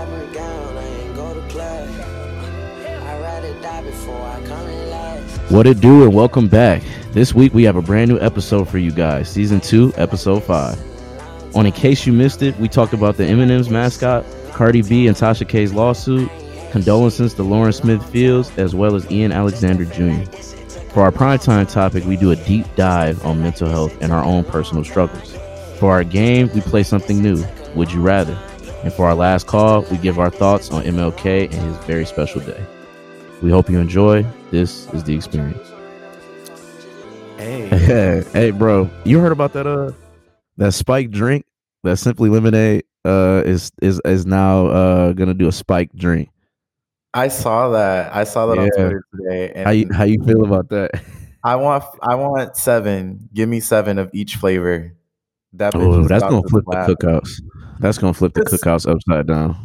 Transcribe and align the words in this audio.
I 0.00 0.04
ain't 0.04 1.14
go 1.14 1.34
to 1.34 1.58
last. 4.88 5.52
What 5.52 5.66
it 5.66 5.80
do 5.80 6.04
and 6.04 6.14
welcome 6.14 6.48
back. 6.48 6.82
This 7.12 7.34
week 7.34 7.52
we 7.52 7.64
have 7.64 7.76
a 7.76 7.82
brand 7.82 8.10
new 8.10 8.18
episode 8.18 8.66
for 8.66 8.78
you 8.78 8.92
guys. 8.92 9.28
Season 9.28 9.60
2, 9.60 9.92
episode 9.96 10.42
5. 10.42 11.54
On 11.54 11.66
In 11.66 11.72
Case 11.72 12.06
You 12.06 12.14
Missed 12.14 12.42
It, 12.42 12.56
we 12.58 12.66
talked 12.66 12.94
about 12.94 13.18
the 13.18 13.26
M&M's 13.26 13.68
mascot, 13.68 14.24
Cardi 14.52 14.80
B 14.80 15.06
and 15.06 15.14
Tasha 15.14 15.46
K's 15.46 15.74
lawsuit, 15.74 16.30
condolences 16.70 17.34
to 17.34 17.42
Lauren 17.42 17.74
Smith 17.74 18.02
Fields, 18.10 18.50
as 18.56 18.74
well 18.74 18.94
as 18.94 19.10
Ian 19.10 19.32
Alexander 19.32 19.84
Jr. 19.84 20.24
For 20.94 21.02
our 21.02 21.12
primetime 21.12 21.70
topic, 21.70 22.06
we 22.06 22.16
do 22.16 22.30
a 22.30 22.36
deep 22.36 22.64
dive 22.74 23.22
on 23.26 23.42
mental 23.42 23.68
health 23.68 23.94
and 24.00 24.12
our 24.12 24.24
own 24.24 24.44
personal 24.44 24.82
struggles. 24.82 25.36
For 25.78 25.92
our 25.92 26.04
game, 26.04 26.48
we 26.54 26.62
play 26.62 26.84
something 26.84 27.20
new, 27.20 27.44
Would 27.74 27.92
You 27.92 28.00
Rather? 28.00 28.38
And 28.82 28.92
for 28.92 29.06
our 29.06 29.14
last 29.14 29.46
call, 29.46 29.82
we 29.90 29.98
give 29.98 30.18
our 30.18 30.30
thoughts 30.30 30.70
on 30.70 30.82
MLK 30.84 31.44
and 31.52 31.54
his 31.54 31.76
very 31.84 32.06
special 32.06 32.40
day. 32.40 32.64
We 33.42 33.50
hope 33.50 33.68
you 33.68 33.78
enjoy. 33.78 34.24
This 34.50 34.86
is 34.94 35.04
the 35.04 35.14
experience. 35.14 35.66
Hey, 37.36 37.66
Hey, 37.68 38.22
hey, 38.32 38.50
bro, 38.50 38.88
you 39.04 39.18
heard 39.20 39.32
about 39.32 39.52
that? 39.54 39.66
Uh, 39.66 39.92
that 40.56 40.72
spike 40.72 41.10
drink, 41.10 41.44
that 41.84 41.96
Simply 41.98 42.28
Lemonade, 42.30 42.84
uh, 43.04 43.42
is 43.46 43.70
is 43.80 44.00
is 44.04 44.26
now 44.26 44.66
uh 44.66 45.12
gonna 45.12 45.32
do 45.34 45.48
a 45.48 45.52
spike 45.52 45.90
drink. 45.94 46.28
I 47.14 47.28
saw 47.28 47.70
that. 47.70 48.14
I 48.14 48.24
saw 48.24 48.46
that 48.46 48.58
on 48.58 48.64
Yeah. 48.66 48.70
Twitter 48.76 49.04
today. 49.16 49.52
And 49.54 49.64
How 49.64 49.70
you 49.70 49.88
how 49.92 50.04
you 50.04 50.22
feel 50.24 50.44
about 50.44 50.68
that? 50.70 50.90
I 51.44 51.56
want 51.56 51.84
I 52.02 52.14
want 52.16 52.56
seven. 52.56 53.28
Give 53.32 53.48
me 53.48 53.60
seven 53.60 53.98
of 53.98 54.10
each 54.12 54.36
flavor. 54.36 54.94
That 55.54 55.74
Oh, 55.74 56.06
that's 56.06 56.22
gonna 56.22 56.42
flip 56.48 56.64
the 56.66 56.94
cookouts. 56.94 57.40
That's 57.80 57.98
gonna 57.98 58.14
flip 58.14 58.34
the 58.34 58.42
cookhouse 58.42 58.88
upside 58.90 59.26
down. 59.26 59.56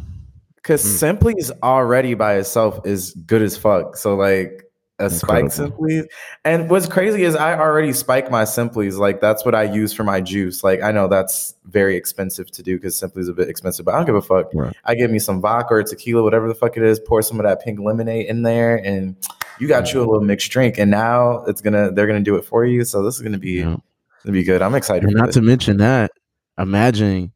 Because 0.56 0.82
Mm. 0.84 0.98
Simply's 0.98 1.52
already 1.62 2.14
by 2.14 2.34
itself 2.36 2.80
is 2.84 3.12
good 3.26 3.42
as 3.42 3.56
fuck. 3.56 3.96
So 3.96 4.16
like 4.16 4.62
a 4.98 5.10
spike 5.10 5.52
Simply. 5.52 6.08
And 6.44 6.70
what's 6.70 6.88
crazy 6.88 7.22
is 7.24 7.36
I 7.36 7.56
already 7.58 7.92
spike 7.92 8.30
my 8.30 8.44
Simplies. 8.44 8.96
Like 8.98 9.20
that's 9.20 9.44
what 9.44 9.54
I 9.54 9.64
use 9.64 9.92
for 9.92 10.04
my 10.04 10.20
juice. 10.22 10.64
Like 10.64 10.82
I 10.82 10.90
know 10.90 11.06
that's 11.06 11.54
very 11.66 11.96
expensive 11.96 12.50
to 12.52 12.62
do 12.62 12.76
because 12.76 12.96
Simply's 12.98 13.28
a 13.28 13.34
bit 13.34 13.48
expensive, 13.50 13.84
but 13.84 13.94
I 13.94 13.98
don't 13.98 14.06
give 14.06 14.14
a 14.16 14.22
fuck. 14.22 14.46
Right. 14.54 14.74
I 14.86 14.94
give 14.94 15.10
me 15.10 15.18
some 15.18 15.40
vodka 15.42 15.74
or 15.74 15.82
tequila, 15.82 16.22
whatever 16.22 16.48
the 16.48 16.54
fuck 16.54 16.76
it 16.78 16.82
is, 16.82 16.98
pour 16.98 17.20
some 17.22 17.38
of 17.38 17.44
that 17.44 17.62
pink 17.62 17.78
lemonade 17.78 18.26
in 18.26 18.42
there, 18.42 18.76
and 18.76 19.14
you 19.60 19.68
got 19.68 19.92
you 19.92 20.00
a 20.00 20.04
little 20.06 20.20
mixed 20.22 20.50
drink. 20.50 20.78
And 20.78 20.90
now 20.90 21.44
it's 21.44 21.60
gonna 21.60 21.92
they're 21.92 22.06
gonna 22.06 22.20
do 22.20 22.36
it 22.36 22.46
for 22.46 22.64
you. 22.64 22.82
So 22.84 23.02
this 23.02 23.16
is 23.16 23.20
gonna 23.22 23.36
be 23.38 23.60
Yeah. 23.60 23.76
gonna 24.24 24.32
be 24.32 24.44
good. 24.44 24.62
I'm 24.62 24.74
excited 24.74 25.04
And 25.04 25.12
for 25.12 25.18
not 25.18 25.26
this. 25.26 25.34
to 25.36 25.42
mention 25.42 25.76
that, 25.76 26.10
imagine 26.58 27.32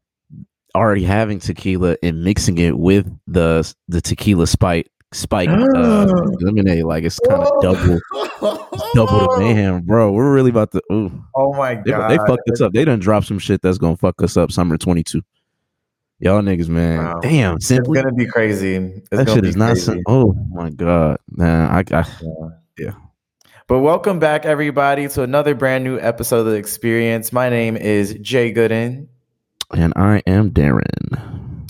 already 0.75 1.03
having 1.03 1.39
tequila 1.39 1.97
and 2.03 2.23
mixing 2.23 2.57
it 2.57 2.77
with 2.77 3.07
the 3.27 3.71
the 3.87 4.01
tequila 4.01 4.47
spike 4.47 4.89
spike 5.13 5.49
uh, 5.49 6.05
lemonade. 6.39 6.83
Like 6.83 7.03
it's 7.03 7.19
kind 7.27 7.43
of 7.43 7.61
double 7.61 7.99
double 8.93 9.19
the 9.19 9.35
mayhem, 9.39 9.81
bro. 9.81 10.11
We're 10.11 10.33
really 10.33 10.49
about 10.51 10.71
to. 10.71 10.81
Ooh, 10.91 11.23
Oh 11.35 11.53
my 11.53 11.75
god. 11.75 12.09
they 12.09 12.17
fucked 12.17 12.49
us 12.51 12.61
up. 12.61 12.73
They 12.73 12.85
done 12.85 12.99
dropped 12.99 13.27
some 13.27 13.39
shit 13.39 13.61
that's 13.61 13.77
gonna 13.77 13.97
fuck 13.97 14.21
us 14.21 14.37
up. 14.37 14.51
Summer 14.51 14.77
twenty 14.77 15.03
two. 15.03 15.21
Y'all 16.19 16.41
niggas, 16.41 16.69
man. 16.69 17.03
Wow. 17.03 17.19
Damn, 17.19 17.55
It's 17.55 17.71
gonna 17.71 18.11
be 18.13 18.27
crazy. 18.27 18.75
It's 18.75 19.09
that 19.09 19.27
shit 19.29 19.43
is 19.43 19.55
not. 19.55 19.75
Sim- 19.77 20.03
oh 20.07 20.33
my 20.51 20.69
god, 20.69 21.17
man. 21.31 21.67
I, 21.69 21.83
I 21.97 22.05
But 23.67 23.79
welcome 23.79 24.19
back, 24.19 24.45
everybody, 24.45 25.07
to 25.07 25.23
another 25.23 25.55
brand 25.55 25.83
new 25.83 25.97
episode 25.99 26.39
of 26.41 26.45
the 26.47 26.53
Experience. 26.53 27.31
My 27.33 27.49
name 27.49 27.75
is 27.75 28.13
Jay 28.21 28.53
Gooden, 28.53 29.07
and 29.73 29.93
I 29.95 30.21
am 30.27 30.51
Darren. 30.51 31.19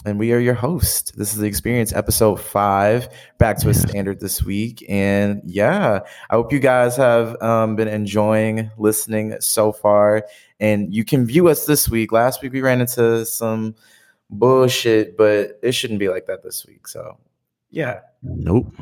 and 0.05 0.17
we 0.17 0.31
are 0.33 0.39
your 0.39 0.53
host. 0.55 1.15
This 1.17 1.33
is 1.33 1.39
the 1.39 1.45
Experience, 1.47 1.93
episode 1.93 2.37
five, 2.41 3.07
back 3.37 3.57
to 3.59 3.69
a 3.69 3.73
standard 3.73 4.19
this 4.19 4.43
week. 4.43 4.83
And 4.89 5.41
yeah, 5.45 5.99
I 6.29 6.35
hope 6.35 6.51
you 6.51 6.59
guys 6.59 6.97
have 6.97 7.39
um, 7.41 7.75
been 7.75 7.87
enjoying 7.87 8.71
listening 8.77 9.35
so 9.39 9.71
far. 9.71 10.25
And 10.59 10.93
you 10.93 11.03
can 11.05 11.25
view 11.25 11.47
us 11.49 11.65
this 11.65 11.87
week. 11.89 12.11
Last 12.11 12.41
week 12.41 12.53
we 12.53 12.61
ran 12.61 12.81
into 12.81 13.25
some 13.25 13.75
bullshit, 14.29 15.17
but 15.17 15.59
it 15.61 15.73
shouldn't 15.73 15.99
be 15.99 16.09
like 16.09 16.25
that 16.25 16.43
this 16.43 16.65
week. 16.65 16.87
So 16.87 17.17
yeah, 17.69 17.99
Nope. 18.23 18.73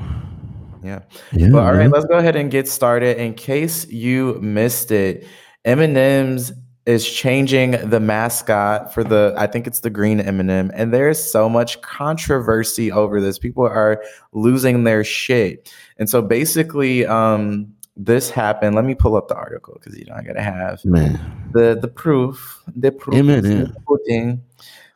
yeah. 0.84 1.02
Yeah. 1.34 1.50
But 1.52 1.60
all 1.64 1.74
right, 1.74 1.92
let's 1.92 2.06
go 2.06 2.18
ahead 2.18 2.36
and 2.38 2.50
get 2.50 2.68
started. 2.68 3.18
In 3.18 3.34
case 3.34 3.88
you 3.90 4.40
missed 4.42 4.92
it, 4.92 5.26
M&M's 5.66 6.54
is 6.86 7.08
changing 7.08 7.72
the 7.90 8.00
mascot 8.00 8.94
for 8.94 9.04
the 9.04 9.34
I 9.38 9.48
think 9.48 9.68
it's 9.68 9.82
the 9.82 9.90
green 9.90 10.20
M&M 10.20 10.72
and 10.74 10.94
there's 10.94 11.22
so 11.32 11.48
much 11.50 11.82
controversy 11.82 12.92
over 12.92 13.22
this. 13.22 13.38
People 13.38 13.64
are 13.68 14.04
losing 14.32 14.86
their 14.86 15.04
shit. 15.04 15.72
And 15.98 16.10
so 16.10 16.22
basically 16.22 17.06
um 17.06 17.74
this 17.96 18.30
happened. 18.30 18.76
Let 18.76 18.86
me 18.86 18.96
pull 18.96 19.16
up 19.16 19.28
the 19.28 19.36
article 19.36 19.78
cuz 19.84 19.98
you 19.98 20.06
know 20.06 20.16
I 20.16 20.24
got 20.24 20.34
to 20.34 20.42
have 20.42 20.84
man. 20.86 21.20
the 21.54 21.78
the 21.80 21.88
proof, 21.90 22.64
the 22.76 22.92
proof 22.92 23.16
M&M. 23.18 23.76
pudding. 23.86 24.42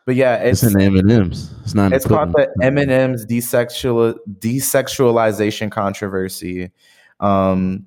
But 0.05 0.15
yeah, 0.15 0.35
It's, 0.35 0.63
it's 0.63 0.73
in 0.73 0.79
the 0.79 0.85
M 0.85 0.97
and 0.97 1.11
M's. 1.11 1.53
It's 1.63 1.73
not. 1.73 1.93
it's 1.93 2.05
called 2.05 2.33
the 2.33 2.49
M&M's 2.61 3.25
desexual 3.25 4.15
desexualization 4.39 5.69
controversy. 5.71 6.71
Um 7.19 7.85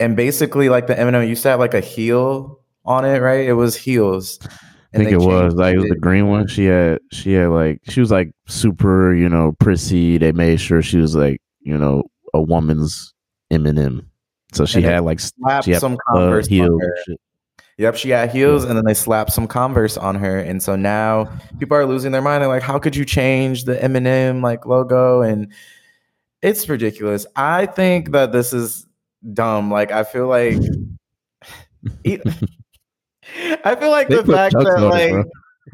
and 0.00 0.16
basically 0.16 0.68
like 0.68 0.86
the 0.86 0.98
M&M 0.98 1.28
used 1.28 1.42
to 1.42 1.48
have 1.50 1.58
like 1.58 1.74
a 1.74 1.80
heel 1.80 2.60
on 2.88 3.04
it, 3.04 3.20
right? 3.20 3.46
It 3.46 3.52
was 3.52 3.76
heels. 3.76 4.38
I 4.94 4.98
think 4.98 5.10
it 5.10 5.18
was 5.18 5.54
like 5.54 5.74
it 5.74 5.78
was 5.78 5.90
the 5.90 5.96
green 5.96 6.28
one. 6.28 6.48
She 6.48 6.64
had 6.64 7.00
she 7.12 7.34
had 7.34 7.48
like 7.48 7.80
she 7.88 8.00
was 8.00 8.10
like 8.10 8.32
super, 8.46 9.14
you 9.14 9.28
know, 9.28 9.52
prissy. 9.60 10.16
They 10.16 10.32
made 10.32 10.60
sure 10.60 10.80
she 10.80 10.96
was 10.96 11.14
like, 11.14 11.42
you 11.60 11.76
know, 11.76 12.04
a 12.32 12.40
woman's 12.40 13.12
M&M. 13.50 14.10
So 14.52 14.64
she 14.64 14.80
had 14.80 15.00
like 15.00 15.20
she 15.20 15.72
had 15.72 15.80
some 15.80 15.94
uh, 15.94 16.14
Converse 16.14 16.46
on 16.46 16.50
heels. 16.50 16.82
her. 16.82 17.14
Yep, 17.76 17.96
she 17.96 18.10
had 18.10 18.32
heels 18.32 18.64
and 18.64 18.76
then 18.76 18.84
they 18.86 18.94
slapped 18.94 19.30
some 19.30 19.46
Converse 19.46 19.96
on 19.96 20.14
her. 20.16 20.38
And 20.38 20.62
so 20.62 20.74
now 20.74 21.30
people 21.58 21.76
are 21.76 21.86
losing 21.86 22.10
their 22.10 22.22
mind. 22.22 22.42
They're 22.42 22.48
like, 22.48 22.62
how 22.62 22.78
could 22.78 22.96
you 22.96 23.04
change 23.04 23.64
the 23.64 23.80
M&M 23.84 24.42
like 24.42 24.66
logo? 24.66 25.20
And 25.20 25.52
it's 26.42 26.68
ridiculous. 26.68 27.26
I 27.36 27.66
think 27.66 28.12
that 28.12 28.32
this 28.32 28.52
is 28.52 28.86
dumb. 29.32 29.70
Like 29.70 29.92
I 29.92 30.02
feel 30.02 30.28
like 30.28 30.56
I 33.64 33.76
feel 33.76 33.90
like 33.90 34.08
They 34.08 34.16
the 34.16 34.32
fact 34.32 34.54
that 34.54 34.66
on 34.66 35.00
it, 35.00 35.26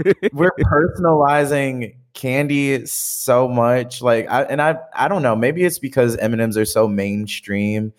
like 0.02 0.32
we're 0.32 0.50
personalizing 0.58 1.96
candy 2.14 2.84
so 2.86 3.48
much 3.48 4.02
like 4.02 4.28
I, 4.30 4.42
and 4.42 4.62
I 4.62 4.78
I 4.92 5.08
don't 5.08 5.22
know 5.22 5.34
maybe 5.34 5.64
it's 5.64 5.78
because 5.78 6.16
M&Ms 6.16 6.56
are 6.56 6.64
so 6.64 6.86
mainstream 6.86 7.92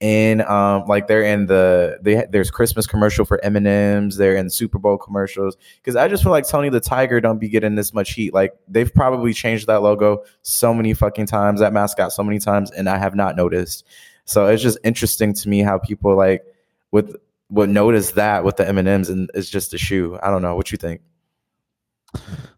and 0.00 0.42
um 0.42 0.84
like 0.86 1.06
they're 1.06 1.22
in 1.22 1.46
the 1.46 1.98
they 2.02 2.26
there's 2.30 2.50
Christmas 2.50 2.86
commercial 2.86 3.24
for 3.24 3.42
M&Ms 3.44 4.16
they're 4.16 4.36
in 4.36 4.50
Super 4.50 4.78
Bowl 4.78 4.98
commercials 4.98 5.56
cuz 5.82 5.96
I 5.96 6.08
just 6.08 6.22
feel 6.22 6.32
like 6.32 6.46
Tony 6.46 6.68
the 6.68 6.80
Tiger 6.80 7.20
don't 7.20 7.38
be 7.38 7.48
getting 7.48 7.74
this 7.74 7.94
much 7.94 8.12
heat 8.12 8.34
like 8.34 8.52
they've 8.68 8.92
probably 8.92 9.32
changed 9.32 9.66
that 9.66 9.82
logo 9.82 10.22
so 10.42 10.74
many 10.74 10.94
fucking 10.94 11.26
times 11.26 11.60
that 11.60 11.72
mascot 11.72 12.12
so 12.12 12.22
many 12.22 12.38
times 12.38 12.70
and 12.70 12.88
I 12.88 12.98
have 12.98 13.14
not 13.14 13.36
noticed 13.36 13.84
so 14.26 14.46
it's 14.46 14.62
just 14.62 14.78
interesting 14.84 15.32
to 15.32 15.48
me 15.48 15.60
how 15.60 15.78
people 15.78 16.14
like 16.14 16.44
with 16.90 17.16
would 17.50 17.70
notice 17.70 18.12
that 18.12 18.44
with 18.44 18.56
the 18.56 18.66
M&Ms 18.68 19.08
and 19.10 19.30
it's 19.34 19.48
just 19.50 19.72
a 19.74 19.78
shoe 19.78 20.18
I 20.22 20.30
don't 20.30 20.42
know 20.42 20.56
what 20.56 20.72
you 20.72 20.78
think 20.78 21.00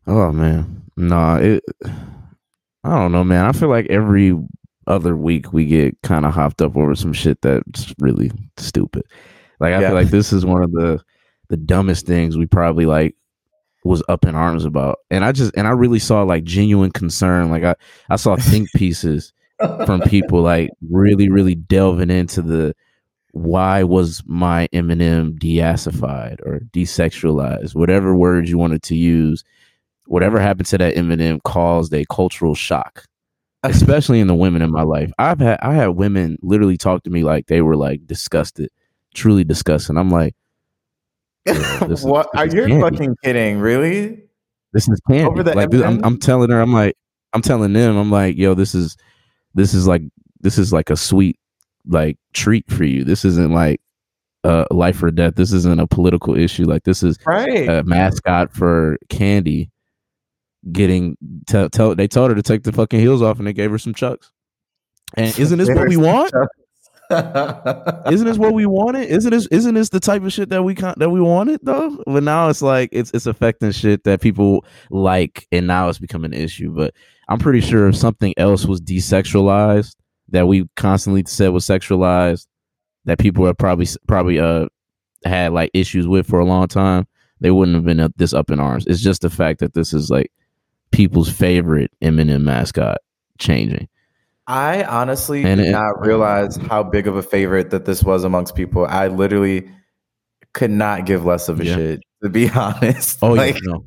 Oh 0.07 0.33
man, 0.33 0.83
nah. 0.97 1.37
It. 1.37 1.65
I 1.85 2.91
don't 2.97 3.13
know, 3.13 3.25
man. 3.25 3.45
I 3.45 3.53
feel 3.53 3.69
like 3.69 3.87
every 3.87 4.39
other 4.87 5.17
week 5.17 5.53
we 5.53 5.67
get 5.67 6.01
kind 6.03 6.25
of 6.25 6.33
hopped 6.33 6.63
up 6.63 6.77
over 6.77 6.95
some 6.95 7.13
shit 7.13 7.43
that's 7.43 7.93
really 7.99 8.31
stupid. 8.57 9.03
Like 9.61 9.75
I 9.75 9.81
Yeah. 9.81 9.89
feel 9.89 9.97
like 9.97 10.09
this 10.11 10.33
is 10.33 10.47
one 10.47 10.63
of 10.63 10.73
the 10.73 11.01
the 11.49 11.57
dumbest 11.57 12.07
things 12.07 12.37
we 12.37 12.47
probably 12.47 12.87
like 12.87 13.17
was 13.85 14.03
up 14.09 14.25
in 14.27 14.35
arms 14.35 14.65
about. 14.65 14.99
And 15.11 15.25
I 15.25 15.33
just 15.33 15.53
and 15.57 15.67
I 15.67 15.71
really 15.71 15.99
saw 15.99 16.23
like 16.23 16.45
genuine 16.45 16.91
concern. 16.93 17.51
Like 17.51 17.65
I 17.65 17.75
I 18.09 18.17
saw 18.17 18.37
think 18.37 18.69
pieces 18.77 19.33
from 19.85 20.01
people 20.03 20.41
like 20.41 20.71
really 20.89 21.29
really 21.29 21.55
delving 21.57 22.11
into 22.11 22.43
the 22.43 22.75
why 23.33 23.83
was 23.83 24.23
my 24.27 24.69
M&M 24.73 25.37
deacified 25.39 26.41
or 26.45 26.61
desexualized, 26.73 27.75
whatever 27.75 28.15
words 28.17 28.49
you 28.51 28.59
wanted 28.59 28.83
to 28.85 28.97
use. 28.97 29.45
Whatever 30.07 30.41
happened 30.41 30.67
to 30.69 30.79
that 30.79 30.97
M&M 30.97 31.39
caused 31.45 31.93
a 31.93 32.07
cultural 32.11 32.55
shock, 32.55 33.05
especially 33.63 34.21
in 34.21 34.27
the 34.27 34.35
women 34.35 34.63
in 34.63 34.71
my 34.73 34.83
life. 34.83 35.13
I've 35.19 35.39
had 35.41 35.59
I 35.61 35.75
had 35.75 35.89
women 35.89 36.39
literally 36.41 36.79
talk 36.79 37.03
to 37.03 37.11
me 37.11 37.23
like 37.25 37.47
they 37.47 37.61
were 37.61 37.77
like 37.77 38.07
disgusted, 38.07 38.71
truly 39.15 39.45
disgusted. 39.45 39.99
I'm 39.99 40.09
like, 40.11 40.35
this 41.45 41.83
is- 42.01 42.05
what 42.05 42.29
this 42.33 42.41
are 42.55 42.57
you 42.57 42.67
candy. 42.67 42.81
fucking 42.81 43.17
kidding? 43.23 43.59
Really? 43.61 44.23
this 44.73 44.89
is 44.89 44.99
candy. 45.11 45.25
Over 45.25 45.43
the 45.43 45.55
like 45.55 45.71
this- 45.71 45.83
I'm, 45.83 46.03
I'm 46.05 46.19
telling 46.19 46.51
her, 46.51 46.61
I'm 46.61 46.73
like, 46.73 46.97
I'm 47.35 47.43
telling 47.43 47.75
them, 47.75 47.97
I'm 47.99 48.11
like, 48.11 48.37
yo, 48.39 48.55
this 48.55 48.75
is 48.75 48.97
this 49.55 49.75
is 49.75 49.87
like 49.87 50.03
this 50.41 50.57
is 50.57 50.73
like 50.73 50.89
a 50.89 50.97
sweet 50.97 51.39
like 51.89 52.17
treat 52.35 52.71
for 52.71 52.85
you. 52.85 53.03
This 53.05 53.25
isn't 53.25 53.53
like 53.53 53.81
uh 54.45 54.67
life 54.71 55.03
or 55.03 55.11
death. 55.11 55.35
This 55.35 55.53
isn't 55.53 55.81
a 55.81 55.87
political 55.87 56.37
issue. 56.37 56.65
Like 56.65 56.85
this 56.85 57.03
is 57.03 57.19
Right. 57.27 57.69
a 57.69 57.83
mascot 57.85 58.53
for 58.55 58.99
candy. 59.09 59.71
getting 60.73 61.17
tell, 61.47 61.69
tell 61.71 61.95
they 61.95 62.09
told 62.09 62.31
her 62.31 62.35
to 62.35 62.43
take 62.43 62.63
the 62.65 62.73
fucking 62.73 63.01
heels 63.01 63.23
off 63.23 63.39
and 63.39 63.47
they 63.47 63.53
gave 63.53 63.71
her 63.71 63.79
some 63.79 63.95
chucks. 63.95 64.31
And 65.15 65.27
isn't 65.39 65.59
this 65.59 65.69
what 65.69 65.89
we 65.89 65.97
want? 65.97 66.33
isn't 67.11 68.27
this 68.27 68.39
what 68.39 68.53
we 68.53 68.67
wanted? 68.67 69.09
Isn't 69.09 69.31
this 69.31 69.47
isn't 69.49 69.75
this 69.75 69.89
the 69.89 70.01
type 70.01 70.23
of 70.25 70.33
shit 70.33 70.51
that 70.51 70.63
we 70.63 70.75
con- 70.75 70.95
that 70.99 71.11
we 71.11 71.21
wanted 71.21 71.61
though? 71.63 72.03
But 72.07 72.23
now 72.23 72.49
it's 72.49 72.61
like 72.63 72.91
it's 72.93 73.11
it's 73.15 73.27
affecting 73.27 73.71
shit 73.73 74.05
that 74.05 74.21
people 74.21 74.65
like, 74.91 75.47
and 75.53 75.67
now 75.67 75.89
it's 75.89 75.99
becoming 75.99 76.35
an 76.35 76.41
issue. 76.41 76.71
But 76.71 76.95
I'm 77.29 77.39
pretty 77.39 77.61
sure 77.61 77.89
if 77.89 77.97
something 77.97 78.35
else 78.37 78.67
was 78.67 78.81
desexualized 78.81 79.95
that 80.31 80.47
we 80.47 80.69
constantly 80.77 81.25
said 81.27 81.49
was 81.49 81.65
sexualized, 81.65 82.47
that 83.05 83.19
people 83.19 83.47
have 83.47 83.59
probably 83.59 83.87
probably 84.07 84.39
uh 84.39 84.67
had 85.25 85.53
like 85.53 85.71
issues 85.75 86.07
with 86.07 86.27
for 86.27 86.39
a 86.39 86.45
long 86.45 86.69
time, 86.69 87.07
they 87.41 87.51
wouldn't 87.51 87.75
have 87.75 87.85
been 87.85 88.13
this 88.17 88.33
up 88.33 88.51
in 88.51 88.61
arms. 88.61 88.87
It's 88.87 89.01
just 89.01 89.23
the 89.23 89.31
fact 89.31 89.61
that 89.61 89.75
this 89.75 89.93
is 89.93 90.11
like 90.11 90.31
people's 90.91 91.31
favorite 91.31 91.91
M&M 92.01 92.45
mascot 92.45 92.99
changing. 93.39 93.89
I 94.47 94.85
honestly 94.85 95.45
and 95.45 95.59
did 95.59 95.69
it, 95.69 95.73
not 95.73 96.01
realize 96.01 96.57
how 96.57 96.83
big 96.83 97.07
of 97.07 97.17
a 97.17 97.23
favorite 97.23 97.71
that 97.71 97.85
this 97.85 98.03
was 98.03 98.25
amongst 98.25 98.55
people. 98.55 98.87
I 98.87 99.09
literally 99.09 99.71
could 100.55 100.71
not 100.71 101.05
give 101.05 101.27
less 101.27 101.51
of 101.51 101.61
a 101.61 101.65
yeah. 101.65 101.75
shit, 101.75 102.01
to 102.23 102.31
be 102.31 102.49
honest. 102.55 103.19
Oh, 103.21 103.33
like, 103.33 103.57
yeah, 103.57 103.61
no. 103.65 103.85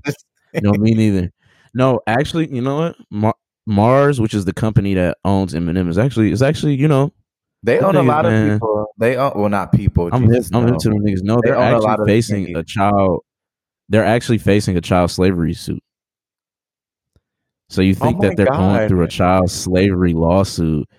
no, 0.62 0.72
me 0.74 0.94
neither. 0.94 1.32
No, 1.74 2.02
actually, 2.06 2.54
you 2.54 2.62
know 2.62 2.78
what? 2.78 2.96
Mar- 3.10 3.36
Mars, 3.66 4.20
which 4.20 4.34
is 4.34 4.46
the 4.46 4.54
company 4.54 4.94
that 4.96 5.18
owns 5.24 5.54
M&M, 5.54 5.90
is 5.90 5.98
actually 5.98 6.32
is 6.32 6.42
actually 6.42 6.76
you 6.76 6.88
know 6.88 7.14
they 7.64 7.80
own 7.80 7.96
a 7.96 8.04
lot 8.04 8.26
man. 8.26 8.50
of 8.50 8.56
people. 8.56 8.88
They 8.98 9.16
own 9.18 9.34
well, 9.36 9.50
not 9.50 9.72
people. 9.72 10.10
I'm, 10.12 10.28
Jesus, 10.28 10.50
I'm 10.54 10.66
no. 10.66 10.74
into 10.74 10.90
them 10.90 11.00
niggas. 11.00 11.24
No, 11.24 11.40
they 11.44 11.52
are 11.52 11.76
actually 11.76 12.06
facing 12.08 12.56
a 12.56 12.64
child. 12.64 13.24
They're 13.90 14.06
actually 14.06 14.40
facing 14.40 14.78
a 14.78 14.82
child 14.82 15.12
slavery 15.12 15.54
suit. 15.54 15.84
So 17.70 17.82
you 17.82 17.96
think 17.96 18.18
oh 18.18 18.22
that 18.24 18.38
they're 18.38 18.48
God. 18.48 18.58
going 18.58 18.90
through 18.90 19.04
a 19.04 19.08
child 19.08 19.52
slavery 19.52 20.14
lawsuit, 20.14 20.90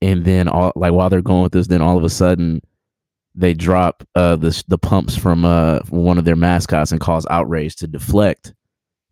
and 0.00 0.24
then 0.24 0.48
all 0.48 0.72
like 0.76 0.92
while 0.92 1.10
they're 1.10 1.22
going 1.22 1.42
with 1.42 1.52
this, 1.52 1.66
then 1.66 1.82
all 1.82 1.98
of 1.98 2.04
a 2.04 2.10
sudden 2.10 2.62
they 3.34 3.52
drop 3.52 4.06
uh 4.14 4.36
the 4.36 4.62
the 4.68 4.78
pumps 4.78 5.16
from 5.16 5.44
uh 5.44 5.80
one 5.90 6.18
of 6.18 6.24
their 6.24 6.36
mascots 6.36 6.92
and 6.92 7.00
cause 7.00 7.26
outrage 7.30 7.74
to 7.74 7.88
deflect 7.88 8.54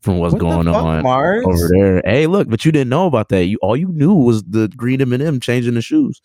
from 0.02 0.18
what's 0.18 0.34
what 0.34 0.40
going 0.40 0.66
fuck, 0.66 0.76
on 0.76 1.02
Mars? 1.02 1.44
over 1.46 1.68
there. 1.68 2.02
Hey, 2.04 2.26
look, 2.26 2.48
but 2.48 2.64
you 2.64 2.72
didn't 2.72 2.90
know 2.90 3.06
about 3.06 3.28
that. 3.30 3.46
You 3.46 3.58
all 3.62 3.76
you 3.76 3.88
knew 3.88 4.14
was 4.14 4.42
the 4.42 4.68
green 4.76 5.00
M 5.00 5.12
and 5.12 5.22
M 5.22 5.40
changing 5.40 5.74
the 5.74 5.82
shoes. 5.82 6.20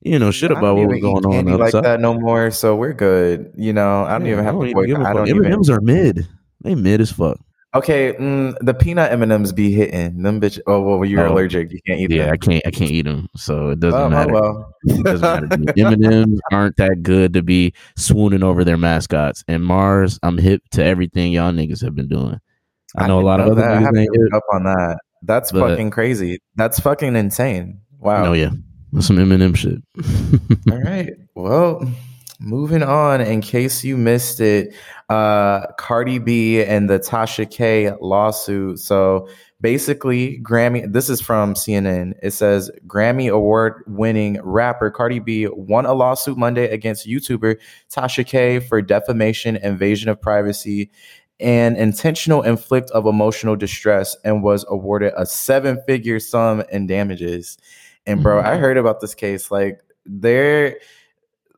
You 0.00 0.18
know 0.18 0.30
shit 0.30 0.52
about 0.52 0.76
what 0.76 0.86
was 0.86 1.00
going 1.00 1.26
on 1.26 1.58
like 1.58 1.72
that 1.72 2.00
no 2.00 2.14
more. 2.14 2.52
So 2.52 2.76
we're 2.76 2.92
good. 2.92 3.52
You 3.56 3.72
know, 3.72 4.04
I 4.04 4.12
don't 4.12 4.26
yeah, 4.26 4.32
even 4.32 4.44
have 4.44 4.54
to. 4.54 4.64
Even 4.64 5.04
I 5.04 5.12
don't 5.12 5.28
M&Ms 5.28 5.70
are 5.70 5.80
mid. 5.80 6.28
They 6.62 6.74
mid 6.76 7.00
as 7.00 7.10
fuck. 7.10 7.38
Okay, 7.74 8.14
mm, 8.14 8.56
the 8.60 8.72
peanut 8.72 9.12
M 9.12 9.22
and 9.22 9.30
M's 9.30 9.52
be 9.52 9.72
hitting 9.72 10.22
them 10.22 10.40
bitch. 10.40 10.58
Oh 10.66 10.80
well, 10.80 11.04
you're 11.04 11.26
oh, 11.26 11.32
allergic. 11.32 11.70
You 11.72 11.80
can't 11.86 12.00
eat. 12.00 12.10
Yeah, 12.10 12.24
them. 12.24 12.32
I 12.32 12.36
can't. 12.36 12.66
I 12.66 12.70
can't 12.70 12.90
eat 12.90 13.02
them, 13.02 13.28
so 13.36 13.70
it 13.70 13.80
doesn't 13.80 14.00
oh, 14.00 14.08
matter. 14.08 14.32
well. 14.32 14.74
it 14.84 15.04
doesn't 15.04 15.48
matter. 15.48 15.72
M 15.76 15.92
and 15.92 16.04
M's 16.04 16.40
aren't 16.52 16.76
that 16.76 17.02
good 17.02 17.34
to 17.34 17.42
be 17.42 17.74
swooning 17.96 18.42
over 18.42 18.64
their 18.64 18.78
mascots. 18.78 19.44
And 19.48 19.64
Mars, 19.64 20.18
I'm 20.22 20.38
hip 20.38 20.62
to 20.72 20.84
everything 20.84 21.32
y'all 21.32 21.52
niggas 21.52 21.82
have 21.82 21.94
been 21.94 22.08
doing. 22.08 22.40
I 22.96 23.06
know 23.06 23.18
I 23.18 23.22
a 23.22 23.24
lot 23.24 23.40
of 23.40 23.46
other 23.46 23.60
that. 23.60 23.82
niggas 23.82 23.98
ain't 24.00 24.34
up 24.34 24.44
on 24.52 24.64
that. 24.64 24.98
That's 25.22 25.52
but, 25.52 25.68
fucking 25.70 25.90
crazy. 25.90 26.38
That's 26.56 26.80
fucking 26.80 27.16
insane. 27.16 27.80
Wow. 27.98 28.26
Oh 28.26 28.32
yeah, 28.32 28.50
That's 28.92 29.06
some 29.06 29.18
M 29.18 29.54
shit. 29.54 29.82
All 30.70 30.78
right. 30.78 31.12
Well, 31.34 31.82
moving 32.40 32.82
on. 32.82 33.20
In 33.20 33.40
case 33.40 33.82
you 33.84 33.96
missed 33.96 34.40
it, 34.40 34.74
uh, 35.08 35.66
Cardi 35.78 36.18
B 36.18 36.62
and 36.62 36.88
the 36.88 36.98
Tasha 36.98 37.50
K 37.50 37.92
lawsuit. 38.00 38.78
So 38.78 39.28
basically, 39.60 40.40
Grammy, 40.40 40.90
this 40.90 41.08
is 41.08 41.20
from 41.20 41.54
CNN. 41.54 42.14
It 42.22 42.30
says 42.30 42.70
Grammy 42.86 43.30
award 43.30 43.82
winning 43.86 44.40
rapper 44.42 44.90
Cardi 44.90 45.18
B 45.18 45.48
won 45.48 45.86
a 45.86 45.94
lawsuit 45.94 46.38
Monday 46.38 46.70
against 46.70 47.08
YouTuber 47.08 47.56
Tasha 47.90 48.24
K 48.24 48.60
for 48.60 48.80
defamation, 48.80 49.56
invasion 49.56 50.08
of 50.08 50.20
privacy, 50.20 50.90
and 51.40 51.76
intentional 51.76 52.42
inflict 52.42 52.90
of 52.90 53.06
emotional 53.06 53.56
distress 53.56 54.16
and 54.24 54.42
was 54.42 54.64
awarded 54.68 55.12
a 55.16 55.26
seven 55.26 55.80
figure 55.86 56.18
sum 56.18 56.62
in 56.72 56.86
damages. 56.86 57.58
And 58.06 58.22
bro, 58.22 58.38
mm-hmm. 58.38 58.48
I 58.48 58.56
heard 58.56 58.76
about 58.76 59.00
this 59.00 59.14
case. 59.14 59.50
Like, 59.50 59.80
there 60.08 60.78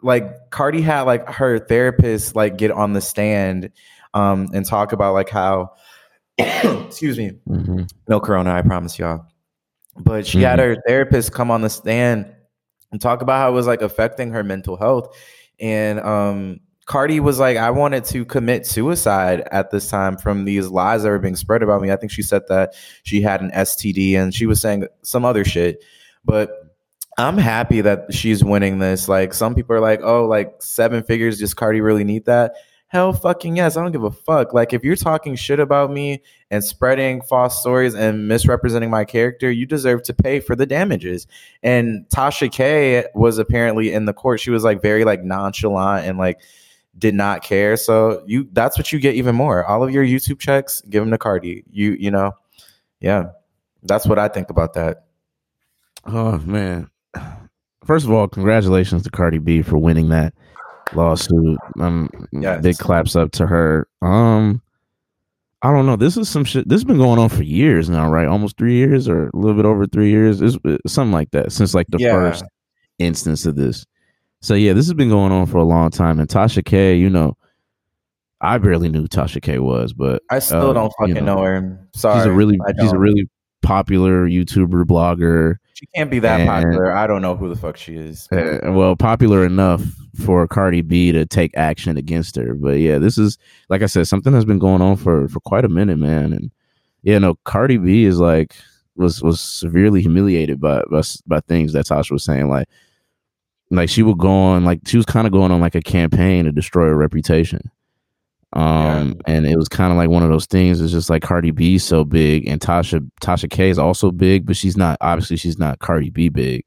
like 0.03 0.51
Cardi 0.51 0.81
had 0.81 1.03
like 1.03 1.29
her 1.29 1.59
therapist 1.59 2.35
like 2.35 2.57
get 2.57 2.71
on 2.71 2.93
the 2.93 3.01
stand 3.01 3.71
um 4.15 4.49
and 4.53 4.67
talk 4.67 4.93
about 4.93 5.15
like 5.15 5.29
how 5.29 5.73
excuse 6.39 7.19
me 7.19 7.33
mm-hmm. 7.49 7.83
no 8.09 8.21
corona 8.21 8.53
I 8.53 8.63
promise 8.63 8.99
y'all 8.99 9.27
but 9.97 10.27
she 10.27 10.39
mm-hmm. 10.39 10.47
had 10.47 10.59
her 10.59 10.77
therapist 10.87 11.33
come 11.33 11.51
on 11.51 11.61
the 11.63 11.71
stand 11.71 12.33
and 12.91 13.01
talk 13.01 13.23
about 13.23 13.39
how 13.39 13.51
it 13.51 13.55
was 13.55 13.67
like 13.67 13.83
affecting 13.83 14.33
her 14.33 14.43
mental 14.43 14.77
health 14.77 15.17
and 15.59 16.01
um 16.01 16.61
Cardi 16.91 17.21
was 17.21 17.39
like, 17.39 17.57
I 17.57 17.71
wanted 17.71 18.05
to 18.07 18.25
commit 18.25 18.67
suicide 18.67 19.47
at 19.53 19.71
this 19.71 19.89
time 19.89 20.17
from 20.17 20.45
these 20.45 20.67
lies 20.67 21.05
that 21.05 21.11
were 21.11 21.21
being 21.21 21.37
spread 21.37 21.63
about 21.63 21.81
me. 21.81 21.93
I 21.93 21.97
think 21.97 22.11
she 22.11 22.21
said 22.21 22.43
that 22.49 22.75
she 23.05 23.23
had 23.23 23.41
an 23.41 23.53
STD 23.53 24.15
and 24.15 24.35
she 24.35 24.45
was 24.45 24.61
saying 24.61 24.89
some 25.03 25.25
other 25.25 25.45
shit. 25.45 25.85
But 26.25 26.51
I'm 27.17 27.39
happy 27.39 27.81
that 27.83 28.13
she's 28.13 28.43
winning 28.43 28.81
this. 28.81 29.09
Like 29.09 29.35
some 29.35 29.55
people 29.55 29.77
are 29.77 29.81
like, 29.81 30.01
oh, 30.03 30.27
like 30.27 30.61
seven 30.65 31.05
figures, 31.05 31.39
does 31.39 31.55
Cardi 31.55 31.81
really 31.81 32.03
need 32.03 32.25
that? 32.25 32.55
Hell 32.89 33.13
fucking 33.13 33.55
yes. 33.55 33.77
I 33.77 33.85
don't 33.85 33.93
give 33.93 34.03
a 34.03 34.11
fuck. 34.11 34.53
Like 34.53 34.73
if 34.73 34.83
you're 34.83 34.97
talking 34.97 35.37
shit 35.37 35.61
about 35.61 35.93
me 35.93 36.25
and 36.51 36.65
spreading 36.65 37.23
false 37.23 37.61
stories 37.61 37.95
and 37.95 38.27
misrepresenting 38.27 38.91
my 38.91 39.05
character, 39.05 39.49
you 39.49 39.65
deserve 39.65 40.03
to 40.03 40.13
pay 40.13 40.41
for 40.41 40.57
the 40.57 40.67
damages. 40.67 41.29
And 41.63 42.05
Tasha 42.09 42.51
K 42.51 43.05
was 43.15 43.39
apparently 43.39 43.93
in 43.93 44.07
the 44.07 44.13
court. 44.13 44.41
She 44.41 44.51
was 44.51 44.65
like 44.65 44.83
very 44.83 45.05
like 45.05 45.23
nonchalant 45.23 46.05
and 46.05 46.19
like 46.19 46.41
did 47.01 47.15
not 47.17 47.43
care. 47.43 47.77
So 47.77 48.23
you 48.27 48.49
that's 48.53 48.79
what 48.79 48.93
you 48.93 49.01
get 49.01 49.17
even 49.17 49.35
more. 49.35 49.65
All 49.67 49.83
of 49.83 49.91
your 49.91 50.05
YouTube 50.05 50.39
checks, 50.39 50.81
give 50.89 51.03
them 51.03 51.11
to 51.11 51.19
Cardi. 51.19 51.65
You 51.73 51.97
you 51.99 52.13
know, 52.13 52.33
yeah. 53.01 53.31
That's 53.83 54.07
what 54.07 54.19
I 54.19 54.29
think 54.29 54.51
about 54.51 54.75
that. 54.75 55.07
Oh 56.07 56.39
man 56.39 56.89
first 57.91 58.07
of 58.07 58.13
all, 58.13 58.29
congratulations 58.29 59.03
to 59.03 59.11
Cardi 59.11 59.39
B 59.39 59.63
for 59.63 59.77
winning 59.79 60.11
that 60.11 60.35
lawsuit. 60.93 61.59
Um, 61.81 62.09
yes. 62.33 62.63
big 62.63 62.79
claps 62.79 63.17
up 63.17 63.33
to 63.33 63.47
her. 63.47 63.89
Um, 64.03 64.63
I 65.63 65.73
don't 65.73 65.87
know. 65.87 65.97
This 65.97 66.17
is 66.17 66.29
some 66.29 66.45
shit. 66.45 66.69
This 66.69 66.77
has 66.77 66.85
been 66.85 66.99
going 66.99 67.19
on 67.19 67.29
for 67.29 67.43
years 67.43 67.91
now, 67.91 68.09
right? 68.09 68.27
Almost 68.27 68.57
three 68.57 68.77
years, 68.77 69.09
or 69.09 69.29
a 69.29 69.37
little 69.37 69.57
bit 69.57 69.67
over 69.67 69.87
three 69.87 70.11
years. 70.11 70.41
It's, 70.41 70.57
something 70.87 71.13
like 71.13 71.33
that 71.33 71.53
since 71.53 71.75
like 71.75 71.87
the 71.89 71.99
yeah. 71.99 72.13
first 72.13 72.45
instance 72.99 73.45
of 73.45 73.57
this. 73.57 73.85
So 74.41 74.55
yeah, 74.55 74.73
this 74.73 74.87
has 74.87 74.95
been 74.95 75.11
going 75.11 75.33
on 75.33 75.47
for 75.47 75.59
a 75.59 75.65
long 75.65 75.91
time. 75.91 76.19
And 76.19 76.29
Tasha 76.29 76.65
K, 76.65 76.97
you 76.97 77.11
know, 77.11 77.37
I 78.41 78.59
barely 78.59 78.89
knew 78.89 79.07
Tasha 79.07 79.43
K 79.43 79.59
was, 79.59 79.93
but 79.93 80.23
I 80.31 80.39
still 80.39 80.71
uh, 80.71 80.73
don't 80.73 80.93
fucking 80.99 81.17
you 81.17 81.21
know, 81.21 81.37
know, 81.37 81.43
her. 81.43 81.89
Sorry, 81.95 82.21
she's 82.21 82.27
a 82.27 82.33
really 82.33 82.59
she's 82.81 82.93
a 82.93 82.99
really 82.99 83.29
popular 83.63 84.27
YouTuber 84.27 84.85
blogger. 84.85 85.57
She 85.75 85.87
can't 85.95 86.11
be 86.11 86.19
that 86.21 86.41
and, 86.41 86.49
popular. 86.49 86.93
I 86.93 87.07
don't 87.07 87.21
know 87.21 87.37
who 87.37 87.49
the 87.49 87.57
fuck 87.57 87.77
she 87.77 87.97
is. 87.97 88.29
Uh, 88.33 88.59
well, 88.73 88.97
popular 88.97 89.45
enough 89.45 89.83
for 90.25 90.47
Cardi 90.49 90.81
B 90.81 91.13
to 91.13 91.27
take 91.27 91.51
action 91.57 91.97
against 91.99 92.37
her. 92.37 92.55
But 92.55 92.79
yeah, 92.79 92.99
this 92.99 93.19
is 93.19 93.37
like 93.69 93.83
I 93.83 93.87
said, 93.87 94.07
something 94.07 94.33
that's 94.33 94.45
been 94.47 94.59
going 94.59 94.81
on 94.81 94.97
for 94.97 95.29
for 95.29 95.41
quite 95.41 95.67
a 95.67 95.69
minute, 95.71 95.99
man. 95.99 96.33
And 96.33 96.51
yeah, 97.03 97.19
no, 97.19 97.35
Cardi 97.45 97.77
B 97.77 98.05
is 98.05 98.19
like 98.19 98.57
was 98.97 99.23
was 99.23 99.41
severely 99.41 100.01
humiliated 100.01 100.61
by 100.61 100.83
by, 100.91 101.03
by 101.27 101.41
things 101.41 101.75
that 101.75 101.87
Tasha 101.87 102.13
was 102.13 102.25
saying, 102.25 102.49
like 102.49 102.69
like 103.71 103.89
she 103.89 104.03
would 104.03 104.19
go 104.19 104.31
on 104.31 104.65
like 104.65 104.81
she 104.87 104.97
was 104.97 105.07
kind 105.07 105.27
of 105.27 105.33
going 105.33 105.53
on 105.53 105.61
like 105.61 105.75
a 105.75 105.83
campaign 105.83 106.45
to 106.45 106.53
destroy 106.53 106.87
her 106.87 106.97
reputation 106.97 107.71
um, 108.53 109.09
yeah. 109.09 109.35
and 109.35 109.47
it 109.47 109.57
was 109.57 109.69
kind 109.69 109.93
of 109.93 109.97
like 109.97 110.09
one 110.09 110.25
of 110.25 110.29
those 110.29 110.47
things. 110.47 110.81
It's 110.81 110.93
just 110.93 111.09
like 111.09 111.23
Cardi 111.23 111.53
B 111.53 111.79
so 111.79 112.05
big, 112.05 112.49
and 112.49 112.61
Tasha 112.61 113.09
Tasha 113.23 113.49
K 113.49 113.71
is 113.71 113.79
also 113.79 114.11
big, 114.11 114.45
but 114.45 114.57
she's 114.57 114.77
not 114.77 114.99
obviously 115.01 115.37
she's 115.37 115.59
not 115.59 115.79
Cardi 115.79 116.11
B 116.11 116.29
big. 116.29 116.65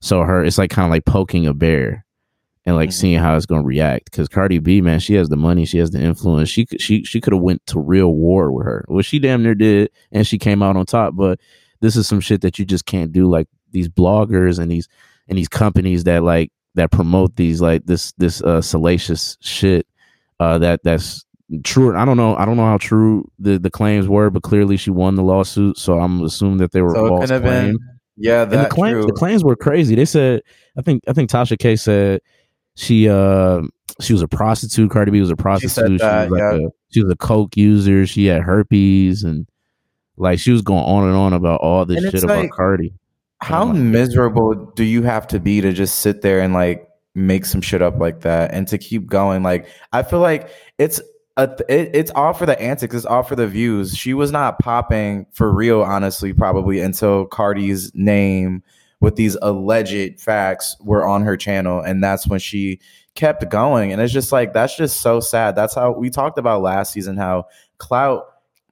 So 0.00 0.22
her, 0.22 0.44
it's 0.44 0.58
like 0.58 0.70
kind 0.70 0.86
of 0.86 0.90
like 0.90 1.04
poking 1.04 1.46
a 1.46 1.54
bear 1.54 2.04
and 2.64 2.76
like 2.76 2.90
mm-hmm. 2.90 2.94
seeing 2.94 3.18
how 3.18 3.36
it's 3.36 3.46
gonna 3.46 3.64
react. 3.64 4.04
Because 4.04 4.28
Cardi 4.28 4.60
B, 4.60 4.80
man, 4.80 5.00
she 5.00 5.14
has 5.14 5.28
the 5.28 5.36
money, 5.36 5.64
she 5.64 5.78
has 5.78 5.90
the 5.90 6.00
influence. 6.00 6.48
She 6.48 6.64
could 6.64 6.80
she 6.80 7.02
she 7.02 7.20
could 7.20 7.32
have 7.32 7.42
went 7.42 7.66
to 7.66 7.80
real 7.80 8.14
war 8.14 8.52
with 8.52 8.66
her. 8.66 8.84
Well, 8.86 9.02
she 9.02 9.18
damn 9.18 9.42
near 9.42 9.56
did, 9.56 9.90
and 10.12 10.24
she 10.26 10.38
came 10.38 10.62
out 10.62 10.76
on 10.76 10.86
top. 10.86 11.16
But 11.16 11.40
this 11.80 11.96
is 11.96 12.06
some 12.06 12.20
shit 12.20 12.42
that 12.42 12.60
you 12.60 12.64
just 12.64 12.86
can't 12.86 13.10
do. 13.10 13.28
Like 13.28 13.48
these 13.72 13.88
bloggers 13.88 14.60
and 14.60 14.70
these 14.70 14.88
and 15.28 15.38
these 15.38 15.48
companies 15.48 16.04
that 16.04 16.22
like 16.22 16.50
that 16.74 16.90
promote 16.90 17.36
these 17.36 17.60
like 17.60 17.86
this 17.86 18.12
this 18.18 18.42
uh 18.42 18.60
salacious 18.60 19.36
shit 19.40 19.86
uh, 20.38 20.58
that 20.58 20.80
that's 20.84 21.24
true. 21.64 21.96
I 21.96 22.04
don't 22.04 22.16
know. 22.16 22.36
I 22.36 22.44
don't 22.44 22.56
know 22.56 22.66
how 22.66 22.78
true 22.78 23.30
the, 23.38 23.58
the 23.58 23.70
claims 23.70 24.08
were, 24.08 24.30
but 24.30 24.42
clearly 24.42 24.76
she 24.76 24.90
won 24.90 25.14
the 25.14 25.22
lawsuit. 25.22 25.78
So 25.78 25.98
I'm 25.98 26.22
assuming 26.22 26.58
that 26.58 26.72
they 26.72 26.82
were 26.82 26.94
so 26.94 27.08
false 27.08 27.28
claims. 27.30 27.78
Yeah, 28.18 28.44
that 28.44 28.56
and 28.56 28.66
the 28.66 28.70
claims 28.70 29.04
true. 29.04 29.06
the 29.06 29.12
claims 29.12 29.44
were 29.44 29.56
crazy. 29.56 29.94
They 29.94 30.04
said 30.04 30.42
I 30.78 30.82
think 30.82 31.04
I 31.08 31.12
think 31.12 31.30
Tasha 31.30 31.58
K 31.58 31.76
said 31.76 32.20
she 32.74 33.08
uh 33.08 33.62
she 34.00 34.12
was 34.12 34.22
a 34.22 34.28
prostitute. 34.28 34.90
Cardi 34.90 35.10
B 35.10 35.20
was 35.20 35.30
a 35.30 35.36
prostitute. 35.36 35.92
She, 35.92 35.96
that, 35.98 36.26
she 36.26 36.30
was 36.30 36.40
like 36.40 36.60
yeah. 36.60 36.66
a 36.66 36.70
she 36.90 37.02
was 37.02 37.12
a 37.12 37.16
coke 37.16 37.56
user. 37.56 38.06
She 38.06 38.26
had 38.26 38.42
herpes 38.42 39.22
and 39.24 39.46
Like 40.16 40.38
she 40.38 40.50
was 40.50 40.62
going 40.62 40.84
on 40.84 41.08
and 41.08 41.16
on 41.16 41.32
about 41.32 41.60
all 41.60 41.84
this 41.84 42.02
And 42.02 42.12
shit 42.12 42.24
about 42.24 42.38
like- 42.38 42.50
Cardi. 42.50 42.92
How 43.40 43.66
like- 43.66 43.76
miserable 43.76 44.54
do 44.76 44.84
you 44.84 45.02
have 45.02 45.26
to 45.28 45.40
be 45.40 45.60
to 45.60 45.72
just 45.72 46.00
sit 46.00 46.22
there 46.22 46.40
and 46.40 46.54
like 46.54 46.88
make 47.14 47.44
some 47.44 47.60
shit 47.60 47.82
up 47.82 47.98
like 47.98 48.20
that 48.22 48.52
and 48.52 48.66
to 48.68 48.78
keep 48.78 49.06
going? 49.06 49.42
Like, 49.42 49.66
I 49.92 50.02
feel 50.02 50.20
like 50.20 50.50
it's 50.78 51.00
a, 51.36 51.50
it, 51.68 51.90
it's 51.94 52.10
all 52.12 52.32
for 52.32 52.46
the 52.46 52.60
antics, 52.60 52.94
it's 52.94 53.04
all 53.04 53.22
for 53.22 53.36
the 53.36 53.46
views. 53.46 53.96
She 53.96 54.14
was 54.14 54.32
not 54.32 54.58
popping 54.58 55.26
for 55.32 55.52
real, 55.52 55.82
honestly, 55.82 56.32
probably 56.32 56.80
until 56.80 57.26
Cardi's 57.26 57.94
name 57.94 58.62
with 59.00 59.16
these 59.16 59.36
alleged 59.42 60.18
facts 60.18 60.74
were 60.80 61.06
on 61.06 61.22
her 61.22 61.36
channel, 61.36 61.80
and 61.80 62.02
that's 62.02 62.26
when 62.26 62.40
she 62.40 62.80
kept 63.14 63.48
going. 63.50 63.92
And 63.92 64.00
it's 64.00 64.12
just 64.12 64.32
like 64.32 64.54
that's 64.54 64.76
just 64.76 65.02
so 65.02 65.20
sad. 65.20 65.54
That's 65.54 65.74
how 65.74 65.92
we 65.92 66.08
talked 66.08 66.38
about 66.38 66.62
last 66.62 66.92
season 66.92 67.18
how 67.18 67.46
clout, 67.76 68.24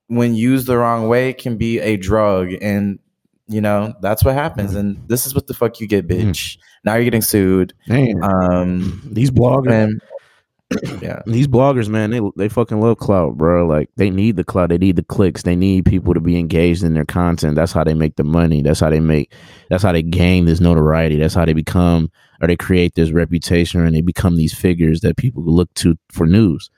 when 0.06 0.35
used 0.35 0.66
the 0.66 0.78
wrong 0.78 1.09
way, 1.09 1.35
can 1.35 1.59
be 1.59 1.78
a 1.80 1.97
drug 1.99 2.54
and 2.62 2.99
you 3.46 3.60
know 3.60 3.94
that's 4.00 4.24
what 4.24 4.34
happens 4.34 4.74
and 4.74 4.96
this 5.08 5.26
is 5.26 5.34
what 5.34 5.46
the 5.46 5.54
fuck 5.54 5.78
you 5.80 5.86
get 5.86 6.08
bitch 6.08 6.56
now 6.84 6.94
you're 6.94 7.04
getting 7.04 7.22
sued 7.22 7.74
Damn. 7.86 8.22
um 8.22 9.02
these 9.12 9.30
bloggers, 9.30 9.70
and 9.70 10.00
yeah 11.02 11.22
these 11.26 11.46
bloggers, 11.46 11.88
man, 11.88 12.10
they 12.10 12.20
they 12.36 12.48
fucking 12.48 12.80
love 12.80 12.98
clout, 12.98 13.36
bro. 13.36 13.66
Like 13.66 13.90
they 13.96 14.10
need 14.10 14.36
the 14.36 14.44
clout, 14.44 14.70
they 14.70 14.78
need 14.78 14.96
the 14.96 15.04
clicks, 15.04 15.42
they 15.42 15.56
need 15.56 15.84
people 15.84 16.14
to 16.14 16.20
be 16.20 16.38
engaged 16.38 16.82
in 16.82 16.94
their 16.94 17.04
content. 17.04 17.54
That's 17.54 17.72
how 17.72 17.84
they 17.84 17.94
make 17.94 18.16
the 18.16 18.24
money. 18.24 18.62
That's 18.62 18.80
how 18.80 18.90
they 18.90 19.00
make. 19.00 19.32
That's 19.70 19.82
how 19.82 19.92
they 19.92 20.02
gain 20.02 20.46
this 20.46 20.60
notoriety. 20.60 21.16
That's 21.16 21.34
how 21.34 21.44
they 21.44 21.52
become 21.52 22.10
or 22.40 22.48
they 22.48 22.56
create 22.56 22.94
this 22.94 23.10
reputation 23.10 23.84
and 23.84 23.94
they 23.94 24.00
become 24.00 24.36
these 24.36 24.54
figures 24.54 25.00
that 25.00 25.16
people 25.16 25.42
look 25.44 25.72
to 25.74 25.96
for 26.10 26.26
news. 26.26 26.70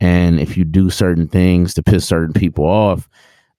And 0.00 0.38
if 0.38 0.56
you 0.56 0.64
do 0.64 0.90
certain 0.90 1.28
things 1.28 1.74
to 1.74 1.82
piss 1.82 2.06
certain 2.06 2.34
people 2.34 2.66
off, 2.66 3.08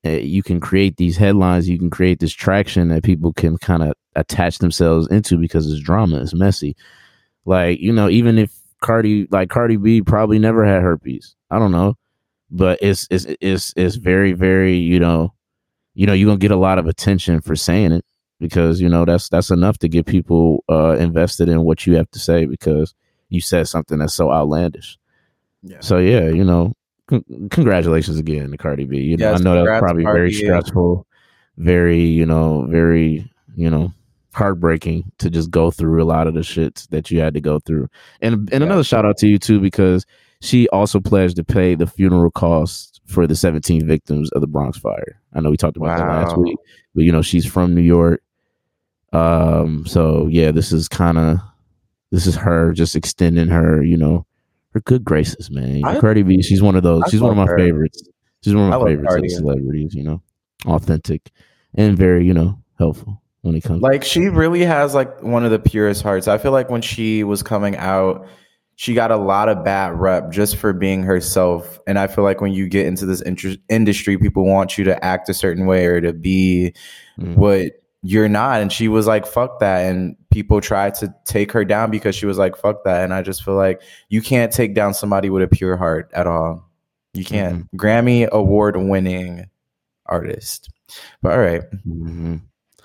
you 0.05 0.43
can 0.43 0.59
create 0.59 0.97
these 0.97 1.17
headlines. 1.17 1.67
You 1.67 1.79
can 1.79 1.89
create 1.89 2.19
this 2.19 2.33
traction 2.33 2.89
that 2.89 3.03
people 3.03 3.33
can 3.33 3.57
kind 3.57 3.83
of 3.83 3.93
attach 4.15 4.59
themselves 4.59 5.07
into 5.07 5.37
because 5.37 5.71
it's 5.71 5.81
drama. 5.81 6.21
It's 6.21 6.33
messy. 6.33 6.75
Like 7.45 7.79
you 7.79 7.91
know, 7.91 8.09
even 8.09 8.37
if 8.37 8.51
Cardi, 8.81 9.27
like 9.31 9.49
Cardi 9.49 9.77
B, 9.77 10.01
probably 10.01 10.39
never 10.39 10.65
had 10.65 10.81
herpes. 10.81 11.35
I 11.51 11.59
don't 11.59 11.71
know, 11.71 11.95
but 12.51 12.79
it's 12.81 13.07
it's 13.09 13.25
it's 13.41 13.73
it's 13.75 13.95
very 13.95 14.33
very 14.33 14.77
you 14.77 14.99
know, 14.99 15.33
you 15.93 16.05
know 16.05 16.13
you're 16.13 16.27
gonna 16.27 16.37
get 16.37 16.51
a 16.51 16.55
lot 16.55 16.77
of 16.77 16.87
attention 16.87 17.41
for 17.41 17.55
saying 17.55 17.91
it 17.91 18.05
because 18.39 18.81
you 18.81 18.89
know 18.89 19.05
that's 19.05 19.29
that's 19.29 19.49
enough 19.49 19.77
to 19.79 19.87
get 19.87 20.05
people 20.05 20.63
uh 20.69 20.95
invested 20.99 21.49
in 21.49 21.61
what 21.61 21.87
you 21.87 21.95
have 21.95 22.09
to 22.11 22.19
say 22.19 22.45
because 22.45 22.93
you 23.29 23.41
said 23.41 23.67
something 23.67 23.97
that's 23.97 24.13
so 24.13 24.31
outlandish. 24.31 24.97
yeah 25.63 25.77
So 25.79 25.97
yeah, 25.97 26.29
you 26.29 26.43
know, 26.43 26.73
con- 27.07 27.49
congratulations 27.51 28.17
again 28.19 28.51
to 28.51 28.57
Cardi 28.57 28.85
B. 28.85 28.97
You 28.99 29.17
know, 29.17 29.31
Yes, 29.31 29.39
I 29.39 29.43
know 29.43 29.55
that 29.55 29.71
was 29.71 29.79
probably 29.79 30.03
very 30.03 30.31
stressful, 30.33 31.05
very 31.57 32.01
you 32.03 32.25
know, 32.25 32.65
very 32.69 33.29
you 33.55 33.69
know, 33.69 33.93
heartbreaking 34.33 35.09
to 35.19 35.29
just 35.29 35.49
go 35.49 35.71
through 35.71 36.03
a 36.03 36.05
lot 36.05 36.27
of 36.27 36.33
the 36.33 36.43
shit 36.43 36.85
that 36.89 37.09
you 37.09 37.19
had 37.21 37.33
to 37.33 37.41
go 37.41 37.59
through. 37.59 37.87
And 38.21 38.33
and 38.51 38.61
Yeah. 38.61 38.65
another 38.67 38.83
shout 38.83 39.05
out 39.05 39.17
to 39.17 39.27
you 39.27 39.37
too 39.39 39.59
because 39.61 40.05
she 40.41 40.67
also 40.69 40.99
pledged 40.99 41.37
to 41.37 41.43
pay 41.43 41.73
the 41.75 41.87
funeral 41.87 42.29
costs 42.31 42.99
for 43.05 43.25
the 43.27 43.35
17 43.35 43.87
victims 43.87 44.29
of 44.31 44.41
the 44.41 44.47
Bronx 44.47 44.77
fire. 44.77 45.19
I 45.33 45.39
know 45.39 45.49
we 45.49 45.57
talked 45.57 45.77
about 45.77 45.97
that 45.97 46.07
last 46.07 46.37
week, 46.37 46.57
but 46.93 47.03
you 47.05 47.11
know, 47.11 47.21
she's 47.21 47.45
from 47.45 47.73
New 47.73 47.81
York. 47.81 48.21
Um, 49.13 49.85
so 49.85 50.27
yeah, 50.27 50.51
this 50.51 50.71
is 50.71 50.87
kind 50.89 51.17
of 51.17 51.39
this 52.11 52.27
is 52.27 52.35
her 52.35 52.73
just 52.73 52.95
extending 52.95 53.47
her, 53.47 53.81
you 53.83 53.95
know, 53.97 54.25
her 54.75 54.81
good 54.81 55.03
graces, 55.03 55.49
man. 55.49 55.83
I- 55.83 55.99
Cardi 55.99 56.21
B, 56.21 56.43
she's 56.43 56.61
one 56.61 56.75
of 56.75 56.83
those. 56.83 57.01
I 57.05 57.09
she's 57.09 57.21
one 57.21 57.31
of 57.31 57.37
my 57.37 57.45
her. 57.47 57.57
favorites. 57.57 58.07
She's 58.43 58.53
one 58.53 58.65
of 58.65 58.69
my 58.69 58.75
love 58.75 58.87
favorites 58.87 59.05
of 59.07 59.19
Cardi. 59.21 59.29
celebrities, 59.29 59.95
you 59.95 60.03
know, 60.03 60.21
authentic 60.67 61.31
and 61.73 61.97
very, 61.97 62.25
you 62.27 62.33
know, 62.33 62.59
helpful 62.77 63.21
when 63.41 63.55
it 63.55 63.63
comes. 63.63 63.81
like 63.81 64.03
she 64.03 64.21
really 64.27 64.63
has 64.65 64.93
like 64.93 65.21
one 65.23 65.45
of 65.45 65.51
the 65.51 65.59
purest 65.59 66.01
hearts 66.01 66.27
i 66.27 66.35
feel 66.35 66.51
like 66.51 66.67
when 66.71 66.81
she 66.81 67.23
was 67.23 67.43
coming 67.43 67.77
out 67.77 68.27
she 68.75 68.95
got 68.95 69.11
a 69.11 69.15
lot 69.17 69.47
of 69.49 69.63
bad 69.63 69.93
rep 69.99 70.31
just 70.31 70.55
for 70.57 70.73
being 70.73 71.03
herself 71.03 71.79
and 71.85 71.99
i 71.99 72.07
feel 72.07 72.23
like 72.23 72.41
when 72.41 72.51
you 72.51 72.67
get 72.67 72.87
into 72.87 73.05
this 73.05 73.21
inter- 73.21 73.55
industry 73.69 74.17
people 74.17 74.43
want 74.47 74.79
you 74.79 74.83
to 74.83 75.05
act 75.05 75.29
a 75.29 75.33
certain 75.35 75.67
way 75.67 75.85
or 75.85 76.01
to 76.01 76.11
be 76.11 76.73
Mm. 77.19 77.35
what 77.35 77.71
you're 78.05 78.29
not. 78.29 78.61
And 78.61 78.71
she 78.71 78.87
was 78.87 79.07
like 79.07 79.25
fuck 79.25 79.59
that. 79.59 79.89
And 79.89 80.15
people 80.31 80.61
tried 80.61 80.93
to 80.95 81.13
take 81.25 81.51
her 81.51 81.65
down 81.65 81.89
because 81.91 82.15
she 82.15 82.25
was 82.25 82.37
like 82.37 82.55
fuck 82.55 82.83
that. 82.83 83.03
And 83.03 83.13
i 83.13 83.21
just 83.21 83.43
feel 83.43 83.55
like 83.55 83.81
you 84.09 84.21
can't 84.21 84.51
take 84.51 84.75
down 84.75 84.93
somebody 84.93 85.29
with 85.29 85.41
a 85.43 85.47
pure 85.47 85.75
heart 85.75 86.11
at 86.13 86.27
all. 86.27 86.69
You 87.13 87.25
can't. 87.25 87.71
Grammy 87.75 88.29
award 88.29 88.75
winning 88.77 89.45
artist. 90.05 90.69
But 91.21 91.31
all 91.33 91.39
right. 91.39 91.63
Mhm. 91.87 92.41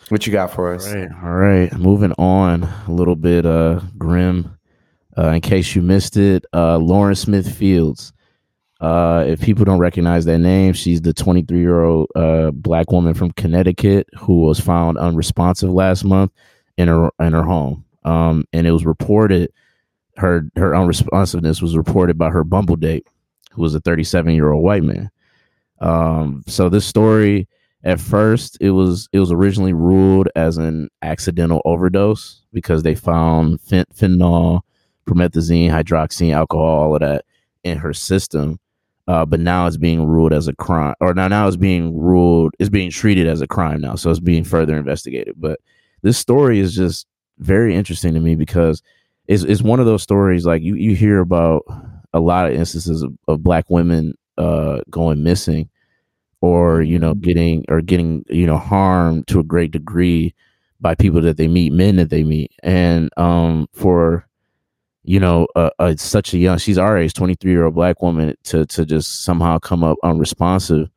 what 0.09 0.27
you 0.27 0.33
got 0.33 0.53
for 0.53 0.75
us? 0.75 0.89
All 0.89 0.95
right, 0.97 1.11
all 1.23 1.31
right. 1.35 1.73
Moving 1.79 2.13
on, 2.19 2.63
a 2.65 2.91
little 2.91 3.17
bit 3.17 3.45
uh 3.45 3.81
grim. 3.99 4.57
Uh, 5.19 5.31
in 5.33 5.41
case 5.41 5.75
you 5.75 5.83
missed 5.83 6.17
it, 6.17 6.47
uh, 6.55 6.79
Lauren 6.79 7.17
Smith 7.17 7.53
Fields. 7.53 8.13
Uh, 8.81 9.25
if 9.27 9.41
people 9.41 9.65
don't 9.65 9.79
recognize 9.79 10.25
that 10.25 10.39
name, 10.39 10.73
she's 10.73 11.03
the 11.03 11.13
23 11.13 11.59
year 11.59 11.85
old 11.85 12.09
uh, 12.15 12.51
black 12.51 12.91
woman 12.91 13.13
from 13.13 13.31
Connecticut 13.33 14.09
who 14.19 14.41
was 14.41 14.59
found 14.59 14.97
unresponsive 14.97 15.71
last 15.71 16.05
month 16.05 16.33
in 16.79 16.89
her 16.89 17.11
in 17.21 17.33
her 17.33 17.43
home. 17.43 17.85
Um, 18.05 18.45
and 18.53 18.67
it 18.67 18.73
was 18.73 18.87
reported 18.87 19.53
her 20.17 20.47
her 20.57 20.75
unresponsiveness 20.75 21.61
was 21.61 21.77
reported 21.77 22.17
by 22.17 22.31
her 22.31 22.43
Bumble 22.43 22.77
date, 22.77 23.07
who 23.53 23.63
was 23.63 23.75
a 23.75 23.81
37 23.81 24.35
year 24.35 24.51
old 24.51 24.65
white 24.65 24.83
man. 24.83 25.11
Um, 25.81 26.43
so 26.47 26.69
this 26.69 26.87
story 26.87 27.49
at 27.85 28.01
first 28.01 28.59
it 28.61 28.71
was 28.71 29.09
it 29.13 29.21
was 29.21 29.33
originally 29.33 29.73
ruled 29.73 30.29
as 30.37 30.57
an 30.57 30.89
accidental 31.03 31.61
overdose 31.65 32.43
because 32.53 32.83
they 32.83 32.95
found 32.95 33.61
fent- 33.61 33.89
fentanyl 33.95 34.61
promethazine 35.07 35.71
hydroxyzine 35.71 36.35
alcohol 36.35 36.67
all 36.67 36.95
of 36.95 37.01
that 37.01 37.25
in 37.65 37.79
her 37.79 37.95
system 37.95 38.61
uh, 39.11 39.27
but 39.27 39.41
now 39.41 39.67
it's 39.67 39.77
being 39.77 40.05
ruled 40.05 40.33
as 40.33 40.47
a 40.47 40.55
crime 40.55 40.95
or 41.01 41.13
now 41.13 41.27
now 41.27 41.49
it's 41.49 41.57
being 41.57 41.99
ruled 41.99 42.55
it's 42.61 42.71
being 42.71 42.93
treated 42.93 43.27
as 43.27 43.41
a 43.41 43.47
crime 43.49 43.81
now 43.81 43.97
so 43.97 44.09
it's 44.09 44.21
being 44.21 44.45
further 44.45 44.77
investigated. 44.77 45.35
But 45.37 45.59
this 46.03 46.17
story 46.17 46.61
is 46.61 46.77
just 46.77 47.09
very 47.39 47.75
interesting 47.75 48.15
to 48.15 48.21
me 48.21 48.37
because 48.37 48.83
it's, 49.27 49.43
it's 49.43 49.63
one 49.63 49.81
of 49.81 49.87
those 49.87 50.05
stories 50.05 50.47
like 50.47 50.63
you, 50.63 50.77
you 50.77 50.95
hear 50.95 51.19
about 51.19 51.65
a 52.13 52.21
lot 52.21 52.47
of 52.47 52.55
instances 52.55 53.03
of, 53.03 53.13
of 53.27 53.43
black 53.43 53.65
women 53.69 54.15
uh, 54.39 54.79
going 54.91 55.25
missing 55.25 55.69
or 56.41 56.81
you 56.81 56.99
know 56.99 57.15
getting 57.15 57.65
or 57.69 57.81
getting 57.81 58.25
you 58.29 58.47
know 58.47 58.59
harmed 58.59 59.27
to 59.27 59.41
a 59.41 59.45
great 59.45 59.73
degree 59.73 60.33
by 60.81 60.95
people 60.95 61.21
that 61.21 61.37
they 61.37 61.49
meet 61.49 61.73
men 61.73 61.97
that 61.97 62.11
they 62.11 62.23
meet. 62.23 62.53
And 62.63 63.11
um 63.17 63.67
for 63.73 64.25
you 65.11 65.19
know 65.19 65.49
uh, 65.57 65.71
uh 65.81 65.93
such 65.97 66.33
a 66.35 66.39
young 66.39 66.57
she's 66.57 66.79
our 66.79 66.97
age 66.97 67.15
23 67.15 67.51
year 67.51 67.65
old 67.65 67.75
black 67.75 68.01
woman 68.01 68.33
to 68.45 68.65
to 68.67 68.87
just 68.87 69.25
somehow 69.25 69.59
come 69.59 69.83
up 69.83 69.99
unresponsive 70.05 70.89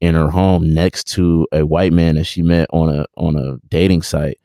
in 0.00 0.14
her 0.14 0.30
home 0.30 0.72
next 0.72 1.04
to 1.04 1.46
a 1.52 1.66
white 1.66 1.92
man 1.92 2.14
that 2.14 2.24
she 2.24 2.40
met 2.40 2.66
on 2.72 2.88
a 2.88 3.04
on 3.18 3.36
a 3.36 3.58
dating 3.68 4.00
site 4.00 4.38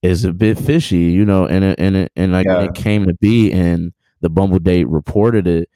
is 0.00 0.24
a 0.24 0.32
bit 0.32 0.58
fishy 0.58 0.96
you 0.96 1.22
know 1.22 1.46
and 1.46 1.64
it, 1.64 1.78
and 1.78 2.08
and 2.16 2.32
like 2.32 2.46
Yeah. 2.46 2.62
it 2.62 2.74
came 2.74 3.04
to 3.06 3.12
be 3.20 3.52
and 3.52 3.92
the 4.22 4.30
bumble 4.30 4.58
date 4.58 4.88
reported 4.88 5.46
it 5.46 5.68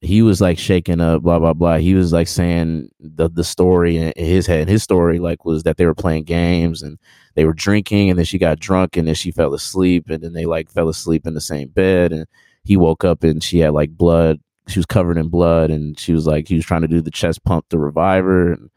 he 0.00 0.22
was 0.22 0.40
like 0.40 0.58
shaking 0.58 1.00
up, 1.00 1.22
blah 1.22 1.38
blah 1.38 1.54
blah. 1.54 1.76
He 1.78 1.94
was 1.94 2.12
like 2.12 2.28
saying 2.28 2.88
the 3.00 3.28
the 3.28 3.44
story 3.44 3.96
in 3.96 4.12
his 4.16 4.46
head. 4.46 4.68
His 4.68 4.82
story 4.82 5.18
like 5.18 5.44
was 5.44 5.64
that 5.64 5.76
they 5.76 5.86
were 5.86 5.94
playing 5.94 6.24
games 6.24 6.82
and 6.82 6.98
they 7.34 7.44
were 7.44 7.52
drinking, 7.52 8.10
and 8.10 8.18
then 8.18 8.24
she 8.26 8.38
got 8.38 8.60
drunk, 8.60 8.96
and 8.96 9.08
then 9.08 9.14
she 9.14 9.30
fell 9.30 9.54
asleep, 9.54 10.08
and 10.08 10.22
then 10.22 10.32
they 10.32 10.46
like 10.46 10.70
fell 10.70 10.88
asleep 10.88 11.26
in 11.26 11.34
the 11.34 11.40
same 11.40 11.68
bed, 11.68 12.12
and 12.12 12.26
he 12.64 12.76
woke 12.76 13.04
up 13.04 13.24
and 13.24 13.42
she 13.42 13.58
had 13.58 13.72
like 13.72 13.90
blood. 13.96 14.38
She 14.68 14.78
was 14.78 14.86
covered 14.86 15.16
in 15.16 15.28
blood, 15.28 15.70
and 15.70 15.98
she 15.98 16.12
was 16.12 16.26
like 16.26 16.46
he 16.46 16.54
was 16.56 16.64
trying 16.66 16.82
to 16.82 16.88
do 16.88 17.00
the 17.00 17.10
chest 17.10 17.42
pump 17.44 17.68
to 17.70 17.78
revive 17.78 18.24
her, 18.24 18.52
and 18.52 18.70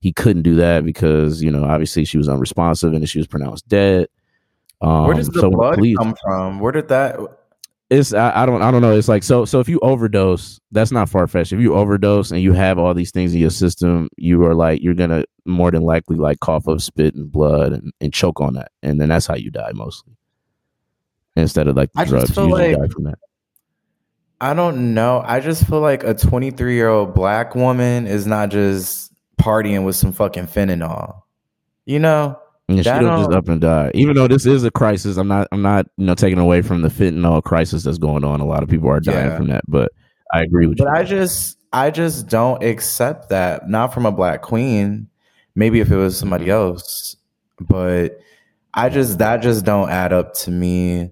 he 0.00 0.12
couldn't 0.12 0.42
do 0.42 0.56
that 0.56 0.84
because 0.84 1.42
you 1.42 1.50
know 1.50 1.64
obviously 1.64 2.04
she 2.04 2.18
was 2.18 2.28
unresponsive 2.28 2.92
and 2.92 3.08
she 3.08 3.18
was 3.18 3.26
pronounced 3.26 3.66
dead. 3.68 4.06
Um, 4.82 5.06
Where 5.06 5.16
does 5.16 5.28
the 5.28 5.40
so 5.40 5.50
blood 5.50 5.74
police- 5.74 5.96
come 5.98 6.14
from? 6.22 6.60
Where 6.60 6.72
did 6.72 6.88
that? 6.88 7.18
It's 7.90 8.14
I, 8.14 8.42
I 8.42 8.46
don't 8.46 8.62
I 8.62 8.70
don't 8.70 8.82
know. 8.82 8.96
It's 8.96 9.08
like 9.08 9.22
so 9.24 9.44
so 9.44 9.58
if 9.60 9.68
you 9.68 9.80
overdose, 9.80 10.60
that's 10.70 10.92
not 10.92 11.08
far 11.08 11.26
fetched. 11.26 11.52
If 11.52 11.60
you 11.60 11.74
overdose 11.74 12.30
and 12.30 12.40
you 12.40 12.52
have 12.52 12.78
all 12.78 12.94
these 12.94 13.10
things 13.10 13.34
in 13.34 13.40
your 13.40 13.50
system, 13.50 14.08
you 14.16 14.44
are 14.44 14.54
like 14.54 14.80
you're 14.82 14.94
gonna 14.94 15.24
more 15.44 15.70
than 15.72 15.82
likely 15.82 16.16
like 16.16 16.38
cough 16.40 16.68
up 16.68 16.80
spit 16.80 17.14
and 17.16 17.30
blood 17.30 17.72
and, 17.72 17.92
and 18.00 18.12
choke 18.14 18.40
on 18.40 18.54
that, 18.54 18.70
and 18.82 19.00
then 19.00 19.08
that's 19.08 19.26
how 19.26 19.34
you 19.34 19.50
die 19.50 19.72
mostly. 19.74 20.14
Instead 21.36 21.66
of 21.66 21.76
like 21.76 21.92
the 21.92 22.00
I 22.00 22.04
drugs, 22.04 22.36
you 22.36 22.48
like- 22.48 22.76
die 22.76 22.88
from 22.88 23.04
that. 23.04 23.18
I 24.42 24.54
don't 24.54 24.94
know. 24.94 25.22
I 25.22 25.40
just 25.40 25.66
feel 25.66 25.80
like 25.80 26.02
a 26.02 26.14
23 26.14 26.74
year 26.74 26.88
old 26.88 27.14
black 27.14 27.54
woman 27.54 28.06
is 28.06 28.26
not 28.26 28.48
just 28.50 29.12
partying 29.38 29.84
with 29.84 29.96
some 29.96 30.12
fucking 30.12 30.46
fentanyl. 30.46 31.20
You 31.84 31.98
know? 31.98 32.40
She 32.78 32.82
that 32.84 33.00
don't 33.00 33.18
just 33.24 33.32
up 33.32 33.48
and 33.48 33.60
die. 33.60 33.90
Even 33.94 34.14
though 34.16 34.28
this 34.28 34.46
is 34.46 34.64
a 34.64 34.70
crisis, 34.70 35.16
I'm 35.16 35.28
not 35.28 35.48
I'm 35.52 35.62
not 35.62 35.86
you 35.96 36.06
know 36.06 36.14
taking 36.14 36.38
away 36.38 36.62
from 36.62 36.82
the 36.82 36.88
fentanyl 36.88 37.42
crisis 37.42 37.82
that's 37.84 37.98
going 37.98 38.24
on. 38.24 38.40
A 38.40 38.46
lot 38.46 38.62
of 38.62 38.68
people 38.68 38.88
are 38.88 39.00
dying 39.00 39.30
Yeah. 39.30 39.36
from 39.36 39.48
that, 39.48 39.64
but 39.68 39.90
I 40.32 40.42
agree 40.42 40.66
with 40.66 40.78
But 40.78 40.84
you. 40.88 40.94
I 40.94 41.02
just 41.02 41.58
I 41.72 41.90
just 41.90 42.28
don't 42.28 42.62
accept 42.62 43.28
that. 43.30 43.68
Not 43.68 43.92
from 43.94 44.06
a 44.06 44.12
black 44.12 44.42
queen. 44.42 45.08
maybe 45.56 45.80
if 45.80 45.90
it 45.90 45.96
was 45.96 46.16
somebody 46.16 46.44
Mm-hmm. 46.44 46.52
else, 46.74 47.16
but 47.60 48.18
I 48.74 48.88
just 48.88 49.18
that 49.18 49.38
just 49.42 49.64
don't 49.64 49.90
add 49.90 50.12
up 50.12 50.32
to 50.34 50.50
me. 50.50 51.10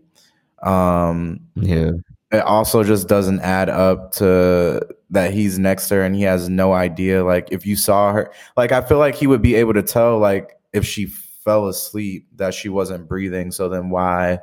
Um, 0.63 1.41
Yeah. 1.57 1.91
it 2.33 2.41
also 2.43 2.83
just 2.85 3.09
doesn't 3.09 3.41
add 3.41 3.69
up 3.69 4.13
to 4.13 4.81
that 5.11 5.33
he's 5.33 5.59
next 5.59 5.89
to 5.89 5.97
her 5.97 6.03
and 6.03 6.15
he 6.15 6.23
has 6.23 6.49
no 6.49 6.73
idea. 6.73 7.25
Like 7.25 7.49
if 7.51 7.67
you 7.67 7.75
saw 7.77 8.13
her, 8.13 8.31
like 8.57 8.73
I 8.73 8.81
feel 8.81 8.99
like 8.99 9.15
he 9.15 9.27
would 9.27 9.43
be 9.43 9.55
able 9.57 9.75
to 9.75 9.83
tell, 9.83 10.19
like 10.19 10.53
if 10.73 10.85
she 10.85 11.09
fell 11.49 11.67
asleep 11.67 12.27
that 12.37 12.53
she 12.53 12.69
wasn't 12.69 13.09
breathing. 13.09 13.51
So 13.51 13.71
then 13.71 13.89
why 13.89 14.41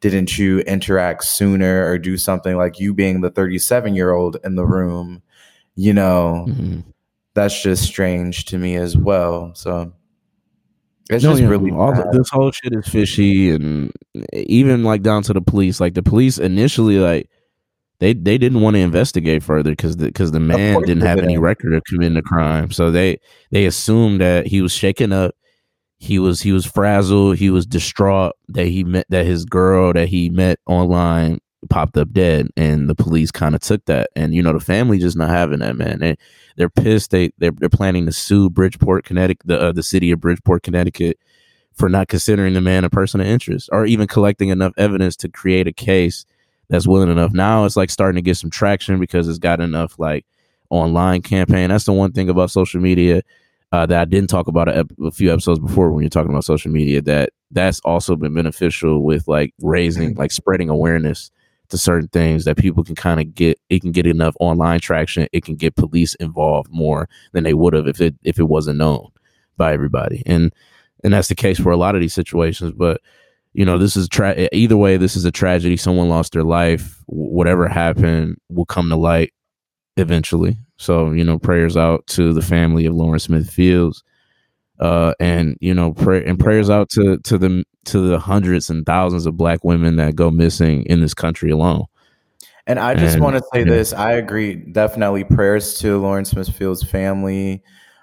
didn't 0.00 0.38
you 0.38 0.60
interact 0.60 1.24
sooner 1.24 1.86
or 1.86 1.98
do 1.98 2.16
something 2.16 2.56
like 2.56 2.80
you 2.80 2.94
being 2.94 3.20
the 3.20 3.28
37 3.30 3.94
year 3.94 4.12
old 4.12 4.38
in 4.42 4.54
the 4.56 4.64
room? 4.64 5.20
You 5.74 5.92
know, 5.92 6.46
Mhm. 6.48 6.84
that's 7.34 7.62
just 7.62 7.82
strange 7.82 8.46
to 8.46 8.56
me 8.56 8.76
as 8.76 8.96
well. 8.96 9.52
So 9.54 9.92
it's 11.10 11.22
No, 11.22 11.32
just 11.36 11.42
really 11.42 11.70
all 11.72 11.94
the, 11.94 12.08
this 12.10 12.30
whole 12.30 12.50
shit 12.50 12.72
is 12.74 12.88
fishy, 12.88 13.50
and 13.50 13.92
even 14.32 14.82
like 14.82 15.02
down 15.02 15.22
to 15.24 15.34
the 15.34 15.42
police. 15.42 15.78
Like 15.78 15.92
the 15.92 16.02
police 16.02 16.38
initially, 16.38 16.98
like 16.98 17.28
they 18.00 18.14
they 18.14 18.38
didn't 18.38 18.62
want 18.62 18.76
to 18.76 18.80
investigate 18.80 19.42
further 19.42 19.70
because 19.72 19.98
the 19.98 20.06
because 20.06 20.32
the 20.32 20.40
man 20.40 20.80
didn't 20.82 21.02
have 21.02 21.18
any 21.18 21.34
didn't. 21.34 21.42
record 21.42 21.74
of 21.74 21.82
committing 21.84 22.16
a 22.16 22.22
crime. 22.22 22.70
So 22.70 22.90
they 22.90 23.18
they 23.50 23.66
assumed 23.66 24.22
that 24.22 24.46
he 24.46 24.62
was 24.62 24.72
shaken 24.72 25.12
up. 25.12 25.34
He 25.98 26.18
was 26.18 26.40
he 26.40 26.52
was 26.52 26.66
frazzled. 26.66 27.36
He 27.36 27.50
was 27.50 27.66
distraught 27.66 28.34
that 28.48 28.66
he 28.66 28.84
met 28.84 29.06
that 29.08 29.26
his 29.26 29.44
girl 29.44 29.92
that 29.94 30.08
he 30.08 30.28
met 30.28 30.58
online 30.66 31.40
popped 31.70 31.96
up 31.96 32.12
dead, 32.12 32.48
and 32.56 32.88
the 32.88 32.94
police 32.94 33.30
kind 33.30 33.54
of 33.54 33.60
took 33.60 33.84
that. 33.86 34.10
And 34.14 34.34
you 34.34 34.42
know 34.42 34.52
the 34.52 34.60
family 34.60 34.98
just 34.98 35.16
not 35.16 35.30
having 35.30 35.60
that 35.60 35.76
man. 35.76 36.00
They 36.00 36.16
they're 36.56 36.68
pissed. 36.70 37.10
They 37.10 37.30
they're, 37.38 37.52
they're 37.52 37.68
planning 37.68 38.06
to 38.06 38.12
sue 38.12 38.50
Bridgeport, 38.50 39.04
Connecticut, 39.04 39.46
the 39.46 39.58
uh, 39.58 39.72
the 39.72 39.82
city 39.82 40.10
of 40.10 40.20
Bridgeport, 40.20 40.62
Connecticut, 40.62 41.18
for 41.74 41.88
not 41.88 42.08
considering 42.08 42.54
the 42.54 42.60
man 42.60 42.84
a 42.84 42.90
person 42.90 43.20
of 43.20 43.26
interest 43.26 43.68
or 43.72 43.86
even 43.86 44.06
collecting 44.06 44.50
enough 44.50 44.72
evidence 44.76 45.16
to 45.16 45.28
create 45.28 45.66
a 45.66 45.72
case 45.72 46.24
that's 46.68 46.86
willing 46.86 47.10
enough. 47.10 47.32
Now 47.32 47.64
it's 47.64 47.76
like 47.76 47.90
starting 47.90 48.16
to 48.16 48.22
get 48.22 48.36
some 48.36 48.50
traction 48.50 48.98
because 48.98 49.28
it's 49.28 49.38
got 49.38 49.60
enough 49.60 49.98
like 49.98 50.26
online 50.70 51.22
campaign. 51.22 51.70
That's 51.70 51.84
the 51.84 51.92
one 51.92 52.12
thing 52.12 52.28
about 52.28 52.50
social 52.50 52.80
media 52.80 53.22
uh, 53.72 53.86
that 53.86 54.00
I 54.00 54.04
didn't 54.04 54.30
talk 54.30 54.46
about 54.46 54.68
a, 54.68 54.86
a 55.04 55.10
few 55.10 55.32
episodes 55.32 55.58
before 55.58 55.90
when 55.90 56.02
you're 56.02 56.10
talking 56.10 56.30
about 56.30 56.44
social 56.44 56.70
media. 56.70 57.02
That 57.02 57.30
that's 57.50 57.80
also 57.80 58.16
been 58.16 58.34
beneficial 58.34 59.02
with 59.04 59.26
like 59.28 59.54
raising, 59.60 60.14
like 60.16 60.32
spreading 60.32 60.68
awareness 60.68 61.30
to 61.68 61.78
certain 61.78 62.08
things 62.08 62.44
that 62.44 62.56
people 62.56 62.84
can 62.84 62.94
kind 62.94 63.20
of 63.20 63.34
get. 63.34 63.58
It 63.68 63.82
can 63.82 63.92
get 63.92 64.06
enough 64.06 64.36
online 64.40 64.80
traction. 64.80 65.26
It 65.32 65.44
can 65.44 65.56
get 65.56 65.74
police 65.74 66.14
involved 66.16 66.70
more 66.70 67.08
than 67.32 67.44
they 67.44 67.54
would 67.54 67.74
have 67.74 67.88
if 67.88 68.00
it 68.00 68.14
if 68.22 68.38
it 68.38 68.44
wasn't 68.44 68.78
known 68.78 69.08
by 69.56 69.72
everybody. 69.72 70.22
And 70.26 70.52
and 71.02 71.12
that's 71.12 71.28
the 71.28 71.34
case 71.34 71.58
for 71.58 71.72
a 71.72 71.76
lot 71.76 71.94
of 71.94 72.00
these 72.00 72.14
situations. 72.14 72.72
But 72.72 73.00
you 73.52 73.64
know, 73.64 73.78
this 73.78 73.96
is 73.96 74.06
tra- 74.08 74.48
either 74.52 74.76
way. 74.76 74.96
This 74.98 75.16
is 75.16 75.24
a 75.24 75.32
tragedy. 75.32 75.76
Someone 75.76 76.10
lost 76.10 76.32
their 76.32 76.44
life. 76.44 77.02
Whatever 77.06 77.68
happened 77.68 78.36
will 78.50 78.66
come 78.66 78.90
to 78.90 78.96
light 78.96 79.32
eventually. 79.96 80.56
So 80.76 81.12
you 81.12 81.24
know, 81.24 81.38
prayers 81.38 81.76
out 81.76 82.06
to 82.08 82.32
the 82.32 82.42
family 82.42 82.86
of 82.86 82.94
Lawrence 82.94 83.24
Smith 83.24 83.50
Fields, 83.50 84.02
uh, 84.80 85.14
and 85.20 85.56
you 85.60 85.74
know, 85.74 85.92
pray 85.92 86.24
and 86.24 86.38
prayers 86.38 86.70
out 86.70 86.88
to 86.90 87.18
to 87.18 87.38
the 87.38 87.64
to 87.86 88.00
the 88.00 88.18
hundreds 88.18 88.70
and 88.70 88.84
thousands 88.84 89.26
of 89.26 89.36
Black 89.36 89.64
women 89.64 89.96
that 89.96 90.16
go 90.16 90.30
missing 90.30 90.82
in 90.84 91.00
this 91.00 91.14
country 91.14 91.50
alone. 91.50 91.84
And 92.66 92.80
I 92.80 92.94
just 92.94 93.14
And, 93.14 93.22
want 93.22 93.36
to 93.36 93.42
say 93.52 93.60
yeah. 93.60 93.64
this. 93.64 93.92
I 93.92 94.12
agree. 94.12 94.56
Definitely 94.56 95.22
prayers 95.22 95.78
to 95.78 95.98
Lawrence 95.98 96.30
Smithfield's 96.30 96.82
family. 96.82 97.62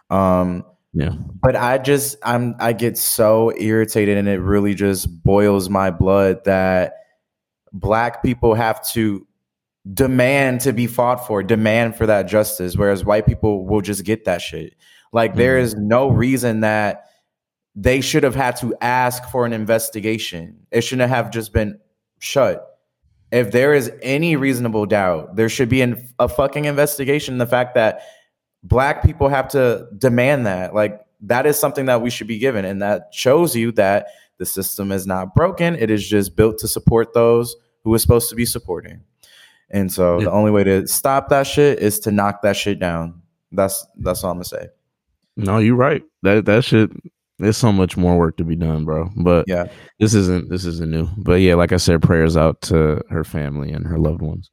Um, 0.10 0.64
Yeah, 0.94 1.16
but 1.42 1.56
I 1.56 1.80
just 1.80 2.16
I'm 2.24 2.56
I 2.60 2.72
get 2.72 2.98
so 2.98 3.52
irritated 3.58 4.18
and 4.18 4.28
it 4.30 4.40
really 4.40 4.74
just 4.74 5.24
boils 5.24 5.70
my 5.70 5.92
blood 5.92 6.44
that 6.46 6.94
black 7.74 8.24
people 8.24 8.54
have 8.54 8.88
to 8.90 9.28
demand 9.92 10.62
to 10.62 10.72
be 10.72 10.88
fought 10.88 11.28
for, 11.28 11.44
demand 11.44 11.96
for 11.96 12.06
that 12.06 12.24
justice, 12.24 12.78
whereas 12.78 13.04
white 13.04 13.26
people 13.26 13.66
will 13.66 13.82
just 13.82 14.06
get 14.06 14.26
that 14.26 14.42
shit. 14.42 14.76
Like 15.12 15.36
there 15.36 15.58
Mhm. 15.58 15.64
is 15.64 15.76
no 15.76 16.10
reason 16.10 16.62
that 16.62 17.06
they 17.76 18.02
should 18.02 18.24
have 18.24 18.36
had 18.36 18.56
to 18.58 18.76
ask 18.82 19.28
for 19.30 19.46
an 19.46 19.54
investigation. 19.54 20.58
It 20.72 20.82
shouldn't 20.82 21.10
have 21.10 21.32
just 21.32 21.52
been 21.54 21.80
shut. 22.20 22.66
If 23.32 23.52
there 23.52 23.74
is 23.74 23.92
any 24.02 24.36
reasonable 24.36 24.86
doubt, 24.86 25.36
there 25.36 25.50
should 25.50 25.70
be 25.70 25.82
an, 25.82 26.08
a 26.20 26.30
fucking 26.30 26.66
investigation. 26.66 27.40
The 27.40 27.48
fact 27.48 27.74
that 27.74 28.02
black 28.62 29.04
people 29.04 29.28
have 29.28 29.48
to 29.50 29.88
demand 29.98 30.46
that, 30.46 30.74
like 30.74 31.02
that 31.22 31.46
is 31.46 31.58
something 31.60 31.88
that 31.88 32.02
we 32.02 32.10
should 32.10 32.28
be 32.28 32.38
given, 32.38 32.64
and 32.64 32.82
that 32.82 33.08
shows 33.12 33.56
you 33.56 33.72
that 33.74 34.08
the 34.38 34.46
system 34.46 34.92
is 34.92 35.08
not 35.08 35.34
broken. 35.36 35.76
It 35.76 35.90
is 35.90 36.08
just 36.08 36.36
built 36.36 36.60
to 36.60 36.68
support 36.68 37.14
those 37.14 37.56
who 37.84 37.94
is 37.96 38.02
supposed 38.02 38.30
to 38.30 38.36
be 38.36 38.46
supporting. 38.46 39.02
And 39.74 39.92
so 39.92 40.20
Yeah. 40.20 40.26
the 40.26 40.32
only 40.32 40.52
way 40.52 40.64
to 40.64 40.88
stop 40.88 41.28
that 41.30 41.46
shit 41.48 41.80
is 41.80 42.00
to 42.02 42.12
knock 42.12 42.42
that 42.44 42.56
shit 42.56 42.80
down. 42.80 43.22
That's 43.52 43.86
that's 44.00 44.24
all 44.24 44.32
I'm 44.32 44.38
gonna 44.38 44.46
say. 44.46 44.68
no, 45.36 45.58
you're 45.58 45.76
right. 45.76 46.04
That 46.22 46.46
that 46.46 46.64
shit. 46.64 46.90
There's 47.40 47.58
so 47.58 47.72
much 47.74 47.98
more 47.98 48.18
work 48.18 48.38
to 48.38 48.44
be 48.44 48.56
done, 48.56 48.86
bro. 48.86 49.10
But 49.18 49.46
Yeah. 49.48 49.66
this 50.00 50.14
isn't 50.14 50.50
this 50.50 50.64
isn't 50.66 50.90
new. 50.92 51.10
But 51.18 51.42
yeah, 51.42 51.56
like 51.56 51.72
I 51.74 51.78
said, 51.78 52.02
prayers 52.02 52.38
out 52.38 52.62
to 52.62 53.02
her 53.10 53.24
family 53.24 53.72
and 53.72 53.86
her 53.88 53.98
loved 53.98 54.22
ones. 54.22 54.50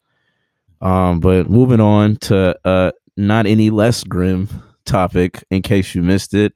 Um, 0.80 1.20
but 1.20 1.50
moving 1.50 1.80
on 1.80 2.16
to 2.16 2.58
uh 2.64 2.90
not 3.18 3.46
any 3.46 3.68
less 3.70 4.02
grim 4.02 4.48
topic, 4.86 5.44
in 5.50 5.60
case 5.62 5.94
you 5.94 6.02
missed 6.02 6.32
it, 6.32 6.54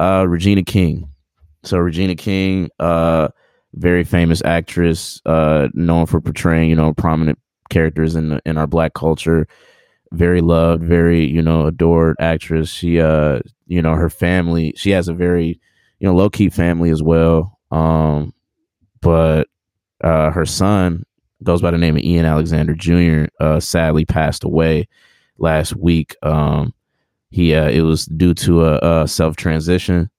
uh 0.00 0.26
Regina 0.28 0.64
King. 0.64 1.08
So 1.62 1.78
Regina 1.78 2.16
King, 2.16 2.68
uh 2.80 3.28
very 3.74 4.02
famous 4.04 4.42
actress, 4.44 5.22
uh 5.26 5.68
known 5.74 6.06
for 6.06 6.20
portraying, 6.20 6.68
you 6.70 6.76
know, 6.76 6.92
prominent 6.92 7.38
characters 7.72 8.14
in 8.14 8.40
in 8.46 8.56
our 8.56 8.66
black 8.66 8.94
culture. 8.94 9.46
Very 10.12 10.42
loved, 10.42 10.82
very, 10.84 11.24
you 11.24 11.40
know, 11.40 11.66
adored 11.66 12.16
actress. 12.20 12.70
She 12.70 13.00
uh, 13.00 13.40
you 13.72 13.80
know, 13.80 13.94
her 13.94 14.10
family, 14.10 14.74
she 14.76 14.90
has 14.90 15.08
a 15.08 15.14
very, 15.14 15.58
you 15.98 16.06
know, 16.06 16.14
low 16.14 16.28
key 16.28 16.50
family 16.50 16.90
as 16.90 17.02
well. 17.02 17.58
Um, 17.70 18.34
but 19.00 19.48
uh, 20.04 20.30
her 20.30 20.44
son 20.44 21.04
goes 21.42 21.62
by 21.62 21.70
the 21.70 21.78
name 21.78 21.96
of 21.96 22.02
Ian 22.02 22.26
Alexander 22.26 22.74
Jr. 22.74 23.32
Uh, 23.40 23.60
sadly 23.60 24.04
passed 24.04 24.44
away 24.44 24.86
last 25.38 25.74
week. 25.74 26.14
Um, 26.22 26.74
he 27.30 27.54
uh, 27.54 27.70
it 27.70 27.80
was 27.80 28.04
due 28.04 28.34
to 28.34 28.66
a, 28.66 29.02
a 29.04 29.08
self 29.08 29.36
transition. 29.36 30.10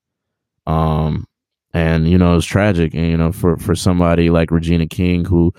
Um, 0.66 1.28
and 1.72 2.08
you 2.08 2.18
know 2.18 2.32
it 2.32 2.36
was 2.36 2.46
tragic, 2.46 2.92
and 2.92 3.06
you 3.06 3.16
know 3.16 3.30
for 3.30 3.56
for 3.58 3.76
somebody 3.76 4.30
like 4.30 4.50
Regina 4.50 4.86
King 4.86 5.24
who. 5.24 5.54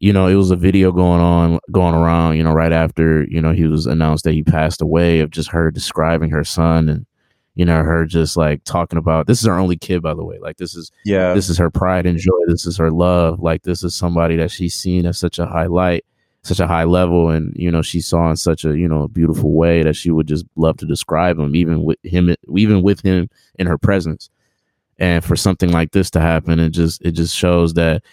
You 0.00 0.12
know, 0.12 0.26
it 0.28 0.34
was 0.36 0.50
a 0.50 0.56
video 0.56 0.92
going 0.92 1.20
on, 1.20 1.58
going 1.72 1.94
around. 1.94 2.36
You 2.36 2.44
know, 2.44 2.52
right 2.52 2.72
after 2.72 3.24
you 3.24 3.40
know 3.40 3.52
he 3.52 3.66
was 3.66 3.86
announced 3.86 4.24
that 4.24 4.32
he 4.32 4.42
passed 4.42 4.80
away, 4.80 5.20
of 5.20 5.30
just 5.30 5.50
her 5.50 5.70
describing 5.70 6.30
her 6.30 6.44
son 6.44 6.88
and 6.88 7.06
you 7.54 7.64
know 7.64 7.82
her 7.82 8.04
just 8.06 8.36
like 8.36 8.62
talking 8.62 8.98
about 9.00 9.26
this 9.26 9.40
is 9.40 9.46
her 9.48 9.58
only 9.58 9.76
kid 9.76 10.00
by 10.00 10.14
the 10.14 10.22
way 10.24 10.38
like 10.38 10.58
this 10.58 10.76
is 10.76 10.92
Yeah. 11.04 11.34
this 11.34 11.48
is 11.48 11.58
her 11.58 11.70
pride 11.70 12.06
and 12.06 12.16
joy 12.16 12.38
this 12.46 12.64
is 12.66 12.76
her 12.76 12.92
love 12.92 13.40
like 13.40 13.62
this 13.64 13.82
is 13.82 13.96
somebody 13.96 14.36
that 14.36 14.52
she's 14.52 14.76
seen 14.76 15.04
at 15.06 15.16
such 15.16 15.40
a 15.40 15.46
high 15.46 15.66
light 15.66 16.04
such 16.44 16.60
a 16.60 16.68
high 16.68 16.84
level 16.84 17.30
and 17.30 17.52
you 17.56 17.68
know 17.68 17.82
she 17.82 18.00
saw 18.00 18.30
in 18.30 18.36
such 18.36 18.64
a 18.64 18.78
you 18.78 18.86
know 18.86 19.08
beautiful 19.08 19.54
way 19.54 19.82
that 19.82 19.96
she 19.96 20.12
would 20.12 20.28
just 20.28 20.46
love 20.54 20.76
to 20.76 20.86
describe 20.86 21.36
him 21.36 21.56
even 21.56 21.82
with 21.82 21.98
him 22.04 22.32
even 22.56 22.80
with 22.80 23.00
him 23.00 23.28
in 23.58 23.66
her 23.66 23.76
presence 23.76 24.30
and 25.00 25.24
for 25.24 25.34
something 25.34 25.72
like 25.72 25.90
this 25.90 26.10
to 26.12 26.20
happen 26.20 26.60
it 26.60 26.70
just 26.70 27.02
it 27.02 27.10
just 27.10 27.34
shows 27.34 27.74
that 27.74 28.04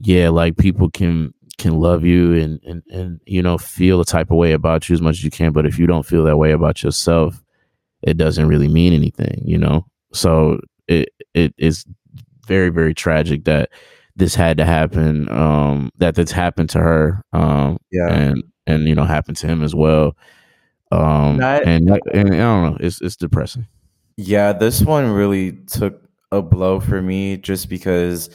yeah 0.00 0.28
like 0.28 0.56
people 0.56 0.90
can 0.90 1.32
can 1.58 1.78
love 1.78 2.04
you 2.04 2.34
and 2.34 2.60
and 2.64 2.82
and 2.90 3.20
you 3.26 3.42
know 3.42 3.58
feel 3.58 4.00
a 4.00 4.04
type 4.04 4.30
of 4.30 4.36
way 4.36 4.52
about 4.52 4.88
you 4.88 4.94
as 4.94 5.02
much 5.02 5.16
as 5.16 5.24
you 5.24 5.30
can 5.30 5.52
but 5.52 5.66
if 5.66 5.78
you 5.78 5.86
don't 5.86 6.06
feel 6.06 6.24
that 6.24 6.38
way 6.38 6.52
about 6.52 6.82
yourself 6.82 7.42
it 8.02 8.16
doesn't 8.16 8.48
really 8.48 8.68
mean 8.68 8.92
anything, 8.92 9.42
you 9.44 9.58
know. 9.58 9.86
So 10.12 10.60
it 10.88 11.10
it 11.34 11.54
is 11.58 11.84
very 12.46 12.70
very 12.70 12.94
tragic 12.94 13.44
that 13.44 13.70
this 14.16 14.34
had 14.34 14.56
to 14.58 14.64
happen. 14.64 15.28
Um, 15.30 15.90
that 15.98 16.14
this 16.14 16.30
happened 16.30 16.70
to 16.70 16.78
her. 16.78 17.22
Um, 17.32 17.78
yeah. 17.92 18.08
and 18.12 18.42
and 18.66 18.88
you 18.88 18.94
know 18.94 19.04
happened 19.04 19.36
to 19.38 19.46
him 19.46 19.62
as 19.62 19.74
well. 19.74 20.16
Um, 20.92 21.36
Not- 21.38 21.66
and 21.66 21.90
and 22.12 22.34
I 22.34 22.38
don't 22.38 22.62
know. 22.62 22.76
It's 22.80 23.00
it's 23.00 23.16
depressing. 23.16 23.66
Yeah, 24.16 24.52
this 24.52 24.82
one 24.82 25.10
really 25.10 25.52
took 25.66 26.02
a 26.32 26.42
blow 26.42 26.80
for 26.80 27.00
me 27.00 27.36
just 27.38 27.68
because 27.68 28.28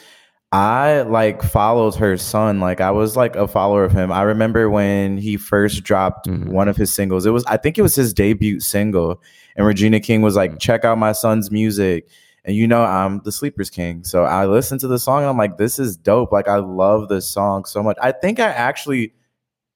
I 0.56 1.02
like 1.02 1.44
followed 1.44 1.96
her 1.96 2.16
son. 2.18 2.60
Like 2.62 2.80
I 2.80 2.92
was 2.92 3.18
like 3.18 3.36
a 3.36 3.46
follower 3.48 3.84
of 3.84 3.92
him. 3.92 4.12
I 4.12 4.22
remember 4.22 4.70
when 4.70 5.18
he 5.18 5.36
first 5.36 5.84
dropped 5.84 6.28
Mhm. 6.28 6.48
one 6.48 6.70
of 6.70 6.78
his 6.78 6.94
singles. 6.94 7.26
It 7.26 7.32
was 7.32 7.44
I 7.46 7.58
think 7.58 7.78
it 7.78 7.82
was 7.82 7.96
his 7.96 8.14
debut 8.14 8.60
single. 8.62 9.22
And 9.58 9.68
Regina 9.68 10.00
King 10.00 10.22
was 10.22 10.36
like, 10.36 10.58
check 10.60 10.86
out 10.86 10.98
my 10.98 11.12
son's 11.12 11.52
music. 11.52 12.08
And 12.46 12.56
you 12.56 12.68
know, 12.68 12.84
I'm 12.84 13.20
the 13.26 13.32
sleepers 13.34 13.70
king. 13.70 14.04
So 14.06 14.24
I 14.24 14.46
listened 14.46 14.80
to 14.82 14.88
the 14.88 15.00
song 15.00 15.20
and 15.20 15.28
I'm 15.30 15.38
like, 15.38 15.58
this 15.58 15.78
is 15.78 15.98
dope. 15.98 16.32
Like 16.32 16.48
I 16.48 16.58
love 16.58 17.10
this 17.10 17.28
song 17.28 17.66
so 17.66 17.84
much. 17.84 17.98
I 18.02 18.14
think 18.14 18.40
I 18.40 18.48
actually 18.48 19.14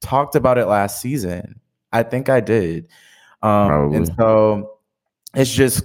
talked 0.01 0.35
about 0.35 0.57
it 0.57 0.67
last 0.67 1.01
season. 1.01 1.59
I 1.91 2.03
think 2.03 2.29
I 2.29 2.39
did. 2.39 2.87
Um, 3.41 3.93
and 3.95 4.07
so 4.17 4.77
it's 5.33 5.51
just 5.53 5.83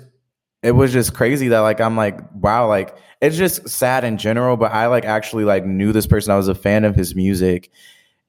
it 0.64 0.72
was 0.72 0.92
just 0.92 1.12
crazy 1.12 1.48
that 1.48 1.60
like 1.60 1.78
I'm 1.78 1.94
like 1.94 2.18
wow 2.34 2.66
like 2.66 2.96
it's 3.20 3.36
just 3.36 3.68
sad 3.68 4.02
in 4.02 4.16
general 4.16 4.56
but 4.56 4.72
I 4.72 4.86
like 4.86 5.04
actually 5.04 5.44
like 5.44 5.66
knew 5.66 5.92
this 5.92 6.06
person. 6.06 6.32
I 6.32 6.36
was 6.36 6.48
a 6.48 6.54
fan 6.54 6.84
of 6.84 6.96
his 6.96 7.14
music 7.14 7.70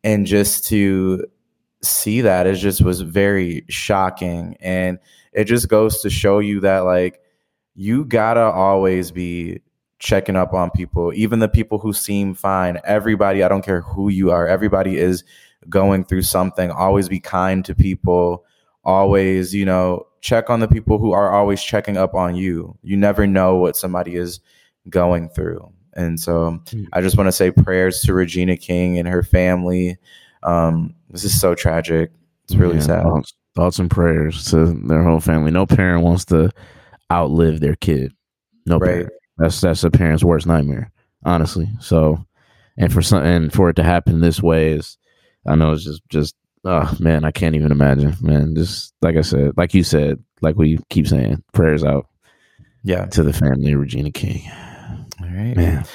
and 0.04 0.26
just 0.26 0.68
to 0.68 1.26
see 1.82 2.22
that 2.22 2.46
it 2.46 2.56
just 2.56 2.82
was 2.82 3.00
very 3.02 3.64
shocking. 3.70 4.58
And 4.60 5.00
it 5.32 5.46
just 5.46 5.70
goes 5.70 6.02
to 6.02 6.10
show 6.10 6.40
you 6.40 6.60
that 6.60 6.80
like 6.80 7.22
you 7.74 8.04
gotta 8.04 8.42
always 8.42 9.12
be 9.12 9.62
checking 10.00 10.36
up 10.36 10.54
on 10.54 10.70
people 10.72 11.14
even 11.16 11.40
the 11.40 11.48
people 11.48 11.80
who 11.80 11.94
seem 11.94 12.34
fine. 12.34 12.80
Everybody 12.84 13.44
i 13.44 13.48
don't 13.48 13.64
care 13.64 13.80
who 13.80 14.10
you 14.10 14.30
are 14.32 14.46
everybody 14.46 14.98
is 14.98 15.24
going 15.70 16.04
through 16.04 16.24
something. 16.24 16.70
Always 16.70 17.08
be 17.08 17.22
kind 17.22 17.64
to 17.64 17.74
people. 17.74 18.44
Always 18.84 19.56
you 19.56 19.64
know 19.64 20.06
check 20.26 20.50
on 20.50 20.60
the 20.60 20.68
people 20.68 20.98
who 20.98 21.12
are 21.12 21.32
always 21.32 21.62
checking 21.62 21.98
up 21.98 22.16
on 22.16 22.36
you. 22.36 22.76
You 22.82 22.98
never 22.98 23.28
know 23.28 23.58
what 23.58 23.78
somebody 23.78 24.16
is 24.16 24.40
going 24.90 25.30
through. 25.30 25.72
And 25.94 26.20
so 26.20 26.60
mm. 26.66 26.88
i 26.94 27.00
just 27.00 27.16
want 27.16 27.28
to 27.28 27.32
say 27.32 27.52
prayers 27.52 28.02
to 28.02 28.14
regina 28.14 28.58
king 28.58 28.98
and 28.98 29.08
her 29.08 29.22
family. 29.22 29.98
Um, 30.42 30.96
this 31.12 31.24
is 31.24 31.40
so 31.40 31.54
tragic. 31.54 32.12
It's 32.46 32.56
really 32.56 32.76
yeah, 32.76 32.82
sad. 32.82 33.04
thoughts, 33.04 33.34
thoughts 33.56 33.80
and 33.80 33.90
prayers 33.90 34.50
to 34.50 34.74
their 34.88 35.04
whole 35.04 35.20
family. 35.20 35.52
No 35.52 35.68
parent 35.68 36.04
wants 36.04 36.26
to 36.26 36.50
outlive 37.12 37.60
their 37.60 37.76
kid. 37.76 38.12
No 38.66 38.80
right. 38.80 38.90
parent. 38.90 39.14
That's 39.38 39.62
that's 39.62 39.84
a 39.84 39.92
parent's 39.92 40.24
worst 40.24 40.48
nightmare 40.48 40.92
honestly. 41.24 41.70
So 41.80 42.26
and 42.78 42.92
for 42.92 43.02
some 43.02 43.24
and 43.24 43.54
for 43.54 43.70
it 43.70 43.76
to 43.76 43.84
happen 43.84 44.22
this 44.22 44.42
way 44.42 44.74
is 44.74 44.98
i 45.48 45.56
know 45.56 45.72
it's 45.72 45.86
just 45.86 46.02
just 46.10 46.36
oh 46.66 46.96
man, 47.00 47.24
I 47.24 47.32
can't 47.32 47.56
even 47.56 47.72
imagine, 47.72 48.16
man. 48.22 48.56
Just 48.56 48.94
like 49.02 49.16
I 49.16 49.22
said, 49.22 49.52
like 49.56 49.74
you 49.74 49.84
said, 49.84 50.22
like 50.42 50.56
we 50.56 50.80
keep 50.90 51.08
saying, 51.08 51.44
prayers 51.54 51.84
out. 51.84 52.08
Yeah. 52.84 53.06
To 53.06 53.24
the 53.24 53.34
family 53.34 53.72
of 53.72 53.80
Regina 53.80 54.12
King. 54.12 54.44
All 55.20 55.28
right. 55.28 55.56
Man. 55.56 55.86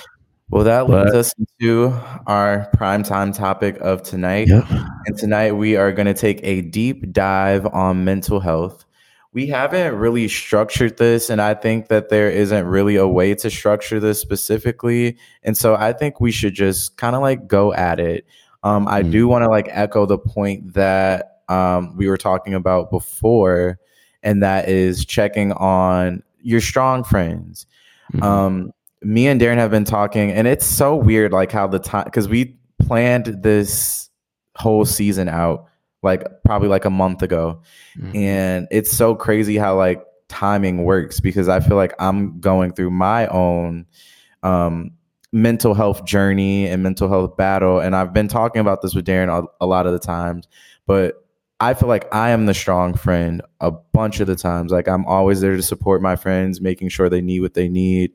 Well, 0.49 0.65
that 0.65 0.89
but, 0.89 1.05
leads 1.05 1.15
us 1.15 1.35
to 1.61 1.97
our 2.27 2.69
prime 2.75 3.05
time 3.05 3.33
topic 3.33 3.79
of 3.81 4.03
tonight. 4.03 4.49
Yep. 4.49 4.65
And 5.07 5.17
tonight 5.17 5.53
we 5.53 5.77
are 5.77 5.93
going 5.93 6.07
to 6.07 6.15
take 6.15 6.41
a 6.43 6.63
deep 6.63 7.13
dive 7.13 7.67
on 7.67 8.05
mental 8.05 8.41
health. 8.41 8.85
We 9.33 9.47
haven't 9.47 9.95
really 9.95 10.27
structured 10.27 10.99
this, 10.99 11.31
and 11.31 11.41
I 11.41 11.55
think 11.55 11.87
that 11.87 12.09
there 12.09 12.29
isn't 12.29 12.67
really 12.67 12.97
a 12.97 13.07
way 13.07 13.37
to 13.37 13.49
structure 13.49 14.01
this 14.01 14.19
specifically. 14.19 15.17
And 15.45 15.57
so 15.57 15.77
I 15.77 15.93
think 15.93 16.21
we 16.21 16.33
should 16.33 16.55
just 16.55 16.97
kind 16.97 17.15
of 17.15 17.23
like 17.23 17.47
go 17.47 17.73
at 17.73 18.01
it. 18.01 18.27
Um, 18.63 18.87
I 18.89 19.03
mm. 19.03 19.11
do 19.11 19.29
want 19.29 19.43
to 19.43 19.49
like 19.49 19.69
echo 19.71 20.07
the 20.07 20.19
point 20.19 20.75
that 20.75 21.43
um, 21.49 21.97
we 21.97 22.09
were 22.09 22.17
talking 22.17 22.55
about 22.55 22.91
before, 22.91 23.79
and 24.23 24.43
that 24.43 24.69
is 24.69 25.05
checking 25.05 25.53
on 25.53 26.23
your 26.43 26.61
strong 26.61 27.05
friends. 27.05 27.67
Mm-hmm. 28.13 28.23
Um, 28.23 28.73
me 29.03 29.27
and 29.29 29.41
Darren 29.41 29.57
have 29.57 29.71
been 29.71 29.85
talking, 29.85 30.31
and 30.31 30.47
it's 30.47 30.67
so 30.67 30.95
weird, 30.95 31.33
like 31.33 31.51
how 31.53 31.67
the 31.67 31.79
time 31.79 32.05
because 32.05 32.29
we 32.29 32.57
planned 32.81 33.43
this 33.43 34.11
whole 34.57 34.85
season 34.85 35.29
out 35.29 35.67
like 36.03 36.25
probably 36.45 36.69
like 36.69 36.85
a 36.85 36.91
month 36.91 37.23
ago, 37.23 37.63
mm-hmm. 37.99 38.17
and 38.17 38.69
it's 38.71 38.91
so 38.91 39.15
crazy 39.15 39.57
how 39.57 39.77
like 39.77 40.05
timing 40.29 40.85
works 40.85 41.19
because 41.19 41.49
I 41.49 41.61
feel 41.61 41.77
like 41.77 41.93
I'm 41.99 42.39
going 42.41 42.73
through 42.73 42.91
my 42.91 43.27
own 43.27 43.87
um 44.43 44.93
mental 45.33 45.75
health 45.75 46.05
journey 46.05 46.67
and 46.67 46.83
mental 46.83 47.09
health 47.09 47.37
battle. 47.37 47.81
And 47.81 47.95
I've 47.95 48.13
been 48.13 48.29
talking 48.29 48.61
about 48.61 48.83
this 48.83 48.95
with 48.95 49.07
Darren 49.07 49.29
a, 49.29 49.47
a, 49.61 49.67
lot 49.67 49.87
of 49.87 49.93
the 49.93 49.99
times, 49.99 50.49
but 50.87 51.25
I 51.61 51.75
feel 51.75 51.89
like 51.89 52.13
I 52.13 52.31
am 52.31 52.47
the 52.47 52.55
strong 52.55 52.95
friend 52.95 53.43
a 53.61 53.71
bunch 53.71 54.21
of 54.21 54.27
the 54.27 54.35
times. 54.35 54.73
Like 54.73 54.89
I'm 54.89 55.05
always 55.07 55.41
there 55.41 55.57
to 55.57 55.63
support 55.63 56.03
my 56.03 56.17
friends, 56.17 56.61
making 56.61 56.89
sure 56.89 57.09
they 57.09 57.21
need 57.21 57.41
what 57.41 57.55
they 57.55 57.69
need. 57.69 58.13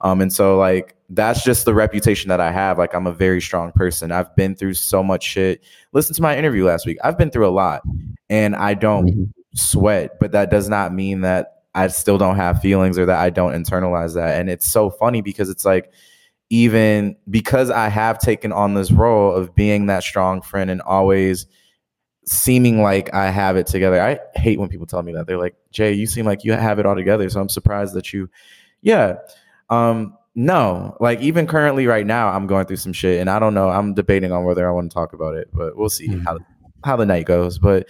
Um, 0.00 0.20
and 0.20 0.32
so 0.32 0.56
like 0.56 0.96
that's 1.10 1.44
just 1.44 1.64
the 1.66 1.74
reputation 1.74 2.28
that 2.30 2.40
I 2.40 2.50
have. 2.50 2.78
Like 2.78 2.94
I'm 2.94 3.06
a 3.06 3.12
very 3.12 3.40
strong 3.40 3.70
person. 3.72 4.12
I've 4.12 4.34
been 4.34 4.56
through 4.56 4.74
so 4.74 5.02
much 5.02 5.22
shit. 5.24 5.62
Listen 5.92 6.14
to 6.16 6.22
my 6.22 6.36
interview 6.36 6.64
last 6.66 6.86
week. 6.86 6.98
I've 7.04 7.16
been 7.16 7.30
through 7.30 7.46
a 7.46 7.50
lot 7.50 7.82
and 8.28 8.56
I 8.56 8.74
don't 8.74 9.06
mm-hmm. 9.06 9.24
sweat, 9.54 10.18
but 10.18 10.32
that 10.32 10.50
does 10.50 10.68
not 10.68 10.92
mean 10.92 11.20
that 11.20 11.62
I 11.74 11.88
still 11.88 12.18
don't 12.18 12.36
have 12.36 12.60
feelings 12.60 12.98
or 12.98 13.06
that 13.06 13.20
I 13.20 13.30
don't 13.30 13.52
internalize 13.52 14.14
that. 14.14 14.40
And 14.40 14.48
it's 14.48 14.66
so 14.66 14.90
funny 14.90 15.20
because 15.20 15.50
it's 15.50 15.64
like 15.64 15.92
even 16.50 17.16
because 17.28 17.70
I 17.70 17.88
have 17.88 18.18
taken 18.18 18.52
on 18.52 18.74
this 18.74 18.90
role 18.90 19.34
of 19.34 19.54
being 19.54 19.86
that 19.86 20.02
strong 20.02 20.42
friend 20.42 20.70
and 20.70 20.80
always 20.82 21.46
seeming 22.26 22.82
like 22.82 23.12
I 23.14 23.30
have 23.30 23.56
it 23.56 23.66
together. 23.66 24.00
I 24.00 24.18
hate 24.38 24.58
when 24.58 24.68
people 24.68 24.86
tell 24.86 25.02
me 25.02 25.12
that. 25.12 25.26
They're 25.26 25.38
like, 25.38 25.56
"Jay, 25.70 25.92
you 25.92 26.06
seem 26.06 26.26
like 26.26 26.44
you 26.44 26.52
have 26.52 26.78
it 26.78 26.86
all 26.86 26.94
together." 26.94 27.28
So 27.30 27.40
I'm 27.40 27.48
surprised 27.48 27.94
that 27.94 28.12
you 28.12 28.28
Yeah. 28.82 29.16
Um 29.70 30.16
no, 30.34 30.96
like 31.00 31.20
even 31.20 31.46
currently 31.46 31.86
right 31.86 32.06
now 32.06 32.28
I'm 32.28 32.46
going 32.46 32.66
through 32.66 32.76
some 32.76 32.92
shit 32.92 33.20
and 33.20 33.30
I 33.30 33.38
don't 33.38 33.54
know. 33.54 33.70
I'm 33.70 33.94
debating 33.94 34.32
on 34.32 34.44
whether 34.44 34.68
I 34.68 34.72
want 34.72 34.90
to 34.90 34.94
talk 34.94 35.14
about 35.14 35.34
it, 35.34 35.48
but 35.52 35.76
we'll 35.76 35.88
see 35.88 36.08
mm-hmm. 36.08 36.24
how 36.24 36.38
how 36.84 36.96
the 36.96 37.06
night 37.06 37.26
goes, 37.26 37.58
but 37.58 37.88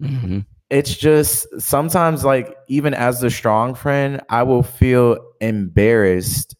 mm-hmm. 0.00 0.40
It's 0.70 0.96
just 0.96 1.48
sometimes 1.60 2.24
like 2.24 2.56
even 2.68 2.94
as 2.94 3.20
the 3.20 3.28
strong 3.28 3.74
friend, 3.74 4.20
I 4.28 4.44
will 4.44 4.62
feel 4.62 5.18
embarrassed 5.40 6.54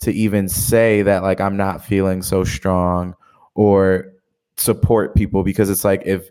to 0.00 0.12
even 0.12 0.48
say 0.48 1.02
that 1.02 1.22
like 1.22 1.40
I'm 1.40 1.56
not 1.56 1.84
feeling 1.84 2.22
so 2.22 2.44
strong 2.44 3.14
or 3.54 4.12
support 4.56 5.14
people 5.14 5.42
because 5.42 5.70
it's 5.70 5.84
like 5.84 6.02
if 6.04 6.30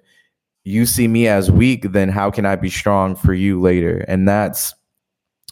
you 0.64 0.86
see 0.86 1.08
me 1.08 1.28
as 1.28 1.52
weak, 1.52 1.92
then 1.92 2.10
how 2.10 2.30
can 2.32 2.46
I 2.46 2.56
be 2.56 2.70
strong 2.70 3.16
for 3.16 3.34
you 3.34 3.60
later? 3.60 4.06
And 4.08 4.28
that's 4.28 4.74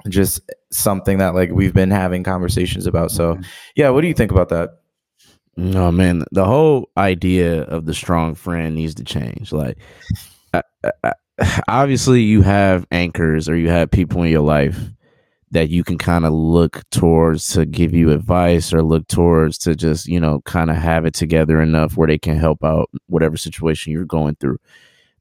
just 0.10 0.42
something 0.72 1.18
that 1.18 1.34
like 1.34 1.52
we've 1.52 1.74
been 1.74 1.92
having 1.92 2.24
conversations 2.24 2.86
about. 2.86 3.12
So, 3.12 3.34
mm-hmm. 3.34 3.44
yeah, 3.76 3.90
what 3.90 4.02
do 4.02 4.08
you 4.08 4.14
think 4.14 4.32
about 4.32 4.50
that? 4.50 4.80
No, 5.56 5.92
man, 5.92 6.24
the 6.32 6.46
whole 6.46 6.90
idea 6.98 7.64
of 7.64 7.86
the 7.86 7.94
strong 7.94 8.36
friend 8.36 8.76
needs 8.76 8.94
to 8.96 9.04
change. 9.04 9.52
Like, 9.52 9.78
I, 10.54 10.62
I, 11.04 11.14
obviously, 11.68 12.22
you 12.22 12.44
have 12.44 12.86
anchors 12.92 13.50
or 13.50 13.56
you 13.56 13.70
have 13.70 13.90
people 13.90 14.22
in 14.22 14.30
your 14.30 14.42
life 14.42 14.80
that 15.52 15.70
you 15.70 15.84
can 15.84 15.98
kind 15.98 16.26
of 16.26 16.34
look 16.34 16.84
towards 16.92 17.50
to 17.50 17.66
give 17.66 17.94
you 17.94 18.12
advice 18.12 18.74
or 18.74 18.84
look 18.84 19.08
towards 19.08 19.58
to 19.58 19.76
just 19.76 20.08
you 20.08 20.20
know 20.20 20.42
kind 20.42 20.70
of 20.70 20.78
have 20.78 21.06
it 21.06 21.14
together 21.14 21.62
enough 21.62 21.96
where 21.96 22.08
they 22.08 22.18
can 22.18 22.38
help 22.38 22.64
out 22.64 22.90
whatever 23.08 23.38
situation 23.38 23.94
you're 23.94 24.06
going 24.06 24.36
through. 24.36 24.58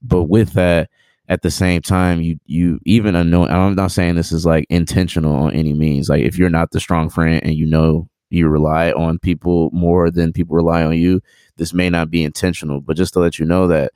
But 0.03 0.25
with 0.25 0.53
that 0.55 0.91
at 1.29 1.43
the 1.43 1.51
same 1.51 1.83
time 1.83 2.21
you 2.21 2.39
you 2.47 2.79
even 2.85 3.17
i'm 3.17 3.75
not 3.75 3.91
saying 3.91 4.15
this 4.15 4.31
is 4.31 4.47
like 4.47 4.67
intentional 4.71 5.35
on 5.35 5.53
any 5.55 5.75
means. 5.75 6.09
Like 6.09 6.23
if 6.23 6.39
you're 6.39 6.51
not 6.51 6.71
the 6.71 6.81
strong 6.81 7.09
friend 7.09 7.41
and 7.43 7.55
you 7.55 7.67
know 7.67 8.09
you 8.31 8.49
rely 8.49 8.91
on 8.93 9.19
people 9.19 9.71
more 9.73 10.11
than 10.11 10.33
people 10.33 10.57
rely 10.57 10.83
on 10.83 10.97
you 10.97 11.21
this 11.57 11.73
may 11.73 11.89
not 11.89 12.11
be 12.11 12.23
intentional. 12.23 12.81
But 12.81 12.97
just 12.97 13.15
to 13.15 13.21
let 13.21 13.39
you 13.39 13.47
know 13.47 13.69
that 13.69 13.93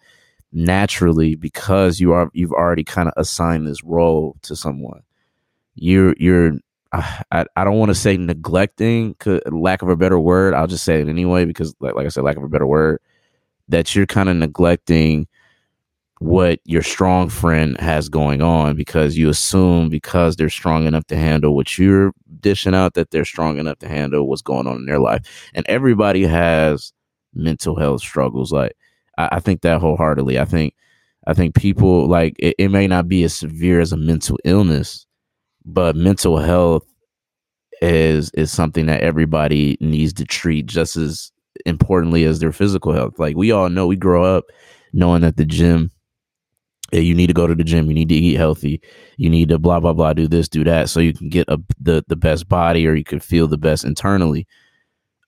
naturally 0.53 1.37
because 1.37 2.01
you 2.01 2.13
are 2.13 2.31
you've 2.33 2.53
already 2.53 2.85
kind 2.85 3.09
of 3.09 3.15
assigned 3.17 3.67
this 3.67 3.85
role 3.85 4.37
to 4.43 4.57
someone 4.57 5.03
you're 5.81 6.15
you're 6.19 6.53
I, 6.93 7.47
I 7.55 7.63
don't 7.63 7.79
want 7.79 7.91
to 7.91 7.95
say 7.95 8.17
neglecting 8.17 9.15
lack 9.47 9.83
of 9.83 9.89
a 9.89 9.97
better 9.97 10.19
word 10.19 10.55
i'll 10.55 10.67
just 10.67 10.85
say 10.85 11.01
it 11.01 11.09
anyway 11.09 11.45
because 11.45 11.75
like, 11.81 11.95
like 11.95 12.07
i 12.07 12.09
said 12.09 12.25
lack 12.25 12.37
of 12.37 12.45
a 12.45 12.49
better 12.49 12.67
word 12.67 13.01
that 13.69 13.95
you're 13.95 14.07
kind 14.07 14.29
of 14.29 14.37
neglecting 14.37 15.27
what 16.21 16.61
your 16.67 16.83
strong 16.83 17.31
friend 17.31 17.81
has 17.81 18.11
going 18.11 18.43
on 18.43 18.77
because 18.77 19.17
you 19.17 19.31
assume 19.31 19.89
because 19.89 20.37
they're 20.37 20.51
strong 20.51 20.87
enough 20.87 21.07
to 21.07 21.17
handle 21.17 21.57
what 21.57 21.79
you're 21.79 22.13
dishing 22.41 22.75
out 22.75 22.93
that 22.93 23.11
they're 23.11 23.25
strong 23.25 23.57
enough 23.57 23.79
to 23.79 23.89
handle 23.89 24.29
what's 24.29 24.43
going 24.43 24.67
on 24.67 24.77
in 24.77 24.87
their 24.87 24.99
life. 24.99 25.51
And 25.55 25.65
everybody 25.67 26.27
has 26.27 26.93
mental 27.33 27.75
health 27.75 28.03
struggles 28.03 28.53
like 28.53 28.77
i, 29.17 29.29
I 29.33 29.41
think 29.41 29.63
that 29.63 29.81
wholeheartedly. 29.81 30.39
I 30.39 30.45
think 30.45 30.75
i 31.27 31.33
think 31.33 31.55
people 31.55 32.07
like 32.07 32.37
it, 32.39 32.55
it 32.59 32.69
may 32.69 32.87
not 32.87 33.09
be 33.09 33.23
as 33.25 33.35
severe 33.35 33.81
as 33.81 33.93
a 33.93 33.97
mental 33.97 34.39
illness 34.45 35.07
but 35.65 35.97
mental 35.97 36.39
health 36.39 36.85
is 37.83 38.31
is 38.31 38.51
something 38.51 38.87
that 38.87 39.01
everybody 39.03 39.77
needs 39.81 40.13
to 40.13 40.25
treat 40.25 40.67
just 40.67 40.97
as 40.97 41.33
importantly 41.67 42.25
as 42.25 42.39
their 42.39 42.53
physical 42.53 42.93
health. 42.93 43.19
Like 43.19 43.37
we 43.37 43.51
all 43.51 43.69
know, 43.69 43.87
we 43.87 43.97
grow 43.97 44.25
up 44.25 44.45
knowing 44.93 45.23
that 45.23 45.37
the 45.37 45.45
gym, 45.45 45.91
you 46.93 47.15
need 47.15 47.29
to 47.29 47.33
go 47.33 47.47
to 47.47 47.55
the 47.55 47.65
gym, 47.65 47.87
you 47.87 47.95
need 47.95 48.09
to 48.09 48.15
eat 48.15 48.37
healthy, 48.37 48.81
you 49.17 49.31
need 49.31 49.49
to 49.51 49.59
blah 49.59 49.81
blah 49.81 49.93
blah, 49.93 50.13
do 50.13 50.29
this, 50.29 50.49
do 50.49 50.65
that, 50.65 50.89
so 50.89 51.01
you 51.01 51.13
can 51.13 51.29
get 51.29 51.49
a, 51.49 51.59
the 51.79 52.05
the 52.09 52.17
best 52.17 52.49
body 52.49 52.87
or 52.87 52.95
you 52.95 53.05
can 53.05 53.21
feel 53.21 53.47
the 53.47 53.59
best 53.59 53.85
internally, 53.85 54.47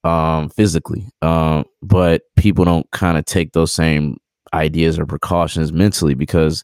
um, 0.04 0.48
physically. 0.50 1.08
Um, 1.22 1.64
but 1.82 2.22
people 2.36 2.64
don't 2.64 2.90
kind 2.90 3.16
of 3.16 3.24
take 3.24 3.52
those 3.52 3.72
same 3.72 4.18
ideas 4.54 4.98
or 4.98 5.06
precautions 5.06 5.72
mentally 5.72 6.14
because 6.14 6.62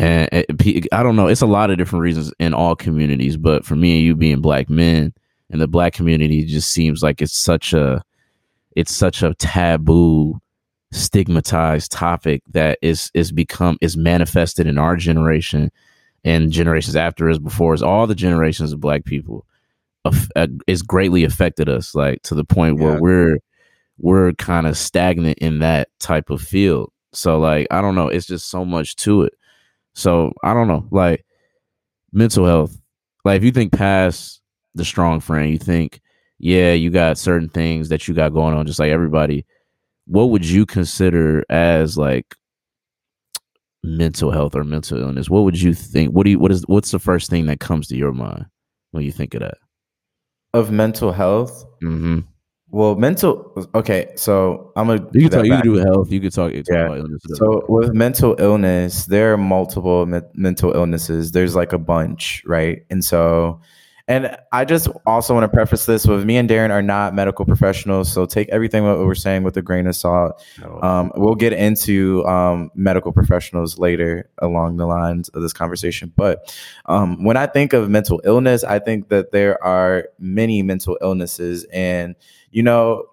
and 0.00 0.46
I 0.92 1.02
don't 1.02 1.16
know. 1.16 1.26
It's 1.26 1.42
a 1.42 1.46
lot 1.46 1.70
of 1.70 1.76
different 1.76 2.02
reasons 2.02 2.32
in 2.38 2.54
all 2.54 2.74
communities, 2.74 3.36
but 3.36 3.66
for 3.66 3.76
me 3.76 3.98
and 3.98 4.06
you 4.06 4.16
being 4.16 4.40
black 4.40 4.70
men 4.70 5.12
and 5.50 5.60
the 5.60 5.68
black 5.68 5.92
community 5.92 6.46
just 6.46 6.72
seems 6.72 7.02
like 7.02 7.20
it's 7.20 7.36
such 7.36 7.74
a 7.74 8.02
it's 8.74 8.94
such 8.94 9.22
a 9.22 9.34
taboo 9.34 10.40
stigmatized 10.90 11.92
topic 11.92 12.42
that 12.48 12.78
is 12.80 13.10
is 13.12 13.30
become 13.30 13.76
is 13.82 13.94
manifested 13.94 14.66
in 14.66 14.78
our 14.78 14.96
generation 14.96 15.70
and 16.24 16.50
generations 16.50 16.96
after 16.96 17.28
us, 17.28 17.38
before 17.38 17.74
us, 17.74 17.82
all 17.82 18.06
the 18.06 18.14
generations 18.14 18.72
of 18.72 18.80
black 18.80 19.04
people, 19.04 19.44
uh, 20.06 20.46
is 20.66 20.80
greatly 20.82 21.24
affected 21.24 21.68
us, 21.68 21.94
like 21.94 22.22
to 22.22 22.34
the 22.34 22.44
point 22.44 22.78
yeah. 22.78 22.84
where 22.84 23.00
we're 23.00 23.38
we're 23.98 24.32
kind 24.32 24.66
of 24.66 24.78
stagnant 24.78 25.38
in 25.40 25.58
that 25.58 25.88
type 25.98 26.30
of 26.30 26.40
field. 26.40 26.90
So 27.12 27.38
like 27.38 27.66
I 27.70 27.82
don't 27.82 27.94
know, 27.94 28.08
it's 28.08 28.26
just 28.26 28.48
so 28.48 28.64
much 28.64 28.96
to 28.96 29.24
it. 29.24 29.34
So 29.94 30.32
I 30.44 30.54
don't 30.54 30.68
know, 30.68 30.86
like 30.90 31.24
mental 32.12 32.46
health. 32.46 32.76
Like 33.24 33.38
if 33.38 33.44
you 33.44 33.52
think 33.52 33.72
past 33.72 34.40
the 34.74 34.84
strong 34.84 35.20
friend, 35.20 35.50
you 35.50 35.58
think, 35.58 36.00
yeah, 36.38 36.72
you 36.72 36.90
got 36.90 37.18
certain 37.18 37.48
things 37.48 37.88
that 37.90 38.08
you 38.08 38.14
got 38.14 38.32
going 38.32 38.54
on, 38.54 38.66
just 38.66 38.78
like 38.78 38.90
everybody. 38.90 39.44
What 40.06 40.30
would 40.30 40.44
you 40.44 40.66
consider 40.66 41.44
as 41.50 41.98
like 41.98 42.34
mental 43.82 44.30
health 44.30 44.54
or 44.54 44.64
mental 44.64 45.00
illness? 45.00 45.30
What 45.30 45.44
would 45.44 45.60
you 45.60 45.74
think? 45.74 46.12
What 46.12 46.24
do 46.24 46.30
you 46.30 46.38
what 46.38 46.52
is 46.52 46.62
what's 46.66 46.90
the 46.90 46.98
first 46.98 47.30
thing 47.30 47.46
that 47.46 47.60
comes 47.60 47.88
to 47.88 47.96
your 47.96 48.12
mind 48.12 48.46
when 48.92 49.04
you 49.04 49.12
think 49.12 49.34
of 49.34 49.40
that? 49.40 49.58
Of 50.52 50.70
mental 50.70 51.12
health? 51.12 51.64
Mm-hmm. 51.82 52.20
Well, 52.72 52.94
mental. 52.94 53.68
Okay, 53.74 54.12
so 54.16 54.72
I'm 54.76 54.86
gonna. 54.86 55.06
You 55.12 55.28
can 55.28 55.30
talk. 55.30 55.44
You 55.44 55.52
can 55.52 55.62
do 55.62 55.74
health. 55.74 56.12
You 56.12 56.20
can 56.20 56.30
talk. 56.30 56.52
yeah. 56.52 57.04
So 57.34 57.64
with 57.68 57.92
mental 57.92 58.36
illness, 58.38 59.06
there 59.06 59.32
are 59.32 59.36
multiple 59.36 60.06
me- 60.06 60.20
mental 60.34 60.72
illnesses. 60.72 61.32
There's 61.32 61.56
like 61.56 61.72
a 61.72 61.78
bunch, 61.78 62.42
right? 62.46 62.84
And 62.88 63.04
so 63.04 63.60
and 64.10 64.36
I 64.50 64.64
just 64.64 64.88
also 65.06 65.34
want 65.34 65.44
to 65.44 65.56
preface 65.56 65.86
this 65.86 66.04
with 66.04 66.24
me 66.24 66.36
and 66.36 66.50
Darren 66.50 66.70
are 66.70 66.82
not 66.82 67.14
medical 67.14 67.44
professionals, 67.44 68.12
so 68.12 68.26
take 68.26 68.48
everything 68.48 68.82
what 68.82 68.98
we're 68.98 69.14
saying 69.14 69.44
with 69.44 69.56
a 69.56 69.62
grain 69.62 69.86
of 69.86 69.94
salt. 69.94 70.44
Um, 70.82 71.12
we'll 71.14 71.36
get 71.36 71.52
into 71.52 72.26
um, 72.26 72.72
medical 72.74 73.12
professionals 73.12 73.78
later 73.78 74.28
along 74.38 74.78
the 74.78 74.86
lines 74.86 75.28
of 75.28 75.42
this 75.42 75.52
conversation. 75.52 76.12
But 76.16 76.52
um, 76.86 77.22
when 77.22 77.36
I 77.36 77.46
think 77.46 77.72
of 77.72 77.88
mental 77.88 78.20
illness, 78.24 78.64
I 78.64 78.80
think 78.80 79.10
that 79.10 79.30
there 79.30 79.62
are 79.62 80.08
many 80.18 80.62
mental 80.62 80.98
illnesses, 81.00 81.64
and 81.72 82.16
you 82.50 82.62
know, 82.62 83.04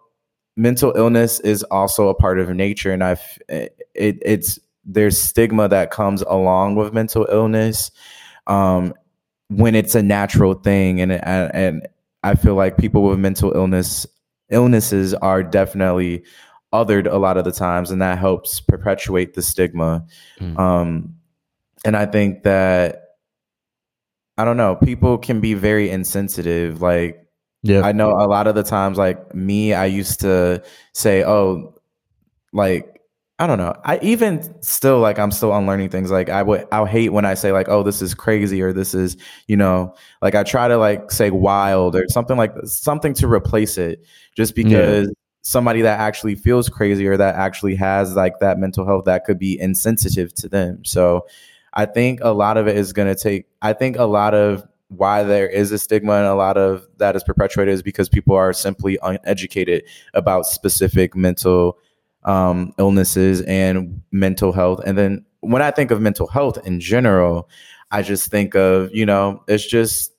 mental 0.55 0.93
illness 0.95 1.39
is 1.39 1.63
also 1.63 2.09
a 2.09 2.15
part 2.15 2.39
of 2.39 2.49
nature, 2.49 2.91
and 2.91 3.03
I've 3.03 3.39
it, 3.47 3.75
it's 3.93 4.59
there's 4.85 5.19
stigma 5.19 5.67
that 5.67 5.91
comes 5.91 6.21
along 6.23 6.75
with 6.75 6.93
mental 6.93 7.27
illness. 7.29 7.91
Um, 8.47 8.93
when 9.49 9.75
it's 9.75 9.95
a 9.95 10.03
natural 10.03 10.53
thing 10.53 11.01
and 11.01 11.11
and 11.11 11.87
I 12.23 12.35
feel 12.35 12.55
like 12.55 12.77
people 12.77 13.03
with 13.03 13.19
mental 13.19 13.51
illness 13.53 14.05
illnesses 14.49 15.13
are 15.13 15.43
definitely 15.43 16.23
othered 16.73 17.11
a 17.11 17.17
lot 17.17 17.37
of 17.37 17.45
the 17.45 17.51
times 17.51 17.91
and 17.91 18.01
that 18.01 18.17
helps 18.17 18.59
perpetuate 18.59 19.33
the 19.33 19.41
stigma 19.41 20.05
mm. 20.39 20.57
um 20.59 21.15
and 21.85 21.95
I 21.95 22.05
think 22.05 22.43
that 22.43 23.03
I 24.37 24.43
don't 24.43 24.57
know 24.57 24.75
people 24.75 25.17
can 25.17 25.39
be 25.39 25.53
very 25.53 25.89
insensitive 25.89 26.81
like 26.81 27.25
yeah 27.63 27.81
I 27.81 27.91
know 27.91 28.11
a 28.11 28.27
lot 28.27 28.47
of 28.47 28.55
the 28.55 28.63
times 28.63 28.97
like 28.97 29.33
me 29.33 29.73
I 29.73 29.85
used 29.85 30.19
to 30.21 30.63
say 30.93 31.23
oh 31.23 31.73
like 32.53 32.97
I 33.39 33.45
don't 33.45 33.59
know. 33.59 33.75
I 33.83 33.99
even 34.01 34.63
still 34.63 34.99
like 34.99 35.19
I'm 35.19 35.29
still 35.29 35.53
unlearning 35.53 35.89
things. 35.89 36.09
Like 36.09 36.29
I 36.29 36.41
would 36.41 36.67
I'll 36.71 36.85
hate 36.85 37.09
when 37.09 37.23
I 37.23 37.35
say 37.35 37.51
like, 37.51 37.69
oh, 37.69 37.83
this 37.83 38.01
is 38.01 38.15
crazy 38.15 38.63
or 38.63 38.73
this 38.73 38.95
is, 38.95 39.15
you 39.45 39.55
know, 39.55 39.93
like 40.23 40.33
I 40.33 40.41
try 40.41 40.67
to 40.67 40.77
like 40.77 41.11
say 41.11 41.29
wild 41.29 41.95
or 41.95 42.05
something 42.09 42.35
like 42.35 42.53
something 42.63 43.13
to 43.15 43.27
replace 43.27 43.77
it 43.77 44.03
just 44.35 44.55
because 44.55 45.07
yeah. 45.07 45.13
somebody 45.43 45.83
that 45.83 45.99
actually 45.99 46.33
feels 46.33 46.67
crazy 46.67 47.05
or 47.05 47.15
that 47.15 47.35
actually 47.35 47.75
has 47.75 48.15
like 48.15 48.39
that 48.39 48.57
mental 48.57 48.87
health 48.87 49.05
that 49.05 49.23
could 49.23 49.37
be 49.37 49.59
insensitive 49.59 50.33
to 50.33 50.49
them. 50.49 50.83
So 50.83 51.27
I 51.73 51.85
think 51.85 52.21
a 52.23 52.29
lot 52.29 52.57
of 52.57 52.67
it 52.67 52.75
is 52.75 52.91
gonna 52.91 53.13
take 53.13 53.45
I 53.61 53.73
think 53.73 53.97
a 53.97 54.05
lot 54.05 54.33
of 54.33 54.67
why 54.89 55.23
there 55.23 55.47
is 55.47 55.71
a 55.71 55.77
stigma 55.77 56.13
and 56.13 56.27
a 56.27 56.35
lot 56.35 56.57
of 56.57 56.87
that 56.97 57.15
is 57.15 57.23
perpetuated 57.23 57.73
is 57.73 57.81
because 57.81 58.07
people 58.07 58.35
are 58.35 58.53
simply 58.53 58.97
uneducated 59.03 59.83
about 60.13 60.45
specific 60.45 61.15
mental 61.15 61.77
um, 62.23 62.73
illnesses 62.77 63.41
and 63.41 64.01
mental 64.11 64.51
health. 64.51 64.81
And 64.85 64.97
then 64.97 65.25
when 65.41 65.61
I 65.61 65.71
think 65.71 65.91
of 65.91 66.01
mental 66.01 66.27
health 66.27 66.65
in 66.65 66.79
general, 66.79 67.49
I 67.91 68.01
just 68.01 68.29
think 68.29 68.55
of, 68.55 68.93
you 68.93 69.05
know, 69.05 69.43
it's 69.47 69.65
just 69.65 70.11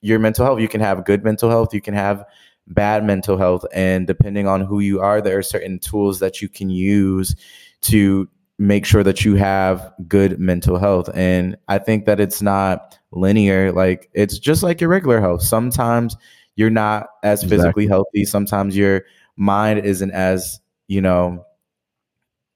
your 0.00 0.18
mental 0.18 0.44
health. 0.44 0.60
You 0.60 0.68
can 0.68 0.80
have 0.80 1.04
good 1.04 1.24
mental 1.24 1.50
health, 1.50 1.72
you 1.72 1.80
can 1.80 1.94
have 1.94 2.24
bad 2.68 3.04
mental 3.04 3.36
health. 3.36 3.64
And 3.72 4.06
depending 4.06 4.46
on 4.46 4.60
who 4.60 4.80
you 4.80 5.00
are, 5.00 5.20
there 5.20 5.38
are 5.38 5.42
certain 5.42 5.78
tools 5.78 6.20
that 6.20 6.40
you 6.40 6.48
can 6.48 6.70
use 6.70 7.34
to 7.82 8.28
make 8.58 8.86
sure 8.86 9.02
that 9.02 9.24
you 9.24 9.34
have 9.34 9.92
good 10.06 10.38
mental 10.38 10.78
health. 10.78 11.10
And 11.14 11.56
I 11.68 11.78
think 11.78 12.04
that 12.06 12.20
it's 12.20 12.40
not 12.40 12.98
linear. 13.12 13.72
Like 13.72 14.10
it's 14.12 14.38
just 14.38 14.62
like 14.62 14.80
your 14.80 14.90
regular 14.90 15.20
health. 15.20 15.42
Sometimes 15.42 16.16
you're 16.56 16.70
not 16.70 17.08
as 17.22 17.42
physically 17.42 17.84
exactly. 17.84 17.86
healthy. 17.86 18.24
Sometimes 18.24 18.76
your 18.76 19.02
mind 19.36 19.84
isn't 19.84 20.10
as 20.10 20.60
you 20.88 21.00
know, 21.00 21.44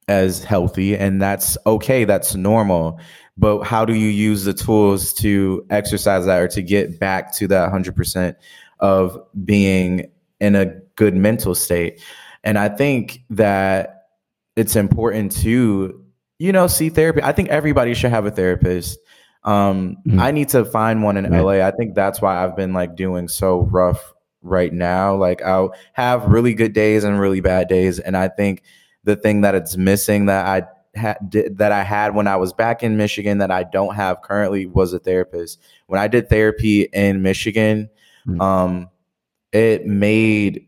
as 0.08 0.44
healthy, 0.44 0.96
and 0.96 1.20
that's 1.20 1.56
okay. 1.66 2.04
That's 2.04 2.34
normal. 2.34 3.00
But 3.38 3.64
how 3.64 3.84
do 3.84 3.94
you 3.94 4.08
use 4.08 4.44
the 4.44 4.54
tools 4.54 5.12
to 5.14 5.66
exercise 5.70 6.26
that 6.26 6.40
or 6.40 6.48
to 6.48 6.62
get 6.62 6.98
back 6.98 7.34
to 7.36 7.48
that 7.48 7.70
100% 7.70 8.34
of 8.80 9.18
being 9.44 10.10
in 10.40 10.54
a 10.54 10.66
good 10.96 11.14
mental 11.14 11.54
state? 11.54 12.00
And 12.44 12.58
I 12.58 12.68
think 12.68 13.24
that 13.30 14.08
it's 14.54 14.76
important 14.76 15.32
to, 15.42 16.02
you 16.38 16.52
know, 16.52 16.66
see 16.66 16.88
therapy. 16.88 17.20
I 17.22 17.32
think 17.32 17.50
everybody 17.50 17.92
should 17.92 18.10
have 18.10 18.24
a 18.24 18.30
therapist. 18.30 18.98
Um, 19.46 19.96
mm-hmm. 20.06 20.18
I 20.18 20.32
need 20.32 20.48
to 20.50 20.64
find 20.64 21.02
one 21.02 21.16
in 21.16 21.30
LA. 21.30 21.64
I 21.66 21.70
think 21.70 21.94
that's 21.94 22.20
why 22.20 22.42
I've 22.42 22.56
been 22.56 22.72
like 22.72 22.96
doing 22.96 23.28
so 23.28 23.60
rough 23.60 24.12
right 24.42 24.72
now. 24.72 25.14
Like 25.14 25.40
I'll 25.42 25.72
have 25.92 26.26
really 26.26 26.52
good 26.52 26.72
days 26.72 27.04
and 27.04 27.18
really 27.18 27.40
bad 27.40 27.68
days, 27.68 27.98
and 27.98 28.16
I 28.16 28.28
think 28.28 28.62
the 29.04 29.16
thing 29.16 29.42
that 29.42 29.54
it's 29.54 29.76
missing 29.76 30.26
that 30.26 30.46
I 30.46 30.66
had 30.98 31.16
that 31.56 31.72
I 31.72 31.84
had 31.84 32.14
when 32.14 32.26
I 32.26 32.36
was 32.36 32.52
back 32.52 32.82
in 32.82 32.96
Michigan 32.96 33.38
that 33.38 33.50
I 33.50 33.62
don't 33.62 33.94
have 33.94 34.22
currently 34.22 34.66
was 34.66 34.92
a 34.92 34.98
therapist. 34.98 35.60
When 35.86 36.00
I 36.00 36.08
did 36.08 36.28
therapy 36.28 36.82
in 36.92 37.22
Michigan, 37.22 37.88
mm-hmm. 38.26 38.40
um, 38.40 38.90
it 39.52 39.86
made 39.86 40.66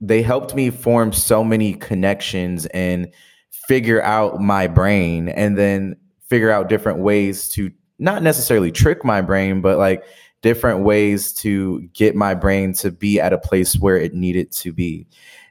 they 0.00 0.22
helped 0.22 0.54
me 0.54 0.70
form 0.70 1.12
so 1.12 1.42
many 1.42 1.74
connections 1.74 2.66
and 2.66 3.12
figure 3.50 4.02
out 4.02 4.40
my 4.40 4.66
brain 4.66 5.28
and 5.28 5.58
then 5.58 5.96
figure 6.28 6.50
out 6.50 6.68
different 6.68 7.00
ways 7.00 7.48
to 7.48 7.70
not 7.98 8.22
necessarily 8.22 8.70
trick 8.70 9.04
my 9.04 9.20
brain 9.20 9.60
but 9.60 9.78
like 9.78 10.04
different 10.42 10.80
ways 10.80 11.32
to 11.32 11.80
get 11.92 12.14
my 12.14 12.34
brain 12.34 12.72
to 12.72 12.90
be 12.90 13.20
at 13.20 13.32
a 13.32 13.38
place 13.38 13.76
where 13.76 13.96
it 13.96 14.14
needed 14.14 14.52
to 14.52 14.72
be. 14.72 15.06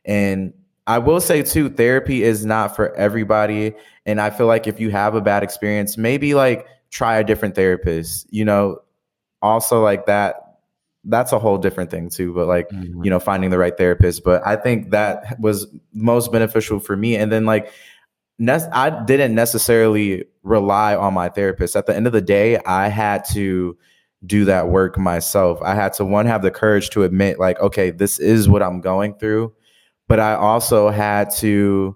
And 0.06 0.54
I 0.86 1.00
will 1.00 1.20
say 1.20 1.44
too, 1.44 1.70
therapy 1.70 2.24
is 2.24 2.46
not 2.46 2.76
for 2.76 2.96
everybody. 2.96 3.74
And 4.06 4.22
I 4.22 4.30
feel 4.30 4.48
like 4.48 4.68
if 4.68 4.80
you 4.80 4.90
have 4.92 5.16
a 5.16 5.22
bad 5.22 5.44
experience, 5.44 5.98
maybe 5.98 6.34
like 6.34 6.66
try 6.90 7.18
a 7.18 7.24
different 7.24 7.56
therapist, 7.56 8.28
you 8.32 8.46
know, 8.46 8.80
also 9.42 9.84
like 9.84 10.06
that. 10.06 10.44
That's 11.04 11.32
a 11.32 11.40
whole 11.40 11.58
different 11.58 11.92
thing 11.92 12.10
too, 12.10 12.34
but 12.34 12.48
like, 12.48 12.70
mm-hmm. 12.70 13.04
you 13.04 13.10
know, 13.10 13.20
finding 13.20 13.50
the 13.50 13.58
right 13.58 13.78
therapist. 13.78 14.24
But 14.24 14.46
I 14.46 14.56
think 14.56 14.92
that 14.92 15.40
was 15.40 15.68
most 15.94 16.32
beneficial 16.32 16.80
for 16.80 16.96
me. 16.96 17.16
And 17.16 17.32
then 17.32 17.46
like, 17.46 17.72
ne- 18.40 18.70
I 18.72 19.04
didn't 19.06 19.36
necessarily 19.36 20.26
rely 20.44 20.96
on 20.96 21.14
my 21.14 21.30
therapist. 21.30 21.76
At 21.76 21.86
the 21.86 21.96
end 21.96 22.08
of 22.08 22.14
the 22.14 22.22
day, 22.22 22.58
I 22.66 22.88
had 22.88 23.26
to 23.34 23.78
do 24.26 24.46
that 24.46 24.70
work 24.70 24.98
myself. 24.98 25.60
I 25.62 25.76
had 25.76 25.94
to 25.94 26.06
one 26.06 26.26
have 26.26 26.42
the 26.42 26.52
courage 26.52 26.90
to 26.92 27.04
admit 27.04 27.40
like 27.40 27.60
okay, 27.60 27.92
this 27.92 28.20
is 28.20 28.50
what 28.50 28.64
I'm 28.64 28.82
going 28.82 29.14
through, 29.16 29.54
but 30.08 30.20
I 30.20 30.34
also 30.34 30.90
had 30.90 31.30
to 31.38 31.96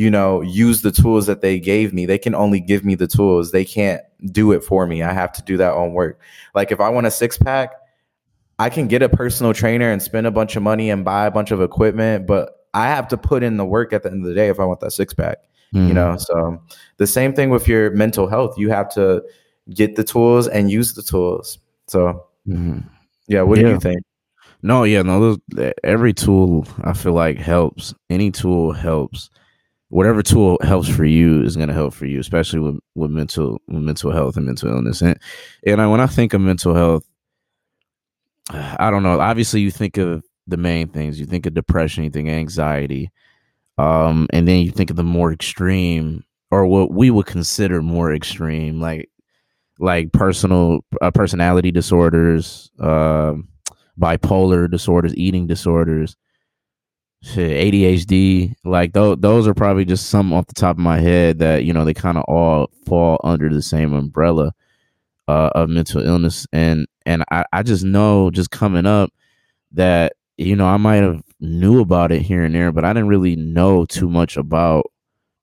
you 0.00 0.10
know, 0.10 0.40
use 0.40 0.80
the 0.80 0.90
tools 0.90 1.26
that 1.26 1.42
they 1.42 1.58
gave 1.58 1.92
me. 1.92 2.06
They 2.06 2.16
can 2.16 2.34
only 2.34 2.58
give 2.58 2.86
me 2.86 2.94
the 2.94 3.06
tools. 3.06 3.52
They 3.52 3.66
can't 3.66 4.00
do 4.32 4.52
it 4.52 4.64
for 4.64 4.86
me. 4.86 5.02
I 5.02 5.12
have 5.12 5.30
to 5.32 5.42
do 5.42 5.58
that 5.58 5.74
own 5.74 5.92
work. 5.92 6.18
Like 6.54 6.72
if 6.72 6.80
I 6.80 6.88
want 6.88 7.06
a 7.06 7.10
six 7.10 7.36
pack, 7.36 7.72
I 8.58 8.70
can 8.70 8.88
get 8.88 9.02
a 9.02 9.10
personal 9.10 9.52
trainer 9.52 9.90
and 9.90 10.00
spend 10.00 10.26
a 10.26 10.30
bunch 10.30 10.56
of 10.56 10.62
money 10.62 10.88
and 10.88 11.04
buy 11.04 11.26
a 11.26 11.30
bunch 11.30 11.50
of 11.50 11.60
equipment, 11.60 12.26
but 12.26 12.66
I 12.72 12.86
have 12.86 13.08
to 13.08 13.18
put 13.18 13.42
in 13.42 13.58
the 13.58 13.64
work 13.66 13.92
at 13.92 14.02
the 14.02 14.10
end 14.10 14.22
of 14.22 14.28
the 14.28 14.34
day 14.34 14.48
if 14.48 14.58
I 14.60 14.64
want 14.64 14.80
that 14.80 14.92
six 14.92 15.12
pack. 15.12 15.38
Mm. 15.74 15.88
You 15.88 15.94
know, 15.94 16.16
so 16.16 16.60
the 16.96 17.06
same 17.06 17.32
thing 17.32 17.50
with 17.50 17.68
your 17.68 17.90
mental 17.92 18.26
health. 18.26 18.58
You 18.58 18.70
have 18.70 18.88
to 18.94 19.22
get 19.72 19.96
the 19.96 20.04
tools 20.04 20.48
and 20.48 20.70
use 20.70 20.94
the 20.94 21.02
tools. 21.02 21.58
So, 21.86 22.24
mm-hmm. 22.46 22.80
yeah, 23.28 23.42
what 23.42 23.58
yeah. 23.58 23.64
do 23.64 23.70
you 23.70 23.80
think? 23.80 24.02
No, 24.62 24.84
yeah, 24.84 25.02
no. 25.02 25.38
Every 25.84 26.12
tool 26.12 26.66
I 26.82 26.92
feel 26.92 27.12
like 27.12 27.38
helps. 27.38 27.94
Any 28.10 28.30
tool 28.30 28.72
helps. 28.72 29.30
Whatever 29.88 30.22
tool 30.22 30.58
helps 30.62 30.88
for 30.88 31.04
you 31.04 31.42
is 31.42 31.56
going 31.56 31.68
to 31.68 31.74
help 31.74 31.94
for 31.94 32.06
you, 32.06 32.20
especially 32.20 32.60
with, 32.60 32.78
with 32.94 33.10
mental 33.10 33.60
with 33.66 33.82
mental 33.82 34.12
health 34.12 34.36
and 34.36 34.46
mental 34.46 34.70
illness. 34.70 35.02
And 35.02 35.18
and 35.66 35.80
I, 35.80 35.86
when 35.86 36.00
I 36.00 36.06
think 36.06 36.34
of 36.34 36.40
mental 36.40 36.74
health, 36.74 37.04
I 38.50 38.90
don't 38.90 39.02
know. 39.02 39.18
Obviously, 39.18 39.60
you 39.60 39.70
think 39.70 39.96
of 39.96 40.24
the 40.46 40.56
main 40.56 40.88
things. 40.88 41.18
You 41.18 41.26
think 41.26 41.46
of 41.46 41.54
depression. 41.54 42.04
You 42.04 42.10
think 42.10 42.28
anxiety, 42.28 43.10
um, 43.80 44.26
and 44.30 44.46
then 44.46 44.60
you 44.60 44.70
think 44.70 44.90
of 44.90 44.96
the 44.96 45.02
more 45.02 45.32
extreme 45.32 46.22
or 46.50 46.66
what 46.66 46.92
we 46.92 47.10
would 47.10 47.24
consider 47.24 47.80
more 47.80 48.12
extreme, 48.12 48.78
like 48.78 49.08
like 49.78 50.12
personal 50.12 50.80
uh, 51.00 51.10
personality 51.10 51.70
disorders, 51.70 52.70
uh, 52.78 53.32
bipolar 53.98 54.70
disorders, 54.70 55.16
eating 55.16 55.46
disorders, 55.46 56.14
ADHD. 57.24 58.54
Like 58.64 58.92
those, 58.92 59.16
those 59.20 59.48
are 59.48 59.54
probably 59.54 59.86
just 59.86 60.10
some 60.10 60.30
off 60.34 60.46
the 60.46 60.54
top 60.54 60.76
of 60.76 60.82
my 60.82 61.00
head 61.00 61.38
that 61.38 61.64
you 61.64 61.72
know 61.72 61.86
they 61.86 61.94
kind 61.94 62.18
of 62.18 62.24
all 62.24 62.68
fall 62.84 63.18
under 63.24 63.48
the 63.48 63.62
same 63.62 63.94
umbrella 63.94 64.52
uh, 65.26 65.50
of 65.54 65.70
mental 65.70 66.04
illness. 66.06 66.46
And 66.52 66.86
and 67.06 67.24
I, 67.30 67.46
I 67.50 67.62
just 67.62 67.84
know 67.84 68.30
just 68.30 68.50
coming 68.50 68.84
up 68.84 69.10
that 69.72 70.12
you 70.36 70.54
know 70.54 70.66
I 70.66 70.76
might 70.76 71.02
have 71.02 71.22
knew 71.40 71.80
about 71.80 72.12
it 72.12 72.22
here 72.22 72.44
and 72.44 72.54
there, 72.54 72.72
but 72.72 72.84
I 72.84 72.92
didn't 72.92 73.08
really 73.08 73.36
know 73.36 73.86
too 73.86 74.08
much 74.08 74.36
about 74.36 74.90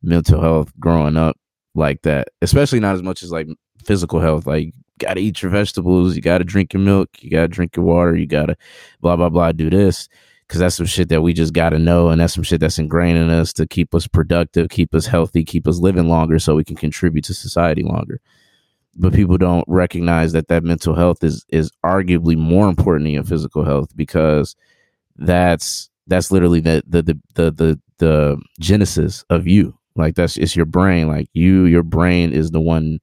mental 0.02 0.42
health 0.42 0.72
growing 0.80 1.18
up 1.18 1.38
like 1.76 2.02
that. 2.04 2.30
Especially 2.42 2.80
not 2.80 2.96
as 2.96 3.04
much 3.04 3.24
as 3.24 3.32
like 3.32 3.48
physical 3.84 4.20
health. 4.20 4.46
Like 4.46 4.74
gotta 5.00 5.20
eat 5.20 5.42
your 5.42 5.52
vegetables, 5.52 6.16
you 6.16 6.22
gotta 6.22 6.44
drink 6.44 6.74
your 6.74 6.82
milk, 6.82 7.10
you 7.20 7.30
gotta 7.30 7.48
drink 7.48 7.76
your 7.76 7.86
water, 7.86 8.16
you 8.16 8.28
gotta 8.28 8.56
blah 9.02 9.16
blah 9.16 9.30
blah 9.30 9.52
do 9.52 9.70
this 9.70 10.08
because 10.48 10.60
that's 10.60 10.76
some 10.76 10.86
shit 10.86 11.10
that 11.10 11.22
we 11.22 11.34
just 11.34 11.54
got 11.54 11.72
to 11.72 11.80
know 11.80 12.10
and 12.10 12.22
that's 12.22 12.34
some 12.34 12.44
shit 12.44 12.62
that's 12.62 12.80
ingrained 12.80 13.18
in 13.18 13.30
us 13.30 13.52
to 13.54 13.68
keep 13.68 13.94
us 13.94 14.08
productive 14.08 14.70
keep 14.70 14.96
us 14.96 15.06
healthy 15.06 15.44
keep 15.44 15.68
us 15.68 15.80
living 15.80 16.08
longer 16.08 16.40
so 16.40 16.56
we 16.56 16.64
can 16.64 16.76
contribute 16.76 17.26
to 17.26 17.34
society 17.34 17.84
longer 17.84 18.22
but 18.96 19.14
people 19.14 19.38
don't 19.38 19.66
recognize 19.68 20.32
that 20.32 20.48
that 20.48 20.64
mental 20.64 20.96
health 20.96 21.24
is 21.24 21.46
is 21.50 21.72
arguably 21.86 22.38
more 22.38 22.68
important 22.68 23.06
than 23.06 23.14
your 23.14 23.24
physical 23.24 23.64
health 23.64 23.96
because 23.96 24.56
that's 25.18 25.90
that's 26.08 26.32
literally 26.32 26.60
the 26.60 26.84
the 26.88 27.02
the 27.02 27.20
the 27.36 27.52
the, 27.52 27.80
the 27.98 28.42
genesis 28.60 29.24
of 29.30 29.48
you 29.48 29.78
like 29.96 30.16
that's 30.16 30.38
it's 30.38 30.56
your 30.56 30.66
brain 30.66 31.08
like 31.08 31.28
you 31.34 31.66
your 31.66 31.84
brain 31.84 32.32
is 32.32 32.52
the 32.52 32.62
one 32.62 33.00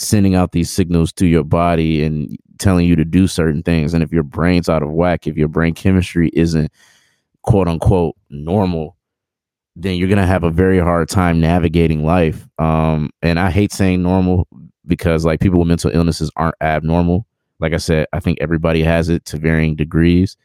sending 0.00 0.34
out 0.34 0.52
these 0.52 0.70
signals 0.70 1.12
to 1.12 1.26
your 1.26 1.44
body 1.44 2.02
and 2.02 2.36
telling 2.58 2.86
you 2.86 2.96
to 2.96 3.04
do 3.04 3.26
certain 3.26 3.62
things. 3.62 3.94
And 3.94 4.02
if 4.02 4.12
your 4.12 4.22
brain's 4.22 4.68
out 4.68 4.82
of 4.82 4.90
whack, 4.90 5.26
if 5.26 5.36
your 5.36 5.48
brain 5.48 5.74
chemistry 5.74 6.30
isn't 6.32 6.72
quote 7.42 7.68
unquote 7.68 8.16
normal, 8.30 8.96
then 9.76 9.96
you're 9.96 10.08
gonna 10.08 10.26
have 10.26 10.44
a 10.44 10.50
very 10.50 10.78
hard 10.78 11.08
time 11.08 11.40
navigating 11.40 12.04
life. 12.04 12.46
Um, 12.58 13.10
and 13.22 13.38
I 13.38 13.50
hate 13.50 13.72
saying 13.72 14.02
normal 14.02 14.48
because 14.86 15.24
like 15.24 15.40
people 15.40 15.60
with 15.60 15.68
mental 15.68 15.90
illnesses 15.92 16.30
aren't 16.36 16.56
abnormal. 16.60 17.26
Like 17.60 17.74
I 17.74 17.78
said, 17.78 18.06
I 18.12 18.20
think 18.20 18.38
everybody 18.40 18.82
has 18.82 19.08
it 19.08 19.24
to 19.26 19.36
varying 19.36 19.76
degrees. 19.76 20.36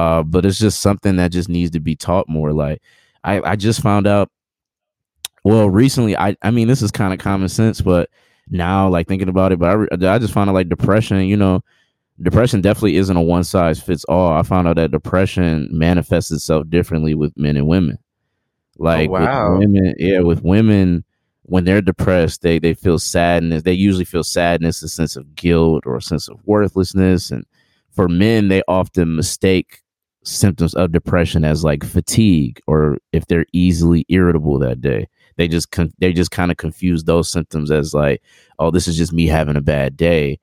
Uh, 0.00 0.22
but 0.22 0.46
it's 0.46 0.58
just 0.58 0.80
something 0.80 1.16
that 1.16 1.32
just 1.32 1.48
needs 1.48 1.70
to 1.72 1.80
be 1.80 1.96
taught 1.96 2.28
more. 2.28 2.52
Like 2.52 2.82
I, 3.24 3.40
I 3.42 3.56
just 3.56 3.82
found 3.82 4.06
out 4.06 4.30
well 5.42 5.70
recently 5.70 6.16
I 6.16 6.36
I 6.42 6.50
mean 6.50 6.68
this 6.68 6.82
is 6.82 6.90
kind 6.90 7.12
of 7.12 7.18
common 7.18 7.48
sense, 7.48 7.80
but 7.80 8.10
now, 8.50 8.88
like 8.88 9.06
thinking 9.08 9.28
about 9.28 9.52
it. 9.52 9.58
But 9.58 9.88
I, 9.92 10.14
I 10.14 10.18
just 10.18 10.34
found 10.34 10.50
out 10.50 10.54
like 10.54 10.68
depression, 10.68 11.20
you 11.24 11.36
know, 11.36 11.62
depression 12.20 12.60
definitely 12.60 12.96
isn't 12.96 13.16
a 13.16 13.22
one 13.22 13.44
size 13.44 13.80
fits 13.80 14.04
all. 14.04 14.32
I 14.32 14.42
found 14.42 14.68
out 14.68 14.76
that 14.76 14.90
depression 14.90 15.68
manifests 15.70 16.30
itself 16.30 16.68
differently 16.68 17.14
with 17.14 17.36
men 17.36 17.56
and 17.56 17.68
women. 17.68 17.98
Like 18.78 19.08
oh, 19.08 19.12
wow. 19.12 19.52
with 19.52 19.60
women, 19.60 19.94
yeah, 19.98 20.20
with 20.20 20.42
women 20.42 21.04
when 21.42 21.64
they're 21.64 21.82
depressed, 21.82 22.42
they 22.42 22.58
they 22.58 22.74
feel 22.74 22.98
sadness. 22.98 23.62
They 23.62 23.72
usually 23.72 24.04
feel 24.04 24.24
sadness, 24.24 24.82
a 24.82 24.88
sense 24.88 25.16
of 25.16 25.34
guilt 25.34 25.84
or 25.86 25.96
a 25.96 26.02
sense 26.02 26.28
of 26.28 26.40
worthlessness. 26.44 27.30
And 27.30 27.44
for 27.92 28.08
men, 28.08 28.48
they 28.48 28.62
often 28.68 29.16
mistake 29.16 29.82
symptoms 30.22 30.74
of 30.74 30.92
depression 30.92 31.44
as 31.44 31.64
like 31.64 31.84
fatigue 31.84 32.60
or 32.66 32.98
if 33.12 33.26
they're 33.26 33.46
easily 33.52 34.04
irritable 34.08 34.58
that 34.58 34.80
day. 34.80 35.08
They 35.36 35.48
just 35.48 35.70
con- 35.70 35.92
they 35.98 36.12
just 36.12 36.30
kind 36.30 36.50
of 36.50 36.58
confuse 36.58 37.04
those 37.04 37.30
symptoms 37.30 37.70
as 37.70 37.94
like 37.94 38.22
oh 38.58 38.70
this 38.70 38.86
is 38.86 38.96
just 38.96 39.12
me 39.12 39.26
having 39.26 39.56
a 39.56 39.62
bad 39.62 39.96
day 39.96 40.38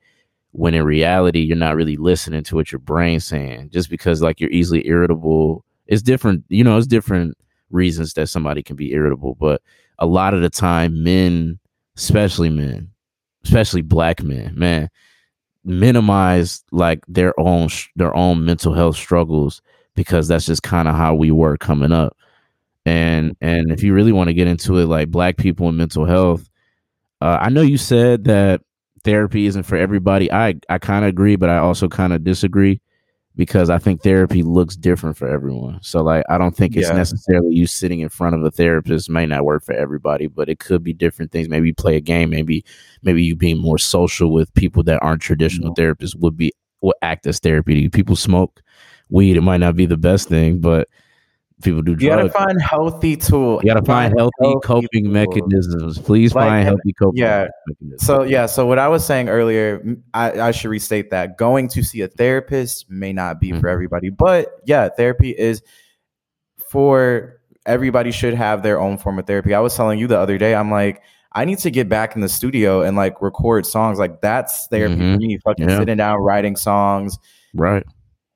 when 0.52 0.74
in 0.74 0.84
reality 0.84 1.40
you're 1.40 1.56
not 1.56 1.76
really 1.76 1.96
listening 1.96 2.42
to 2.44 2.56
what 2.56 2.72
your 2.72 2.80
brain's 2.80 3.24
saying. 3.24 3.70
Just 3.70 3.90
because 3.90 4.22
like 4.22 4.40
you're 4.40 4.50
easily 4.50 4.86
irritable 4.88 5.64
it's 5.88 6.02
different 6.02 6.44
you 6.48 6.62
know 6.62 6.76
it's 6.76 6.86
different 6.86 7.36
reasons 7.70 8.12
that 8.14 8.28
somebody 8.28 8.62
can 8.62 8.76
be 8.76 8.92
irritable 8.92 9.34
but 9.34 9.60
a 9.98 10.06
lot 10.06 10.34
of 10.34 10.42
the 10.42 10.50
time 10.50 11.02
men 11.02 11.58
especially 11.96 12.50
men 12.50 12.88
especially 13.44 13.82
black 13.82 14.22
men 14.22 14.52
man 14.56 14.88
minimize 15.64 16.62
like 16.70 17.02
their 17.08 17.38
own 17.40 17.68
their 17.96 18.14
own 18.14 18.44
mental 18.44 18.72
health 18.72 18.96
struggles 18.96 19.60
because 19.98 20.28
that's 20.28 20.46
just 20.46 20.62
kind 20.62 20.86
of 20.86 20.94
how 20.94 21.12
we 21.12 21.32
were 21.32 21.56
coming 21.56 21.90
up. 21.90 22.16
And 22.86 23.36
and 23.40 23.72
if 23.72 23.82
you 23.82 23.92
really 23.92 24.12
want 24.12 24.28
to 24.28 24.34
get 24.34 24.46
into 24.46 24.78
it 24.78 24.86
like 24.86 25.10
black 25.10 25.36
people 25.36 25.68
and 25.68 25.76
mental 25.76 26.06
health 26.06 26.48
uh, 27.20 27.36
i 27.40 27.50
know 27.50 27.60
you 27.60 27.76
said 27.76 28.24
that 28.24 28.62
therapy 29.04 29.46
isn't 29.46 29.64
for 29.64 29.76
everybody. 29.76 30.30
I 30.32 30.54
i 30.68 30.78
kind 30.78 31.04
of 31.04 31.08
agree 31.08 31.36
but 31.36 31.50
i 31.50 31.58
also 31.58 31.88
kind 31.88 32.12
of 32.12 32.24
disagree 32.24 32.80
because 33.36 33.70
i 33.70 33.78
think 33.78 34.02
therapy 34.02 34.42
looks 34.42 34.76
different 34.76 35.16
for 35.16 35.28
everyone. 35.28 35.80
So 35.82 36.02
like 36.02 36.24
i 36.30 36.38
don't 36.38 36.56
think 36.56 36.76
it's 36.76 36.88
yeah. 36.88 36.96
necessarily 36.96 37.54
you 37.54 37.66
sitting 37.66 38.00
in 38.00 38.08
front 38.08 38.36
of 38.36 38.44
a 38.44 38.50
therapist 38.50 39.10
may 39.10 39.26
not 39.26 39.44
work 39.44 39.64
for 39.64 39.74
everybody 39.74 40.28
but 40.28 40.48
it 40.48 40.60
could 40.60 40.82
be 40.82 40.92
different 40.92 41.32
things. 41.32 41.48
Maybe 41.48 41.68
you 41.68 41.74
play 41.74 41.96
a 41.96 42.00
game 42.00 42.30
maybe 42.30 42.64
maybe 43.02 43.22
you 43.22 43.34
being 43.36 43.58
more 43.58 43.78
social 43.78 44.32
with 44.32 44.54
people 44.54 44.82
that 44.84 45.02
aren't 45.02 45.20
traditional 45.20 45.74
mm-hmm. 45.74 45.82
therapists 45.82 46.18
would 46.18 46.36
be 46.36 46.52
would 46.80 46.96
act 47.02 47.26
as 47.26 47.38
therapy 47.40 47.88
people 47.88 48.16
smoke 48.16 48.62
weed 49.10 49.36
it 49.36 49.42
might 49.42 49.58
not 49.58 49.76
be 49.76 49.86
the 49.86 49.96
best 49.96 50.28
thing 50.28 50.58
but 50.58 50.88
people 51.62 51.82
do 51.82 51.94
drugs. 51.94 52.02
You 52.02 52.10
gotta 52.10 52.30
find 52.30 52.60
healthy 52.60 53.16
tools. 53.16 53.62
You 53.62 53.72
gotta 53.72 53.84
find, 53.84 54.12
find 54.12 54.18
healthy, 54.18 54.32
healthy, 54.42 54.66
coping 54.66 55.04
tools. 55.04 55.12
mechanisms. 55.12 55.98
Please 55.98 56.34
like, 56.34 56.48
find 56.48 56.64
healthy 56.64 56.92
coping 56.92 57.22
yeah. 57.22 57.48
mechanisms. 57.66 58.06
So 58.06 58.22
yeah, 58.22 58.46
so 58.46 58.66
what 58.66 58.78
I 58.78 58.88
was 58.88 59.04
saying 59.04 59.28
earlier, 59.28 59.96
I, 60.14 60.40
I 60.40 60.50
should 60.50 60.70
restate 60.70 61.10
that 61.10 61.36
going 61.36 61.68
to 61.68 61.82
see 61.82 62.02
a 62.02 62.08
therapist 62.08 62.90
may 62.90 63.12
not 63.12 63.40
be 63.40 63.50
mm-hmm. 63.50 63.60
for 63.60 63.68
everybody, 63.68 64.10
but 64.10 64.60
yeah, 64.64 64.88
therapy 64.88 65.30
is 65.30 65.62
for 66.70 67.40
everybody 67.66 68.10
should 68.10 68.34
have 68.34 68.62
their 68.62 68.80
own 68.80 68.98
form 68.98 69.18
of 69.18 69.26
therapy. 69.26 69.54
I 69.54 69.60
was 69.60 69.74
telling 69.74 69.98
you 69.98 70.06
the 70.06 70.18
other 70.18 70.38
day, 70.38 70.54
I'm 70.54 70.70
like, 70.70 71.02
I 71.32 71.44
need 71.44 71.58
to 71.58 71.70
get 71.70 71.88
back 71.88 72.14
in 72.14 72.22
the 72.22 72.28
studio 72.28 72.82
and 72.82 72.96
like 72.96 73.20
record 73.20 73.66
songs. 73.66 73.98
Like 73.98 74.20
that's 74.20 74.66
therapy 74.68 74.94
mm-hmm. 74.94 75.14
for 75.14 75.18
me. 75.18 75.38
Fucking 75.44 75.68
yeah. 75.68 75.78
sitting 75.78 75.96
down, 75.96 76.18
writing 76.18 76.56
songs. 76.56 77.18
Right. 77.54 77.84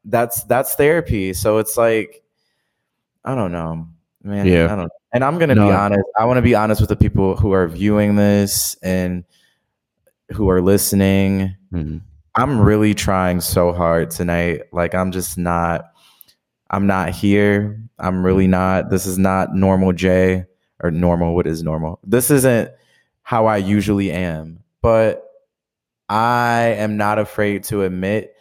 That's 0.04 0.44
that's 0.44 0.74
therapy. 0.74 1.32
So 1.32 1.58
it's 1.58 1.76
like 1.76 2.22
I 3.24 3.34
don't 3.34 3.52
know, 3.52 3.88
man. 4.22 4.46
Yeah. 4.46 4.72
I 4.72 4.76
don't. 4.76 4.92
And 5.12 5.24
I'm 5.24 5.38
gonna 5.38 5.54
no. 5.54 5.68
be 5.68 5.72
honest. 5.72 6.04
I 6.18 6.24
want 6.24 6.38
to 6.38 6.42
be 6.42 6.54
honest 6.54 6.80
with 6.80 6.88
the 6.88 6.96
people 6.96 7.36
who 7.36 7.52
are 7.52 7.68
viewing 7.68 8.16
this 8.16 8.76
and 8.82 9.24
who 10.32 10.48
are 10.48 10.62
listening. 10.62 11.54
Mm-hmm. 11.72 11.98
I'm 12.34 12.60
really 12.60 12.94
trying 12.94 13.40
so 13.40 13.72
hard 13.72 14.10
tonight. 14.10 14.62
Like 14.72 14.94
I'm 14.94 15.12
just 15.12 15.38
not. 15.38 15.84
I'm 16.70 16.86
not 16.86 17.10
here. 17.10 17.78
I'm 17.98 18.24
really 18.24 18.46
not. 18.46 18.88
This 18.88 19.04
is 19.04 19.18
not 19.18 19.54
normal 19.54 19.92
Jay 19.92 20.46
or 20.82 20.90
normal. 20.90 21.34
What 21.34 21.46
is 21.46 21.62
normal? 21.62 22.00
This 22.02 22.30
isn't 22.30 22.70
how 23.22 23.46
I 23.46 23.58
usually 23.58 24.10
am. 24.10 24.60
But 24.80 25.28
I 26.08 26.74
am 26.78 26.96
not 26.96 27.18
afraid 27.18 27.64
to 27.64 27.82
admit 27.82 28.34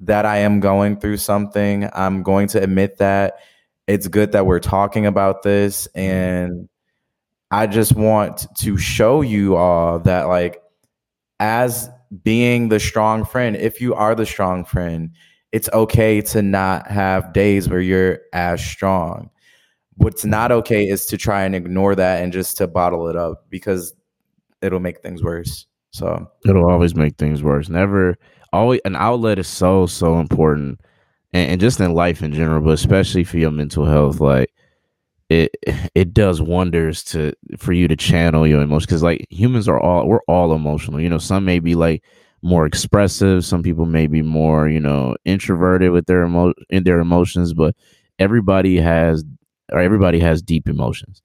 that 0.00 0.26
I 0.26 0.38
am 0.38 0.60
going 0.60 0.98
through 0.98 1.18
something. 1.18 1.88
I'm 1.92 2.22
going 2.22 2.48
to 2.48 2.62
admit 2.62 2.98
that 2.98 3.38
it's 3.86 4.08
good 4.08 4.32
that 4.32 4.46
we're 4.46 4.60
talking 4.60 5.06
about 5.06 5.42
this 5.42 5.88
mm-hmm. 5.94 6.10
and 6.10 6.68
i 7.50 7.66
just 7.66 7.94
want 7.94 8.46
to 8.56 8.76
show 8.76 9.20
you 9.20 9.56
all 9.56 9.98
that 9.98 10.24
like 10.24 10.62
as 11.40 11.90
being 12.22 12.68
the 12.68 12.80
strong 12.80 13.24
friend 13.24 13.56
if 13.56 13.80
you 13.80 13.94
are 13.94 14.14
the 14.14 14.26
strong 14.26 14.64
friend 14.64 15.10
it's 15.52 15.68
okay 15.72 16.20
to 16.20 16.42
not 16.42 16.90
have 16.90 17.32
days 17.32 17.68
where 17.68 17.80
you're 17.80 18.20
as 18.32 18.64
strong 18.64 19.30
what's 19.96 20.24
not 20.24 20.50
okay 20.50 20.86
is 20.86 21.06
to 21.06 21.16
try 21.16 21.44
and 21.44 21.54
ignore 21.54 21.94
that 21.94 22.22
and 22.22 22.32
just 22.32 22.56
to 22.56 22.66
bottle 22.66 23.08
it 23.08 23.16
up 23.16 23.44
because 23.50 23.94
it'll 24.62 24.80
make 24.80 25.00
things 25.00 25.22
worse 25.22 25.66
so 25.90 26.28
it'll 26.46 26.70
always 26.70 26.94
make 26.94 27.16
things 27.16 27.42
worse 27.42 27.68
never 27.68 28.16
always 28.54 28.80
an 28.84 28.96
outlet 28.96 29.38
is 29.38 29.48
so 29.48 29.86
so 29.86 30.18
important. 30.20 30.80
And, 31.32 31.52
and 31.52 31.60
just 31.60 31.80
in 31.80 31.94
life 31.94 32.22
in 32.22 32.32
general, 32.32 32.62
but 32.62 32.72
especially 32.72 33.24
for 33.24 33.38
your 33.38 33.50
mental 33.50 33.84
health, 33.84 34.20
like 34.20 34.52
it 35.30 35.52
it 35.94 36.14
does 36.14 36.40
wonders 36.42 37.02
to 37.04 37.32
for 37.58 37.72
you 37.72 37.88
to 37.88 37.96
channel 37.96 38.46
your 38.46 38.62
emotions. 38.62 38.86
Because 38.86 39.02
like 39.02 39.26
humans 39.30 39.68
are 39.68 39.80
all 39.80 40.06
we're 40.08 40.20
all 40.28 40.54
emotional. 40.54 41.00
You 41.00 41.08
know, 41.08 41.18
some 41.18 41.44
may 41.44 41.58
be 41.58 41.74
like 41.74 42.04
more 42.42 42.66
expressive, 42.66 43.44
some 43.44 43.62
people 43.62 43.86
may 43.86 44.06
be 44.06 44.22
more 44.22 44.68
you 44.68 44.80
know 44.80 45.16
introverted 45.24 45.90
with 45.92 46.06
their 46.06 46.24
emo 46.24 46.52
in 46.70 46.84
their 46.84 47.00
emotions, 47.00 47.54
but 47.54 47.74
everybody 48.18 48.76
has 48.76 49.24
or 49.72 49.80
everybody 49.80 50.20
has 50.20 50.42
deep 50.42 50.68
emotions, 50.68 51.22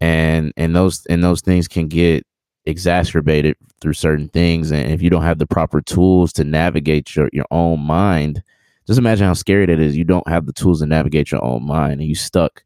and 0.00 0.52
and 0.56 0.74
those 0.76 1.06
and 1.06 1.24
those 1.24 1.40
things 1.42 1.68
can 1.68 1.88
get 1.88 2.26
exacerbated 2.68 3.56
through 3.80 3.92
certain 3.92 4.28
things 4.28 4.70
and 4.70 4.92
if 4.92 5.02
you 5.02 5.10
don't 5.10 5.22
have 5.22 5.38
the 5.38 5.46
proper 5.46 5.80
tools 5.80 6.32
to 6.32 6.44
navigate 6.44 7.16
your, 7.16 7.28
your 7.32 7.46
own 7.50 7.80
mind 7.80 8.42
just 8.88 8.98
imagine 8.98 9.26
how 9.26 9.34
scary 9.34 9.66
that 9.66 9.78
is. 9.78 9.98
You 9.98 10.04
don't 10.04 10.26
have 10.26 10.46
the 10.46 10.52
tools 10.52 10.80
to 10.80 10.86
navigate 10.86 11.30
your 11.30 11.44
own 11.44 11.62
mind 11.66 12.00
and 12.00 12.08
you 12.08 12.14
stuck 12.14 12.64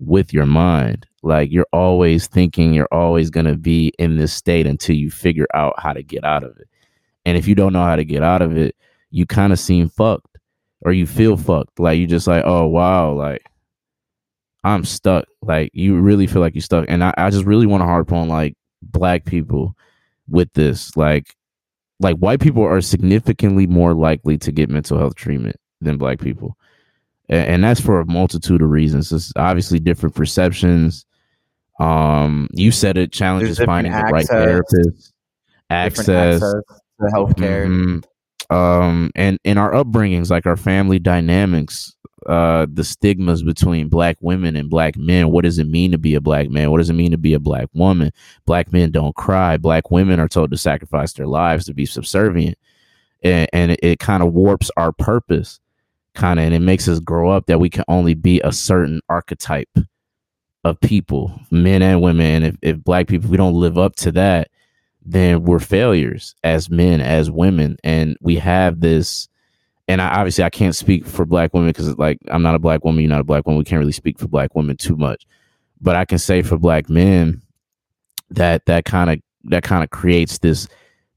with 0.00 0.32
your 0.32 0.44
mind. 0.44 1.06
Like 1.22 1.52
you're 1.52 1.68
always 1.72 2.26
thinking 2.26 2.74
you're 2.74 2.88
always 2.90 3.30
going 3.30 3.46
to 3.46 3.56
be 3.56 3.92
in 3.96 4.16
this 4.16 4.32
state 4.32 4.66
until 4.66 4.96
you 4.96 5.08
figure 5.08 5.46
out 5.54 5.74
how 5.78 5.92
to 5.92 6.02
get 6.02 6.24
out 6.24 6.42
of 6.42 6.58
it. 6.58 6.68
And 7.24 7.38
if 7.38 7.46
you 7.46 7.54
don't 7.54 7.72
know 7.72 7.84
how 7.84 7.94
to 7.94 8.04
get 8.04 8.24
out 8.24 8.42
of 8.42 8.56
it, 8.56 8.74
you 9.12 9.24
kind 9.24 9.52
of 9.52 9.60
seem 9.60 9.88
fucked 9.88 10.36
or 10.80 10.92
you 10.92 11.06
feel 11.06 11.36
fucked. 11.36 11.78
Like 11.78 12.00
you 12.00 12.08
just 12.08 12.26
like, 12.26 12.42
oh 12.44 12.66
wow, 12.66 13.12
like 13.12 13.46
I'm 14.64 14.84
stuck. 14.84 15.26
Like 15.42 15.70
you 15.74 15.96
really 16.00 16.26
feel 16.26 16.42
like 16.42 16.56
you're 16.56 16.62
stuck. 16.62 16.86
And 16.88 17.04
I, 17.04 17.14
I 17.16 17.30
just 17.30 17.44
really 17.44 17.66
want 17.66 17.82
to 17.82 17.86
harp 17.86 18.10
on 18.10 18.26
like 18.26 18.56
black 18.82 19.24
people 19.24 19.76
with 20.28 20.52
this. 20.54 20.96
Like 20.96 21.36
like 22.00 22.16
white 22.16 22.40
people 22.40 22.64
are 22.64 22.80
significantly 22.80 23.66
more 23.66 23.94
likely 23.94 24.36
to 24.38 24.52
get 24.52 24.68
mental 24.68 24.98
health 24.98 25.14
treatment 25.14 25.56
than 25.80 25.98
black 25.98 26.18
people. 26.20 26.56
And, 27.28 27.46
and 27.46 27.64
that's 27.64 27.80
for 27.80 28.00
a 28.00 28.06
multitude 28.06 28.60
of 28.60 28.70
reasons. 28.70 29.12
It's 29.12 29.32
obviously 29.36 29.78
different 29.78 30.14
perceptions. 30.14 31.06
Um, 31.80 32.48
you 32.52 32.70
said 32.70 32.98
it 32.98 33.12
challenges 33.12 33.58
finding 33.58 33.92
access, 33.92 34.08
the 34.08 34.12
right 34.12 34.26
therapist, 34.26 35.12
access, 35.70 36.08
access 36.08 36.40
to 36.40 37.06
healthcare. 37.14 37.66
Mm-hmm. 37.66 37.98
Um, 38.50 39.10
and 39.14 39.38
in 39.44 39.58
our 39.58 39.72
upbringings, 39.72 40.30
like 40.30 40.46
our 40.46 40.56
family 40.56 40.98
dynamics, 40.98 41.94
uh, 42.26 42.66
the 42.72 42.84
stigmas 42.84 43.42
between 43.42 43.88
black 43.88 44.16
women 44.20 44.54
and 44.56 44.70
black 44.70 44.96
men. 44.96 45.30
What 45.30 45.44
does 45.44 45.58
it 45.58 45.66
mean 45.66 45.90
to 45.92 45.98
be 45.98 46.14
a 46.14 46.20
black 46.20 46.50
man? 46.50 46.70
What 46.70 46.78
does 46.78 46.90
it 46.90 46.94
mean 46.94 47.10
to 47.10 47.18
be 47.18 47.34
a 47.34 47.40
black 47.40 47.68
woman? 47.72 48.12
Black 48.46 48.72
men 48.72 48.90
don't 48.90 49.16
cry. 49.16 49.56
Black 49.56 49.90
women 49.90 50.20
are 50.20 50.28
told 50.28 50.50
to 50.52 50.56
sacrifice 50.56 51.12
their 51.12 51.26
lives 51.26 51.64
to 51.66 51.74
be 51.74 51.86
subservient, 51.86 52.56
and, 53.22 53.48
and 53.52 53.72
it, 53.72 53.80
it 53.82 53.98
kind 53.98 54.22
of 54.22 54.32
warps 54.32 54.70
our 54.76 54.92
purpose, 54.92 55.60
kind 56.14 56.38
of, 56.38 56.46
and 56.46 56.54
it 56.54 56.60
makes 56.60 56.86
us 56.86 57.00
grow 57.00 57.30
up 57.30 57.46
that 57.46 57.60
we 57.60 57.68
can 57.70 57.84
only 57.88 58.14
be 58.14 58.40
a 58.42 58.52
certain 58.52 59.00
archetype 59.08 59.76
of 60.64 60.78
people, 60.80 61.40
men 61.50 61.82
and 61.82 62.00
women. 62.00 62.26
And 62.26 62.44
if, 62.44 62.56
if 62.62 62.84
black 62.84 63.08
people, 63.08 63.26
if 63.26 63.30
we 63.30 63.36
don't 63.36 63.54
live 63.54 63.78
up 63.78 63.96
to 63.96 64.12
that, 64.12 64.48
then 65.04 65.42
we're 65.44 65.58
failures 65.58 66.34
as 66.44 66.70
men, 66.70 67.00
as 67.00 67.30
women, 67.30 67.76
and 67.82 68.16
we 68.20 68.36
have 68.36 68.80
this 68.80 69.28
and 69.88 70.00
I, 70.00 70.08
obviously 70.14 70.44
I 70.44 70.50
can't 70.50 70.74
speak 70.74 71.06
for 71.06 71.24
black 71.24 71.52
women 71.52 71.68
because 71.68 71.98
like 71.98 72.18
I'm 72.28 72.42
not 72.42 72.54
a 72.54 72.58
black 72.58 72.84
woman, 72.84 73.02
you're 73.02 73.10
not 73.10 73.20
a 73.20 73.24
black 73.24 73.46
woman. 73.46 73.58
We 73.58 73.64
can't 73.64 73.80
really 73.80 73.92
speak 73.92 74.18
for 74.18 74.28
black 74.28 74.54
women 74.54 74.76
too 74.76 74.96
much, 74.96 75.26
but 75.80 75.96
I 75.96 76.04
can 76.04 76.18
say 76.18 76.42
for 76.42 76.58
black 76.58 76.88
men 76.88 77.42
that 78.30 78.66
that 78.66 78.84
kind 78.84 79.10
of 79.10 79.18
that 79.44 79.62
kind 79.62 79.82
of 79.82 79.90
creates 79.90 80.38
this 80.38 80.68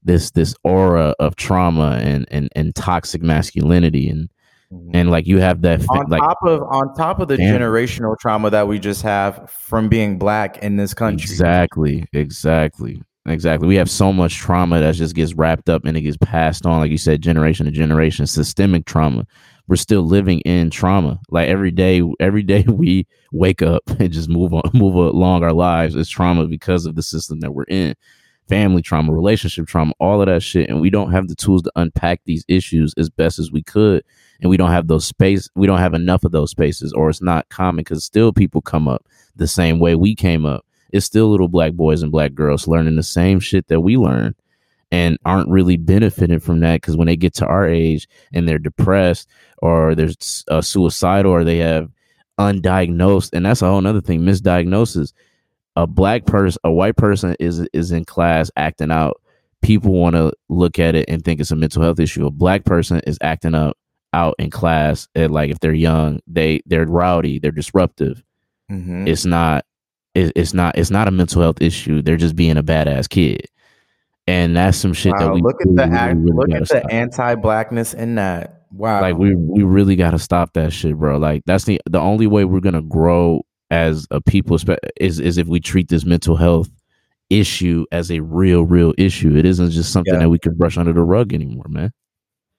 this 0.02 0.30
this 0.32 0.54
aura 0.62 1.14
of 1.18 1.36
trauma 1.36 1.98
and 2.02 2.26
and 2.30 2.48
and 2.54 2.74
toxic 2.74 3.22
masculinity 3.22 4.08
and 4.08 4.28
mm-hmm. 4.72 4.90
and 4.94 5.10
like 5.10 5.26
you 5.26 5.38
have 5.38 5.62
that 5.62 5.80
on 5.88 6.06
like, 6.08 6.20
top 6.20 6.38
of 6.42 6.62
on 6.70 6.94
top 6.94 7.20
of 7.20 7.28
the 7.28 7.36
damn. 7.36 7.58
generational 7.58 8.16
trauma 8.18 8.50
that 8.50 8.68
we 8.68 8.78
just 8.78 9.02
have 9.02 9.50
from 9.50 9.88
being 9.88 10.18
black 10.18 10.58
in 10.58 10.76
this 10.76 10.92
country 10.92 11.24
exactly 11.24 12.04
exactly 12.12 13.02
Exactly. 13.26 13.66
We 13.66 13.76
have 13.76 13.90
so 13.90 14.12
much 14.12 14.36
trauma 14.36 14.78
that 14.80 14.94
just 14.94 15.14
gets 15.14 15.34
wrapped 15.34 15.68
up 15.68 15.84
and 15.84 15.96
it 15.96 16.02
gets 16.02 16.16
passed 16.18 16.64
on, 16.64 16.78
like 16.78 16.92
you 16.92 16.98
said, 16.98 17.22
generation 17.22 17.66
to 17.66 17.72
generation, 17.72 18.26
systemic 18.26 18.84
trauma. 18.84 19.26
We're 19.66 19.76
still 19.76 20.02
living 20.02 20.40
in 20.40 20.70
trauma. 20.70 21.18
Like 21.28 21.48
every 21.48 21.72
day, 21.72 22.02
every 22.20 22.44
day 22.44 22.62
we 22.68 23.06
wake 23.32 23.62
up 23.62 23.82
and 23.98 24.12
just 24.12 24.28
move 24.28 24.54
on, 24.54 24.62
move 24.74 24.94
along 24.94 25.42
our 25.42 25.52
lives. 25.52 25.96
It's 25.96 26.08
trauma 26.08 26.46
because 26.46 26.86
of 26.86 26.94
the 26.94 27.02
system 27.02 27.40
that 27.40 27.52
we're 27.52 27.64
in. 27.64 27.94
Family 28.48 28.80
trauma, 28.80 29.12
relationship 29.12 29.66
trauma, 29.66 29.92
all 29.98 30.20
of 30.20 30.28
that 30.28 30.40
shit. 30.40 30.70
And 30.70 30.80
we 30.80 30.88
don't 30.88 31.10
have 31.10 31.26
the 31.26 31.34
tools 31.34 31.62
to 31.62 31.72
unpack 31.74 32.20
these 32.26 32.44
issues 32.46 32.94
as 32.96 33.10
best 33.10 33.40
as 33.40 33.50
we 33.50 33.60
could. 33.62 34.04
And 34.40 34.50
we 34.50 34.56
don't 34.56 34.70
have 34.70 34.86
those 34.86 35.04
space. 35.04 35.48
We 35.56 35.66
don't 35.66 35.80
have 35.80 35.94
enough 35.94 36.22
of 36.22 36.30
those 36.30 36.52
spaces, 36.52 36.92
or 36.92 37.10
it's 37.10 37.22
not 37.22 37.48
common 37.48 37.78
because 37.78 38.04
still 38.04 38.32
people 38.32 38.60
come 38.60 38.86
up 38.86 39.04
the 39.34 39.48
same 39.48 39.80
way 39.80 39.96
we 39.96 40.14
came 40.14 40.46
up 40.46 40.65
it's 40.92 41.06
still 41.06 41.30
little 41.30 41.48
black 41.48 41.72
boys 41.72 42.02
and 42.02 42.12
black 42.12 42.34
girls 42.34 42.68
learning 42.68 42.96
the 42.96 43.02
same 43.02 43.40
shit 43.40 43.68
that 43.68 43.80
we 43.80 43.96
learn 43.96 44.34
and 44.92 45.18
aren't 45.24 45.48
really 45.48 45.76
benefiting 45.76 46.38
from 46.38 46.60
that 46.60 46.80
because 46.80 46.96
when 46.96 47.06
they 47.06 47.16
get 47.16 47.34
to 47.34 47.46
our 47.46 47.68
age 47.68 48.08
and 48.32 48.48
they're 48.48 48.58
depressed 48.58 49.28
or 49.58 49.94
there's 49.94 50.44
a 50.48 50.62
suicidal 50.62 51.32
or 51.32 51.44
they 51.44 51.58
have 51.58 51.90
undiagnosed 52.38 53.30
and 53.32 53.46
that's 53.46 53.62
a 53.62 53.66
whole 53.66 53.84
other 53.86 54.00
thing 54.00 54.20
misdiagnosis. 54.20 55.12
A 55.74 55.86
black 55.86 56.24
person 56.24 56.60
a 56.64 56.72
white 56.72 56.96
person 56.96 57.36
is 57.38 57.60
is 57.72 57.92
in 57.92 58.04
class 58.04 58.50
acting 58.56 58.90
out. 58.90 59.20
People 59.62 59.92
want 59.92 60.16
to 60.16 60.32
look 60.48 60.78
at 60.78 60.94
it 60.94 61.06
and 61.08 61.24
think 61.24 61.40
it's 61.40 61.50
a 61.50 61.56
mental 61.56 61.82
health 61.82 61.98
issue. 61.98 62.26
A 62.26 62.30
black 62.30 62.64
person 62.64 63.00
is 63.06 63.18
acting 63.20 63.54
up 63.54 63.76
out 64.12 64.34
in 64.38 64.50
class 64.50 65.08
and 65.14 65.32
like 65.32 65.50
if 65.50 65.58
they're 65.60 65.74
young 65.74 66.20
they 66.26 66.62
they're 66.64 66.86
rowdy 66.86 67.38
they're 67.38 67.50
disruptive. 67.50 68.22
Mm-hmm. 68.70 69.06
it's 69.06 69.24
not 69.24 69.64
it, 70.16 70.32
it's 70.34 70.54
not 70.54 70.78
it's 70.78 70.90
not 70.90 71.08
a 71.08 71.10
mental 71.10 71.42
health 71.42 71.60
issue. 71.60 72.00
They're 72.00 72.16
just 72.16 72.34
being 72.34 72.56
a 72.56 72.62
badass 72.62 73.08
kid, 73.08 73.46
and 74.26 74.56
that's 74.56 74.78
some 74.78 74.94
shit 74.94 75.12
wow, 75.12 75.26
that 75.26 75.34
we 75.34 75.42
look 75.42 75.60
at 75.60 75.68
the 75.68 75.86
really, 75.86 76.14
really 76.14 76.32
look 76.32 76.50
at 76.50 76.60
the 76.60 76.66
stop. 76.66 76.84
anti-blackness 76.90 77.94
in 77.94 78.14
that. 78.14 78.62
Wow, 78.72 79.02
like 79.02 79.16
we 79.16 79.34
we 79.34 79.62
really 79.62 79.94
got 79.94 80.12
to 80.12 80.18
stop 80.18 80.54
that 80.54 80.72
shit, 80.72 80.96
bro. 80.96 81.18
Like 81.18 81.42
that's 81.44 81.64
the 81.64 81.80
the 81.88 82.00
only 82.00 82.26
way 82.26 82.46
we're 82.46 82.60
gonna 82.60 82.82
grow 82.82 83.44
as 83.70 84.06
a 84.10 84.20
people 84.22 84.58
is 84.96 85.20
is 85.20 85.36
if 85.36 85.46
we 85.48 85.60
treat 85.60 85.88
this 85.88 86.06
mental 86.06 86.36
health 86.36 86.70
issue 87.28 87.84
as 87.92 88.10
a 88.10 88.20
real 88.20 88.62
real 88.62 88.94
issue. 88.96 89.36
It 89.36 89.44
isn't 89.44 89.70
just 89.70 89.92
something 89.92 90.14
yeah. 90.14 90.20
that 90.20 90.30
we 90.30 90.38
can 90.38 90.54
brush 90.54 90.78
under 90.78 90.94
the 90.94 91.02
rug 91.02 91.34
anymore, 91.34 91.66
man. 91.68 91.92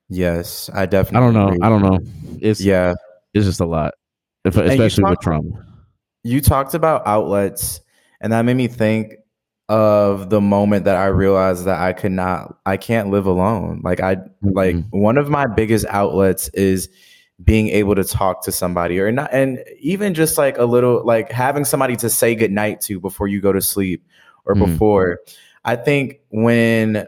Yes, 0.08 0.70
I 0.72 0.86
definitely. 0.86 1.28
I 1.28 1.32
don't 1.32 1.34
know. 1.34 1.66
I 1.66 1.68
don't 1.68 1.82
know. 1.82 1.98
It's 2.40 2.60
yeah. 2.60 2.94
It's 3.34 3.44
just 3.44 3.60
a 3.60 3.66
lot, 3.66 3.94
especially 4.44 5.02
talk, 5.02 5.10
with 5.10 5.20
trauma 5.20 5.67
you 6.28 6.40
talked 6.42 6.74
about 6.74 7.06
outlets, 7.06 7.80
and 8.20 8.32
that 8.32 8.42
made 8.42 8.56
me 8.56 8.68
think 8.68 9.14
of 9.68 10.30
the 10.30 10.40
moment 10.40 10.84
that 10.84 10.96
I 10.96 11.06
realized 11.06 11.64
that 11.64 11.80
I 11.80 11.92
could 11.92 12.12
not, 12.12 12.58
I 12.66 12.76
can't 12.76 13.10
live 13.10 13.26
alone. 13.26 13.80
Like 13.82 14.00
I, 14.00 14.16
mm-hmm. 14.16 14.50
like 14.50 14.76
one 14.90 15.18
of 15.18 15.28
my 15.28 15.46
biggest 15.46 15.86
outlets 15.86 16.48
is 16.50 16.88
being 17.42 17.68
able 17.68 17.94
to 17.94 18.04
talk 18.04 18.42
to 18.44 18.52
somebody 18.52 19.00
or 19.00 19.10
not, 19.10 19.30
and 19.32 19.62
even 19.78 20.12
just 20.14 20.36
like 20.36 20.58
a 20.58 20.64
little, 20.64 21.04
like 21.04 21.32
having 21.32 21.64
somebody 21.64 21.96
to 21.96 22.10
say 22.10 22.34
goodnight 22.34 22.80
to 22.82 23.00
before 23.00 23.28
you 23.28 23.40
go 23.40 23.52
to 23.52 23.62
sleep 23.62 24.04
or 24.44 24.54
mm-hmm. 24.54 24.72
before. 24.72 25.20
I 25.64 25.76
think 25.76 26.20
when 26.30 27.06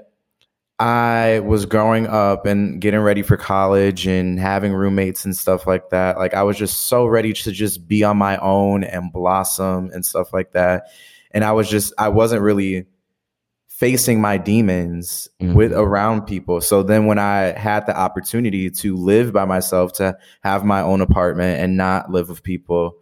I 0.80 1.40
was 1.40 1.66
growing 1.66 2.06
up 2.06 2.46
and 2.46 2.80
getting 2.80 3.00
ready 3.00 3.20
for 3.20 3.36
college 3.36 4.06
and 4.06 4.40
having 4.40 4.72
roommates 4.72 5.26
and 5.26 5.36
stuff 5.36 5.66
like 5.66 5.90
that. 5.90 6.16
Like 6.16 6.32
I 6.32 6.42
was 6.42 6.56
just 6.56 6.86
so 6.86 7.04
ready 7.04 7.34
to 7.34 7.52
just 7.52 7.86
be 7.86 8.02
on 8.02 8.16
my 8.16 8.38
own 8.38 8.82
and 8.84 9.12
blossom 9.12 9.90
and 9.92 10.06
stuff 10.06 10.32
like 10.32 10.52
that. 10.52 10.86
And 11.32 11.44
I 11.44 11.52
was 11.52 11.68
just 11.68 11.92
I 11.98 12.08
wasn't 12.08 12.40
really 12.40 12.86
facing 13.68 14.22
my 14.22 14.38
demons 14.38 15.28
mm-hmm. 15.38 15.52
with 15.52 15.74
around 15.74 16.22
people. 16.22 16.62
So 16.62 16.82
then 16.82 17.04
when 17.04 17.18
I 17.18 17.58
had 17.58 17.84
the 17.84 17.94
opportunity 17.96 18.70
to 18.70 18.96
live 18.96 19.34
by 19.34 19.44
myself, 19.44 19.92
to 19.94 20.16
have 20.42 20.64
my 20.64 20.80
own 20.80 21.02
apartment 21.02 21.60
and 21.60 21.76
not 21.76 22.10
live 22.10 22.30
with 22.30 22.42
people, 22.42 22.96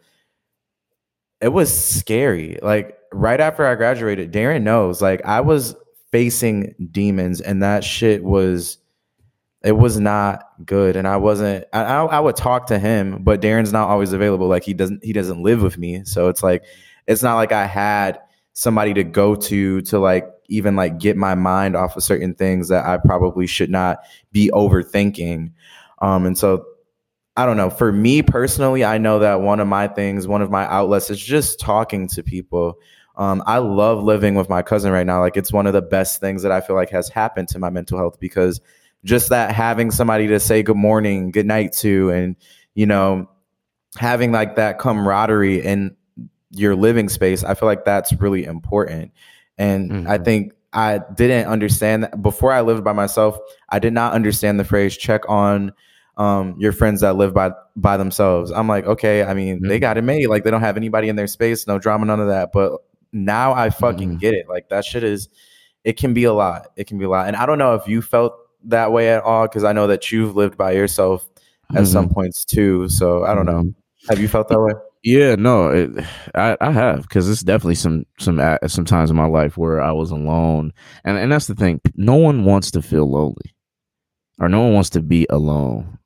it 1.41 1.49
was 1.49 1.73
scary. 1.73 2.59
Like 2.61 2.99
right 3.13 3.41
after 3.41 3.65
I 3.65 3.77
graduated, 3.77 4.33
Darren 4.33 4.63
knows, 4.63 5.01
like 5.01 5.25
I 5.25 5.43
was 5.43 5.77
facing 6.11 6.75
demons 6.91 7.41
and 7.41 7.63
that 7.63 7.85
shit 7.85 8.25
was 8.25 8.79
it 9.63 9.73
was 9.73 9.99
not 9.99 10.45
good. 10.65 10.97
And 10.97 11.07
i 11.07 11.17
wasn't 11.17 11.65
I, 11.73 11.83
I 11.83 12.21
would 12.21 12.37
talk 12.37 12.69
to 12.69 12.79
him 12.79 13.23
but 13.23 13.41
darren's 13.41 13.73
not 13.73 13.89
always 13.89 14.13
available. 14.13 14.49
Like 14.49 14.65
he 14.65 14.75
doesn't 14.75 15.05
he 15.05 15.13
doesn't 15.13 15.43
live 15.43 15.63
with 15.63 15.79
me. 15.79 16.05
So 16.05 16.29
it's 16.29 16.43
like 16.43 16.65
it's 17.07 17.23
not 17.23 17.37
like 17.37 17.53
i 17.53 17.67
had 17.67 18.21
somebody 18.53 18.95
to 18.95 19.05
go 19.05 19.35
to 19.35 19.81
to 19.83 19.99
like 19.99 20.29
even 20.49 20.77
like 20.77 20.99
get 20.99 21.17
my 21.17 21.35
mind 21.35 21.77
off 21.77 21.97
of 21.97 22.03
certain 22.03 22.35
things 22.35 22.69
that 22.69 22.87
i 22.87 22.97
probably 22.97 23.47
should 23.47 23.71
not 23.71 23.99
be 24.33 24.51
overthinking. 24.55 25.53
Um 26.01 26.27
and 26.27 26.39
so 26.39 26.65
i 27.37 27.45
don't 27.45 27.57
know. 27.57 27.71
For 27.71 27.93
me 27.93 28.23
personally 28.23 28.85
i 28.85 28.97
know 28.97 29.19
that 29.19 29.43
one 29.43 29.61
of 29.61 29.69
my 29.69 29.89
things 29.89 30.27
one 30.27 30.41
of 30.43 30.51
my 30.51 30.65
outlets 30.67 31.11
is 31.11 31.21
just 31.21 31.61
talking 31.61 32.09
to 32.09 32.23
people 32.23 32.79
um, 33.19 33.43
I 33.47 33.59
love 33.59 34.03
living 34.05 34.37
with 34.37 34.49
my 34.49 34.63
cousin 34.63 34.93
right 34.93 35.05
now. 35.05 35.21
Like 35.21 35.37
it's 35.37 35.53
one 35.53 35.67
of 35.67 35.73
the 35.73 35.83
best 35.83 36.21
things 36.21 36.43
that 36.43 36.53
I 36.53 36.61
feel 36.61 36.77
like 36.77 36.91
has 36.91 37.09
happened 37.09 37.49
to 37.49 37.59
my 37.59 37.69
mental 37.69 37.99
health 37.99 38.19
because 38.21 38.61
just 39.05 39.29
that 39.31 39.53
having 39.53 39.91
somebody 39.91 40.29
to 40.29 40.39
say 40.39 40.63
good 40.63 40.77
morning, 40.77 41.33
good 41.33 41.47
night 41.47 41.73
to, 41.75 42.11
and 42.11 42.37
you 42.75 42.87
know, 42.87 43.29
having 43.97 44.31
like 44.31 44.55
that 44.55 44.79
camaraderie 44.79 45.65
in 45.65 45.97
your 46.53 46.77
living 46.77 47.09
space, 47.09 47.43
I 47.43 47.55
feel 47.55 47.67
like 47.67 47.85
that's 47.85 48.13
really 48.15 48.45
important. 48.45 49.11
And 49.59 49.91
mm-hmm. 49.91 50.09
I 50.09 50.19
think 50.19 50.53
I 50.73 51.01
didn't 51.17 51.49
understand 51.49 52.05
that 52.05 52.23
before 52.23 52.53
I 52.53 52.61
lived 52.61 52.85
by 52.85 52.93
myself. 52.93 53.37
I 53.69 53.81
did 53.81 53.93
not 53.93 54.13
understand 54.13 54.61
the 54.61 54.65
phrase 54.65 54.97
check 54.97 55.29
on 55.29 55.73
um, 56.19 56.55
your 56.59 56.73
friends 56.73 57.01
that 57.01 57.17
live 57.17 57.35
by 57.35 57.51
by 57.75 57.97
themselves. 57.97 58.53
I'm 58.53 58.69
like, 58.69 58.87
okay, 58.87 59.25
I 59.25 59.35
mean, 59.35 59.57
mm-hmm. 59.57 59.69
they 59.69 59.81
got 59.81 59.99
it 59.99 60.03
made. 60.03 60.27
Like 60.27 60.45
they 60.45 60.53
don't 60.53 60.61
have 60.61 60.77
anybody 60.77 61.09
in 61.09 61.17
their 61.17 61.27
space, 61.27 61.67
no 61.67 61.81
drama, 61.81 62.07
none 62.07 62.21
of 62.21 62.29
that. 62.29 62.51
But 62.53 62.81
now 63.13 63.53
I 63.53 63.71
fucking 63.71 64.11
mm-hmm. 64.11 64.19
get 64.19 64.35
it. 64.35 64.49
Like 64.49 64.69
that 64.69 64.85
shit 64.85 65.05
is 65.05 65.29
it 65.85 65.97
can 65.97 66.15
be 66.15 66.25
a 66.25 66.33
lot. 66.33 66.69
It 66.77 66.87
can 66.87 66.99
be 66.99 67.05
a 67.05 67.09
lot. 67.09 67.29
And 67.29 67.37
I 67.37 67.47
don't 67.47 67.59
know 67.59 67.75
if 67.75 67.87
you 67.87 68.03
felt 68.03 68.35
that 68.65 68.93
way 68.93 69.11
at 69.11 69.23
all 69.23 69.47
because 69.47 69.65
I 69.65 69.73
know 69.73 69.87
that 69.87 70.11
you've 70.11 70.37
lived 70.37 70.57
by 70.57 70.73
yourself 70.73 71.29
at 71.71 71.77
mm-hmm. 71.77 71.85
some 71.85 72.09
points 72.09 72.45
too. 72.45 72.89
So 72.89 73.25
I 73.25 73.35
don't 73.35 73.47
know. 73.47 73.63
Mm-hmm. 73.63 74.11
Have 74.11 74.19
you 74.21 74.29
felt 74.29 74.49
that 74.49 74.61
way? 74.61 74.73
Yeah, 75.05 75.37
no, 75.37 75.69
it, 75.69 76.05
I 76.35 76.57
I 76.61 76.73
have 76.73 77.03
because 77.03 77.29
it's 77.31 77.43
definitely 77.43 77.77
some 77.77 78.05
some 78.19 78.41
some 78.67 78.85
times 78.85 79.11
in 79.11 79.17
my 79.17 79.27
life 79.27 79.57
where 79.57 79.81
I 79.81 79.93
was 79.93 80.11
alone, 80.11 80.73
and 81.05 81.17
and 81.17 81.31
that's 81.31 81.47
the 81.47 81.55
thing. 81.55 81.81
No 81.95 82.17
one 82.17 82.45
wants 82.45 82.73
to 82.73 82.83
feel 82.83 83.09
lonely, 83.09 83.55
or 84.41 84.49
no 84.49 84.61
one 84.61 84.75
wants 84.75 84.91
to 84.91 85.01
be 85.01 85.27
alone. 85.31 85.99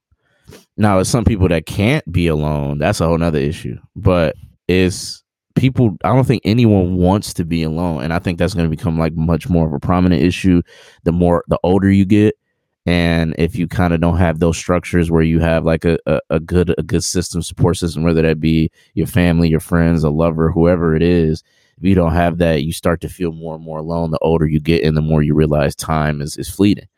Now, 0.76 0.98
it's 0.98 1.10
some 1.10 1.24
people 1.24 1.48
that 1.48 1.66
can't 1.66 2.10
be 2.10 2.26
alone. 2.26 2.78
That's 2.78 3.00
a 3.00 3.06
whole 3.06 3.18
nother 3.18 3.38
issue. 3.38 3.78
But 3.94 4.36
it's 4.68 5.21
people. 5.54 5.96
I 6.04 6.14
don't 6.14 6.26
think 6.26 6.42
anyone 6.44 6.96
wants 6.96 7.32
to 7.34 7.44
be 7.44 7.62
alone, 7.62 8.02
and 8.02 8.12
I 8.12 8.18
think 8.18 8.38
that's 8.38 8.54
going 8.54 8.70
to 8.70 8.76
become 8.76 8.98
like 8.98 9.14
much 9.14 9.48
more 9.48 9.66
of 9.66 9.72
a 9.72 9.80
prominent 9.80 10.22
issue 10.22 10.62
the 11.04 11.12
more 11.12 11.44
the 11.48 11.58
older 11.62 11.90
you 11.90 12.04
get. 12.04 12.36
And 12.84 13.34
if 13.38 13.54
you 13.54 13.68
kind 13.68 13.94
of 13.94 14.00
don't 14.00 14.16
have 14.16 14.40
those 14.40 14.58
structures 14.58 15.10
where 15.10 15.22
you 15.22 15.38
have 15.38 15.64
like 15.64 15.84
a, 15.84 15.98
a, 16.06 16.20
a, 16.30 16.40
good 16.40 16.74
a 16.76 16.82
good 16.82 17.04
system 17.04 17.40
support 17.40 17.76
system 17.76 18.02
whether 18.02 18.22
that 18.22 18.40
be 18.40 18.70
your 18.94 19.06
family 19.06 19.48
your 19.48 19.60
friends 19.60 20.02
a 20.02 20.10
lover 20.10 20.50
whoever 20.50 20.96
it 20.96 21.02
is 21.02 21.44
if 21.78 21.84
you 21.84 21.94
don't 21.94 22.12
have 22.12 22.38
that 22.38 22.64
you 22.64 22.72
start 22.72 23.00
to 23.02 23.08
feel 23.08 23.30
more 23.30 23.54
and 23.54 23.64
more 23.64 23.78
alone 23.78 24.10
the 24.10 24.18
older 24.20 24.46
you 24.46 24.58
get 24.58 24.82
and 24.82 24.96
the 24.96 25.00
more 25.00 25.22
you 25.22 25.32
realize 25.34 25.76
time 25.76 26.20
is, 26.20 26.36
is 26.36 26.50
fleeting. 26.50 26.88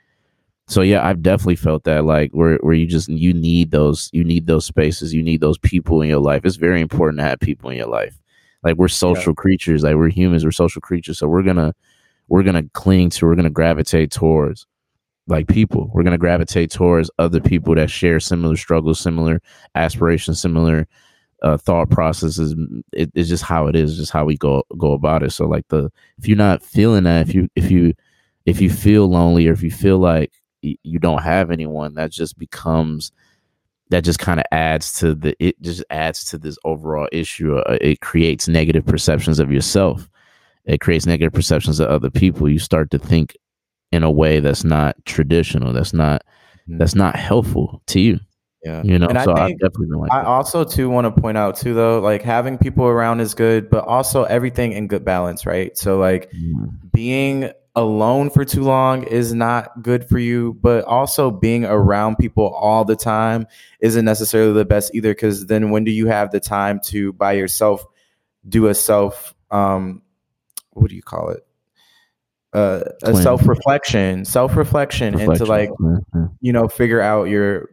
So 0.69 0.81
yeah 0.81 1.07
i've 1.07 1.23
definitely 1.23 1.57
felt 1.57 1.85
that 1.85 2.07
like 2.07 2.31
where, 2.33 2.57
where 2.63 2.75
you 2.75 2.87
just 2.87 3.11
you 3.11 3.35
need 3.35 3.71
those 3.71 4.09
you 4.15 4.25
need 4.25 4.47
those 4.47 4.65
spaces 4.65 5.13
you 5.13 5.23
need 5.23 5.43
those 5.43 5.59
people 5.59 6.01
in 6.01 6.09
your 6.09 6.21
life. 6.21 6.47
It's 6.47 6.57
very 6.57 6.81
important 6.81 7.19
to 7.19 7.25
have 7.25 7.41
people 7.41 7.69
in 7.69 7.77
your 7.77 7.89
life 7.89 8.19
like 8.65 8.77
we're 8.77 8.89
social 8.89 9.33
yeah. 9.33 9.43
creatures 9.43 9.83
like 9.83 9.95
we're 9.95 10.09
humans 10.09 10.45
we're 10.45 10.51
social 10.51 10.81
creatures 10.81 11.19
so 11.19 11.29
we're 11.29 11.43
gonna 11.43 11.75
we're 12.29 12.43
gonna 12.43 12.65
cling 12.73 13.11
to 13.11 13.27
we're 13.27 13.37
gonna 13.37 13.51
gravitate 13.51 14.11
towards 14.11 14.67
like 15.27 15.49
people. 15.49 15.91
We're 15.93 16.03
gonna 16.03 16.19
gravitate 16.19 16.71
towards 16.71 17.11
other 17.19 17.41
people 17.41 17.75
that 17.77 17.91
share 17.91 18.21
similar 18.21 18.57
struggles, 18.57 19.01
similar 19.01 19.41
aspirations, 19.75 20.41
similar 20.41 20.87
uh, 21.43 21.57
thought 21.57 21.91
processes. 21.91 22.55
It, 22.93 23.11
it's 23.15 23.29
just 23.29 23.45
how 23.45 23.67
it 23.69 23.77
is, 23.77 23.97
just 23.97 24.13
how 24.13 24.25
we 24.25 24.37
go 24.37 24.65
go 24.79 24.93
about 24.93 25.23
it. 25.23 25.33
So 25.33 25.47
like 25.47 25.67
the 25.69 25.91
if 26.19 26.29
you're 26.29 26.37
not 26.37 26.63
feeling 26.63 27.05
that, 27.05 27.29
if 27.29 27.35
you 27.35 27.49
if 27.57 27.71
you 27.71 27.95
if 28.45 28.61
you 28.61 28.71
feel 28.71 29.09
lonely 29.09 29.49
or 29.49 29.53
if 29.53 29.63
you 29.63 29.71
feel 29.71 29.99
like 29.99 30.33
you 30.61 30.99
don't 30.99 31.23
have 31.23 31.51
anyone, 31.51 31.95
that 31.95 32.11
just 32.11 32.39
becomes 32.39 33.13
that 33.91 34.05
just 34.05 34.19
kind 34.19 34.41
of 34.41 34.47
adds 34.51 34.93
to 35.01 35.15
the 35.15 35.37
it 35.39 35.61
just 35.63 35.85
adds 35.91 36.25
to 36.25 36.39
this 36.39 36.59
overall 36.65 37.09
issue. 37.13 37.57
Uh, 37.57 37.79
it 37.81 38.01
creates 38.01 38.49
negative 38.49 38.85
perceptions 38.87 39.39
of 39.39 39.53
yourself. 39.53 40.09
It 40.65 40.81
creates 40.81 41.07
negative 41.07 41.33
perceptions 41.33 41.81
of 41.81 41.89
other 41.89 42.11
people. 42.11 42.49
You 42.49 42.59
start 42.59 42.91
to 42.93 42.99
think 42.99 43.37
in 43.95 44.03
a 44.03 44.11
way 44.11 44.41
that's 44.41 44.65
not 44.65 44.97
traditional 45.05 45.73
that's 45.73 45.93
not 45.93 46.23
mm-hmm. 46.23 46.79
that's 46.79 46.97
not 46.97 47.15
helpful 47.15 47.81
to 47.87 48.01
you 48.01 48.19
yeah 48.65 48.83
you 48.83 48.99
know 48.99 49.07
and 49.07 49.21
so 49.23 49.33
i, 49.33 49.45
I 49.45 49.53
definitely 49.53 49.97
like 49.97 50.11
i 50.11 50.23
that. 50.23 50.27
also 50.27 50.65
too 50.65 50.91
want 50.91 51.05
to 51.05 51.21
point 51.21 51.39
out 51.39 51.57
too 51.57 51.75
though 51.75 52.01
like 52.01 52.21
having 52.21 52.59
people 52.59 52.87
around 52.87 53.21
is 53.21 53.35
good 53.35 53.71
but 53.71 53.85
also 53.85 54.25
everything 54.25 54.73
in 54.73 54.89
good 54.89 55.05
balance 55.05 55.47
right 55.47 55.79
so 55.79 55.97
like 55.97 56.29
mm. 56.33 56.67
being 56.93 57.53
alone 57.77 58.31
for 58.31 58.45
too 58.45 58.63
long 58.63 59.03
is 59.05 59.35
not 59.35 59.83
good 59.83 60.09
for 60.09 60.19
you 60.19 60.57
but 60.61 60.85
also 60.85 61.31
being 61.31 61.65
around 61.65 62.17
people 62.17 62.55
all 62.55 62.85
the 62.85 62.95
time 62.95 63.47
isn't 63.81 64.05
necessarily 64.05 64.53
the 64.53 64.65
best 64.65 64.95
either 64.95 65.13
because 65.13 65.47
then 65.47 65.71
when 65.71 65.83
do 65.83 65.91
you 65.91 66.07
have 66.07 66.31
the 66.31 66.39
time 66.39 66.79
to 66.79 67.13
by 67.15 67.33
yourself 67.33 67.85
do 68.49 68.69
a 68.69 68.75
self 68.75 69.35
um 69.51 70.01
what 70.71 70.89
do 70.89 70.95
you 70.95 71.03
call 71.03 71.31
it 71.31 71.45
uh, 72.55 72.85
a 73.03 73.21
self 73.21 73.47
reflection, 73.49 74.25
self 74.25 74.57
reflection, 74.57 75.19
and 75.21 75.35
to 75.37 75.45
like 75.45 75.71
mm-hmm. 75.71 76.27
you 76.41 76.53
know 76.53 76.69
figure 76.69 77.01
out 77.01 77.25
your 77.25 77.69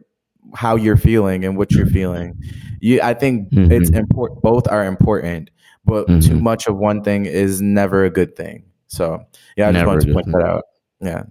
how 0.54 0.74
you're 0.74 0.96
feeling 0.96 1.44
and 1.44 1.56
what 1.56 1.70
you're 1.70 1.86
feeling. 1.86 2.36
You, 2.80 3.00
I 3.00 3.14
think 3.14 3.50
mm-hmm. 3.50 3.70
it's 3.70 3.90
important. 3.90 4.42
Both 4.42 4.66
are 4.66 4.84
important, 4.84 5.50
but 5.84 6.08
mm-hmm. 6.08 6.28
too 6.28 6.40
much 6.40 6.66
of 6.66 6.76
one 6.76 7.02
thing 7.02 7.26
is 7.26 7.62
never 7.62 8.04
a 8.04 8.10
good 8.10 8.34
thing. 8.34 8.64
So 8.92 9.24
yeah, 9.56 9.68
I 9.68 9.70
never 9.70 9.94
just 9.94 10.06
wanted 10.06 10.06
to 10.06 10.12
point 10.12 10.26
that 10.32 10.46
out. 10.46 10.64
Yeah. 11.00 11.24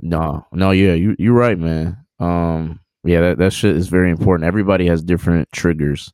No, 0.00 0.46
no, 0.52 0.72
yeah, 0.72 0.94
you 0.94 1.14
you're 1.18 1.32
right, 1.32 1.58
man. 1.58 1.96
Um, 2.18 2.80
yeah, 3.04 3.20
that 3.20 3.38
that 3.38 3.52
shit 3.52 3.76
is 3.76 3.86
very 3.86 4.10
important. 4.10 4.46
Everybody 4.46 4.86
has 4.88 5.02
different 5.02 5.50
triggers 5.52 6.12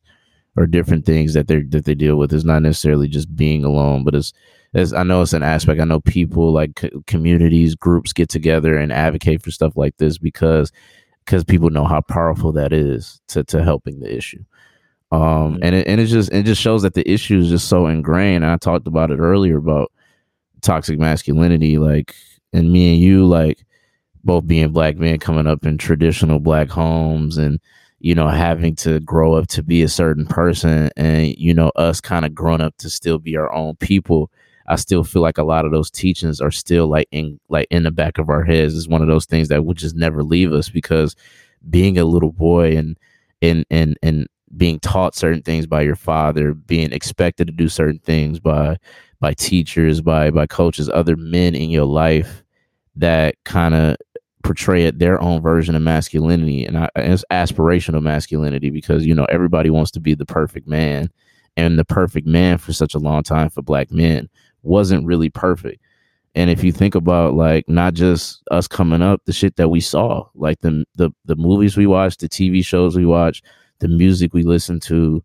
or 0.55 0.67
different 0.67 1.05
things 1.05 1.33
that 1.33 1.47
they 1.47 1.63
that 1.63 1.85
they 1.85 1.95
deal 1.95 2.17
with. 2.17 2.31
It's 2.31 2.43
not 2.43 2.61
necessarily 2.61 3.07
just 3.07 3.35
being 3.35 3.63
alone, 3.63 4.03
but 4.03 4.13
it's 4.13 4.31
as 4.75 4.93
I 4.93 5.01
know 5.01 5.23
it's 5.23 5.33
an 5.33 5.41
aspect. 5.41 5.81
I 5.81 5.85
know 5.85 5.99
people 6.01 6.53
like 6.53 6.79
communities, 7.07 7.73
groups 7.75 8.13
get 8.13 8.29
together 8.29 8.77
and 8.77 8.93
advocate 8.93 9.41
for 9.41 9.49
stuff 9.49 9.73
like 9.75 9.97
this 9.97 10.19
because 10.19 10.71
because 11.25 11.43
people 11.43 11.71
know 11.71 11.85
how 11.85 12.01
powerful 12.01 12.51
that 12.51 12.71
is 12.71 13.21
to 13.29 13.43
to 13.45 13.63
helping 13.63 13.99
the 13.99 14.15
issue. 14.15 14.43
Um, 15.11 15.55
mm-hmm. 15.55 15.63
and 15.63 15.75
it, 15.75 15.87
and 15.87 15.99
it 15.99 16.05
just 16.05 16.31
it 16.31 16.43
just 16.43 16.61
shows 16.61 16.83
that 16.83 16.93
the 16.93 17.09
issue 17.09 17.39
is 17.39 17.49
just 17.49 17.67
so 17.67 17.87
ingrained. 17.87 18.43
And 18.43 18.53
I 18.53 18.57
talked 18.57 18.87
about 18.87 19.09
it 19.09 19.17
earlier 19.17 19.57
about 19.57 19.91
toxic 20.61 20.99
masculinity, 20.99 21.77
like 21.77 22.15
and 22.53 22.71
me 22.71 22.93
and 22.93 23.01
you, 23.01 23.25
like 23.25 23.65
both 24.23 24.47
being 24.47 24.71
black 24.71 24.97
men 24.97 25.19
coming 25.19 25.47
up 25.47 25.65
in 25.65 25.77
traditional 25.77 26.39
black 26.39 26.69
homes 26.69 27.37
and 27.37 27.59
you 27.99 28.15
know 28.15 28.27
having 28.27 28.75
to 28.75 28.99
grow 29.01 29.33
up 29.33 29.47
to 29.47 29.63
be 29.63 29.81
a 29.83 29.89
certain 29.89 30.25
person 30.25 30.89
and 30.97 31.35
you 31.37 31.53
know 31.53 31.71
us 31.75 32.01
kind 32.01 32.25
of 32.25 32.35
growing 32.35 32.61
up 32.61 32.75
to 32.77 32.89
still 32.89 33.17
be 33.17 33.35
our 33.35 33.51
own 33.53 33.75
people 33.77 34.31
I 34.71 34.75
still 34.75 35.03
feel 35.03 35.21
like 35.21 35.37
a 35.37 35.43
lot 35.43 35.65
of 35.65 35.71
those 35.71 35.91
teachings 35.91 36.39
are 36.39 36.49
still 36.49 36.87
like 36.87 37.09
in 37.11 37.39
like 37.49 37.67
in 37.71 37.83
the 37.83 37.91
back 37.91 38.17
of 38.17 38.29
our 38.29 38.43
heads. 38.45 38.73
Is 38.73 38.87
one 38.87 39.01
of 39.01 39.07
those 39.07 39.25
things 39.25 39.49
that 39.49 39.65
would 39.65 39.77
just 39.77 39.95
never 39.95 40.23
leave 40.23 40.53
us 40.53 40.69
because 40.69 41.15
being 41.69 41.97
a 41.97 42.05
little 42.05 42.31
boy 42.31 42.77
and 42.77 42.97
and 43.41 43.65
and 43.69 43.97
and 44.01 44.27
being 44.55 44.79
taught 44.79 45.13
certain 45.13 45.41
things 45.41 45.67
by 45.67 45.81
your 45.81 45.95
father, 45.95 46.53
being 46.53 46.93
expected 46.93 47.47
to 47.47 47.53
do 47.53 47.67
certain 47.67 47.99
things 47.99 48.39
by 48.39 48.77
by 49.21 49.33
teachers, 49.33 50.01
by 50.01 50.31
by 50.31 50.45
coaches, 50.45 50.89
other 50.89 51.15
men 51.15 51.55
in 51.55 51.69
your 51.69 51.85
life 51.85 52.43
that 52.97 53.35
kind 53.45 53.73
of 53.73 53.95
portray 54.43 54.83
it 54.85 54.99
their 54.99 55.21
own 55.21 55.41
version 55.41 55.75
of 55.75 55.81
masculinity 55.81 56.65
and, 56.65 56.89
it's 56.95 57.23
aspirational 57.31 58.01
masculinity 58.01 58.69
because 58.69 59.05
you 59.05 59.15
know 59.15 59.25
everybody 59.29 59.69
wants 59.69 59.91
to 59.91 59.99
be 60.01 60.15
the 60.15 60.25
perfect 60.25 60.67
man 60.67 61.09
and 61.55 61.77
the 61.77 61.85
perfect 61.85 62.27
man 62.27 62.57
for 62.57 62.73
such 62.73 62.95
a 62.95 62.99
long 62.99 63.23
time 63.23 63.49
for 63.49 63.61
black 63.61 63.91
men 63.91 64.27
wasn't 64.63 65.05
really 65.05 65.29
perfect. 65.29 65.81
And 66.33 66.49
if 66.49 66.63
you 66.63 66.71
think 66.71 66.95
about 66.95 67.33
like 67.33 67.67
not 67.67 67.93
just 67.93 68.41
us 68.51 68.67
coming 68.67 69.01
up, 69.01 69.21
the 69.25 69.33
shit 69.33 69.57
that 69.57 69.69
we 69.69 69.81
saw, 69.81 70.27
like 70.33 70.61
the 70.61 70.85
the 70.95 71.11
the 71.25 71.35
movies 71.35 71.75
we 71.75 71.87
watched, 71.87 72.21
the 72.21 72.29
TV 72.29 72.63
shows 72.65 72.95
we 72.95 73.05
watched, 73.05 73.45
the 73.79 73.89
music 73.89 74.33
we 74.33 74.43
listened 74.43 74.81
to, 74.83 75.23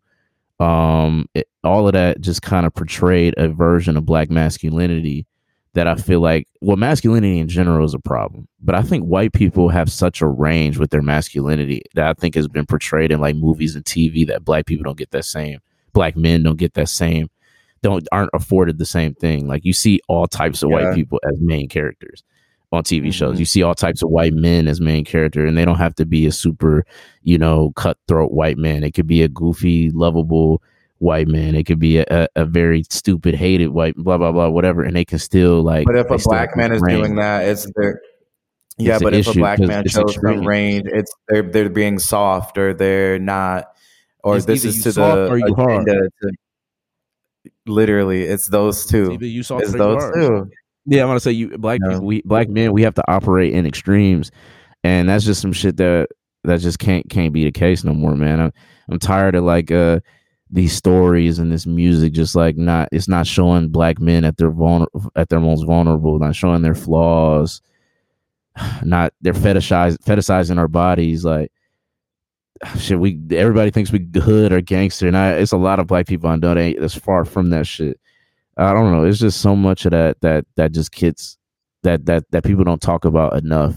um, 0.59 1.27
it, 1.33 1.47
all 1.63 1.87
of 1.87 1.93
that 1.93 2.21
just 2.21 2.41
kind 2.41 2.65
of 2.65 2.73
portrayed 2.73 3.33
a 3.37 3.47
version 3.47 3.97
of 3.97 4.05
black 4.05 4.29
masculinity 4.29 5.25
that 5.73 5.87
I 5.87 5.95
feel 5.95 6.19
like 6.21 6.47
well, 6.61 6.77
masculinity 6.77 7.37
in 7.37 7.47
general 7.47 7.85
is 7.85 7.93
a 7.93 7.99
problem, 7.99 8.47
but 8.59 8.73
I 8.73 8.81
think 8.81 9.03
white 9.03 9.33
people 9.33 9.69
have 9.69 9.91
such 9.91 10.21
a 10.21 10.27
range 10.27 10.77
with 10.77 10.89
their 10.89 11.03
masculinity 11.03 11.83
that 11.93 12.07
I 12.07 12.13
think 12.13 12.35
has 12.35 12.47
been 12.47 12.65
portrayed 12.65 13.11
in 13.11 13.19
like 13.19 13.35
movies 13.35 13.75
and 13.75 13.85
TV 13.85 14.25
that 14.27 14.43
black 14.43 14.65
people 14.65 14.83
don't 14.83 14.97
get 14.97 15.11
that 15.11 15.25
same, 15.25 15.59
black 15.93 16.15
men 16.15 16.43
don't 16.43 16.57
get 16.57 16.73
that 16.73 16.89
same 16.89 17.29
don't 17.81 18.07
aren't 18.11 18.31
afforded 18.33 18.77
the 18.77 18.85
same 18.85 19.13
thing. 19.13 19.47
Like 19.47 19.65
you 19.65 19.73
see 19.73 20.01
all 20.07 20.27
types 20.27 20.63
of 20.63 20.69
yeah. 20.69 20.75
white 20.75 20.95
people 20.95 21.19
as 21.29 21.39
main 21.39 21.69
characters 21.69 22.23
on 22.77 22.83
TV 22.83 23.01
mm-hmm. 23.01 23.09
shows. 23.11 23.39
You 23.39 23.45
see 23.45 23.63
all 23.63 23.75
types 23.75 24.01
of 24.01 24.09
white 24.09 24.33
men 24.33 24.67
as 24.67 24.79
main 24.79 25.03
character, 25.03 25.45
and 25.45 25.57
they 25.57 25.65
don't 25.65 25.77
have 25.77 25.95
to 25.95 26.05
be 26.05 26.25
a 26.25 26.31
super, 26.31 26.85
you 27.23 27.37
know, 27.37 27.71
cutthroat 27.75 28.31
white 28.31 28.57
man. 28.57 28.83
It 28.83 28.93
could 28.93 29.07
be 29.07 29.23
a 29.23 29.27
goofy, 29.27 29.91
lovable 29.91 30.61
white 30.99 31.27
man. 31.27 31.55
It 31.55 31.65
could 31.65 31.79
be 31.79 31.99
a, 31.99 32.27
a 32.35 32.45
very 32.45 32.83
stupid, 32.89 33.35
hated 33.35 33.69
white, 33.69 33.95
blah 33.95 34.17
blah 34.17 34.31
blah, 34.31 34.49
whatever, 34.49 34.83
and 34.83 34.95
they 34.95 35.05
can 35.05 35.19
still 35.19 35.61
like. 35.63 35.85
But 35.85 35.97
if 35.97 36.09
a 36.09 36.17
black 36.17 36.55
man 36.55 36.71
is 36.71 36.81
doing 36.81 37.15
that, 37.15 37.47
it's 37.47 37.67
their. 37.75 38.01
Yeah, 38.79 38.99
but 38.99 39.15
if 39.15 39.27
issue, 39.27 39.39
a 39.39 39.41
black 39.41 39.59
man 39.59 39.87
shows 39.87 40.13
some 40.13 40.45
range, 40.45 40.85
it's 40.85 41.11
they're 41.27 41.41
they're 41.41 41.69
being 41.69 41.97
soft 41.97 42.59
or 42.59 42.75
they're 42.75 43.17
not, 43.17 43.65
or 44.23 44.37
it's 44.37 44.45
this 44.45 44.63
is 44.63 44.83
to 44.83 44.91
the 44.91 45.33
agenda 45.33 46.09
to, 46.21 46.31
Literally, 47.65 48.23
it's 48.23 48.47
those 48.47 48.85
two. 48.85 49.17
you 49.19 49.43
saw 49.43 49.57
it's 49.57 49.73
those 49.73 50.03
two. 50.13 50.49
Yeah, 50.87 51.01
I'm 51.03 51.09
gonna 51.09 51.19
say 51.19 51.31
you 51.31 51.57
black 51.57 51.81
people, 51.81 51.99
we 52.05 52.21
black 52.23 52.47
men, 52.47 52.71
we 52.71 52.81
have 52.83 52.95
to 52.95 53.11
operate 53.11 53.53
in 53.53 53.65
extremes, 53.65 54.31
and 54.85 55.09
that's 55.09 55.25
just 55.25 55.41
some 55.41 55.51
shit 55.51 55.75
that 55.77 56.07
that 56.45 56.61
just 56.61 56.79
can't 56.79 57.09
can't 57.09 57.33
be 57.33 57.43
the 57.43 57.51
case 57.51 57.83
no 57.83 57.93
more, 57.93 58.15
man. 58.15 58.39
I'm 58.39 58.53
I'm 58.89 58.97
tired 58.97 59.35
of 59.35 59.43
like 59.43 59.69
uh 59.69 59.99
these 60.49 60.71
stories 60.73 61.39
and 61.39 61.51
this 61.51 61.65
music 61.65 62.13
just 62.13 62.35
like 62.35 62.55
not 62.55 62.87
it's 62.93 63.09
not 63.09 63.27
showing 63.27 63.67
black 63.67 63.99
men 63.99 64.23
at 64.23 64.37
their 64.37 64.49
vulnerable 64.49 65.11
at 65.17 65.27
their 65.27 65.41
most 65.41 65.65
vulnerable, 65.65 66.17
not 66.19 66.35
showing 66.35 66.61
their 66.61 66.75
flaws, 66.75 67.61
not 68.83 69.13
they're 69.19 69.33
fetishizing 69.33 69.97
fetishizing 69.99 70.57
our 70.57 70.69
bodies 70.69 71.25
like 71.25 71.51
shit, 72.79 72.99
we 72.99 73.19
everybody 73.31 73.71
thinks 73.71 73.91
we 73.91 74.07
hood 74.15 74.53
or 74.53 74.61
gangster, 74.61 75.07
and 75.07 75.17
I 75.17 75.31
it's 75.33 75.51
a 75.51 75.57
lot 75.57 75.79
of 75.79 75.87
black 75.87 76.07
people 76.07 76.35
know 76.37 76.53
that 76.53 76.75
that's 76.79 76.95
far 76.95 77.25
from 77.25 77.49
that 77.49 77.67
shit. 77.67 77.99
I 78.57 78.73
don't 78.73 78.91
know. 78.91 79.03
It's 79.05 79.19
just 79.19 79.41
so 79.41 79.55
much 79.55 79.85
of 79.85 79.91
that 79.91 80.19
that 80.21 80.45
that 80.55 80.71
just 80.71 80.91
kids 80.91 81.37
that 81.83 82.05
that 82.07 82.29
that 82.31 82.43
people 82.43 82.63
don't 82.63 82.81
talk 82.81 83.05
about 83.05 83.37
enough, 83.37 83.75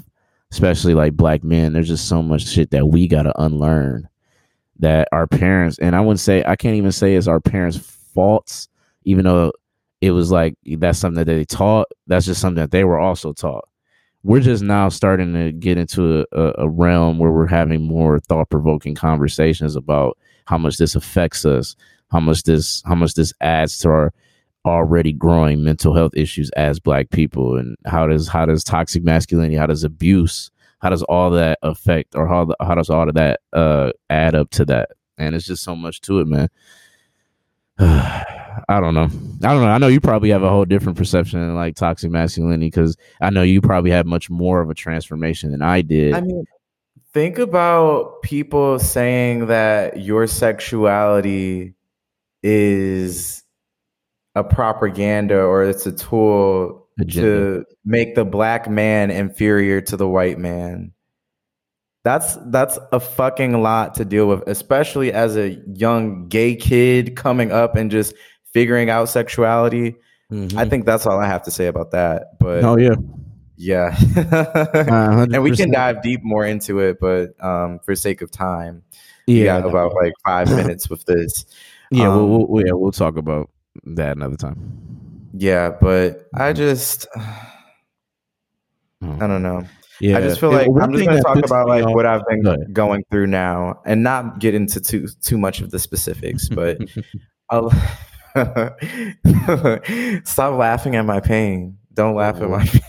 especially 0.53 0.95
like 0.95 1.15
black 1.15 1.45
men. 1.45 1.73
There's 1.73 1.89
just 1.89 2.09
so 2.09 2.23
much 2.23 2.47
shit 2.47 2.71
that 2.71 2.87
we 2.87 3.07
gotta 3.07 3.39
unlearn 3.41 4.09
that 4.79 5.09
our 5.13 5.27
parents 5.27 5.79
and 5.79 5.95
I 5.95 6.01
wouldn't 6.01 6.21
say 6.21 6.43
I 6.47 6.57
can't 6.57 6.77
even 6.77 6.93
say 6.93 7.15
it's 7.15 7.27
our 7.27 7.41
parents' 7.41 7.77
faults, 8.15 8.69
even 9.05 9.25
though 9.25 9.53
it 10.01 10.13
was 10.13 10.31
like 10.33 10.55
that's 10.79 10.99
something 10.99 11.25
that 11.25 11.31
they 11.31 11.45
taught. 11.45 11.87
That's 12.07 12.27
just 12.27 12.41
something 12.41 12.63
that 12.63 12.71
they 12.71 12.85
were 12.85 12.99
also 12.99 13.35
taught. 13.35 13.69
We're 14.23 14.41
just 14.41 14.63
now 14.63 14.89
starting 14.89 15.33
to 15.35 15.53
get 15.53 15.79
into 15.79 16.27
a, 16.33 16.53
a 16.59 16.69
realm 16.69 17.19
where 17.19 17.33
we're 17.33 17.47
having 17.47 17.83
more 17.83 18.19
thought 18.21 18.51
provoking 18.51 18.95
conversations 18.95 19.77
about 19.77 20.17
how 20.47 20.59
much 20.59 20.77
this 20.79 20.95
affects 20.95 21.45
us, 21.45 21.77
how 22.11 22.21
much 22.21 22.45
this 22.45 22.83
how 22.87 22.95
much 22.95 23.13
this 23.15 23.35
adds 23.43 23.79
to 23.81 23.91
our 23.91 24.13
already 24.65 25.13
growing 25.13 25.65
mental 25.65 25.95
health 25.95 26.13
issues 26.15 26.51
as 26.51 26.79
black 26.79 27.11
people 27.11 27.57
and 27.57 27.77
how 27.87 28.07
does 28.07 28.29
how 28.29 28.45
does 28.45 28.63
toxic 28.63 29.03
masculinity 29.03 29.57
how 29.57 29.67
does 29.67 29.85
abuse 29.85 30.51
how 30.81 30.91
does 30.91 31.03
all 31.05 31.31
that 31.31 31.59
affect 31.63 32.15
or 32.15 32.27
how 32.27 32.47
how 32.61 32.75
does 32.75 32.91
all 32.91 33.09
of 33.09 33.15
that 33.15 33.41
uh 33.55 33.91
add 34.11 34.35
up 34.35 34.51
to 34.51 34.65
that 34.65 34.91
and 35.17 35.35
it's 35.35 35.47
just 35.47 35.63
so 35.63 35.75
much 35.75 36.03
to 36.03 36.21
it 36.21 36.27
man 36.27 36.49
I 38.69 38.79
don't 38.81 38.95
know. 38.95 39.05
I 39.05 39.53
don't 39.53 39.63
know. 39.63 39.69
I 39.69 39.79
know 39.79 39.87
you 39.89 40.01
probably 40.01 40.31
have 40.31 40.43
a 40.43 40.51
whole 40.51 40.65
different 40.65 40.99
perception 40.99 41.43
of 41.43 41.55
like 41.55 41.77
toxic 41.77 42.11
masculinity 42.11 42.67
because 42.67 42.97
I 43.21 43.31
know 43.31 43.43
you 43.43 43.61
probably 43.61 43.91
had 43.91 44.07
much 44.07 44.29
more 44.29 44.61
of 44.61 44.69
a 44.69 44.75
transformation 44.75 45.51
than 45.51 45.63
I 45.63 45.81
did. 45.81 46.15
I 46.15 46.21
mean, 46.21 46.45
think 47.13 47.39
about 47.39 48.23
people 48.23 48.79
saying 48.79 49.47
that 49.47 50.01
your 50.01 50.27
sexuality 50.27 51.75
is 52.43 53.40
a 54.35 54.45
propaganda 54.45 55.41
or 55.41 55.65
it's 55.65 55.87
a 55.87 55.93
tool 55.93 56.89
Agenda. 57.01 57.29
to 57.29 57.65
make 57.85 58.15
the 58.15 58.25
black 58.25 58.69
man 58.69 59.11
inferior 59.11 59.81
to 59.83 59.97
the 59.97 60.09
white 60.09 60.39
man. 60.39 60.93
That's 62.03 62.37
that's 62.47 62.79
a 62.93 63.01
fucking 63.01 63.61
lot 63.61 63.95
to 63.97 64.05
deal 64.05 64.27
with, 64.27 64.43
especially 64.47 65.13
as 65.13 65.37
a 65.37 65.59
young 65.75 66.29
gay 66.29 66.57
kid 66.57 67.15
coming 67.15 67.53
up 67.53 67.77
and 67.77 67.91
just 67.91 68.15
figuring 68.55 68.89
out 68.89 69.09
sexuality. 69.11 69.97
Mhm. 70.33 70.57
I 70.57 70.67
think 70.67 70.87
that's 70.87 71.07
all 71.07 71.19
I 71.19 71.27
have 71.27 71.43
to 71.43 71.51
say 71.51 71.67
about 71.67 71.91
that. 71.91 72.39
But 72.39 72.65
oh 72.65 72.79
yeah, 72.79 72.95
yeah. 73.57 73.97
Uh, 74.91 75.27
and 75.31 75.43
we 75.43 75.55
can 75.55 75.71
dive 75.71 76.03
deep 76.03 76.23
more 76.23 76.47
into 76.47 76.79
it, 76.79 76.99
but 77.01 77.33
um, 77.45 77.79
for 77.85 77.95
sake 77.95 78.23
of 78.23 78.31
time, 78.31 78.83
yeah, 79.27 79.59
about 79.59 79.93
like 79.95 80.15
five 80.25 80.49
minutes 80.57 80.89
with 80.89 81.05
this. 81.05 81.45
yeah. 81.91 82.09
um, 82.11 82.31
we'll, 82.31 82.47
we'll, 82.47 82.67
yeah, 82.67 82.73
we'll 82.73 82.93
talk 82.93 83.17
about 83.19 83.51
that 83.85 84.17
another 84.17 84.37
time. 84.37 84.57
Yeah, 85.33 85.71
but 85.81 86.27
I 86.35 86.53
Mhm. 86.53 86.57
just 86.57 87.07
I 89.03 89.27
don't 89.27 89.43
know. 89.43 89.63
Yeah, 90.01 90.19
I 90.19 90.21
just 90.23 90.41
feel 90.41 90.51
like 90.51 90.69
one 90.69 90.83
I'm 90.83 90.93
just 90.93 91.05
gonna 91.05 91.23
talk 91.23 91.39
about 91.45 91.69
like 91.69 91.87
what 91.95 92.07
I've 92.07 92.27
been 92.27 92.43
Go 92.43 92.51
ahead. 92.53 92.73
going 92.73 93.05
through 93.11 93.27
now 93.27 93.81
and 93.85 94.03
not 94.03 94.39
get 94.39 94.55
into 94.55 94.81
too 94.81 95.07
too 95.23 95.37
much 95.39 95.61
of 95.61 95.71
the 95.71 95.79
specifics, 95.79 96.49
but 96.55 96.79
I'll 97.51 97.71
stop 100.25 100.55
laughing 100.59 100.97
at 100.97 101.05
my 101.05 101.21
pain. 101.21 101.77
Don't 101.95 102.15
laugh 102.15 102.41
at 102.41 102.49
my 102.49 102.65
pain. 102.65 102.81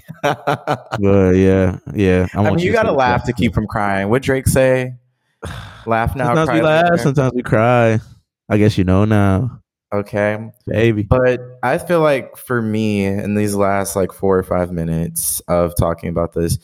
Well, 0.99 1.33
yeah, 1.35 1.77
yeah. 1.93 2.27
I, 2.33 2.37
mean, 2.37 2.49
want 2.51 2.61
you 2.61 2.71
gotta 2.71 2.89
say 2.89 2.95
laugh 2.95 3.23
to 3.25 3.33
keep 3.33 3.53
from 3.53 3.67
crying. 3.67 4.09
What 4.09 4.21
Drake 4.21 4.47
say? 4.47 4.93
Laugh 5.87 6.15
now, 6.15 6.25
Sometimes 6.27 6.47
cry 6.49 6.55
we 6.57 6.61
laugh, 6.61 6.83
later. 6.91 6.97
sometimes 7.03 7.33
we 7.33 7.41
cry. 7.41 7.99
I 8.47 8.57
guess 8.57 8.77
you 8.77 8.83
know 8.83 9.05
now, 9.05 9.60
Okay. 9.93 10.51
baby. 10.67 11.03
But 11.03 11.41
I 11.63 11.77
feel 11.77 11.99
like 11.99 12.37
for 12.37 12.61
me, 12.61 13.05
in 13.05 13.35
these 13.35 13.55
last 13.55 13.95
like 13.95 14.11
four 14.11 14.37
or 14.37 14.43
five 14.43 14.71
minutes 14.71 15.41
of 15.47 15.75
talking 15.75 16.09
about 16.09 16.33
this, 16.33 16.57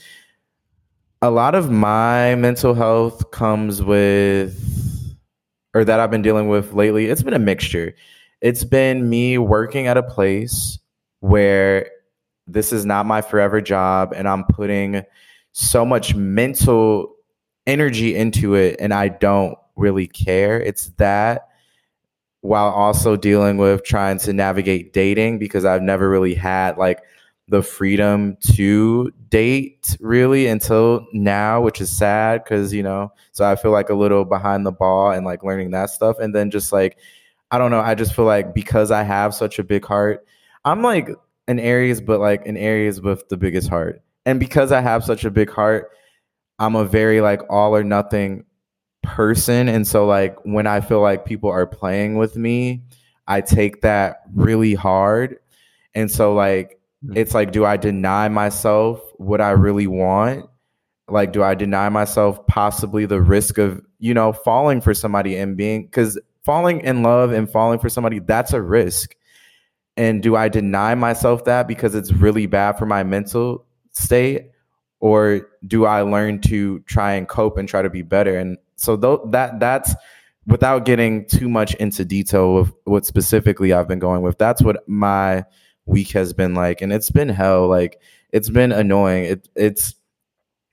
a 1.22 1.30
lot 1.30 1.56
of 1.56 1.70
my 1.70 2.36
mental 2.36 2.74
health 2.74 3.32
comes 3.32 3.84
with, 3.84 4.56
or 5.74 5.84
that 5.84 6.00
I've 6.00 6.12
been 6.12 6.22
dealing 6.22 6.48
with 6.48 6.74
lately, 6.74 7.08
it's 7.08 7.24
been 7.24 7.34
a 7.34 7.40
mixture. 7.40 7.94
It's 8.40 8.64
been 8.64 9.10
me 9.10 9.38
working 9.38 9.88
at 9.88 9.98
a 9.98 10.04
place 10.04 10.80
where 11.20 11.90
this 12.46 12.72
is 12.72 12.86
not 12.86 13.06
my 13.06 13.22
forever 13.22 13.60
job 13.60 14.14
and 14.16 14.28
I'm 14.28 14.46
putting 14.46 15.04
so 15.52 15.84
much 15.84 16.16
mental 16.16 17.14
energy 17.66 18.16
into 18.16 18.56
it 18.56 18.78
and 18.80 18.94
I 18.94 19.10
don't 19.10 19.58
really 19.76 20.08
care. 20.08 20.62
It's 20.62 20.92
that 20.98 21.50
while 22.48 22.70
also 22.70 23.18
dealing 23.18 23.58
with 23.58 23.84
trying 23.84 24.18
to 24.18 24.32
navigate 24.32 24.94
dating 24.94 25.38
because 25.38 25.66
I've 25.66 25.82
never 25.82 26.10
really 26.10 26.34
had 26.34 26.78
like 26.78 27.02
the 27.50 27.62
freedom 27.62 28.38
to 28.54 29.12
date 29.28 29.98
really 30.00 30.48
until 30.48 31.06
now, 31.12 31.60
which 31.60 31.82
is 31.82 31.96
sad 31.96 32.42
because, 32.42 32.74
you 32.74 32.82
know, 32.82 33.12
so 33.34 33.44
I 33.44 33.58
feel 33.58 33.72
like 33.72 33.90
a 33.90 33.96
little 33.96 34.24
behind 34.24 34.66
the 34.66 34.72
ball 34.72 35.12
and 35.12 35.26
like 35.26 35.44
learning 35.44 35.72
that 35.72 35.90
stuff. 35.90 36.20
And 36.20 36.34
then 36.34 36.50
just 36.50 36.72
like, 36.72 36.98
I 37.52 37.58
don't 37.58 37.70
know, 37.70 37.82
I 37.82 37.96
just 37.96 38.16
feel 38.16 38.24
like 38.26 38.54
because 38.54 38.92
I 38.92 39.04
have 39.04 39.36
such 39.36 39.60
a 39.60 39.64
big 39.64 39.84
heart, 39.84 40.26
I'm 40.64 40.82
like 40.82 41.10
an 41.50 41.60
Aries, 41.60 42.00
but 42.00 42.22
like 42.22 42.48
an 42.48 42.56
Aries 42.56 43.02
with 43.02 43.28
the 43.28 43.36
biggest 43.36 43.68
heart. 43.68 44.02
And 44.26 44.40
because 44.40 44.72
I 44.72 44.80
have 44.80 45.04
such 45.04 45.26
a 45.26 45.32
big 45.32 45.50
heart, 45.50 45.92
I'm 46.60 46.78
a 46.78 46.86
very 46.86 47.20
like 47.20 47.42
all 47.50 47.76
or 47.76 47.84
nothing 47.84 48.46
person. 49.04 49.68
And 49.70 49.88
so 49.88 50.06
like 50.06 50.38
when 50.44 50.68
i 50.68 50.82
feel 50.82 51.02
like 51.02 51.26
people 51.26 51.50
are 51.50 51.66
playing 51.66 52.18
with 52.18 52.36
me 52.36 52.84
i 53.28 53.42
take 53.42 53.82
that 53.82 54.22
really 54.34 54.74
hard. 54.74 55.38
And 55.96 56.12
so 56.12 56.34
like 56.34 56.80
mm-hmm. 57.04 57.18
it's 57.18 57.34
like 57.34 57.52
do 57.52 57.66
i 57.66 57.78
deny 57.78 58.28
myself 58.30 59.02
what 59.18 59.42
i 59.42 59.52
really 59.52 59.88
want? 59.88 60.46
Like 61.08 61.32
do 61.32 61.44
i 61.44 61.56
deny 61.56 61.90
myself 61.90 62.46
possibly 62.48 63.06
the 63.06 63.22
risk 63.22 63.58
of 63.58 63.82
you 64.00 64.14
know 64.14 64.34
falling 64.34 64.82
for 64.82 64.94
somebody 64.94 65.38
and 65.38 65.58
being 65.58 65.86
because 65.86 66.20
falling 66.44 66.82
in 66.82 67.04
love 67.04 67.32
and 67.32 67.50
falling 67.50 67.80
for 67.80 67.90
somebody 67.90 68.20
that's 68.20 68.54
a 68.54 68.62
risk. 68.62 69.16
And 69.96 70.22
do 70.22 70.36
i 70.36 70.50
deny 70.50 70.96
myself 70.96 71.46
that 71.46 71.68
because 71.68 71.96
it's 71.96 72.12
really 72.12 72.46
bad 72.46 72.74
for 72.74 72.86
my 72.86 73.04
mental 73.04 73.66
state? 73.94 74.52
Or 75.00 75.48
do 75.66 75.86
I 75.86 76.02
learn 76.02 76.42
to 76.42 76.80
try 76.82 77.14
and 77.14 77.28
cope 77.28 77.58
and 77.58 77.70
try 77.70 77.82
to 77.82 77.90
be 77.90 78.02
better? 78.02 78.38
And 78.38 78.58
so 78.78 78.96
th- 78.96 79.20
that 79.32 79.60
that's 79.60 79.94
without 80.46 80.86
getting 80.86 81.26
too 81.26 81.50
much 81.50 81.76
into 81.76 82.06
detail 82.06 82.58
of 82.58 82.74
what 82.86 83.06
specifically 83.06 83.74
I've 83.74 83.88
been 83.88 84.00
going 84.00 84.22
with. 84.22 84.38
That's 84.38 84.62
what 84.62 84.88
my 84.88 85.44
week 85.86 86.12
has 86.12 86.34
been 86.34 86.56
like, 86.56 86.82
and 86.82 86.94
it's 86.94 87.12
been 87.12 87.30
hell. 87.30 87.68
Like 87.68 88.00
it's 88.32 88.50
been 88.50 88.72
annoying. 88.72 89.26
It, 89.26 89.50
it's 89.56 89.96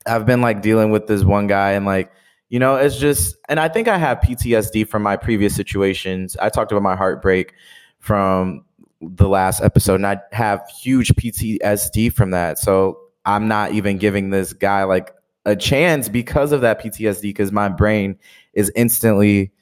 I've 0.06 0.26
been 0.26 0.40
like 0.40 0.62
dealing 0.62 0.90
with 0.90 1.06
this 1.06 1.24
one 1.24 1.46
guy 1.46 1.72
and 1.72 1.86
like 1.86 2.12
you 2.50 2.58
know 2.58 2.76
it's 2.76 2.96
just 2.96 3.36
and 3.48 3.58
I 3.58 3.68
think 3.68 3.88
I 3.88 3.98
have 3.98 4.20
PTSD 4.20 4.86
from 4.88 5.02
my 5.02 5.16
previous 5.16 5.54
situations. 5.54 6.36
I 6.36 6.48
talked 6.50 6.72
about 6.72 6.82
my 6.82 6.96
heartbreak 6.96 7.54
from 7.98 8.64
the 9.00 9.28
last 9.28 9.62
episode 9.62 9.96
and 9.96 10.06
I 10.06 10.20
have 10.32 10.62
huge 10.68 11.08
PTSD 11.14 12.12
from 12.12 12.30
that. 12.30 12.58
So 12.58 12.98
I'm 13.24 13.48
not 13.48 13.72
even 13.72 13.98
giving 13.98 14.30
this 14.30 14.52
guy 14.52 14.84
like 14.84 15.12
a 15.44 15.56
chance 15.56 16.08
because 16.08 16.52
of 16.52 16.62
that 16.62 16.80
PTSD 16.80 17.22
because 17.22 17.52
my 17.52 17.68
brain 17.68 18.18
is 18.52 18.72
instantly 18.74 19.52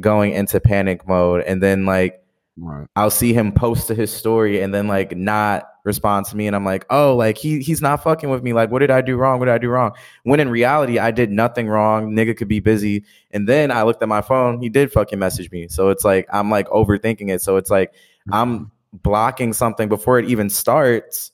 going 0.00 0.32
into 0.32 0.60
panic 0.60 1.06
mode 1.06 1.42
and 1.42 1.62
then 1.62 1.84
like 1.84 2.22
Right. 2.56 2.86
I'll 2.96 3.10
see 3.10 3.32
him 3.32 3.52
post 3.52 3.88
to 3.88 3.94
his 3.94 4.12
story 4.12 4.60
and 4.60 4.74
then 4.74 4.86
like 4.86 5.16
not 5.16 5.68
respond 5.84 6.26
to 6.26 6.36
me 6.36 6.46
and 6.46 6.54
I'm 6.54 6.66
like, 6.66 6.84
"Oh, 6.90 7.16
like 7.16 7.38
he 7.38 7.60
he's 7.60 7.80
not 7.80 8.02
fucking 8.02 8.28
with 8.28 8.42
me. 8.42 8.52
Like 8.52 8.70
what 8.70 8.80
did 8.80 8.90
I 8.90 9.00
do 9.00 9.16
wrong? 9.16 9.38
What 9.38 9.46
did 9.46 9.54
I 9.54 9.58
do 9.58 9.70
wrong?" 9.70 9.92
When 10.24 10.38
in 10.38 10.50
reality, 10.50 10.98
I 10.98 11.12
did 11.12 11.30
nothing 11.30 11.66
wrong. 11.66 12.12
Nigga 12.12 12.36
could 12.36 12.48
be 12.48 12.60
busy. 12.60 13.04
And 13.30 13.48
then 13.48 13.70
I 13.70 13.84
looked 13.84 14.02
at 14.02 14.08
my 14.08 14.20
phone, 14.20 14.60
he 14.60 14.68
did 14.68 14.92
fucking 14.92 15.18
message 15.18 15.50
me. 15.50 15.68
So 15.68 15.88
it's 15.88 16.04
like 16.04 16.28
I'm 16.30 16.50
like 16.50 16.68
overthinking 16.68 17.30
it. 17.30 17.40
So 17.40 17.56
it's 17.56 17.70
like 17.70 17.94
I'm 18.30 18.54
mm-hmm. 18.54 18.96
blocking 18.98 19.54
something 19.54 19.88
before 19.88 20.18
it 20.18 20.28
even 20.28 20.50
starts 20.50 21.32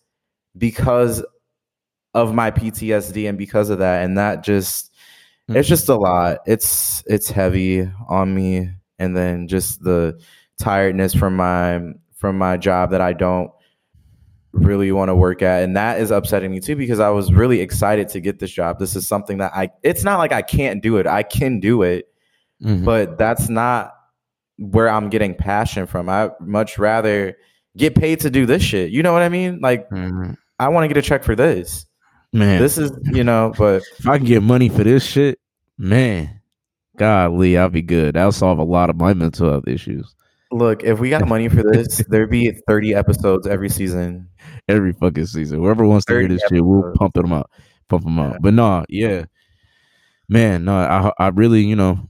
because 0.56 1.24
of 2.14 2.34
my 2.34 2.50
PTSD 2.50 3.28
and 3.28 3.36
because 3.38 3.70
of 3.70 3.78
that 3.78 4.04
and 4.04 4.16
that 4.18 4.42
just 4.42 4.92
it's 5.48 5.68
just 5.68 5.88
a 5.88 5.94
lot. 5.94 6.38
It's 6.46 7.02
it's 7.06 7.30
heavy 7.30 7.90
on 8.08 8.34
me 8.34 8.70
and 8.98 9.16
then 9.16 9.48
just 9.48 9.82
the 9.82 10.20
tiredness 10.58 11.14
from 11.14 11.36
my 11.36 11.80
from 12.14 12.36
my 12.36 12.56
job 12.58 12.90
that 12.90 13.00
I 13.00 13.12
don't 13.14 13.50
really 14.52 14.90
want 14.92 15.08
to 15.08 15.14
work 15.14 15.40
at 15.42 15.62
and 15.62 15.76
that 15.76 16.00
is 16.00 16.10
upsetting 16.10 16.50
me 16.50 16.58
too 16.60 16.74
because 16.76 17.00
I 17.00 17.10
was 17.10 17.32
really 17.32 17.60
excited 17.60 18.08
to 18.08 18.20
get 18.20 18.38
this 18.40 18.50
job. 18.50 18.78
This 18.78 18.96
is 18.96 19.06
something 19.06 19.38
that 19.38 19.52
I 19.54 19.70
it's 19.82 20.04
not 20.04 20.18
like 20.18 20.32
I 20.32 20.42
can't 20.42 20.82
do 20.82 20.96
it. 20.98 21.06
I 21.06 21.22
can 21.22 21.60
do 21.60 21.82
it, 21.82 22.06
Mhm. 22.62 22.84
but 22.84 23.16
that's 23.18 23.48
not 23.48 23.94
where 24.56 24.88
I'm 24.90 25.08
getting 25.08 25.34
passion 25.34 25.86
from. 25.86 26.08
I 26.08 26.30
much 26.40 26.78
rather 26.78 27.36
get 27.76 27.94
paid 27.94 28.20
to 28.20 28.30
do 28.30 28.44
this 28.44 28.62
shit. 28.62 28.90
You 28.90 29.02
know 29.02 29.12
what 29.12 29.22
I 29.22 29.28
mean? 29.28 29.60
Like 29.60 29.88
Mhm. 29.90 30.36
I 30.58 30.68
want 30.68 30.84
to 30.84 30.88
get 30.88 30.96
a 30.96 31.02
check 31.02 31.22
for 31.22 31.36
this. 31.36 31.86
Man. 32.32 32.60
This 32.60 32.78
is, 32.78 32.92
you 33.12 33.24
know, 33.24 33.52
but 33.56 33.82
if 33.98 34.06
I 34.08 34.18
can 34.18 34.26
get 34.26 34.42
money 34.42 34.68
for 34.68 34.84
this 34.84 35.04
shit, 35.04 35.38
man, 35.76 36.40
golly, 36.96 37.56
I'll 37.56 37.68
be 37.68 37.82
good. 37.82 38.14
That'll 38.14 38.32
solve 38.32 38.58
a 38.58 38.64
lot 38.64 38.90
of 38.90 38.96
my 38.96 39.14
mental 39.14 39.50
health 39.50 39.68
issues. 39.68 40.14
look, 40.50 40.82
if 40.82 40.98
we 40.98 41.10
got 41.10 41.28
money 41.28 41.48
for 41.48 41.62
this, 41.62 41.98
there'd 42.08 42.30
be 42.30 42.50
30 42.66 42.94
episodes 42.94 43.46
every 43.46 43.68
season. 43.68 44.28
Every 44.68 44.92
fucking 44.92 45.26
season, 45.26 45.60
whoever 45.60 45.86
wants 45.86 46.04
to 46.06 46.12
hear 46.12 46.22
30 46.22 46.34
this 46.34 46.42
shit, 46.50 46.64
we'll 46.64 46.92
pump 46.94 47.14
them 47.14 47.32
out, 47.32 47.50
pump 47.88 48.04
them 48.04 48.18
out. 48.18 48.32
Yeah. 48.32 48.38
But 48.42 48.54
nah, 48.54 48.84
yeah, 48.88 49.24
man, 50.28 50.64
no, 50.64 50.74
I 50.76 51.12
I 51.18 51.28
really, 51.28 51.62
you 51.62 51.76
know, 51.76 52.08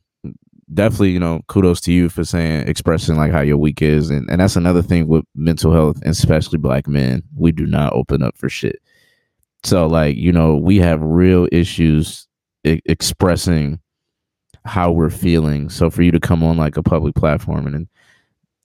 definitely, 0.74 1.10
you 1.10 1.20
know, 1.20 1.40
kudos 1.46 1.80
to 1.82 1.92
you 1.92 2.08
for 2.08 2.24
saying 2.24 2.68
expressing 2.68 3.16
like 3.16 3.32
how 3.32 3.40
your 3.40 3.58
week 3.58 3.80
is, 3.80 4.10
and 4.10 4.28
and 4.28 4.40
that's 4.40 4.56
another 4.56 4.82
thing 4.82 5.06
with 5.06 5.24
mental 5.34 5.72
health, 5.72 5.96
and 6.02 6.10
especially 6.10 6.58
black 6.58 6.88
men. 6.88 7.22
We 7.36 7.52
do 7.52 7.66
not 7.66 7.92
open 7.92 8.22
up 8.22 8.36
for 8.36 8.48
shit. 8.48 8.80
So 9.68 9.86
like 9.86 10.16
you 10.16 10.32
know, 10.32 10.56
we 10.56 10.78
have 10.78 11.02
real 11.02 11.48
issues 11.52 12.26
I- 12.66 12.80
expressing 12.86 13.80
how 14.64 14.92
we're 14.92 15.10
feeling. 15.10 15.68
So 15.70 15.90
for 15.90 16.02
you 16.02 16.10
to 16.12 16.20
come 16.20 16.42
on 16.42 16.56
like 16.56 16.76
a 16.76 16.82
public 16.82 17.14
platform 17.14 17.66
and, 17.66 17.76
and 17.76 17.88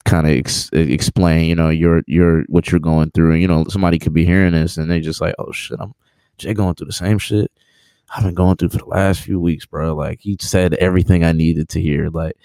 kind 0.05 0.27
of 0.27 0.33
ex- 0.33 0.69
explain, 0.73 1.45
you 1.45 1.55
know, 1.55 1.69
your 1.69 2.03
your 2.07 2.43
what 2.49 2.71
you're 2.71 2.79
going 2.79 3.11
through, 3.11 3.33
and 3.33 3.41
you 3.41 3.47
know, 3.47 3.65
somebody 3.69 3.99
could 3.99 4.13
be 4.13 4.25
hearing 4.25 4.53
this 4.53 4.77
and 4.77 4.89
they 4.91 4.99
just 4.99 5.21
like, 5.21 5.35
oh 5.39 5.51
shit, 5.51 5.79
I'm 5.79 5.93
Jay 6.37 6.53
going 6.53 6.75
through 6.75 6.87
the 6.87 6.93
same 6.93 7.19
shit 7.19 7.51
I've 8.15 8.23
been 8.23 8.35
going 8.35 8.57
through 8.57 8.69
for 8.69 8.77
the 8.77 8.85
last 8.85 9.21
few 9.21 9.39
weeks, 9.39 9.65
bro. 9.65 9.95
Like 9.95 10.21
he 10.21 10.37
said 10.39 10.75
everything 10.75 11.23
I 11.23 11.31
needed 11.31 11.69
to 11.69 11.81
hear. 11.81 12.09
Like 12.09 12.35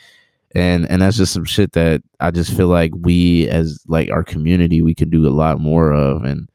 and 0.55 0.89
and 0.91 1.03
that's 1.03 1.17
just 1.19 1.33
some 1.33 1.45
shit 1.45 1.73
that 1.73 2.03
I 2.21 2.31
just 2.31 2.57
feel 2.57 2.69
like 2.69 2.93
we 2.97 3.49
as 3.49 3.81
like 3.87 4.11
our 4.11 4.25
community 4.25 4.81
we 4.83 4.95
could 4.95 5.11
do 5.11 5.29
a 5.29 5.31
lot 5.31 5.61
more 5.61 5.93
of. 5.93 6.25
And 6.25 6.49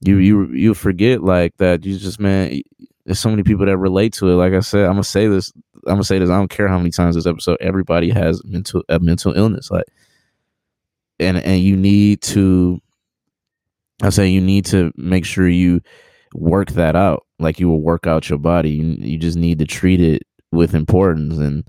you 0.00 0.18
you 0.18 0.46
you 0.52 0.74
forget 0.74 1.22
like 1.22 1.56
that 1.56 1.84
you 1.84 1.98
just 1.98 2.20
man 2.20 2.62
there's 3.08 3.18
so 3.18 3.30
many 3.30 3.42
people 3.42 3.64
that 3.64 3.78
relate 3.78 4.12
to 4.12 4.28
it. 4.28 4.34
Like 4.34 4.52
I 4.52 4.60
said, 4.60 4.84
I'm 4.84 4.92
gonna 4.92 5.04
say 5.04 5.28
this. 5.28 5.50
I'm 5.86 5.94
gonna 5.94 6.04
say 6.04 6.18
this. 6.18 6.28
I 6.28 6.36
don't 6.36 6.50
care 6.50 6.68
how 6.68 6.76
many 6.76 6.90
times 6.90 7.14
this 7.14 7.24
episode. 7.24 7.56
Everybody 7.58 8.10
has 8.10 8.44
mental 8.44 8.84
a 8.90 8.98
mental 8.98 9.32
illness. 9.32 9.70
Like, 9.70 9.86
and 11.18 11.38
and 11.38 11.58
you 11.60 11.74
need 11.74 12.20
to. 12.22 12.80
I 14.02 14.10
say 14.10 14.28
you 14.28 14.42
need 14.42 14.66
to 14.66 14.92
make 14.96 15.24
sure 15.24 15.48
you 15.48 15.80
work 16.34 16.72
that 16.72 16.94
out 16.94 17.26
like 17.38 17.58
you 17.58 17.68
will 17.68 17.80
work 17.80 18.06
out 18.06 18.28
your 18.28 18.38
body. 18.38 18.70
You, 18.72 18.96
you 18.98 19.18
just 19.18 19.38
need 19.38 19.58
to 19.60 19.64
treat 19.64 20.02
it 20.02 20.22
with 20.52 20.74
importance 20.74 21.38
and 21.38 21.66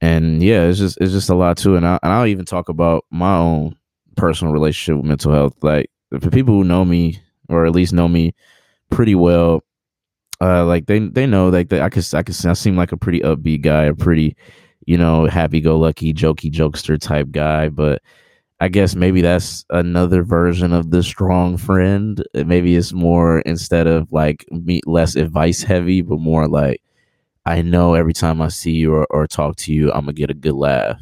and 0.00 0.42
yeah, 0.42 0.64
it's 0.64 0.78
just 0.78 0.98
it's 1.00 1.12
just 1.12 1.30
a 1.30 1.34
lot 1.36 1.58
too. 1.58 1.76
And 1.76 1.86
I 1.86 1.98
and 2.02 2.12
I'll 2.12 2.26
even 2.26 2.44
talk 2.44 2.68
about 2.68 3.04
my 3.12 3.36
own 3.36 3.76
personal 4.16 4.52
relationship 4.52 4.96
with 4.96 5.06
mental 5.06 5.32
health. 5.32 5.62
Like 5.62 5.90
for 6.20 6.30
people 6.30 6.54
who 6.54 6.64
know 6.64 6.84
me 6.84 7.20
or 7.50 7.66
at 7.66 7.72
least 7.72 7.92
know 7.92 8.08
me 8.08 8.34
pretty 8.90 9.14
well, 9.14 9.64
uh, 10.40 10.64
like 10.64 10.86
they 10.86 10.98
they 11.00 11.26
know 11.26 11.48
like 11.48 11.68
that 11.68 11.82
I 11.82 11.88
could 11.88 12.06
I 12.14 12.22
could 12.22 12.46
I 12.46 12.52
seem 12.54 12.76
like 12.76 12.92
a 12.92 12.96
pretty 12.96 13.20
upbeat 13.20 13.62
guy, 13.62 13.84
a 13.84 13.94
pretty 13.94 14.36
you 14.86 14.96
know 14.96 15.26
happy 15.26 15.60
go 15.60 15.78
lucky, 15.78 16.14
jokey 16.14 16.50
jokester 16.50 16.98
type 16.98 17.30
guy, 17.30 17.68
but 17.68 18.02
I 18.60 18.68
guess 18.68 18.94
maybe 18.94 19.22
that's 19.22 19.64
another 19.70 20.22
version 20.22 20.72
of 20.72 20.90
the 20.90 21.02
strong 21.02 21.56
friend. 21.56 22.22
Maybe 22.34 22.76
it's 22.76 22.92
more 22.92 23.40
instead 23.40 23.86
of 23.86 24.12
like 24.12 24.44
me 24.50 24.82
less 24.86 25.16
advice 25.16 25.62
heavy, 25.62 26.02
but 26.02 26.20
more 26.20 26.46
like 26.46 26.82
I 27.46 27.62
know 27.62 27.94
every 27.94 28.12
time 28.12 28.42
I 28.42 28.48
see 28.48 28.72
you 28.72 28.94
or, 28.94 29.06
or 29.10 29.26
talk 29.26 29.56
to 29.56 29.72
you, 29.72 29.90
I'm 29.92 30.02
gonna 30.02 30.12
get 30.12 30.30
a 30.30 30.34
good 30.34 30.54
laugh. 30.54 31.00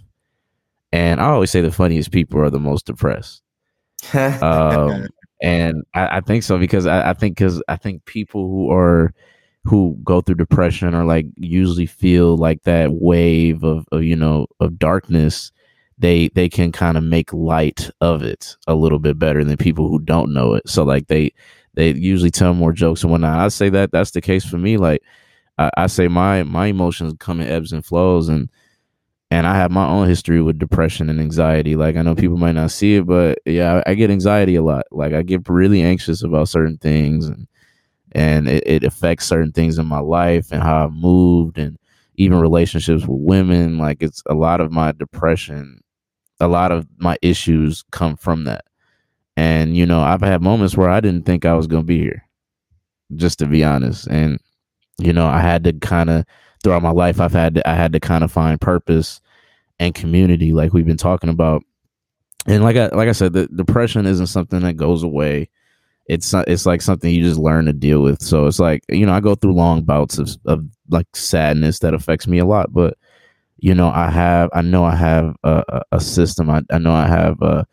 And 0.93 1.21
I 1.21 1.27
always 1.27 1.51
say 1.51 1.61
the 1.61 1.73
funniest 1.73 2.13
people 2.13 2.41
are 2.41 2.51
the 2.51 2.61
most 2.61 2.87
depressed. 2.87 3.43
um, 4.15 5.09
and 5.41 5.85
I, 5.95 6.19
I, 6.19 6.21
think 6.21 6.43
so 6.43 6.59
because 6.59 6.87
I, 6.87 7.11
I 7.11 7.13
think 7.13 7.37
because 7.37 7.63
I 7.69 7.77
think 7.77 8.05
people 8.05 8.49
who 8.49 8.71
are 8.71 9.13
who 9.65 9.97
go 10.03 10.21
through 10.21 10.37
depression 10.37 10.95
or 10.95 11.05
like 11.05 11.27
usually 11.37 11.87
feel 11.87 12.37
like 12.37 12.63
that 12.63 12.93
wave 12.93 13.63
of, 13.63 13.87
of 13.93 14.03
you 14.03 14.17
know 14.17 14.47
of 14.61 14.79
darkness 14.79 15.53
they 15.99 16.29
they 16.29 16.49
can 16.49 16.73
kind 16.73 16.97
of 16.97 17.05
make 17.05 17.33
light 17.33 17.91
of 18.01 18.23
it 18.23 18.57
a 18.67 18.75
little 18.75 18.99
bit 18.99 19.19
better 19.19 19.45
than 19.45 19.57
people 19.57 19.89
who 19.89 19.99
don't 19.99 20.33
know 20.33 20.55
it. 20.55 20.69
So 20.69 20.85
like 20.85 21.09
they 21.09 21.33
they 21.75 21.93
usually 21.93 22.31
tell 22.31 22.55
more 22.55 22.73
jokes 22.73 23.03
and 23.03 23.11
whatnot. 23.11 23.39
I 23.39 23.49
say 23.49 23.69
that 23.71 23.91
that's 23.91 24.13
the 24.13 24.21
case 24.21 24.45
for 24.45 24.59
me. 24.59 24.77
Like 24.77 25.03
I, 25.59 25.71
I 25.77 25.87
say 25.89 26.09
my 26.09 26.45
my 26.45 26.67
emotions 26.67 27.15
come 27.19 27.41
in 27.41 27.49
ebbs 27.49 27.73
and 27.73 27.85
flows 27.85 28.29
and 28.29 28.49
and 29.31 29.47
I 29.47 29.57
have 29.57 29.71
my 29.71 29.87
own 29.87 30.09
history 30.09 30.43
with 30.43 30.59
depression 30.59 31.11
and 31.11 31.21
anxiety. 31.21 31.77
Like 31.77 31.97
I 31.97 32.03
know 32.03 32.15
people 32.15 32.37
might 32.39 32.55
not 32.55 32.71
see 32.71 32.97
it, 32.97 33.07
but 33.07 33.39
yeah, 33.45 33.83
I, 33.87 33.93
I 33.93 33.95
get 33.95 34.11
anxiety 34.11 34.55
a 34.55 34.63
lot. 34.63 34.87
Like 34.91 35.13
I 35.13 35.23
get 35.23 35.49
really 35.49 35.83
anxious 35.83 36.23
about 36.23 36.49
certain 36.49 36.79
things 36.79 37.27
and 37.27 37.47
and 38.13 38.49
it, 38.49 38.65
it 38.67 38.85
affects 38.85 39.27
certain 39.27 39.53
things 39.53 39.79
in 39.79 39.87
my 39.87 40.01
life 40.01 40.51
and 40.51 40.63
how 40.63 40.87
I 40.87 40.89
moved 40.89 41.59
and 41.59 41.79
even 42.17 42.41
relationships 42.41 43.03
with 43.07 43.21
women. 43.21 43.79
Like 43.79 44.03
it's 44.03 44.23
a 44.27 44.35
lot 44.35 44.61
of 44.61 44.73
my 44.73 44.93
depression 44.93 45.81
a 46.41 46.49
lot 46.49 46.73
of 46.73 46.87
my 46.99 47.17
issues 47.23 47.85
come 47.91 48.17
from 48.17 48.45
that. 48.45 48.65
And 49.37 49.77
you 49.77 49.87
know, 49.87 50.01
I've 50.01 50.21
had 50.21 50.43
moments 50.43 50.77
where 50.77 50.89
I 50.89 51.01
didn't 51.01 51.27
think 51.27 51.45
I 51.45 51.55
was 51.55 51.67
to 51.69 51.83
be 51.83 51.99
here. 51.99 52.25
Just 53.17 53.39
to 53.39 53.47
be 53.47 53.65
honest, 53.65 54.07
and 54.09 54.39
you 54.99 55.15
know, 55.15 55.27
I 55.27 55.41
had 55.41 55.65
to 55.65 55.73
kind 55.73 56.11
of 56.11 56.27
throughout 56.63 56.83
my 56.83 56.91
life 56.91 57.21
I've 57.21 57.33
had 57.33 57.55
to, 57.57 57.69
I 57.69 57.75
had 57.75 57.93
to 57.93 58.01
kind 58.01 58.25
of 58.25 58.33
find 58.33 58.61
purpose 58.61 59.21
and 59.79 59.95
community 59.95 60.53
like 60.53 60.73
we've 60.73 60.87
been 60.87 60.97
talking 60.97 61.31
about. 61.31 61.63
And 62.47 62.63
like 62.63 62.77
I 62.77 62.89
like 62.89 63.09
I 63.09 63.13
said, 63.13 63.33
the 63.33 63.47
depression 63.49 64.07
isn't 64.07 64.29
something 64.29 64.61
that 64.61 64.75
goes 64.77 65.03
away. 65.03 65.51
It's 66.07 66.33
it's 66.35 66.67
like 66.67 66.81
something 66.83 67.15
you 67.15 67.23
just 67.23 67.39
learn 67.39 67.67
to 67.67 67.73
deal 67.73 68.03
with. 68.03 68.23
So 68.23 68.47
it's 68.47 68.59
like, 68.59 68.83
you 68.89 69.05
know, 69.05 69.13
I 69.13 69.21
go 69.21 69.35
through 69.35 69.55
long 69.55 69.83
bouts 69.83 70.19
of 70.19 70.31
of 70.47 70.65
like 70.89 71.07
sadness 71.15 71.81
that 71.81 71.95
affects 71.95 72.27
me 72.27 72.39
a 72.39 72.47
lot, 72.47 72.73
but 72.73 72.97
you 73.59 73.75
know, 73.75 73.91
I 73.91 74.09
have, 74.11 74.51
I 74.53 74.63
know 74.63 74.85
I 74.85 74.95
have 74.95 75.35
a, 75.43 75.83
a 75.93 76.01
system. 76.01 76.49
I, 76.49 76.63
I 76.71 76.79
know 76.79 76.93
I 76.93 77.07
have 77.07 77.43
a, 77.43 77.67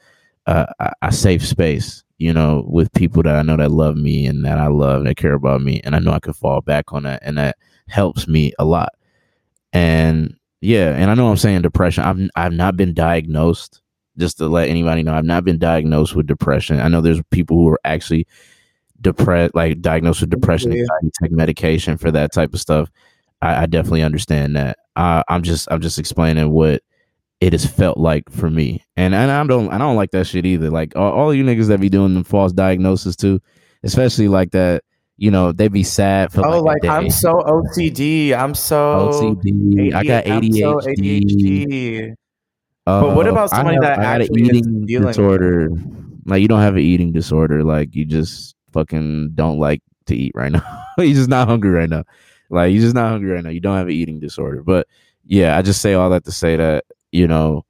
a, 0.48 0.68
a 1.04 1.12
safe 1.12 1.46
space, 1.46 2.04
you 2.18 2.34
know, 2.34 2.66
with 2.68 2.92
people 2.94 3.22
that 3.24 3.36
I 3.36 3.44
know 3.44 3.58
that 3.58 3.72
love 3.72 3.96
me 3.96 4.26
and 4.26 4.44
that 4.46 4.58
I 4.58 4.68
love, 4.68 4.98
and 4.98 5.08
that 5.08 5.18
care 5.18 5.34
about 5.34 5.62
me. 5.62 5.82
And 5.84 5.96
I 5.96 6.00
know 6.00 6.12
I 6.12 6.20
can 6.20 6.34
fall 6.34 6.62
back 6.62 6.92
on 6.92 7.04
that. 7.04 7.22
And 7.24 7.38
that 7.38 7.58
helps 7.88 8.28
me 8.28 8.54
a 8.60 8.66
lot. 8.66 8.94
And 9.74 10.36
yeah, 10.62 10.96
and 10.96 11.12
I 11.12 11.14
know 11.14 11.30
I'm 11.30 11.38
saying 11.38 11.62
depression. 11.62 12.04
I've, 12.04 12.30
I've 12.36 12.54
not 12.54 12.78
been 12.78 12.94
diagnosed 12.94 13.82
just 14.18 14.38
to 14.38 14.48
let 14.48 14.70
anybody 14.70 15.04
know. 15.04 15.14
I've 15.14 15.26
not 15.26 15.44
been 15.44 15.60
diagnosed 15.60 16.16
with 16.16 16.28
depression. 16.28 16.80
I 16.80 16.88
know 16.88 17.02
there's 17.02 17.22
people 17.32 17.58
who 17.58 17.68
are 17.70 17.80
actually 17.84 18.28
depressed, 19.02 19.56
like 19.56 19.82
diagnosed 19.82 20.22
with 20.22 20.30
depression, 20.30 20.72
yeah. 20.72 20.86
take 21.22 21.32
medication 21.32 21.98
for 21.98 22.12
that 22.12 22.32
type 22.32 22.54
of 22.54 22.62
stuff. 22.62 22.90
I, 23.42 23.64
I 23.64 23.66
definitely 23.66 24.04
understand 24.04 24.56
that. 24.56 24.78
Uh, 24.96 25.24
I'm 25.28 25.44
just 25.44 25.68
I'm 25.70 25.82
just 25.82 26.00
explaining 26.00 26.52
what 26.52 26.82
it 27.42 27.54
has 27.54 27.66
felt 27.66 27.98
like 27.98 28.30
for 28.30 28.50
me, 28.50 28.84
and 28.96 29.14
and 29.14 29.30
I 29.30 29.46
don't 29.46 29.70
I 29.72 29.78
don't 29.78 29.98
like 29.98 30.12
that 30.12 30.28
shit 30.28 30.46
either. 30.46 30.70
Like 30.70 30.96
all, 30.96 31.12
all 31.12 31.34
you 31.34 31.44
niggas 31.44 31.68
that 31.68 31.82
be 31.82 31.90
doing 31.90 32.16
the 32.16 32.24
false 32.24 32.54
diagnosis 32.54 33.16
too, 33.16 33.42
especially 33.84 34.28
like 34.28 34.52
that. 34.52 34.84
You 35.18 35.32
know, 35.32 35.52
they'd 35.54 35.72
be 35.72 35.84
sad 35.84 36.34
for 36.34 36.46
oh, 36.46 36.62
like, 36.62 36.84
like 36.84 36.92
I'm 36.92 37.10
so 37.10 37.32
OCD. 37.34 38.34
I'm 38.34 38.54
so 38.54 39.12
OCD. 39.14 39.94
I 39.94 40.04
got 40.04 40.26
ADHD. 40.26 40.60
So 40.60 40.80
ADHD. 40.82 42.16
Uh, 42.88 43.02
but 43.02 43.16
what 43.16 43.28
about 43.28 43.50
somebody 43.50 43.76
have, 43.76 43.84
that 43.84 44.00
I 44.00 44.24
actually 44.24 44.50
an 44.50 44.56
eating 44.56 44.86
disorder? 44.86 45.70
Like 46.26 46.42
you 46.42 46.48
don't 46.48 46.62
have 46.62 46.76
an 46.76 46.82
eating 46.82 47.14
disorder. 47.14 47.64
Like 47.64 47.96
you 47.96 48.06
just 48.06 48.56
fucking 48.74 49.32
don't 49.36 49.58
like 49.58 49.82
to 50.08 50.16
eat 50.16 50.34
right 50.36 50.52
now. 50.52 50.84
You're 50.98 51.16
just 51.16 51.30
not 51.30 51.48
hungry 51.48 51.72
right 51.72 51.90
now. 51.90 52.04
Like 52.50 52.72
you're 52.72 52.82
just 52.82 52.96
not 52.96 53.10
hungry 53.10 53.32
right 53.32 53.44
now. 53.44 53.50
You 53.50 53.60
don't 53.60 53.78
have 53.78 53.88
an 53.88 53.94
eating 53.94 54.20
disorder. 54.20 54.62
But 54.62 54.88
yeah, 55.26 55.58
I 55.58 55.62
just 55.62 55.82
say 55.82 55.94
all 55.94 56.10
that 56.12 56.26
to 56.26 56.32
say 56.32 56.56
that, 56.56 56.86
you 57.12 57.28
know, 57.28 57.66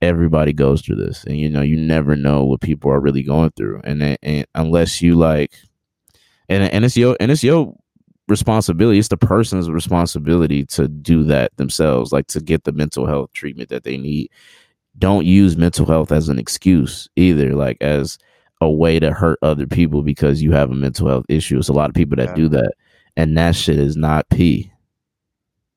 everybody 0.00 0.52
goes 0.52 0.80
through 0.80 0.96
this 0.96 1.24
and 1.24 1.36
you 1.36 1.50
know, 1.50 1.60
you 1.60 1.76
never 1.76 2.16
know 2.16 2.44
what 2.44 2.60
people 2.60 2.90
are 2.90 3.00
really 3.00 3.22
going 3.22 3.50
through. 3.50 3.80
And, 3.84 4.16
and 4.22 4.46
unless 4.54 5.02
you 5.02 5.14
like 5.14 5.52
and 6.48 6.64
and 6.64 6.84
it's 6.84 6.96
your 6.96 7.16
and 7.20 7.30
it's 7.30 7.44
your 7.44 7.74
responsibility. 8.28 8.98
It's 8.98 9.08
the 9.08 9.16
person's 9.16 9.70
responsibility 9.70 10.64
to 10.66 10.88
do 10.88 11.24
that 11.24 11.56
themselves, 11.56 12.12
like 12.12 12.26
to 12.28 12.40
get 12.40 12.64
the 12.64 12.72
mental 12.72 13.06
health 13.06 13.32
treatment 13.32 13.70
that 13.70 13.84
they 13.84 13.96
need. 13.96 14.30
Don't 14.98 15.26
use 15.26 15.56
mental 15.56 15.86
health 15.86 16.12
as 16.12 16.28
an 16.28 16.38
excuse 16.38 17.08
either, 17.16 17.54
like 17.54 17.78
as 17.80 18.18
a 18.60 18.70
way 18.70 18.98
to 18.98 19.12
hurt 19.12 19.38
other 19.42 19.66
people 19.66 20.02
because 20.02 20.42
you 20.42 20.52
have 20.52 20.70
a 20.70 20.74
mental 20.74 21.08
health 21.08 21.26
issue. 21.28 21.58
It's 21.58 21.68
a 21.68 21.72
lot 21.72 21.88
of 21.88 21.94
people 21.94 22.16
that 22.16 22.30
yeah. 22.30 22.34
do 22.34 22.48
that 22.48 22.72
and 23.16 23.36
that 23.36 23.56
shit 23.56 23.78
is 23.78 23.96
not 23.96 24.28
P. 24.30 24.72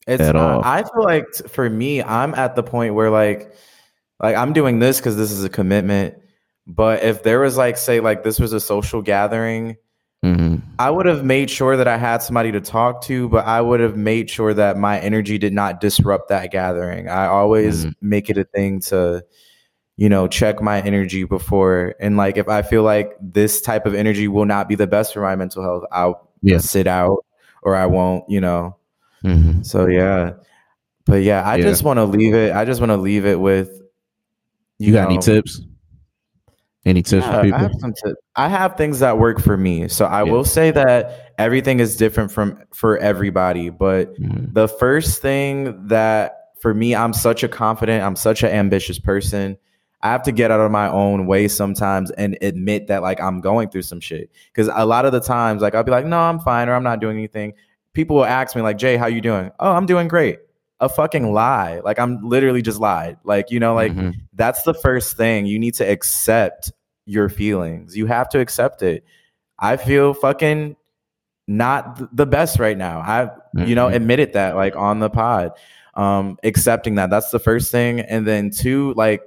It's 0.07 0.21
at 0.21 0.35
not, 0.35 0.51
all. 0.51 0.61
I 0.63 0.83
feel 0.83 1.03
like 1.03 1.25
for 1.47 1.69
me, 1.69 2.01
I'm 2.01 2.33
at 2.35 2.55
the 2.55 2.63
point 2.63 2.95
where 2.95 3.09
like, 3.09 3.53
like 4.19 4.35
I'm 4.35 4.53
doing 4.53 4.79
this 4.79 4.97
because 4.97 5.17
this 5.17 5.31
is 5.31 5.43
a 5.43 5.49
commitment. 5.49 6.15
But 6.67 7.03
if 7.03 7.23
there 7.23 7.39
was 7.39 7.57
like, 7.57 7.77
say, 7.77 7.99
like 7.99 8.23
this 8.23 8.39
was 8.39 8.53
a 8.53 8.59
social 8.59 9.01
gathering, 9.01 9.77
mm-hmm. 10.23 10.57
I 10.79 10.89
would 10.89 11.05
have 11.05 11.23
made 11.23 11.49
sure 11.49 11.77
that 11.77 11.87
I 11.87 11.97
had 11.97 12.21
somebody 12.21 12.51
to 12.51 12.61
talk 12.61 13.01
to, 13.03 13.29
but 13.29 13.45
I 13.45 13.61
would 13.61 13.79
have 13.79 13.95
made 13.97 14.29
sure 14.29 14.53
that 14.53 14.77
my 14.77 14.99
energy 14.99 15.37
did 15.37 15.53
not 15.53 15.81
disrupt 15.81 16.29
that 16.29 16.51
gathering. 16.51 17.09
I 17.09 17.27
always 17.27 17.85
mm-hmm. 17.85 18.09
make 18.09 18.29
it 18.29 18.37
a 18.37 18.43
thing 18.43 18.79
to, 18.81 19.23
you 19.97 20.09
know, 20.09 20.27
check 20.27 20.61
my 20.61 20.81
energy 20.81 21.23
before. 21.23 21.95
And 21.99 22.17
like, 22.17 22.37
if 22.37 22.47
I 22.47 22.61
feel 22.61 22.83
like 22.83 23.13
this 23.21 23.61
type 23.61 23.85
of 23.85 23.93
energy 23.93 24.27
will 24.27 24.45
not 24.45 24.67
be 24.69 24.75
the 24.75 24.87
best 24.87 25.13
for 25.13 25.21
my 25.21 25.35
mental 25.35 25.63
health, 25.63 25.83
I'll 25.91 26.29
yeah. 26.41 26.59
sit 26.59 26.87
out 26.87 27.25
or 27.63 27.75
I 27.75 27.85
won't, 27.85 28.29
you 28.29 28.41
know. 28.41 28.77
Mm-hmm. 29.23 29.63
So 29.63 29.87
yeah. 29.87 30.33
But 31.05 31.23
yeah, 31.23 31.43
I 31.43 31.55
yeah. 31.55 31.63
just 31.63 31.83
want 31.83 31.97
to 31.97 32.05
leave 32.05 32.33
it. 32.33 32.53
I 32.53 32.63
just 32.63 32.79
want 32.79 32.91
to 32.91 32.97
leave 32.97 33.25
it 33.25 33.39
with 33.39 33.69
you, 34.77 34.87
you 34.87 34.93
got 34.93 35.09
know, 35.09 35.15
any 35.15 35.17
tips? 35.19 35.61
Any 36.83 37.03
tips 37.03 37.25
yeah, 37.25 37.35
for 37.35 37.43
people? 37.43 37.59
I 37.59 37.61
have, 37.61 37.71
tips. 37.79 38.03
I 38.35 38.47
have 38.47 38.75
things 38.75 38.99
that 38.99 39.19
work 39.19 39.39
for 39.39 39.55
me. 39.55 39.87
So 39.87 40.05
I 40.05 40.23
yeah. 40.23 40.31
will 40.31 40.43
say 40.43 40.71
that 40.71 41.33
everything 41.37 41.79
is 41.79 41.95
different 41.95 42.31
from 42.31 42.57
for 42.73 42.97
everybody, 42.97 43.69
but 43.69 44.19
mm-hmm. 44.19 44.51
the 44.53 44.67
first 44.67 45.21
thing 45.21 45.87
that 45.87 46.49
for 46.59 46.73
me, 46.73 46.95
I'm 46.95 47.13
such 47.13 47.43
a 47.43 47.47
confident, 47.47 48.03
I'm 48.03 48.15
such 48.15 48.43
an 48.43 48.49
ambitious 48.49 48.99
person. 48.99 49.57
I 50.03 50.09
have 50.09 50.23
to 50.23 50.31
get 50.31 50.49
out 50.49 50.59
of 50.59 50.71
my 50.71 50.89
own 50.89 51.27
way 51.27 51.47
sometimes 51.47 52.09
and 52.11 52.35
admit 52.41 52.87
that 52.87 53.03
like 53.03 53.21
I'm 53.21 53.39
going 53.41 53.69
through 53.69 53.83
some 53.83 53.99
shit. 53.99 54.31
Cause 54.55 54.67
a 54.73 54.85
lot 54.85 55.05
of 55.05 55.11
the 55.11 55.19
times, 55.19 55.61
like 55.61 55.75
I'll 55.75 55.83
be 55.83 55.91
like, 55.91 56.05
no, 56.05 56.19
I'm 56.19 56.39
fine, 56.39 56.69
or 56.69 56.73
I'm 56.73 56.83
not 56.83 56.99
doing 56.99 57.17
anything. 57.17 57.53
People 57.93 58.15
will 58.15 58.25
ask 58.25 58.55
me, 58.55 58.61
like, 58.61 58.77
Jay, 58.77 58.95
how 58.97 59.05
you 59.05 59.21
doing? 59.21 59.51
Oh, 59.59 59.73
I'm 59.73 59.85
doing 59.85 60.07
great. 60.07 60.39
A 60.81 60.89
fucking 60.89 61.31
lie. 61.31 61.79
Like 61.85 61.97
I'm 61.99 62.27
literally 62.27 62.61
just 62.61 62.79
lied. 62.79 63.17
Like, 63.23 63.49
you 63.51 63.59
know, 63.59 63.73
like 63.75 63.93
Mhm. 63.93 64.15
that's 64.33 64.63
the 64.63 64.73
first 64.73 65.15
thing. 65.15 65.45
You 65.45 65.57
need 65.59 65.75
to 65.75 65.83
accept 65.89 66.71
your 67.05 67.29
feelings. 67.29 67.95
You 67.95 68.07
have 68.07 68.27
to 68.29 68.39
accept 68.39 68.81
it. 68.83 69.03
I 69.59 69.77
feel 69.77 70.13
fucking 70.13 70.75
not 71.47 71.97
th- 71.97 72.09
the 72.13 72.25
best 72.25 72.59
right 72.59 72.77
now. 72.77 72.99
I, 72.99 73.29
you 73.65 73.75
know, 73.75 73.87
Mhm. 73.87 73.95
admitted 73.95 74.33
that 74.33 74.55
like 74.55 74.75
on 74.75 74.99
the 74.99 75.09
pod. 75.09 75.51
Um, 75.93 76.37
accepting 76.43 76.95
that. 76.95 77.09
That's 77.09 77.31
the 77.31 77.39
first 77.39 77.71
thing. 77.71 77.99
And 77.99 78.25
then 78.25 78.49
two, 78.49 78.93
like 78.95 79.21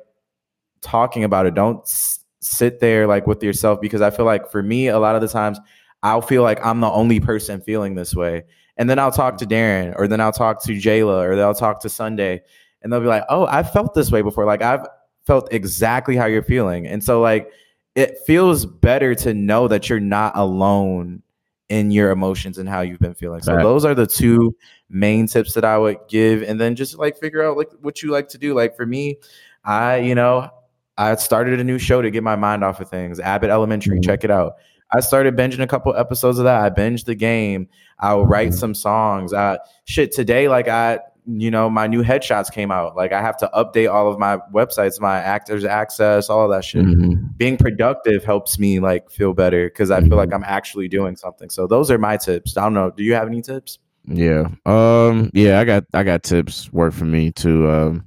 talking 0.81 1.25
about 1.25 1.47
it. 1.47 1.55
Don't 1.55 1.81
s- 1.83 2.21
sit 2.41 2.81
there 2.81 3.07
like 3.07 3.27
with 3.27 3.43
yourself 3.43 3.81
because 3.81 4.01
I 4.01 4.11
feel 4.11 4.27
like 4.27 4.51
for 4.51 4.63
me, 4.63 4.89
a 4.89 4.99
lot 4.99 5.15
of 5.15 5.21
the 5.23 5.29
times 5.29 5.59
I'll 6.03 6.21
feel 6.23 6.43
like 6.43 6.65
I'm 6.65 6.81
the 6.81 6.91
only 6.91 7.21
person 7.21 7.61
feeling 7.61 7.95
this 7.95 8.15
way. 8.15 8.45
And 8.77 8.91
then 8.91 8.99
I'll 8.99 9.12
talk 9.12 9.39
to 9.39 9.47
Darren 9.47 9.95
or 9.97 10.09
then 10.09 10.20
I'll 10.20 10.33
talk 10.33 10.62
to 10.64 10.72
Jayla 10.72 11.22
or 11.29 11.37
they'll 11.37 11.55
talk 11.55 11.81
to 11.83 11.89
Sunday 11.89 12.43
and 12.83 12.93
they'll 12.93 13.01
be 13.01 13.07
like, 13.07 13.25
oh, 13.29 13.47
I 13.47 13.62
felt 13.62 13.95
this 13.95 14.11
way 14.11 14.22
before. 14.22 14.45
Like 14.45 14.62
I've 14.62 14.87
felt 15.27 15.53
exactly 15.53 16.16
how 16.16 16.27
you're 16.27 16.43
feeling. 16.43 16.87
And 16.87 17.03
so 17.03 17.20
like 17.20 17.51
it 17.95 18.18
feels 18.27 18.66
better 18.66 19.14
to 19.14 19.33
know 19.33 19.68
that 19.68 19.89
you're 19.89 20.01
not 20.01 20.37
alone 20.37 21.22
in 21.68 21.91
your 21.91 22.11
emotions 22.11 22.59
and 22.59 22.68
how 22.68 22.81
you've 22.81 22.99
been 22.99 23.14
feeling. 23.14 23.41
So 23.41 23.53
Fact. 23.53 23.62
those 23.62 23.85
are 23.85 23.95
the 23.95 24.07
two 24.07 24.55
main 24.91 25.27
tips 25.27 25.55
that 25.55 25.64
I 25.64 25.79
would 25.79 25.99
give. 26.09 26.43
And 26.43 26.61
then 26.61 26.75
just 26.77 26.99
like 26.99 27.16
figure 27.18 27.43
out 27.43 27.57
like 27.57 27.70
what 27.81 28.03
you 28.03 28.11
like 28.11 28.29
to 28.31 28.39
do. 28.39 28.55
Like 28.55 28.77
for 28.77 28.85
me, 28.85 29.16
I, 29.64 29.97
you 29.99 30.14
know, 30.14 30.51
I 30.99 31.14
started 31.16 31.59
a 31.59 31.64
new 31.64 31.79
show 31.79 32.03
to 32.03 32.11
get 32.11 32.22
my 32.22 32.37
mind 32.37 32.62
off 32.64 32.81
of 32.81 32.91
things. 32.91 33.18
Abbott 33.18 33.51
Elementary, 33.51 33.99
Mhm. 33.99 34.05
check 34.05 34.25
it 34.25 34.31
out. 34.31 34.55
I 34.95 35.01
started 35.01 35.37
binging 35.37 35.61
a 35.61 35.67
couple 35.67 35.95
episodes 35.97 36.39
of 36.39 36.45
that. 36.45 36.63
I 36.63 36.71
binged 36.71 37.05
the 37.07 37.15
game. 37.15 37.69
I'll 37.99 38.27
write 38.27 38.51
Mhm. 38.51 38.55
some 38.55 38.75
songs. 38.75 39.33
I 39.35 39.59
shit 39.85 40.13
today, 40.13 40.49
like 40.49 40.69
I, 40.69 41.01
you 41.27 41.51
know, 41.51 41.71
my 41.71 41.87
new 41.87 42.03
headshots 42.03 42.53
came 42.53 42.71
out. 42.71 42.97
Like 42.97 43.13
I 43.13 43.21
have 43.23 43.37
to 43.39 43.51
update 43.55 43.91
all 43.93 44.13
of 44.13 44.19
my 44.19 44.39
websites, 44.53 45.01
my 45.01 45.19
actors 45.19 45.65
access, 45.65 46.29
all 46.29 46.45
of 46.45 46.51
that 46.51 46.65
shit. 46.65 46.85
Mhm. 46.85 47.37
Being 47.39 47.57
productive 47.57 48.25
helps 48.25 48.59
me 48.59 48.79
like 48.79 49.11
feel 49.11 49.33
better 49.33 49.67
because 49.67 49.91
I 49.91 50.01
feel 50.01 50.17
like 50.17 50.29
Mhm. 50.31 50.35
I'm 50.37 50.45
actually 50.45 50.87
doing 50.89 51.17
something. 51.17 51.49
So 51.51 51.67
those 51.67 51.91
are 51.91 51.99
my 51.99 52.17
tips. 52.19 52.57
I 52.57 52.63
don't 52.63 52.75
know. 52.75 52.91
Do 52.91 53.03
you 53.03 53.15
have 53.15 53.27
any 53.27 53.41
tips? 53.43 53.79
Yeah. 54.07 54.49
Um. 54.67 55.31
Yeah. 55.33 55.61
I 55.61 55.65
got. 55.65 55.85
I 55.95 56.03
got 56.03 56.23
tips. 56.23 56.71
Work 56.73 56.93
for 56.93 57.07
me 57.07 57.33
too. 57.33 57.71
Um. 57.71 58.07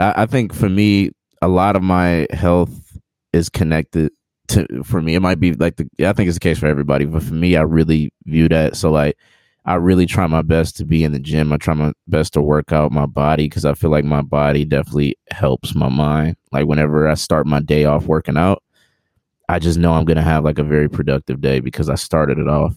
I, 0.00 0.22
I 0.22 0.26
think 0.26 0.54
for 0.54 0.68
me, 0.70 1.10
a 1.42 1.48
lot 1.48 1.76
of 1.76 1.82
my 1.82 2.26
health 2.32 2.70
is 3.34 3.48
connected 3.50 4.10
to. 4.48 4.82
For 4.84 5.00
me, 5.00 5.14
it 5.14 5.20
might 5.20 5.40
be 5.40 5.52
like 5.52 5.76
the. 5.76 5.88
I 6.06 6.12
think 6.12 6.28
it's 6.28 6.36
the 6.36 6.40
case 6.40 6.58
for 6.58 6.66
everybody, 6.66 7.04
but 7.04 7.22
for 7.22 7.34
me, 7.34 7.56
I 7.56 7.62
really 7.62 8.12
view 8.24 8.48
that. 8.48 8.76
So 8.76 8.90
like, 8.90 9.16
I 9.64 9.74
really 9.74 10.06
try 10.06 10.26
my 10.26 10.42
best 10.42 10.76
to 10.76 10.84
be 10.84 11.04
in 11.04 11.12
the 11.12 11.18
gym. 11.18 11.52
I 11.52 11.56
try 11.56 11.74
my 11.74 11.92
best 12.06 12.34
to 12.34 12.42
work 12.42 12.72
out 12.72 12.92
my 12.92 13.06
body 13.06 13.46
because 13.48 13.64
I 13.64 13.74
feel 13.74 13.90
like 13.90 14.04
my 14.04 14.22
body 14.22 14.64
definitely 14.64 15.16
helps 15.30 15.74
my 15.74 15.88
mind. 15.88 16.36
Like 16.52 16.66
whenever 16.66 17.08
I 17.08 17.14
start 17.14 17.46
my 17.46 17.60
day 17.60 17.84
off 17.84 18.06
working 18.06 18.36
out, 18.36 18.62
I 19.48 19.58
just 19.58 19.78
know 19.78 19.92
I'm 19.94 20.04
gonna 20.04 20.22
have 20.22 20.44
like 20.44 20.58
a 20.58 20.64
very 20.64 20.88
productive 20.88 21.40
day 21.40 21.60
because 21.60 21.88
I 21.88 21.94
started 21.94 22.38
it 22.38 22.48
off 22.48 22.74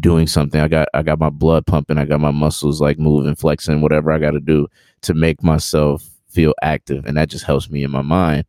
doing 0.00 0.26
something. 0.26 0.60
I 0.60 0.68
got 0.68 0.88
I 0.94 1.02
got 1.02 1.18
my 1.18 1.30
blood 1.30 1.66
pumping. 1.66 1.98
I 1.98 2.04
got 2.04 2.20
my 2.20 2.30
muscles 2.30 2.80
like 2.80 2.98
moving, 2.98 3.34
flexing, 3.34 3.80
whatever 3.80 4.10
I 4.10 4.18
got 4.18 4.32
to 4.32 4.40
do 4.40 4.68
to 5.02 5.14
make 5.14 5.42
myself 5.42 6.04
feel 6.28 6.54
active, 6.62 7.04
and 7.04 7.16
that 7.16 7.28
just 7.28 7.44
helps 7.44 7.70
me 7.70 7.84
in 7.84 7.90
my 7.90 8.02
mind. 8.02 8.44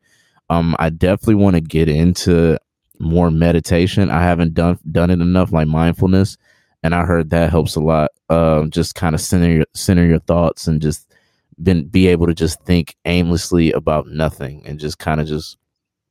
Um, 0.50 0.76
I 0.80 0.90
definitely 0.90 1.36
want 1.36 1.56
to 1.56 1.62
get 1.62 1.88
into 1.90 2.58
more 3.00 3.32
meditation. 3.32 4.10
I 4.10 4.22
haven't 4.24 4.54
done 4.54 4.78
done 4.92 5.10
it 5.10 5.22
enough, 5.22 5.52
like 5.52 5.68
mindfulness, 5.68 6.38
and 6.84 6.94
I 6.94 7.06
heard 7.06 7.30
that 7.32 7.50
helps 7.50 7.76
a 7.76 7.80
lot. 7.80 8.12
Um, 8.30 8.70
just 8.72 8.96
kind 8.96 9.16
of 9.16 9.22
center 9.22 9.50
your 9.50 9.66
center 9.74 10.06
your 10.06 10.20
thoughts 10.20 10.68
and 10.68 10.82
just 10.82 11.08
been 11.62 11.86
be 11.88 12.08
able 12.08 12.28
to 12.28 12.34
just 12.34 12.62
think 12.64 12.96
aimlessly 13.06 13.72
about 13.72 14.08
nothing 14.08 14.64
and 14.66 14.80
just 14.80 14.98
kind 15.00 15.22
of 15.22 15.28
just 15.28 15.58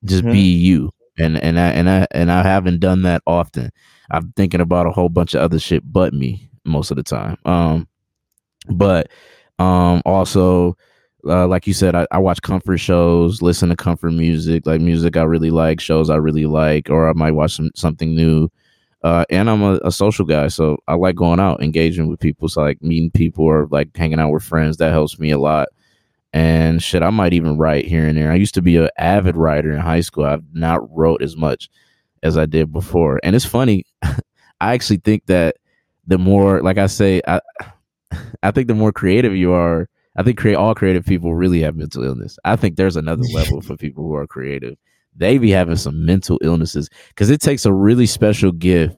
just 0.05 0.25
Mhm. 0.25 0.33
be 0.33 0.55
you. 0.55 0.91
And 1.19 1.37
and 1.43 1.59
I 1.59 1.69
and 1.71 1.91
I 1.91 2.07
and 2.13 2.31
I 2.33 2.43
haven't 2.43 2.81
done 2.81 3.03
that 3.03 3.23
often. 3.27 3.71
I'm 4.11 4.33
thinking 4.37 4.61
about 4.61 4.87
a 4.87 4.91
whole 4.91 5.09
bunch 5.09 5.35
of 5.35 5.43
other 5.43 5.59
shit 5.59 5.83
but 5.91 6.15
me 6.15 6.49
most 6.65 6.91
of 6.91 6.97
the 6.97 7.03
time. 7.03 7.37
Um, 7.45 7.87
but 8.69 9.09
um, 9.59 10.03
also, 10.07 10.77
uh, 11.27 11.47
like 11.47 11.67
you 11.67 11.73
said, 11.73 11.95
I, 11.95 12.07
I 12.11 12.19
watch 12.19 12.43
comfort 12.43 12.79
shows, 12.79 13.43
listen 13.43 13.69
to 13.69 13.77
comfort 13.77 14.13
music, 14.13 14.67
like 14.67 14.81
music 14.81 15.17
I 15.17 15.23
really 15.23 15.51
like, 15.51 15.81
shows 15.81 16.11
I 16.11 16.17
really 16.17 16.47
like, 16.47 16.91
or 16.91 17.09
I 17.09 17.13
might 17.13 17.33
watch 17.33 17.55
some, 17.55 17.71
something 17.75 18.15
new. 18.15 18.49
Uh, 19.03 19.25
and 19.31 19.51
I'm 19.51 19.63
a, 19.63 19.81
a 19.85 19.93
social 19.93 20.25
guy, 20.25 20.49
so 20.49 20.79
I 20.87 20.95
like 20.95 21.17
going 21.17 21.41
out, 21.41 21.63
engaging 21.63 22.09
with 22.09 22.21
people, 22.21 22.49
so 22.49 22.63
like 22.63 22.83
meeting 22.83 23.11
people 23.11 23.45
or 23.45 23.67
like 23.71 23.97
hanging 23.97 24.21
out 24.21 24.31
with 24.31 24.45
friends. 24.45 24.77
That 24.77 24.93
helps 24.93 25.19
me 25.19 25.31
a 25.31 25.39
lot. 25.39 25.69
And 26.33 26.83
shit, 26.83 27.03
I 27.03 27.11
might 27.11 27.33
even 27.33 27.59
write 27.59 27.87
here 27.87 28.07
and 28.07 28.17
there. 28.17 28.33
I 28.33 28.37
used 28.37 28.55
to 28.55 28.63
be 28.63 28.77
an 28.77 28.89
avid 28.97 29.37
writer 29.37 29.73
in 29.73 29.81
high 29.81 30.01
school. 30.01 30.25
I've 30.25 30.45
not 30.53 30.89
wrote 30.97 31.23
as 31.23 31.37
much 31.37 31.69
as 32.23 32.39
I 32.39 32.47
did 32.47 32.73
before. 32.73 33.21
And 33.23 33.37
it's 33.37 33.45
funny. 33.45 33.85
I 34.03 34.75
actually 34.75 34.99
think 34.99 35.27
that 35.27 35.57
the 36.07 36.19
more, 36.19 36.63
like 36.63 36.79
I 36.79 36.87
say, 36.87 37.21
I, 37.27 37.41
I 38.43 38.51
think 38.51 38.69
the 38.69 38.75
more 38.75 38.93
creative 38.93 39.35
you 39.35 39.53
are, 39.53 39.89
I 40.17 40.23
think 40.23 40.39
create 40.39 40.57
all 40.57 40.75
creative 40.75 41.05
people 41.05 41.35
really 41.35 41.61
have 41.63 41.77
mental 41.77 42.05
illness. 42.05 42.39
I 42.45 42.57
think 42.57 42.77
there's 42.77 42.97
another 42.97 43.23
level 43.33 43.63
for 43.63 43.77
people 43.77 44.05
who 44.05 44.15
are 44.15 44.27
creative. 44.27 44.77
They 45.15 45.39
be 45.39 45.51
having 45.51 45.77
some 45.77 46.05
mental 46.05 46.39
illnesses 46.43 46.89
because 47.09 47.31
it 47.31 47.41
takes 47.41 47.65
a 47.65 47.73
really 47.73 48.07
special 48.07 48.53
gift 48.53 48.97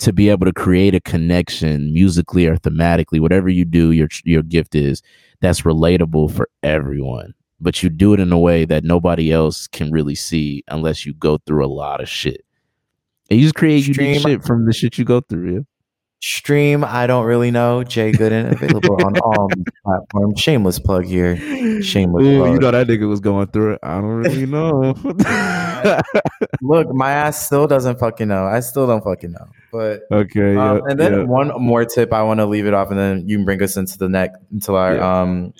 to 0.00 0.12
be 0.12 0.28
able 0.28 0.46
to 0.46 0.52
create 0.52 0.94
a 0.94 1.00
connection 1.00 1.92
musically 1.92 2.46
or 2.46 2.56
thematically, 2.56 3.20
whatever 3.20 3.48
you 3.48 3.64
do, 3.64 3.92
your 3.92 4.08
your 4.24 4.42
gift 4.42 4.74
is 4.74 5.02
that's 5.40 5.62
relatable 5.62 6.34
for 6.34 6.48
everyone. 6.62 7.34
But 7.60 7.82
you 7.82 7.88
do 7.88 8.12
it 8.12 8.20
in 8.20 8.32
a 8.32 8.38
way 8.38 8.64
that 8.64 8.84
nobody 8.84 9.32
else 9.32 9.68
can 9.68 9.90
really 9.92 10.14
see 10.14 10.64
unless 10.68 11.06
you 11.06 11.14
go 11.14 11.38
through 11.46 11.64
a 11.64 11.68
lot 11.68 12.00
of 12.00 12.08
shit. 12.08 12.44
And 13.30 13.38
you 13.38 13.46
just 13.46 13.54
create 13.54 13.86
unique 13.86 14.20
shit 14.20 14.44
from 14.44 14.66
the 14.66 14.72
shit 14.72 14.98
you 14.98 15.04
go 15.04 15.20
through. 15.20 15.54
Yeah. 15.54 15.60
Stream, 16.26 16.84
I 16.84 17.06
don't 17.06 17.26
really 17.26 17.50
know. 17.50 17.84
Jay 17.84 18.10
Gooden 18.10 18.50
available 18.52 18.96
on 19.04 19.18
all 19.18 19.46
platforms. 19.84 20.40
Shameless 20.40 20.78
plug 20.78 21.04
here. 21.04 21.36
Shameless 21.82 22.24
Ooh, 22.24 22.38
plug. 22.38 22.52
you 22.54 22.58
know 22.60 22.70
that 22.70 22.86
nigga 22.86 23.06
was 23.06 23.20
going 23.20 23.46
through 23.48 23.74
it. 23.74 23.80
I 23.82 23.96
don't 23.96 24.04
really 24.06 24.46
know. 24.46 24.94
Look, 26.62 26.88
my 26.94 27.10
ass 27.24 27.44
still 27.44 27.66
doesn't 27.66 27.98
fucking 27.98 28.28
know. 28.28 28.46
I 28.46 28.60
still 28.60 28.86
don't 28.86 29.04
fucking 29.04 29.32
know. 29.32 29.46
But 29.70 30.02
okay. 30.10 30.56
um, 30.56 30.76
yeah, 30.78 30.80
and 30.88 30.98
then 30.98 31.12
yeah. 31.12 31.22
one 31.24 31.48
more 31.62 31.84
tip 31.84 32.10
I 32.14 32.22
want 32.22 32.40
to 32.40 32.46
leave 32.46 32.66
it 32.66 32.72
off, 32.72 32.88
and 32.90 32.98
then 32.98 33.28
you 33.28 33.36
can 33.36 33.44
bring 33.44 33.62
us 33.62 33.76
into 33.76 33.98
the 33.98 34.08
next, 34.08 34.38
into 34.50 34.76
our 34.76 34.94
Yeah. 34.94 35.20
um, 35.20 35.52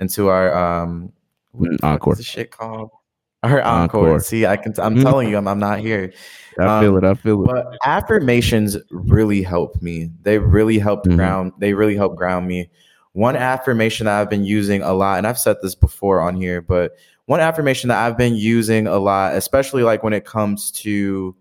into 0.00 0.28
our 0.28 0.54
um, 0.54 1.12
what 1.50 1.70
Encore. 1.82 2.12
is 2.12 2.18
the 2.18 2.24
shit 2.24 2.52
called? 2.52 2.90
Our 3.42 3.60
encore. 3.62 4.06
Encore. 4.06 4.20
See, 4.20 4.46
I 4.46 4.56
can. 4.56 4.74
I'm 4.78 4.94
Mhm. 4.96 5.02
telling 5.02 5.28
you, 5.28 5.36
I'm, 5.36 5.46
I'm 5.48 5.58
not 5.58 5.80
here. 5.80 6.12
I 6.58 6.80
feel 6.80 6.96
um, 6.96 7.04
it. 7.04 7.04
I 7.04 7.14
feel 7.14 7.42
it. 7.42 7.46
But 7.46 7.76
affirmations 7.84 8.76
really 8.90 9.42
help 9.42 9.80
me. 9.82 10.10
They 10.22 10.38
really 10.38 10.78
help 10.78 11.04
Mhm. 11.04 11.16
ground. 11.16 11.52
They 11.58 11.74
really 11.74 11.96
help 11.96 12.16
ground 12.16 12.46
me. 12.46 12.70
One 13.12 13.36
affirmation 13.36 14.06
that 14.06 14.20
I've 14.20 14.30
been 14.30 14.44
using 14.44 14.82
a 14.82 14.92
lot, 14.92 15.18
and 15.18 15.26
I've 15.26 15.38
said 15.38 15.56
this 15.62 15.74
before 15.74 16.20
on 16.20 16.36
here, 16.36 16.60
but 16.60 16.96
one 17.26 17.40
affirmation 17.40 17.88
that 17.88 18.04
I've 18.04 18.18
been 18.18 18.34
using 18.34 18.86
a 18.86 18.98
lot, 18.98 19.34
especially 19.34 19.82
like 19.82 20.02
when 20.02 20.12
it 20.12 20.24
comes 20.24 20.70
to 20.72 21.34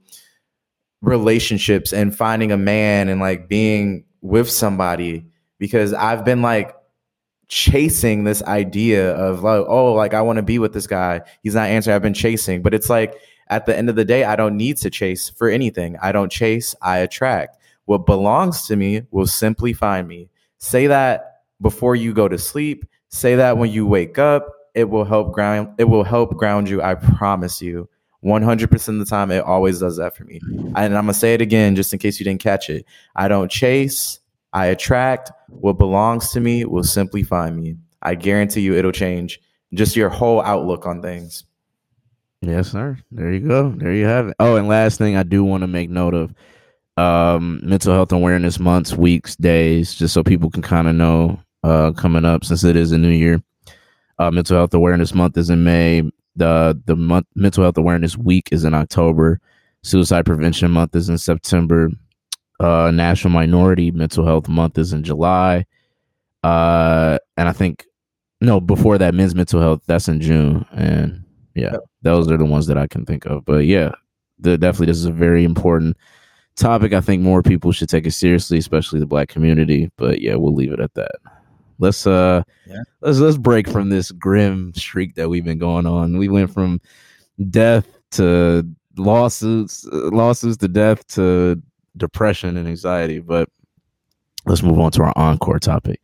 relationships 1.01 1.91
and 1.91 2.16
finding 2.16 2.51
a 2.51 2.57
man 2.57 3.09
and 3.09 3.20
like 3.20 3.49
being 3.49 4.05
with 4.22 4.49
somebody, 4.49 5.26
because 5.59 5.93
I've 5.93 6.24
been 6.24 6.41
like 6.41 6.76
chasing 7.49 8.24
this 8.24 8.41
idea 8.43 9.14
of 9.16 9.43
like, 9.43 9.66
oh, 9.68 9.93
like 9.93 10.14
I 10.14 10.22
want 10.22 10.38
to 10.38 10.43
be 10.43 10.59
with 10.59 10.74
this 10.74 10.88
guy. 10.88 11.22
He's 11.41 11.55
not 11.55 11.68
answering. 11.70 11.95
I've 11.95 12.01
been 12.01 12.14
chasing, 12.14 12.61
but 12.61 12.74
it's 12.74 12.89
like 12.89 13.16
at 13.47 13.65
the 13.65 13.77
end 13.77 13.89
of 13.89 13.95
the 13.95 14.05
day, 14.05 14.23
I 14.23 14.35
don't 14.35 14.57
need 14.57 14.77
to 14.77 14.89
chase 14.89 15.29
for 15.29 15.49
anything. 15.49 15.97
I 16.01 16.11
don't 16.11 16.31
chase, 16.31 16.75
I 16.81 16.99
attract. 16.99 17.57
What 17.85 18.05
belongs 18.05 18.65
to 18.67 18.75
me 18.75 19.03
will 19.11 19.27
simply 19.27 19.73
find 19.73 20.07
me. 20.07 20.29
Say 20.57 20.87
that 20.87 21.41
before 21.61 21.95
you 21.95 22.13
go 22.13 22.27
to 22.27 22.37
sleep. 22.37 22.85
Say 23.09 23.35
that 23.35 23.57
when 23.57 23.71
you 23.71 23.85
wake 23.85 24.17
up. 24.17 24.47
It 24.73 24.89
will 24.89 25.05
help 25.05 25.33
ground 25.33 25.69
it 25.77 25.83
will 25.83 26.03
help 26.03 26.35
ground 26.35 26.67
you. 26.67 26.81
I 26.81 26.95
promise 26.95 27.61
you. 27.61 27.87
100% 28.23 28.87
of 28.87 28.99
the 28.99 29.05
time 29.05 29.31
it 29.31 29.43
always 29.43 29.79
does 29.79 29.97
that 29.97 30.15
for 30.15 30.23
me. 30.23 30.39
And 30.75 30.97
I'm 30.97 31.03
going 31.03 31.07
to 31.07 31.13
say 31.13 31.33
it 31.33 31.41
again 31.41 31.75
just 31.75 31.91
in 31.91 31.99
case 31.99 32.19
you 32.19 32.23
didn't 32.23 32.41
catch 32.41 32.69
it. 32.69 32.85
I 33.15 33.27
don't 33.27 33.51
chase, 33.51 34.19
I 34.53 34.67
attract. 34.67 35.31
What 35.49 35.77
belongs 35.77 36.31
to 36.31 36.39
me 36.39 36.63
will 36.63 36.83
simply 36.85 37.23
find 37.23 37.57
me. 37.57 37.75
I 38.01 38.15
guarantee 38.15 38.61
you 38.61 38.75
it'll 38.75 38.93
change 38.93 39.41
just 39.73 39.95
your 39.95 40.09
whole 40.09 40.41
outlook 40.41 40.85
on 40.85 41.01
things. 41.01 41.43
Yes, 42.43 42.71
sir. 42.71 42.97
There 43.11 43.31
you 43.33 43.39
go. 43.47 43.71
There 43.71 43.93
you 43.93 44.05
have 44.05 44.27
it. 44.29 44.35
Oh, 44.39 44.57
and 44.57 44.67
last 44.67 44.97
thing 44.97 45.15
I 45.15 45.23
do 45.23 45.43
want 45.43 45.61
to 45.61 45.67
make 45.67 45.89
note 45.89 46.13
of 46.13 46.33
um 46.97 47.59
mental 47.63 47.93
health 47.93 48.11
awareness 48.11 48.59
months, 48.59 48.93
weeks, 48.93 49.35
days, 49.37 49.95
just 49.95 50.13
so 50.13 50.23
people 50.23 50.51
can 50.51 50.61
kind 50.61 50.87
of 50.87 50.95
know 50.95 51.39
uh, 51.63 51.91
coming 51.93 52.25
up 52.25 52.45
since 52.45 52.63
it 52.63 52.75
is 52.75 52.91
a 52.91 52.97
new 52.97 53.09
year. 53.09 53.41
Uh, 54.19 54.29
Mental 54.31 54.57
Health 54.57 54.73
Awareness 54.73 55.13
Month 55.15 55.37
is 55.37 55.49
in 55.49 55.63
May. 55.63 56.03
The 56.35 56.79
the 56.85 56.95
month 56.95 57.27
Mental 57.35 57.63
Health 57.63 57.77
Awareness 57.77 58.17
Week 58.17 58.49
is 58.51 58.63
in 58.65 58.73
October. 58.73 59.39
Suicide 59.83 60.25
Prevention 60.25 60.71
Month 60.71 60.95
is 60.95 61.09
in 61.09 61.17
September. 61.17 61.89
Uh, 62.59 62.91
National 62.91 63.31
Minority 63.33 63.91
Mental 63.91 64.25
Health 64.25 64.47
Month 64.49 64.77
is 64.77 64.93
in 64.93 65.03
July. 65.03 65.65
Uh, 66.43 67.17
and 67.37 67.49
I 67.49 67.53
think 67.53 67.85
no 68.41 68.59
before 68.59 68.97
that, 68.97 69.13
Men's 69.13 69.35
Mental 69.35 69.61
Health 69.61 69.81
that's 69.87 70.07
in 70.07 70.21
June. 70.21 70.65
And 70.73 71.22
yeah, 71.56 71.76
those 72.01 72.30
are 72.32 72.38
the 72.38 72.45
ones 72.45 72.68
that 72.68 72.78
I 72.78 72.88
can 72.88 73.06
think 73.06 73.26
of. 73.26 73.45
But 73.45 73.66
yeah, 73.66 73.91
the, 74.39 74.58
definitely 74.58 74.88
this 74.88 74.97
is 74.97 75.06
a 75.06 75.12
very 75.12 75.43
important 75.43 75.97
topic. 76.56 76.93
I 76.93 77.01
think 77.01 77.22
more 77.22 77.41
people 77.41 77.72
should 77.72 77.89
take 77.89 78.06
it 78.06 78.12
seriously, 78.12 78.58
especially 78.58 78.99
the 78.99 79.06
Black 79.06 79.30
community. 79.30 79.91
But 79.97 80.22
yeah, 80.22 80.36
we'll 80.36 80.54
leave 80.54 80.72
it 80.74 80.80
at 80.80 80.93
that. 80.95 81.16
Let's 81.80 82.06
uh, 82.08 82.43
Yeah. 82.68 82.82
let's 83.01 83.20
let's 83.20 83.38
break 83.38 83.68
from 83.68 83.89
this 83.89 84.12
grim 84.12 84.74
streak 84.76 85.16
that 85.16 85.30
we've 85.30 85.45
been 85.45 85.58
going 85.58 85.86
on. 85.86 86.18
We 86.18 86.30
went 86.30 86.54
from 86.54 86.80
death 87.49 87.88
to 88.12 88.68
lawsuits, 88.97 89.86
lawsuits 89.91 90.58
to 90.58 90.68
death 90.68 91.06
to 91.08 91.62
depression 91.97 92.58
and 92.58 92.68
anxiety. 92.68 93.20
But 93.20 93.49
let's 94.45 94.64
move 94.64 94.80
on 94.80 94.91
to 94.91 95.04
our 95.04 95.14
encore 95.16 95.60
topic. 95.60 95.99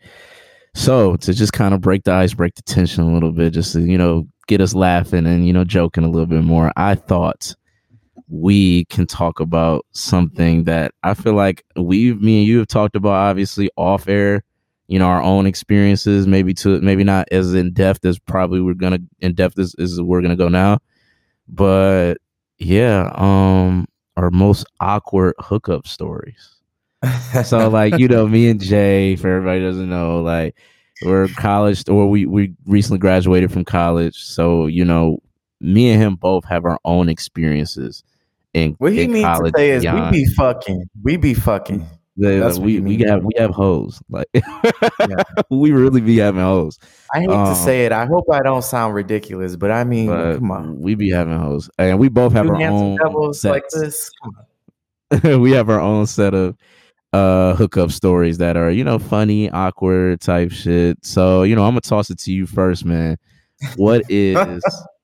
So 0.76 1.16
to 1.18 1.34
just 1.34 1.54
kind 1.54 1.74
of 1.74 1.82
break 1.82 2.04
the 2.04 2.14
ice, 2.14 2.34
break 2.34 2.56
the 2.56 2.62
tension 2.62 3.04
a 3.04 3.14
little 3.14 3.32
bit, 3.32 3.54
just 3.54 3.74
to 3.74 3.82
you 3.82 3.98
know 3.98 4.28
get 4.50 4.60
us 4.60 4.74
laughing 4.74 5.26
and 5.26 5.48
you 5.48 5.54
know 5.54 5.64
joking 5.64 6.04
a 6.04 6.10
little 6.10 6.26
bit 6.26 6.44
more. 6.44 6.74
I 6.76 6.96
thought 6.96 7.56
we 8.28 8.86
can 8.86 9.08
talk 9.08 9.40
about 9.40 9.86
something 9.92 10.66
that 10.66 10.92
I 11.04 11.14
feel 11.14 11.34
like 11.34 11.64
we, 11.76 12.14
me 12.16 12.40
and 12.40 12.48
you 12.48 12.60
have 12.60 12.68
talked 12.68 12.96
about, 12.96 13.14
obviously 13.14 13.70
off 13.78 14.10
air. 14.10 14.44
You 14.88 14.98
know 14.98 15.06
our 15.06 15.22
own 15.22 15.46
experiences, 15.46 16.26
maybe 16.26 16.54
to 16.56 16.82
maybe 16.82 17.04
not 17.04 17.28
as 17.32 17.54
in 17.54 17.74
depth 17.74 18.04
as 18.06 18.18
probably 18.18 18.60
we're 18.60 18.74
gonna 18.74 19.00
in 19.20 19.36
depth 19.36 19.60
as, 19.60 19.76
as 19.80 20.02
we're 20.02 20.22
gonna 20.22 20.36
go 20.36 20.50
now, 20.50 20.80
but 21.48 22.16
yeah, 22.58 23.12
um, 23.14 23.88
our 24.18 24.32
most 24.32 24.66
awkward 24.80 25.36
hookup 25.40 25.88
stories 25.88 26.60
so 27.46 27.70
like 27.70 27.98
you 27.98 28.08
know 28.08 28.28
me 28.28 28.50
and 28.50 28.60
jay 28.60 29.16
for 29.16 29.30
everybody 29.30 29.62
doesn't 29.62 29.90
know 29.90 30.22
like 30.22 30.56
we're 31.04 31.28
college 31.30 31.88
or 31.88 32.10
we 32.10 32.26
we 32.26 32.54
recently 32.66 33.00
graduated 33.00 33.52
from 33.52 33.64
college 33.64 34.16
so 34.16 34.68
you 34.68 34.84
know 34.84 35.18
me 35.62 35.90
and 35.92 36.02
him 36.02 36.16
both 36.16 36.46
have 36.46 36.66
our 36.66 36.80
own 36.86 37.10
experiences 37.10 38.04
in, 38.54 38.76
what 38.80 38.94
he 38.94 39.04
in 39.04 39.12
means 39.12 39.40
to 39.40 39.52
say 39.56 39.72
is 39.72 39.84
beyond. 39.84 40.12
we 40.12 40.24
be 40.24 40.34
fucking. 40.34 40.90
We 41.04 41.18
be 41.18 41.34
fucking. 41.34 41.86
That's 42.18 42.58
what 42.58 42.66
we 42.66 42.82
we 42.82 42.98
have 43.04 43.24
we 43.24 43.32
have 43.38 43.52
hoes 43.52 44.02
like 44.10 44.28
we 45.50 45.72
really 45.72 46.02
be 46.02 46.18
having 46.18 46.42
hoes 46.42 46.78
I 47.14 47.22
hate 47.22 47.30
Um, 47.30 47.48
to 47.48 47.56
say 47.56 47.86
it. 47.86 47.94
I 47.94 48.06
hope 48.06 48.26
I 48.30 48.42
don't 48.42 48.64
sound 48.64 48.94
ridiculous, 48.94 49.56
but 49.56 49.72
I 49.72 49.86
mean, 49.86 50.08
but 50.08 50.36
come 50.36 50.52
on. 50.52 50.82
we 50.82 50.96
be 50.96 51.10
having 51.12 51.40
hoes 51.40 51.70
and 51.78 51.98
we 51.98 52.10
both 52.10 52.34
have 52.34 52.48
Two 52.48 52.56
our 52.56 52.62
own 52.64 52.98
devils 52.98 53.46
like 53.46 53.64
this. 53.72 54.12
Come 54.22 54.36
on. 55.24 55.42
we 55.42 55.52
have 55.52 55.70
our 55.70 55.80
own 55.80 56.08
set 56.08 56.34
of 56.34 56.58
uh 57.14 57.56
hookup 57.56 57.92
stories 57.92 58.38
that 58.38 58.56
are 58.56 58.70
you 58.70 58.84
know 58.84 59.00
funny 59.00 59.50
awkward 59.50 60.22
type 60.22 60.52
shit 60.52 60.98
so 61.04 61.44
you 61.44 61.56
know 61.56 61.64
i'm 61.64 61.72
gonna 61.72 61.82
toss 61.82 62.10
it 62.12 62.20
to 62.20 62.32
you 62.32 62.46
first 62.46 62.86
man 62.86 63.18
what 63.78 64.04
is 64.10 64.40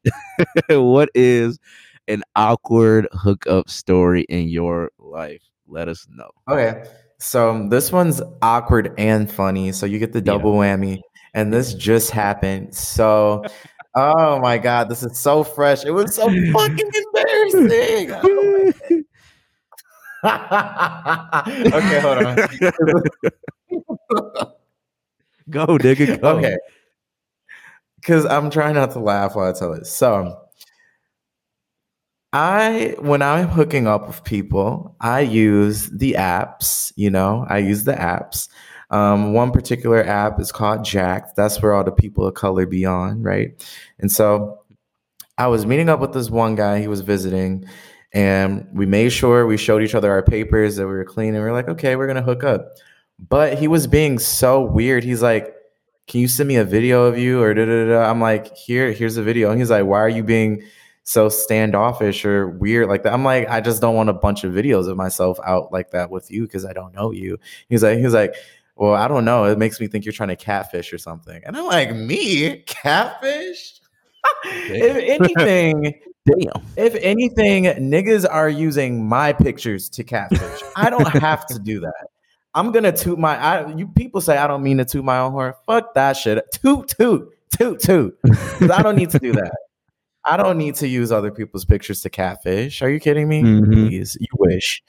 what 0.70 1.10
is 1.16 1.58
an 2.08 2.22
awkward 2.36 3.08
hookup 3.14 3.68
story 3.70 4.22
in 4.30 4.48
your 4.48 4.92
life 5.00 5.42
let 5.68 5.88
us 5.88 6.06
know 6.10 6.30
Okay. 6.50 6.84
So 7.18 7.68
this 7.70 7.92
one's 7.92 8.22
awkward 8.44 8.94
and 9.00 9.32
funny. 9.32 9.72
So 9.72 9.86
you 9.88 9.98
get 9.98 10.12
the 10.14 10.20
Yeah. 10.20 10.34
double 10.34 10.54
whammy. 10.54 11.00
And 11.34 11.52
this 11.52 11.74
just 11.74 12.12
happened. 12.12 12.76
So 12.76 13.44
oh 13.96 14.40
my 14.40 14.60
god, 14.60 14.90
this 14.90 15.02
is 15.02 15.18
so 15.18 15.44
fresh. 15.44 15.84
It 15.86 15.92
was 15.92 16.14
so 16.14 16.26
fucking 16.54 16.92
embarrassing. 17.16 18.12
Oh 18.24 18.72
okay, 21.76 22.00
hold 22.00 22.18
on. 22.18 22.36
go 25.50 25.66
nigga 25.78 26.22
go 26.22 26.38
Okay. 26.38 26.56
Because 27.96 28.26
I'm 28.26 28.50
trying 28.50 28.76
not 28.76 28.92
to 28.92 29.00
laugh 29.00 29.36
while 29.36 29.50
I 29.50 29.54
tell 29.54 29.74
it. 29.74 29.88
So 29.88 30.40
I 32.34 32.96
when 33.00 33.22
I'm 33.22 33.48
hooking 33.48 33.88
up 33.88 34.08
with 34.08 34.24
people, 34.24 34.96
I 35.00 35.22
use 35.22 35.90
the 35.90 36.14
apps, 36.14 36.92
you 36.96 37.10
know, 37.10 37.46
I 37.50 37.60
use 37.60 37.84
the 37.84 37.94
apps. 37.94 38.50
Um, 38.90 39.34
one 39.34 39.52
particular 39.52 40.04
app 40.04 40.40
is 40.40 40.52
called 40.52 40.84
Jack'd. 40.84 41.36
That's 41.36 41.62
where 41.62 41.74
all 41.74 41.84
the 41.84 41.92
people 41.92 42.28
of 42.28 42.34
color 42.34 42.66
be 42.66 42.86
on, 42.86 43.24
right? 43.24 43.50
And 44.00 44.12
so 44.12 44.60
I 45.38 45.48
was 45.48 45.66
meeting 45.66 45.90
up 45.90 46.00
with 46.00 46.14
this 46.14 46.30
one 46.30 46.56
guy, 46.56 46.80
he 46.80 46.88
was 46.88 47.02
visiting, 47.02 47.66
and 48.16 48.66
we 48.72 48.86
made 48.86 49.10
sure 49.12 49.46
we 49.46 49.58
showed 49.58 49.84
each 49.84 49.94
other 49.94 50.10
our 50.10 50.24
papers 50.24 50.78
that 50.78 50.88
we 50.88 50.94
were 50.94 51.04
clean, 51.04 51.36
and 51.36 51.44
we 51.44 51.50
are 51.50 51.54
like, 51.54 51.68
okay, 51.68 51.98
we're 51.98 52.08
gonna 52.08 52.22
hook 52.24 52.46
up. 52.46 52.72
But 53.20 53.60
he 53.60 53.68
was 53.68 53.88
being 53.88 54.20
so 54.20 54.62
weird. 54.62 55.04
He's 55.04 55.22
like, 55.22 55.54
Can 56.08 56.22
you 56.22 56.28
send 56.28 56.48
me 56.48 56.56
a 56.56 56.64
video 56.64 57.04
of 57.04 57.18
you? 57.18 57.42
Or 57.42 57.54
da 57.54 57.66
da 57.66 57.86
da. 57.86 58.10
I'm 58.10 58.22
like, 58.22 58.56
here, 58.56 58.92
here's 58.92 59.18
a 59.18 59.24
video. 59.24 59.52
And 59.52 59.60
he's 59.60 59.70
like, 59.70 59.86
Why 59.86 60.00
are 60.00 60.10
you 60.10 60.24
being 60.24 60.64
so 61.04 61.30
standoffish 61.30 62.26
or 62.26 62.48
weird 62.48 62.88
like 62.88 63.04
that? 63.04 63.14
I'm 63.14 63.24
like, 63.24 63.50
I 63.50 63.62
just 63.62 63.82
don't 63.82 63.96
want 63.96 64.10
a 64.10 64.14
bunch 64.14 64.44
of 64.44 64.54
videos 64.54 64.90
of 64.90 64.98
myself 64.98 65.38
out 65.46 65.72
like 65.72 65.92
that 65.92 66.10
with 66.10 66.32
you 66.32 66.44
because 66.44 66.66
I 66.66 66.74
don't 66.74 66.94
know 66.94 67.12
you. 67.12 67.38
He's 67.70 67.84
like, 67.84 68.00
he's 68.00 68.14
like, 68.14 68.36
Well, 68.76 68.94
I 68.96 69.08
don't 69.08 69.26
know. 69.26 69.46
It 69.46 69.58
makes 69.58 69.80
me 69.80 69.88
think 69.88 70.06
you're 70.06 70.14
trying 70.14 70.30
to 70.30 70.36
catfish 70.38 70.94
or 70.94 70.98
something. 70.98 71.42
And 71.46 71.58
I'm 71.58 71.66
like, 71.66 71.94
Me? 71.96 72.64
Catfish? 72.66 73.82
If 74.46 74.98
anything, 75.22 75.94
damn 76.26 76.64
if 76.78 76.96
anything, 76.96 77.66
niggas 77.66 78.26
are 78.30 78.50
using 78.50 79.08
my 79.08 79.34
pictures 79.34 79.90
to 79.90 80.04
catfish. 80.04 80.62
I 80.76 80.90
don't 80.90 81.08
have 81.08 81.46
to 81.48 81.60
do 81.60 81.80
that. 81.82 82.08
I'm 82.54 82.72
gonna 82.72 82.92
toot 82.92 83.20
my. 83.20 83.38
I, 83.38 83.74
you 83.76 83.88
people 83.88 84.22
say 84.22 84.38
I 84.38 84.48
don't 84.48 84.64
mean 84.64 84.78
to 84.78 84.86
toot 84.86 85.04
my 85.04 85.20
own 85.20 85.32
horn. 85.32 85.54
Fuck 85.66 85.94
that 85.96 86.14
shit. 86.14 86.44
Toot 86.52 86.88
toot 86.88 87.30
toot 87.58 87.80
toot. 87.80 88.18
I 88.72 88.82
don't 88.82 88.96
need 88.96 89.10
to 89.12 89.20
do 89.20 89.34
that. 89.34 89.56
I 90.24 90.38
don't 90.38 90.58
need 90.58 90.76
to 90.76 90.88
use 90.88 91.12
other 91.12 91.32
people's 91.32 91.66
pictures 91.66 92.02
to 92.02 92.10
catfish. 92.10 92.82
Are 92.82 92.90
you 92.90 93.00
kidding 93.00 93.28
me? 93.28 93.44
Mhm. 93.44 93.74
Please, 93.74 94.18
you 94.20 94.28
wish. 94.38 94.84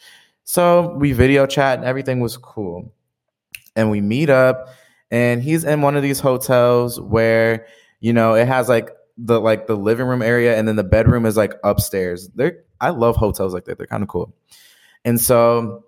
So 0.45 0.95
we 0.97 1.12
video 1.12 1.45
chat 1.47 1.78
and 1.78 1.87
everything 1.87 2.20
was 2.20 2.37
cool. 2.37 2.93
And 3.74 3.91
we 3.91 4.01
meet 4.01 4.30
up, 4.30 4.68
and 5.11 5.43
he's 5.43 5.64
in 5.64 5.82
one 5.82 5.97
of 5.97 6.03
these 6.03 6.20
hotels 6.20 6.99
where 7.01 7.66
you 8.01 8.12
know 8.12 8.34
it 8.34 8.47
has 8.49 8.68
like 8.68 8.91
the 9.17 9.41
like 9.41 9.67
the 9.67 9.77
living 9.77 10.07
room 10.07 10.23
area, 10.23 10.57
and 10.57 10.67
then 10.69 10.77
the 10.77 10.85
bedroom 10.85 11.27
is 11.27 11.37
like 11.37 11.55
upstairs. 11.64 12.29
They're 12.35 12.64
I 12.81 12.91
love 12.91 13.17
hotels 13.17 13.55
like 13.55 13.64
that. 13.64 13.79
They're 13.79 13.87
kind 13.87 14.03
of 14.03 14.09
cool. 14.09 14.35
And 15.05 15.21
so 15.21 15.85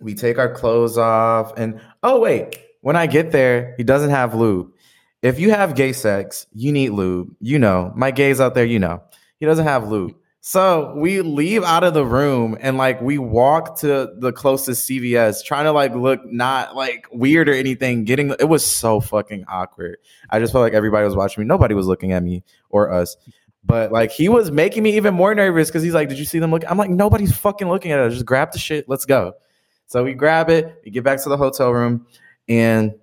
we 0.00 0.14
take 0.14 0.38
our 0.38 0.52
clothes 0.52 0.98
off, 0.98 1.52
and 1.56 1.80
oh 2.02 2.20
wait, 2.20 2.58
when 2.80 2.96
I 2.96 3.06
get 3.06 3.32
there, 3.32 3.74
he 3.76 3.84
doesn't 3.84 4.10
have 4.10 4.34
lube. 4.34 4.70
If 5.22 5.38
you 5.38 5.50
have 5.50 5.74
gay 5.74 5.92
sex, 5.92 6.46
you 6.52 6.72
need 6.72 6.90
lube. 6.90 7.34
You 7.40 7.58
know, 7.58 7.92
my 7.96 8.10
gays 8.10 8.40
out 8.40 8.54
there, 8.54 8.64
you 8.64 8.78
know, 8.78 9.02
he 9.38 9.46
doesn't 9.46 9.66
have 9.66 9.88
lube. 9.88 10.14
So 10.44 10.92
we 10.96 11.22
leave 11.22 11.62
out 11.62 11.84
of 11.84 11.94
the 11.94 12.04
room 12.04 12.58
and 12.60 12.76
like 12.76 13.00
we 13.00 13.16
walk 13.16 13.78
to 13.78 14.12
the 14.18 14.32
closest 14.32 14.90
CVS, 14.90 15.44
trying 15.44 15.66
to 15.66 15.70
like 15.70 15.94
look 15.94 16.20
not 16.26 16.74
like 16.74 17.06
weird 17.12 17.48
or 17.48 17.52
anything. 17.52 18.02
Getting 18.02 18.30
it 18.30 18.48
was 18.48 18.66
so 18.66 18.98
fucking 18.98 19.44
awkward. 19.46 19.98
I 20.30 20.40
just 20.40 20.52
felt 20.52 20.62
like 20.62 20.72
everybody 20.72 21.04
was 21.04 21.14
watching 21.14 21.42
me. 21.42 21.46
Nobody 21.46 21.74
was 21.74 21.86
looking 21.86 22.10
at 22.10 22.24
me 22.24 22.42
or 22.70 22.90
us. 22.90 23.16
But 23.64 23.92
like 23.92 24.10
he 24.10 24.28
was 24.28 24.50
making 24.50 24.82
me 24.82 24.96
even 24.96 25.14
more 25.14 25.32
nervous 25.32 25.68
because 25.68 25.84
he's 25.84 25.94
like, 25.94 26.08
Did 26.08 26.18
you 26.18 26.24
see 26.24 26.40
them 26.40 26.50
look? 26.50 26.68
I'm 26.68 26.76
like, 26.76 26.90
nobody's 26.90 27.36
fucking 27.36 27.68
looking 27.68 27.92
at 27.92 28.00
us. 28.00 28.14
Just 28.14 28.26
grab 28.26 28.50
the 28.50 28.58
shit. 28.58 28.88
Let's 28.88 29.04
go. 29.04 29.34
So 29.86 30.02
we 30.02 30.12
grab 30.12 30.50
it, 30.50 30.82
we 30.84 30.90
get 30.90 31.04
back 31.04 31.22
to 31.22 31.28
the 31.28 31.36
hotel 31.36 31.70
room 31.70 32.04
and 32.48 32.94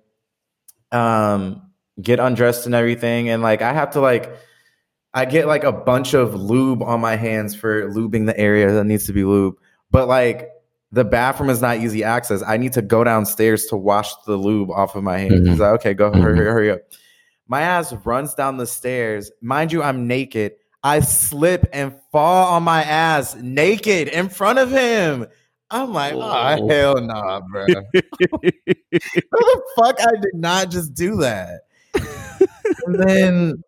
um 0.92 1.70
get 2.02 2.20
undressed 2.20 2.66
and 2.66 2.74
everything. 2.74 3.30
And 3.30 3.42
like 3.42 3.62
I 3.62 3.72
have 3.72 3.92
to 3.92 4.00
like 4.02 4.30
I 5.12 5.24
get 5.24 5.46
like 5.46 5.64
a 5.64 5.72
bunch 5.72 6.14
of 6.14 6.34
lube 6.34 6.82
on 6.82 7.00
my 7.00 7.16
hands 7.16 7.54
for 7.54 7.88
lubing 7.90 8.26
the 8.26 8.38
area 8.38 8.70
that 8.72 8.84
needs 8.84 9.06
to 9.06 9.12
be 9.12 9.24
lube. 9.24 9.56
But 9.90 10.06
like 10.08 10.50
the 10.92 11.04
bathroom 11.04 11.50
is 11.50 11.60
not 11.60 11.78
easy 11.78 12.04
access. 12.04 12.42
I 12.46 12.56
need 12.56 12.72
to 12.74 12.82
go 12.82 13.02
downstairs 13.04 13.66
to 13.66 13.76
wash 13.76 14.12
the 14.26 14.36
lube 14.36 14.70
off 14.70 14.94
of 14.94 15.02
my 15.02 15.18
hands. 15.18 15.40
Mhm. 15.40 15.48
He's 15.50 15.58
like, 15.60 15.72
okay, 15.80 15.94
go 15.94 16.12
hurry, 16.12 16.38
Mhm. 16.38 16.44
hurry 16.44 16.70
up. 16.72 16.80
My 17.48 17.62
ass 17.62 17.92
runs 18.04 18.34
down 18.34 18.56
the 18.56 18.66
stairs. 18.66 19.30
Mind 19.40 19.72
you, 19.72 19.82
I'm 19.82 20.06
naked. 20.06 20.52
I 20.82 21.00
slip 21.00 21.66
and 21.72 21.94
fall 22.12 22.52
on 22.54 22.62
my 22.62 22.82
ass 22.82 23.34
naked 23.36 24.08
in 24.08 24.28
front 24.28 24.58
of 24.58 24.70
him. 24.70 25.26
I'm 25.72 25.92
like, 25.92 26.14
oh, 26.14 26.68
hell 26.68 27.00
nah, 27.00 27.40
bro. 27.40 27.66
How 27.92 29.38
the 29.38 29.62
fuck 29.76 30.00
I 30.00 30.12
did 30.20 30.34
not 30.34 30.70
just 30.70 30.94
do 30.94 31.16
that? 31.16 31.60
and 32.86 32.94
then 33.00 33.62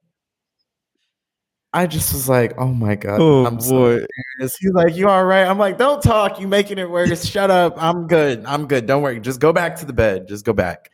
I 1.74 1.86
just 1.86 2.12
was 2.12 2.28
like, 2.28 2.54
oh 2.58 2.72
my 2.72 2.96
god, 2.96 3.20
oh 3.20 3.46
I'm 3.46 3.60
so 3.60 3.70
boy 3.70 3.90
embarrassed. 4.38 4.58
He's 4.60 4.72
like, 4.72 4.94
you 4.94 5.08
all 5.08 5.24
right? 5.24 5.46
I'm 5.46 5.58
like, 5.58 5.78
don't 5.78 6.02
talk. 6.02 6.38
You 6.38 6.46
making 6.46 6.78
it 6.78 6.90
worse. 6.90 7.24
Shut 7.24 7.50
up. 7.50 7.82
I'm 7.82 8.06
good. 8.06 8.44
I'm 8.44 8.66
good. 8.66 8.86
Don't 8.86 9.02
worry. 9.02 9.20
Just 9.20 9.40
go 9.40 9.52
back 9.52 9.76
to 9.76 9.86
the 9.86 9.94
bed. 9.94 10.28
Just 10.28 10.44
go 10.44 10.52
back. 10.52 10.90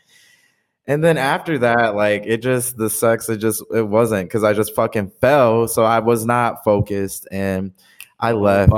And 0.87 1.05
then 1.05 1.19
after 1.19 1.59
that, 1.59 1.97
like 1.97 2.25
it 2.27 2.39
just 2.43 2.77
the 2.77 2.89
sex, 2.89 3.29
it 3.29 3.39
just 3.39 3.63
it 3.75 3.83
wasn't 3.87 4.29
because 4.29 4.43
I 4.43 4.55
just 4.55 4.75
fucking 4.75 5.13
fell, 5.21 5.69
so 5.69 5.83
I 5.83 5.99
was 5.99 6.25
not 6.25 6.65
focused, 6.65 7.29
and 7.31 7.73
I 8.19 8.33
left 8.33 8.73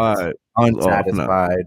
unsatisfied. 0.56 1.66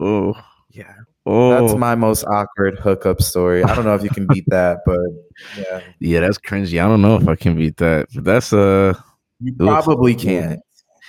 Oh, 0.00 0.34
Yeah, 0.70 0.92
oh, 1.24 1.50
that's 1.50 1.78
my 1.78 1.94
most 1.94 2.24
awkward 2.24 2.80
hookup 2.80 3.22
story. 3.22 3.62
I 3.62 3.74
don't 3.76 3.84
know 3.84 3.94
if 3.94 4.02
you 4.02 4.10
can 4.10 4.26
beat 4.26 4.46
that, 4.48 4.80
but 4.84 4.98
yeah, 5.56 5.80
yeah, 6.00 6.20
that's 6.20 6.38
cringy. 6.38 6.82
I 6.82 6.88
don't 6.88 7.02
know 7.02 7.16
if 7.16 7.28
I 7.28 7.36
can 7.36 7.56
beat 7.56 7.76
that. 7.76 8.08
But 8.12 8.24
that's 8.24 8.52
uh, 8.52 8.94
you 9.40 9.54
probably 9.54 10.14
can't. 10.14 10.60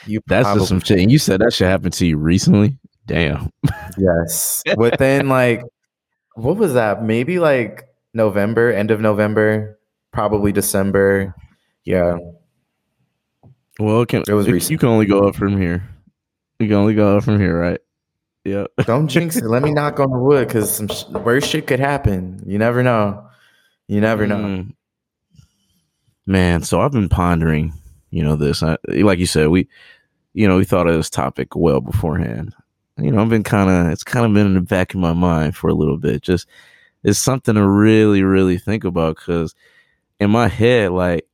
You 0.08 0.22
that's 0.28 0.46
probably 0.46 0.60
just 0.62 0.70
some 0.70 0.80
shit. 0.80 1.00
And 1.00 1.12
you 1.12 1.20
said 1.20 1.42
that 1.42 1.54
shit 1.54 1.68
happened 1.68 1.94
to 1.94 2.06
you 2.06 2.18
recently. 2.18 2.78
Damn. 3.06 3.52
Yes. 3.98 4.64
Within 4.78 5.28
like 5.30 5.64
what 6.36 6.58
was 6.58 6.74
that? 6.74 7.04
Maybe 7.04 7.40
like 7.40 7.84
November, 8.14 8.72
end 8.72 8.90
of 8.92 9.02
November, 9.02 9.78
probably 10.12 10.52
December. 10.52 11.36
Yeah. 11.84 12.18
Well, 13.80 14.02
it 14.02 14.10
can, 14.10 14.24
It 14.28 14.34
was 14.34 14.48
it- 14.48 14.70
you 14.70 14.78
can 14.78 14.90
only 14.90 15.06
go 15.06 15.28
up 15.28 15.36
from 15.36 15.60
here. 15.60 15.84
You 16.60 16.68
can 16.68 16.76
only 16.78 16.94
go 16.94 17.18
up 17.18 17.24
from 17.24 17.40
here, 17.40 17.60
right? 17.60 17.80
Yeah. 18.44 18.66
Don't 18.86 19.08
jinx 19.08 19.36
it. 19.38 19.46
Let 19.46 19.62
me 19.64 19.72
knock 19.72 20.00
on 20.00 20.12
the 20.12 20.18
wood 20.20 20.48
because 20.48 20.72
some 20.76 20.88
sh- 20.88 21.06
worse 21.10 21.46
shit 21.46 21.68
could 21.68 21.80
happen. 21.80 22.42
You 22.46 22.58
never 22.58 22.82
know. 22.84 23.28
You 23.88 24.02
never 24.02 24.26
know. 24.28 24.38
Mm. 24.38 24.74
Man, 26.26 26.64
so 26.64 26.80
I've 26.82 26.92
been 26.92 27.10
pondering, 27.10 27.74
you 28.12 28.24
know, 28.24 28.36
this. 28.36 28.62
I, 28.62 28.78
like 28.88 29.20
you 29.20 29.26
said, 29.26 29.48
we, 29.48 29.68
you 30.34 30.48
know, 30.48 30.58
we 30.58 30.66
thought 30.66 30.88
of 30.88 30.96
this 30.96 31.10
topic 31.10 31.56
well 31.56 31.82
beforehand. 31.82 32.54
You 32.98 33.12
know, 33.12 33.22
I've 33.22 33.30
been 33.30 33.44
kind 33.44 33.70
of, 33.70 33.92
it's 33.92 34.04
kind 34.04 34.26
of 34.26 34.34
been 34.34 34.46
in 34.48 34.54
the 34.54 34.62
back 34.62 34.94
of 34.94 35.00
my 35.00 35.14
mind 35.14 35.56
for 35.56 35.70
a 35.70 35.74
little 35.74 35.98
bit. 35.98 36.22
Just, 36.22 36.48
it's 37.04 37.18
something 37.18 37.56
to 37.56 37.68
really, 37.68 38.22
really 38.22 38.58
think 38.58 38.84
about 38.84 39.16
because 39.16 39.56
in 40.20 40.30
my 40.30 40.48
head, 40.48 40.92
like, 40.92 41.28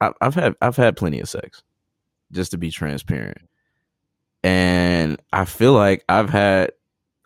I, 0.00 0.12
I've 0.20 0.34
had, 0.34 0.54
I've 0.60 0.76
had 0.76 0.96
plenty 0.96 1.20
of 1.20 1.28
sex, 1.28 1.62
just 2.32 2.50
to 2.50 2.58
be 2.58 2.70
transparent, 2.70 3.38
and 4.42 5.20
I 5.32 5.44
feel 5.44 5.72
like 5.72 6.04
I've 6.08 6.30
had 6.30 6.72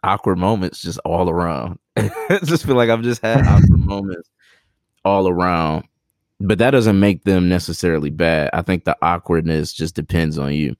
awkward 0.03 0.39
moments 0.39 0.83
just 0.83 0.99
all 1.05 1.31
around. 1.31 1.79
just 2.45 2.67
feel 2.67 2.77
like 2.77 2.91
I've 2.91 3.03
just 3.03 3.23
had 3.23 3.47
awkward 3.47 3.71
moments 3.87 4.29
all 5.05 5.29
around. 5.29 5.85
But 6.41 6.59
that 6.59 6.71
doesn't 6.71 7.01
make 7.01 7.25
them 7.25 7.49
necessarily 7.49 8.11
bad. 8.11 8.51
I 8.53 8.63
think 8.63 8.85
the 8.85 8.97
awkwardness 9.03 9.73
just 9.73 9.95
depends 9.95 10.39
on 10.39 10.55
you. 10.55 10.77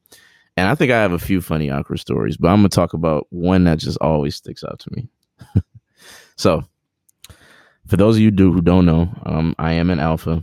And 0.57 0.69
I 0.69 0.75
think 0.75 0.91
I 0.91 1.01
have 1.01 1.13
a 1.13 1.19
few 1.19 1.41
funny 1.41 1.71
awkward 1.71 1.99
stories, 1.99 2.37
but 2.37 2.49
I'm 2.49 2.59
gonna 2.59 2.69
talk 2.69 2.93
about 2.93 3.27
one 3.31 3.65
that 3.65 3.79
just 3.79 3.99
always 4.01 4.37
sticks 4.37 4.65
out 4.65 4.81
to 4.81 4.91
me. 4.93 5.09
so, 6.37 6.65
for 7.87 7.97
those 7.97 8.17
of 8.17 8.23
you 8.23 8.31
do 8.31 8.53
who 8.53 8.61
don't 8.61 8.85
know, 8.85 9.09
um, 9.25 9.55
I 9.59 9.73
am 9.73 9.91
an 9.91 10.01
alpha, 10.01 10.43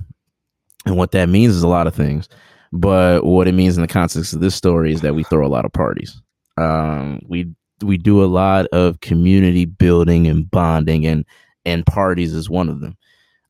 and 0.86 0.98
what 0.98 1.12
that 1.12 1.28
means 1.28 1.54
is 1.54 1.64
a 1.64 1.68
lot 1.68 1.88
of 1.88 1.96
things. 1.96 2.30
But 2.72 3.26
what 3.26 3.48
it 3.48 3.54
means 3.54 3.78
in 3.78 3.82
the 3.82 3.88
context 3.88 4.34
of 4.34 4.40
this 4.40 4.56
story 4.56 4.94
is 4.94 5.02
that 5.02 5.16
we 5.16 5.24
throw 5.24 5.46
a 5.46 5.50
lot 5.50 5.66
of 5.66 5.74
parties. 5.74 6.22
Um, 6.58 7.22
we 7.28 7.54
we 7.84 7.98
do 7.98 8.24
a 8.24 8.26
lot 8.26 8.68
of 8.68 9.02
community 9.02 9.66
building 9.66 10.28
and 10.28 10.50
bonding, 10.50 11.06
and 11.06 11.26
and 11.66 11.86
parties 11.86 12.34
is 12.34 12.50
one 12.50 12.70
of 12.70 12.80
them. 12.80 12.98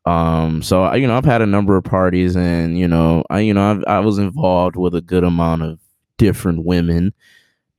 Um, 0.05 0.61
so 0.61 0.83
I, 0.83 0.95
you 0.95 1.07
know, 1.07 1.17
I've 1.17 1.25
had 1.25 1.41
a 1.41 1.47
number 1.47 1.75
of 1.75 1.83
parties, 1.83 2.35
and 2.35 2.77
you 2.77 2.87
know, 2.87 3.23
I, 3.29 3.39
you 3.39 3.53
know, 3.53 3.71
I've, 3.71 3.83
I 3.85 3.99
was 3.99 4.17
involved 4.17 4.75
with 4.75 4.93
a 4.93 5.01
good 5.01 5.23
amount 5.23 5.63
of 5.63 5.79
different 6.17 6.63
women, 6.63 7.13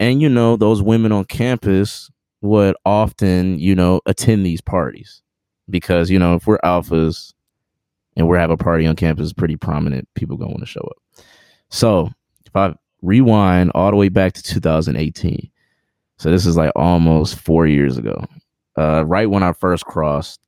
and 0.00 0.20
you 0.20 0.28
know, 0.28 0.56
those 0.56 0.82
women 0.82 1.12
on 1.12 1.24
campus 1.24 2.10
would 2.40 2.76
often, 2.84 3.58
you 3.58 3.74
know, 3.74 4.00
attend 4.06 4.44
these 4.44 4.60
parties 4.60 5.22
because 5.70 6.10
you 6.10 6.18
know, 6.18 6.34
if 6.34 6.46
we're 6.46 6.58
alphas 6.58 7.32
and 8.16 8.26
we're 8.26 8.38
having 8.38 8.54
a 8.54 8.58
party 8.58 8.86
on 8.86 8.96
campus, 8.96 9.32
pretty 9.32 9.56
prominent 9.56 10.08
people 10.14 10.36
going 10.36 10.58
to 10.58 10.66
show 10.66 10.80
up. 10.80 11.24
So 11.68 12.10
if 12.44 12.56
I 12.56 12.74
rewind 13.02 13.70
all 13.74 13.90
the 13.90 13.96
way 13.96 14.08
back 14.08 14.32
to 14.34 14.42
2018, 14.42 15.50
so 16.18 16.30
this 16.30 16.46
is 16.46 16.56
like 16.56 16.72
almost 16.74 17.38
four 17.38 17.66
years 17.66 17.98
ago, 17.98 18.24
uh, 18.76 19.04
right 19.06 19.30
when 19.30 19.42
I 19.42 19.52
first 19.52 19.84
crossed. 19.84 20.40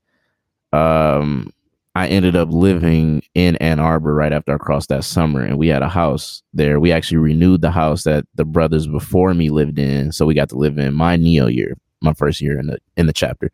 Um, 0.72 1.50
I 1.98 2.06
ended 2.06 2.36
up 2.36 2.52
living 2.52 3.24
in 3.34 3.56
Ann 3.56 3.80
Arbor 3.80 4.14
right 4.14 4.32
after 4.32 4.54
I 4.54 4.58
crossed 4.58 4.88
that 4.90 5.02
summer, 5.02 5.42
and 5.42 5.58
we 5.58 5.66
had 5.66 5.82
a 5.82 5.88
house 5.88 6.44
there. 6.54 6.78
We 6.78 6.92
actually 6.92 7.18
renewed 7.18 7.60
the 7.60 7.72
house 7.72 8.04
that 8.04 8.24
the 8.36 8.44
brothers 8.44 8.86
before 8.86 9.34
me 9.34 9.50
lived 9.50 9.80
in, 9.80 10.12
so 10.12 10.24
we 10.24 10.34
got 10.34 10.48
to 10.50 10.56
live 10.56 10.78
in 10.78 10.94
my 10.94 11.16
neo 11.16 11.48
year, 11.48 11.76
my 12.00 12.12
first 12.12 12.40
year 12.40 12.56
in 12.56 12.68
the 12.68 12.78
in 12.96 13.06
the 13.06 13.12
chapter. 13.12 13.50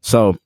So, 0.00 0.38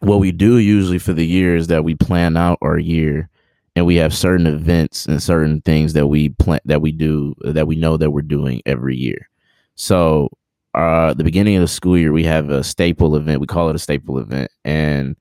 what 0.00 0.18
we 0.18 0.32
do 0.32 0.58
usually 0.58 0.98
for 0.98 1.12
the 1.12 1.24
year 1.24 1.54
is 1.54 1.68
that 1.68 1.84
we 1.84 1.94
plan 1.94 2.36
out 2.36 2.58
our 2.62 2.80
year, 2.80 3.28
and 3.76 3.86
we 3.86 3.94
have 3.96 4.12
certain 4.12 4.48
events 4.48 5.06
and 5.06 5.22
certain 5.22 5.60
things 5.60 5.92
that 5.92 6.08
we 6.08 6.30
plan 6.30 6.58
that 6.64 6.82
we 6.82 6.90
do 6.90 7.36
that 7.42 7.68
we 7.68 7.76
know 7.76 7.96
that 7.96 8.10
we're 8.10 8.22
doing 8.22 8.60
every 8.66 8.96
year. 8.96 9.28
So, 9.76 10.30
uh, 10.74 11.14
the 11.14 11.22
beginning 11.22 11.54
of 11.54 11.60
the 11.60 11.68
school 11.68 11.96
year, 11.96 12.12
we 12.12 12.24
have 12.24 12.50
a 12.50 12.64
staple 12.64 13.14
event. 13.14 13.40
We 13.40 13.46
call 13.46 13.70
it 13.70 13.76
a 13.76 13.78
staple 13.78 14.18
event, 14.18 14.50
and 14.64 15.14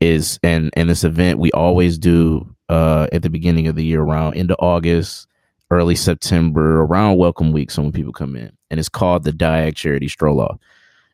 is 0.00 0.38
and 0.42 0.70
and 0.74 0.90
this 0.90 1.04
event 1.04 1.38
we 1.38 1.50
always 1.52 1.98
do 1.98 2.54
uh 2.68 3.06
at 3.12 3.22
the 3.22 3.30
beginning 3.30 3.66
of 3.66 3.76
the 3.76 3.84
year 3.84 4.02
around 4.02 4.34
into 4.34 4.56
August, 4.58 5.26
early 5.70 5.94
September, 5.94 6.80
around 6.82 7.16
welcome 7.16 7.52
week, 7.52 7.70
so 7.70 7.82
when 7.82 7.92
people 7.92 8.12
come 8.12 8.36
in. 8.36 8.52
And 8.70 8.80
it's 8.80 8.88
called 8.88 9.24
the 9.24 9.32
Diag 9.32 9.76
Charity 9.76 10.08
Stroll 10.08 10.40
Off. 10.40 10.58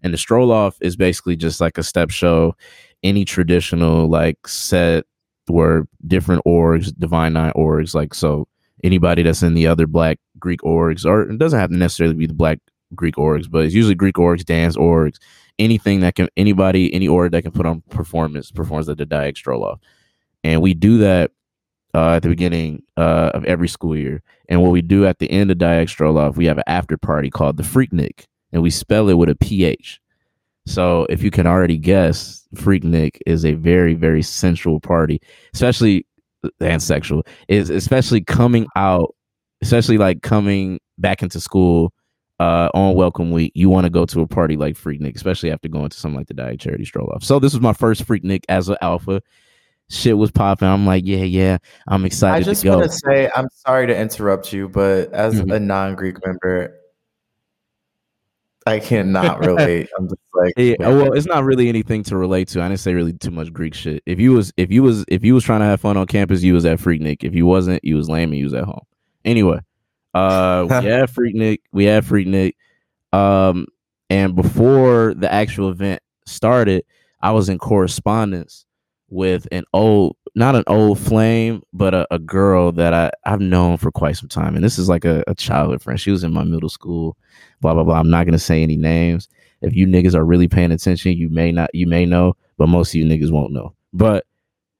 And 0.02 0.14
the 0.14 0.18
stroll 0.18 0.50
off 0.50 0.78
is 0.80 0.96
basically 0.96 1.36
just 1.36 1.60
like 1.60 1.76
a 1.76 1.82
step 1.82 2.10
show, 2.10 2.56
any 3.02 3.24
traditional 3.24 4.08
like 4.08 4.48
set 4.48 5.04
where 5.46 5.86
different 6.06 6.42
orgs, 6.46 6.92
divine 6.98 7.34
nine 7.34 7.52
orgs, 7.52 7.94
like 7.94 8.14
so 8.14 8.46
anybody 8.82 9.22
that's 9.22 9.42
in 9.42 9.54
the 9.54 9.66
other 9.66 9.86
black 9.86 10.18
Greek 10.38 10.60
orgs, 10.62 11.04
or 11.04 11.22
it 11.22 11.38
doesn't 11.38 11.58
have 11.58 11.70
to 11.70 11.76
necessarily 11.76 12.14
be 12.14 12.26
the 12.26 12.34
black 12.34 12.58
Greek 12.94 13.16
orgs, 13.16 13.50
but 13.50 13.64
it's 13.64 13.74
usually 13.74 13.94
Greek 13.94 14.14
orgs, 14.16 14.44
dance 14.44 14.76
orgs, 14.76 15.18
anything 15.60 16.00
that 16.00 16.16
can 16.16 16.28
anybody 16.36 16.92
any 16.92 17.06
order 17.06 17.28
that 17.28 17.42
can 17.42 17.52
put 17.52 17.66
on 17.66 17.82
performance 17.90 18.50
performs 18.50 18.88
at 18.88 18.98
the 18.98 19.06
diag 19.06 19.36
stroll 19.36 19.64
off. 19.64 19.80
And 20.42 20.60
we 20.62 20.74
do 20.74 20.98
that 20.98 21.30
uh, 21.94 22.14
at 22.14 22.22
the 22.22 22.28
beginning 22.28 22.82
uh, 22.96 23.30
of 23.34 23.44
every 23.44 23.68
school 23.68 23.96
year. 23.96 24.22
And 24.48 24.62
what 24.62 24.72
we 24.72 24.82
do 24.82 25.06
at 25.06 25.18
the 25.18 25.30
end 25.30 25.50
of 25.50 25.58
diag 25.58 25.88
stroll 25.88 26.18
off 26.18 26.36
we 26.36 26.46
have 26.46 26.58
an 26.58 26.64
after 26.66 26.96
party 26.96 27.30
called 27.30 27.56
the 27.56 27.62
freaknik 27.62 28.24
and 28.52 28.62
we 28.62 28.70
spell 28.70 29.08
it 29.08 29.14
with 29.14 29.28
a 29.28 29.36
ph 29.36 30.00
so 30.66 31.06
if 31.08 31.22
you 31.22 31.30
can 31.30 31.46
already 31.46 31.78
guess 31.78 32.46
freaknik 32.54 33.18
is 33.26 33.44
a 33.44 33.54
very 33.54 33.94
very 33.94 34.22
sensual 34.22 34.80
party 34.80 35.20
especially 35.54 36.06
and 36.60 36.82
sexual 36.82 37.22
is 37.48 37.70
especially 37.70 38.20
coming 38.20 38.66
out 38.76 39.14
especially 39.62 39.98
like 39.98 40.22
coming 40.22 40.78
back 40.98 41.22
into 41.22 41.40
school 41.40 41.92
uh, 42.40 42.70
on 42.72 42.94
welcome 42.94 43.30
week, 43.30 43.52
you 43.54 43.68
want 43.68 43.84
to 43.84 43.90
go 43.90 44.06
to 44.06 44.22
a 44.22 44.26
party 44.26 44.56
like 44.56 44.74
Freaknik, 44.74 45.14
especially 45.14 45.52
after 45.52 45.68
going 45.68 45.90
to 45.90 45.96
something 45.96 46.16
like 46.16 46.26
the 46.26 46.34
Diag 46.34 46.58
Charity 46.58 46.86
Stroll 46.86 47.10
Off. 47.14 47.22
So 47.22 47.38
this 47.38 47.52
was 47.52 47.60
my 47.60 47.74
first 47.74 48.06
Freaknik 48.06 48.44
as 48.48 48.70
an 48.70 48.78
alpha. 48.80 49.20
Shit 49.90 50.16
was 50.16 50.30
popping. 50.30 50.66
I'm 50.66 50.86
like, 50.86 51.04
yeah, 51.04 51.18
yeah, 51.24 51.58
I'm 51.86 52.06
excited 52.06 52.44
just 52.46 52.62
to 52.62 52.68
go. 52.68 52.78
I 52.78 52.86
just 52.86 53.04
want 53.04 53.20
to 53.20 53.24
say, 53.26 53.30
I'm 53.36 53.48
sorry 53.52 53.86
to 53.88 53.96
interrupt 53.96 54.52
you, 54.54 54.68
but 54.70 55.12
as 55.12 55.34
Mhm. 55.34 55.54
a 55.54 55.60
non 55.60 55.94
Greek 55.96 56.16
member, 56.24 56.76
I 58.66 58.78
cannot 58.78 59.40
relate. 59.44 59.90
I'm 59.98 60.08
just 60.08 60.20
like, 60.32 60.54
Yeah, 60.56 60.76
well, 60.78 61.12
it's 61.12 61.26
not 61.26 61.44
really 61.44 61.68
anything 61.68 62.02
to 62.04 62.16
relate 62.16 62.48
to. 62.48 62.62
I 62.62 62.68
didn't 62.68 62.80
say 62.80 62.94
really 62.94 63.12
too 63.12 63.32
much 63.32 63.52
Greek 63.52 63.74
shit. 63.74 64.02
If 64.06 64.18
you 64.18 64.32
was 64.32 64.52
if 64.56 64.70
you 64.70 64.82
was 64.82 65.04
if 65.08 65.24
you 65.24 65.34
was 65.34 65.44
trying 65.44 65.60
to 65.60 65.66
have 65.66 65.80
fun 65.80 65.96
on 65.98 66.06
campus, 66.06 66.42
you 66.42 66.54
was 66.54 66.64
at 66.64 66.78
Freaknik. 66.78 67.22
If 67.24 67.34
you 67.34 67.44
wasn't, 67.44 67.84
you 67.84 67.96
was 67.96 68.08
lame 68.08 68.30
and 68.30 68.38
you 68.38 68.44
was 68.44 68.54
at 68.54 68.64
home. 68.64 68.84
Anyway, 69.24 69.60
uh, 70.14 70.66
we 70.68 70.74
had 70.74 71.10
Freaknik. 71.10 71.60
We 71.72 71.84
had 71.84 72.04
Freaknik. 72.04 72.54
Um, 73.12 73.66
and 74.08 74.34
before 74.34 75.14
the 75.14 75.32
actual 75.32 75.70
event 75.70 76.02
started, 76.26 76.84
I 77.20 77.32
was 77.32 77.48
in 77.48 77.58
correspondence 77.58 78.66
with 79.08 79.46
an 79.52 79.64
old, 79.72 80.16
not 80.34 80.54
an 80.54 80.64
old 80.66 80.98
flame, 80.98 81.62
but 81.72 81.94
a, 81.94 82.06
a 82.12 82.18
girl 82.18 82.72
that 82.72 82.94
I 82.94 83.10
I've 83.24 83.40
known 83.40 83.76
for 83.76 83.90
quite 83.90 84.16
some 84.16 84.28
time. 84.28 84.54
And 84.54 84.64
this 84.64 84.78
is 84.78 84.88
like 84.88 85.04
a, 85.04 85.22
a 85.26 85.34
childhood 85.34 85.82
friend. 85.82 86.00
She 86.00 86.10
was 86.10 86.24
in 86.24 86.32
my 86.32 86.44
middle 86.44 86.68
school. 86.68 87.16
Blah 87.60 87.74
blah 87.74 87.84
blah. 87.84 87.98
I'm 87.98 88.10
not 88.10 88.26
gonna 88.26 88.38
say 88.38 88.62
any 88.62 88.76
names. 88.76 89.28
If 89.62 89.74
you 89.76 89.86
niggas 89.86 90.14
are 90.14 90.24
really 90.24 90.48
paying 90.48 90.72
attention, 90.72 91.12
you 91.12 91.28
may 91.28 91.52
not, 91.52 91.74
you 91.74 91.86
may 91.86 92.06
know, 92.06 92.36
but 92.56 92.68
most 92.68 92.94
of 92.94 92.94
you 92.94 93.04
niggas 93.04 93.30
won't 93.30 93.52
know. 93.52 93.74
But 93.92 94.24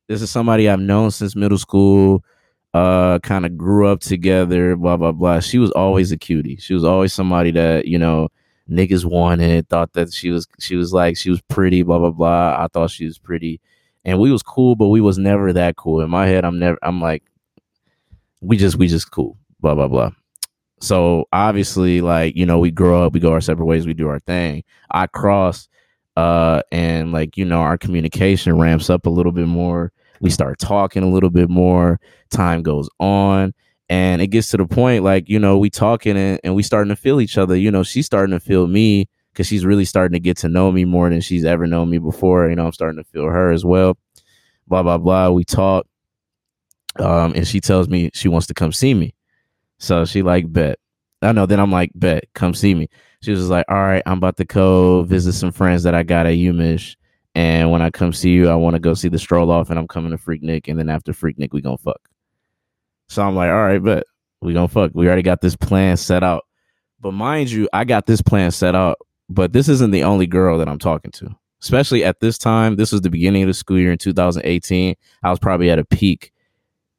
this 0.09 0.23
is 0.23 0.31
somebody 0.31 0.69
I've 0.69 0.81
known 0.81 1.11
since 1.11 1.37
middle 1.37 1.59
school. 1.59 2.25
Uh, 2.75 3.19
kind 3.21 3.47
of 3.47 3.57
grew 3.59 3.89
up 3.89 4.01
together. 4.01 4.77
Blah 4.77 4.97
blah 4.97 5.13
blah. 5.13 5.41
She 5.41 5.59
was 5.59 5.71
always 5.73 6.13
a 6.13 6.17
cutie. 6.19 6.57
She 6.57 6.75
was 6.75 6.85
always 6.85 7.13
somebody 7.13 7.51
that 7.53 7.87
you 7.87 7.99
know 7.99 8.29
niggas 8.71 9.05
wanted. 9.05 9.69
Thought 9.69 9.95
that 9.95 10.13
she 10.13 10.31
was 10.31 10.47
she 10.61 10.77
was 10.77 10.93
like 10.93 11.17
she 11.17 11.31
was 11.31 11.41
pretty. 11.43 11.83
Blah 11.83 11.99
blah 11.99 12.11
blah. 12.13 12.57
I 12.63 12.69
thought 12.73 12.91
she 12.91 13.07
was 13.07 13.19
pretty, 13.19 13.61
and 14.05 14.21
we 14.21 14.31
was 14.33 14.43
cool, 14.43 14.77
but 14.77 14.89
we 14.89 15.01
was 15.01 15.19
never 15.19 15.53
that 15.53 15.77
cool. 15.77 16.01
In 16.01 16.11
my 16.11 16.27
head, 16.27 16.45
I'm 16.45 16.59
never. 16.61 16.79
I'm 16.83 17.01
like, 17.01 17.25
we 18.41 18.57
just 18.57 18.77
we 18.77 18.87
just 18.89 19.11
cool. 19.11 19.37
Blah 19.61 19.75
blah 19.75 19.89
blah. 19.89 20.11
So 20.81 21.27
obviously, 21.33 22.01
like 22.01 22.37
you 22.37 22.47
know, 22.47 22.59
we 22.59 22.71
grow 22.71 23.05
up, 23.07 23.13
we 23.15 23.21
go 23.21 23.33
our 23.33 23.41
separate 23.41 23.67
ways, 23.67 23.87
we 23.87 23.95
do 23.95 24.09
our 24.09 24.21
thing. 24.21 24.65
I 24.91 25.07
cross 25.09 25.69
Uh, 26.17 26.63
and 26.73 27.13
like 27.13 27.39
you 27.39 27.47
know, 27.47 27.61
our 27.61 27.79
communication 27.79 28.59
ramps 28.59 28.91
up 28.91 29.07
a 29.07 29.11
little 29.11 29.33
bit 29.33 29.49
more. 29.49 29.93
We 30.21 30.31
start 30.31 30.59
talking 30.59 31.03
a 31.03 31.09
little 31.11 31.31
bit 31.31 31.49
more. 31.49 31.99
Time 32.31 32.63
goes 32.63 32.89
on, 32.99 33.53
and 33.89 34.23
it 34.23 34.29
gets 34.29 34.51
to 34.51 34.57
the 34.57 34.67
point 34.67 35.03
like 35.03 35.29
you 35.29 35.39
know 35.39 35.59
we 35.59 35.71
talking 35.71 36.17
and, 36.17 36.41
and 36.45 36.55
we 36.55 36.63
starting 36.63 36.91
to 36.91 36.97
feel 36.97 37.21
each 37.21 37.39
other. 37.39 37.57
You 37.57 37.71
know, 37.71 37.83
she's 37.83 38.07
starting 38.07 38.33
to 38.33 38.41
feel 38.41 38.67
me 38.67 39.09
because 39.33 39.47
she's 39.47 39.65
really 39.65 39.85
starting 39.85 40.15
to 40.15 40.21
get 40.21 40.37
to 40.39 40.49
know 40.49 40.71
me 40.71 40.85
more 40.85 41.09
than 41.09 41.21
she's 41.21 41.45
ever 41.45 41.67
known 41.67 41.91
me 41.91 41.99
before. 41.99 42.49
You 42.49 42.57
know, 42.57 42.67
I'm 42.67 42.73
starting 42.73 43.03
to 43.03 43.09
feel 43.11 43.25
her 43.25 43.51
as 43.51 43.65
well. 43.65 43.97
Blah 44.67 44.83
blah 44.83 44.99
blah. 44.99 45.31
We 45.31 45.45
talk, 45.45 45.87
um, 46.99 47.33
and 47.35 47.47
she 47.47 47.61
tells 47.61 47.89
me 47.89 48.11
she 48.15 48.29
wants 48.29 48.47
to 48.49 48.55
come 48.55 48.73
see 48.73 48.95
me. 48.95 49.15
So 49.79 50.05
she 50.05 50.23
like 50.23 50.53
bet. 50.53 50.79
I 51.23 51.33
know. 51.33 51.47
Then 51.47 51.61
I'm 51.61 51.73
like 51.73 51.91
bet, 51.95 52.25
come 52.35 52.55
see 52.55 52.75
me. 52.75 52.89
She 53.23 53.33
was 53.33 53.51
like, 53.51 53.67
all 53.69 53.77
right, 53.77 54.03
I'm 54.07 54.19
about 54.19 54.37
to 54.39 54.45
go 54.45 55.03
visit 55.03 55.35
some 55.35 55.53
friends 55.53 55.83
that 55.83 55.95
I 55.95 56.03
got 56.03 56.27
at 56.27 56.35
UMich. 56.35 56.97
And 57.35 57.71
when 57.71 57.81
I 57.81 57.91
come 57.91 58.13
see 58.13 58.31
you, 58.31 58.49
I 58.49 58.55
want 58.57 58.75
to 58.75 58.81
go 58.81 58.95
see 58.95 59.09
the 59.09 59.19
stroll 59.19 59.51
off, 59.51 59.71
and 59.71 59.79
I'm 59.79 59.89
coming 59.89 60.11
to 60.11 60.17
Freaknik, 60.17 60.69
and 60.69 60.79
then 60.79 60.89
after 60.89 61.13
Freaknik, 61.13 61.53
we 61.53 61.61
gonna 61.61 61.79
fuck. 61.79 62.01
So 63.09 63.23
I'm 63.23 63.37
like, 63.37 63.51
all 63.51 63.63
right, 63.63 63.83
but 63.83 64.07
we 64.41 64.53
gonna 64.53 64.69
fuck. 64.69 64.93
We 64.95 65.07
already 65.07 65.23
got 65.23 65.41
this 65.41 65.57
plan 65.57 65.97
set 65.97 66.23
out. 66.23 66.45
But 67.01 67.13
mind 67.13 67.51
you, 67.51 67.69
I 67.73 67.85
got 67.85 68.07
this 68.07 68.21
plan 68.21 68.51
set 68.51 68.75
out 68.75 68.99
but 69.31 69.53
this 69.53 69.69
isn't 69.69 69.93
the 69.93 70.03
only 70.03 70.27
girl 70.27 70.59
that 70.59 70.69
I'm 70.69 70.79
talking 70.79 71.13
to. 71.13 71.31
Especially 71.63 72.05
at 72.05 72.21
this 72.21 72.37
time, 72.37 72.77
this 72.77 72.91
was 72.91 73.03
the 73.03 73.11
beginning 73.11 73.43
of 73.43 73.47
the 73.47 73.55
school 73.55 73.79
year 73.79 73.93
in 73.93 73.99
2018. 73.99 74.97
I 75.23 75.31
was 75.31 75.39
probably 75.39 75.71
at 75.71 75.79
a 75.79 75.85
peak 75.85 76.33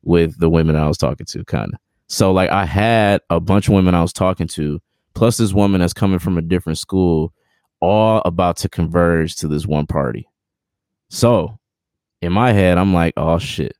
with 0.03 0.39
the 0.39 0.49
women 0.49 0.75
I 0.75 0.87
was 0.87 0.97
talking 0.97 1.25
to, 1.27 1.43
kind 1.45 1.73
of. 1.73 1.79
So 2.07 2.31
like 2.31 2.49
I 2.49 2.65
had 2.65 3.21
a 3.29 3.39
bunch 3.39 3.67
of 3.67 3.73
women 3.73 3.95
I 3.95 4.01
was 4.01 4.13
talking 4.13 4.47
to, 4.49 4.79
plus 5.13 5.37
this 5.37 5.53
woman 5.53 5.81
that's 5.81 5.93
coming 5.93 6.19
from 6.19 6.37
a 6.37 6.41
different 6.41 6.77
school, 6.77 7.33
all 7.81 8.21
about 8.25 8.57
to 8.57 8.69
converge 8.69 9.35
to 9.37 9.47
this 9.47 9.65
one 9.65 9.87
party. 9.87 10.27
So 11.09 11.59
in 12.21 12.31
my 12.31 12.53
head, 12.53 12.77
I'm 12.77 12.93
like, 12.93 13.13
oh 13.17 13.39
shit. 13.39 13.75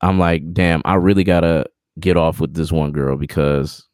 I'm 0.00 0.18
like, 0.18 0.52
damn, 0.52 0.82
I 0.84 0.94
really 0.94 1.24
gotta 1.24 1.66
get 1.98 2.16
off 2.16 2.40
with 2.40 2.54
this 2.54 2.70
one 2.70 2.92
girl 2.92 3.16
because 3.16 3.86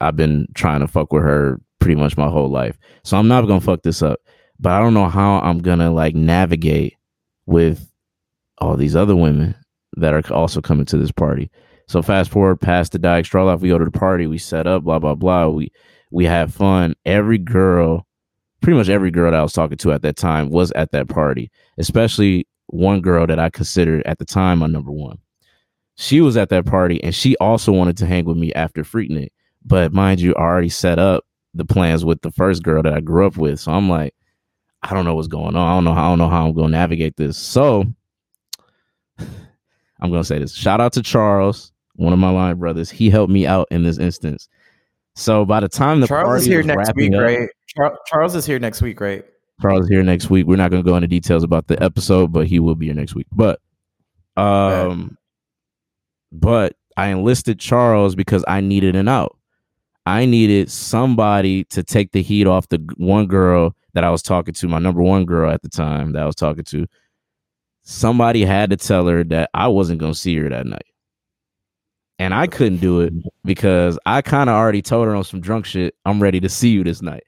I've 0.00 0.16
been 0.16 0.48
trying 0.54 0.80
to 0.80 0.88
fuck 0.88 1.12
with 1.12 1.22
her 1.22 1.60
pretty 1.78 1.94
much 2.00 2.16
my 2.16 2.28
whole 2.28 2.50
life. 2.50 2.78
So 3.04 3.16
I'm 3.16 3.28
not 3.28 3.42
gonna 3.42 3.60
fuck 3.60 3.82
this 3.82 4.02
up. 4.02 4.20
But 4.58 4.72
I 4.72 4.80
don't 4.80 4.94
know 4.94 5.08
how 5.08 5.38
I'm 5.40 5.58
gonna 5.58 5.92
like 5.92 6.14
navigate 6.14 6.96
with 7.46 7.90
all 8.58 8.76
these 8.76 8.96
other 8.96 9.14
women 9.14 9.54
that 9.96 10.14
are 10.14 10.32
also 10.32 10.60
coming 10.60 10.86
to 10.86 10.96
this 10.96 11.12
party. 11.12 11.50
So 11.86 12.02
fast 12.02 12.30
forward 12.30 12.60
past 12.60 12.92
the 12.92 12.98
Diag 12.98 13.26
Stroll 13.26 13.48
off, 13.48 13.60
we 13.60 13.68
go 13.68 13.78
to 13.78 13.84
the 13.84 13.90
party, 13.90 14.26
we 14.26 14.38
set 14.38 14.66
up, 14.66 14.84
blah 14.84 14.98
blah 14.98 15.14
blah. 15.14 15.48
We 15.48 15.72
we 16.10 16.24
have 16.24 16.54
fun. 16.54 16.94
Every 17.04 17.38
girl, 17.38 18.06
pretty 18.64 18.78
much 18.78 18.88
every 18.88 19.10
girl 19.10 19.30
that 19.30 19.38
I 19.38 19.42
was 19.42 19.52
talking 19.52 19.76
to 19.76 19.92
at 19.92 20.00
that 20.02 20.16
time 20.16 20.48
was 20.48 20.72
at 20.72 20.90
that 20.92 21.06
party, 21.06 21.50
especially 21.76 22.48
one 22.68 23.02
girl 23.02 23.26
that 23.26 23.38
I 23.38 23.50
considered 23.50 24.02
at 24.06 24.18
the 24.18 24.24
time 24.24 24.60
my 24.60 24.66
number 24.66 24.90
one. 24.90 25.18
She 25.96 26.22
was 26.22 26.38
at 26.38 26.48
that 26.48 26.64
party 26.64 27.02
and 27.04 27.14
she 27.14 27.36
also 27.36 27.72
wanted 27.72 27.98
to 27.98 28.06
hang 28.06 28.24
with 28.24 28.38
me 28.38 28.54
after 28.54 28.82
Freaknik. 28.82 29.28
But 29.66 29.92
mind 29.92 30.18
you, 30.18 30.34
I 30.34 30.40
already 30.40 30.70
set 30.70 30.98
up 30.98 31.24
the 31.52 31.66
plans 31.66 32.06
with 32.06 32.22
the 32.22 32.30
first 32.30 32.62
girl 32.62 32.82
that 32.82 32.94
I 32.94 33.00
grew 33.00 33.26
up 33.26 33.36
with. 33.36 33.60
So 33.60 33.70
I'm 33.70 33.90
like, 33.90 34.14
I 34.82 34.94
don't 34.94 35.04
know 35.04 35.14
what's 35.14 35.28
going 35.28 35.56
on. 35.56 35.68
I 35.68 35.74
don't 35.74 35.84
know. 35.84 35.92
I 35.92 36.08
don't 36.08 36.18
know 36.18 36.30
how 36.30 36.46
I'm 36.46 36.54
going 36.54 36.72
to 36.72 36.78
navigate 36.78 37.18
this. 37.18 37.36
So 37.36 37.84
I'm 39.18 40.10
going 40.10 40.22
to 40.22 40.24
say 40.24 40.38
this. 40.38 40.54
Shout 40.54 40.80
out 40.80 40.94
to 40.94 41.02
Charles, 41.02 41.70
one 41.96 42.14
of 42.14 42.18
my 42.18 42.30
line 42.30 42.58
brothers. 42.58 42.88
He 42.88 43.10
helped 43.10 43.30
me 43.30 43.46
out 43.46 43.68
in 43.70 43.82
this 43.82 43.98
instance. 43.98 44.48
So 45.16 45.44
by 45.44 45.60
the 45.60 45.68
time 45.68 46.00
the 46.00 46.06
Charles 46.06 46.42
is 46.42 46.46
here 46.46 46.62
next 46.62 46.94
week, 46.94 47.12
up, 47.14 47.20
right? 47.20 47.48
Char- 47.66 47.98
Charles 48.06 48.34
is 48.34 48.46
here 48.46 48.58
next 48.58 48.82
week, 48.82 49.00
right? 49.00 49.24
Charles 49.62 49.84
is 49.84 49.88
here 49.88 50.02
next 50.02 50.30
week. 50.30 50.46
We're 50.46 50.56
not 50.56 50.70
going 50.70 50.82
to 50.82 50.88
go 50.88 50.96
into 50.96 51.06
details 51.06 51.44
about 51.44 51.68
the 51.68 51.80
episode, 51.82 52.32
but 52.32 52.46
he 52.46 52.58
will 52.58 52.74
be 52.74 52.86
here 52.86 52.94
next 52.94 53.14
week. 53.14 53.28
But, 53.32 53.60
um, 54.36 55.16
but 56.32 56.74
I 56.96 57.08
enlisted 57.08 57.60
Charles 57.60 58.16
because 58.16 58.44
I 58.48 58.60
needed 58.60 58.96
an 58.96 59.06
out. 59.06 59.36
I 60.06 60.26
needed 60.26 60.70
somebody 60.70 61.64
to 61.64 61.82
take 61.82 62.12
the 62.12 62.22
heat 62.22 62.46
off 62.46 62.68
the 62.68 62.84
one 62.96 63.26
girl 63.26 63.74
that 63.94 64.04
I 64.04 64.10
was 64.10 64.22
talking 64.22 64.52
to, 64.54 64.68
my 64.68 64.78
number 64.78 65.02
one 65.02 65.24
girl 65.24 65.50
at 65.50 65.62
the 65.62 65.68
time 65.68 66.12
that 66.12 66.22
I 66.22 66.26
was 66.26 66.34
talking 66.34 66.64
to. 66.64 66.86
Somebody 67.82 68.44
had 68.44 68.70
to 68.70 68.76
tell 68.76 69.06
her 69.06 69.22
that 69.24 69.50
I 69.54 69.68
wasn't 69.68 70.00
going 70.00 70.12
to 70.12 70.18
see 70.18 70.36
her 70.36 70.48
that 70.48 70.66
night. 70.66 70.86
And 72.24 72.32
I 72.32 72.46
couldn't 72.46 72.78
do 72.78 73.02
it 73.02 73.12
because 73.44 73.98
I 74.06 74.22
kind 74.22 74.48
of 74.48 74.56
already 74.56 74.80
told 74.80 75.06
her 75.08 75.14
on 75.14 75.24
some 75.24 75.42
drunk 75.42 75.66
shit, 75.66 75.94
I'm 76.06 76.22
ready 76.22 76.40
to 76.40 76.48
see 76.48 76.70
you 76.70 76.82
this 76.82 77.02
night. 77.02 77.24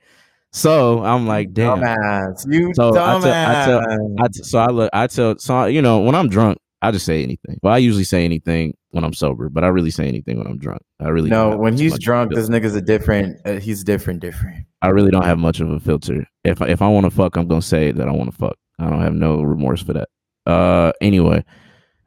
So 0.52 1.04
I'm 1.04 1.26
like, 1.26 1.52
damn. 1.52 1.80
Dumbass. 1.80 2.50
You 2.50 2.72
so 2.72 2.92
dumbass. 2.92 3.24
I 3.26 3.64
tell, 3.66 3.80
I 3.80 3.84
tell, 3.84 4.14
I 4.20 4.28
t- 4.28 4.42
so 4.42 4.58
I 4.58 4.66
look, 4.68 4.90
I 4.94 5.06
tell, 5.06 5.36
so 5.36 5.66
you 5.66 5.82
know, 5.82 6.00
when 6.00 6.14
I'm 6.14 6.30
drunk, 6.30 6.56
I 6.80 6.92
just 6.92 7.04
say 7.04 7.22
anything. 7.22 7.58
Well, 7.62 7.74
I 7.74 7.76
usually 7.76 8.04
say 8.04 8.24
anything 8.24 8.74
when 8.92 9.04
I'm 9.04 9.12
sober, 9.12 9.50
but 9.50 9.64
I 9.64 9.66
really 9.66 9.90
say 9.90 10.08
anything 10.08 10.38
when 10.38 10.46
I'm 10.46 10.56
drunk. 10.56 10.80
I 10.98 11.08
really 11.08 11.28
no. 11.28 11.54
When 11.54 11.76
he's 11.76 11.98
drunk, 11.98 12.32
this 12.32 12.48
nigga's 12.48 12.74
a 12.74 12.80
different. 12.80 13.38
Uh, 13.44 13.56
he's 13.56 13.84
different, 13.84 14.20
different. 14.20 14.64
I 14.80 14.88
really 14.88 15.10
don't 15.10 15.26
have 15.26 15.38
much 15.38 15.60
of 15.60 15.70
a 15.70 15.78
filter. 15.78 16.26
If 16.44 16.62
if 16.62 16.80
I 16.80 16.88
want 16.88 17.04
to 17.04 17.10
fuck, 17.10 17.36
I'm 17.36 17.48
gonna 17.48 17.60
say 17.60 17.92
that 17.92 18.08
I 18.08 18.12
want 18.12 18.30
to 18.30 18.36
fuck. 18.36 18.56
I 18.78 18.88
don't 18.88 19.02
have 19.02 19.14
no 19.14 19.42
remorse 19.42 19.82
for 19.82 19.92
that. 19.92 20.08
Uh, 20.46 20.92
anyway, 21.02 21.44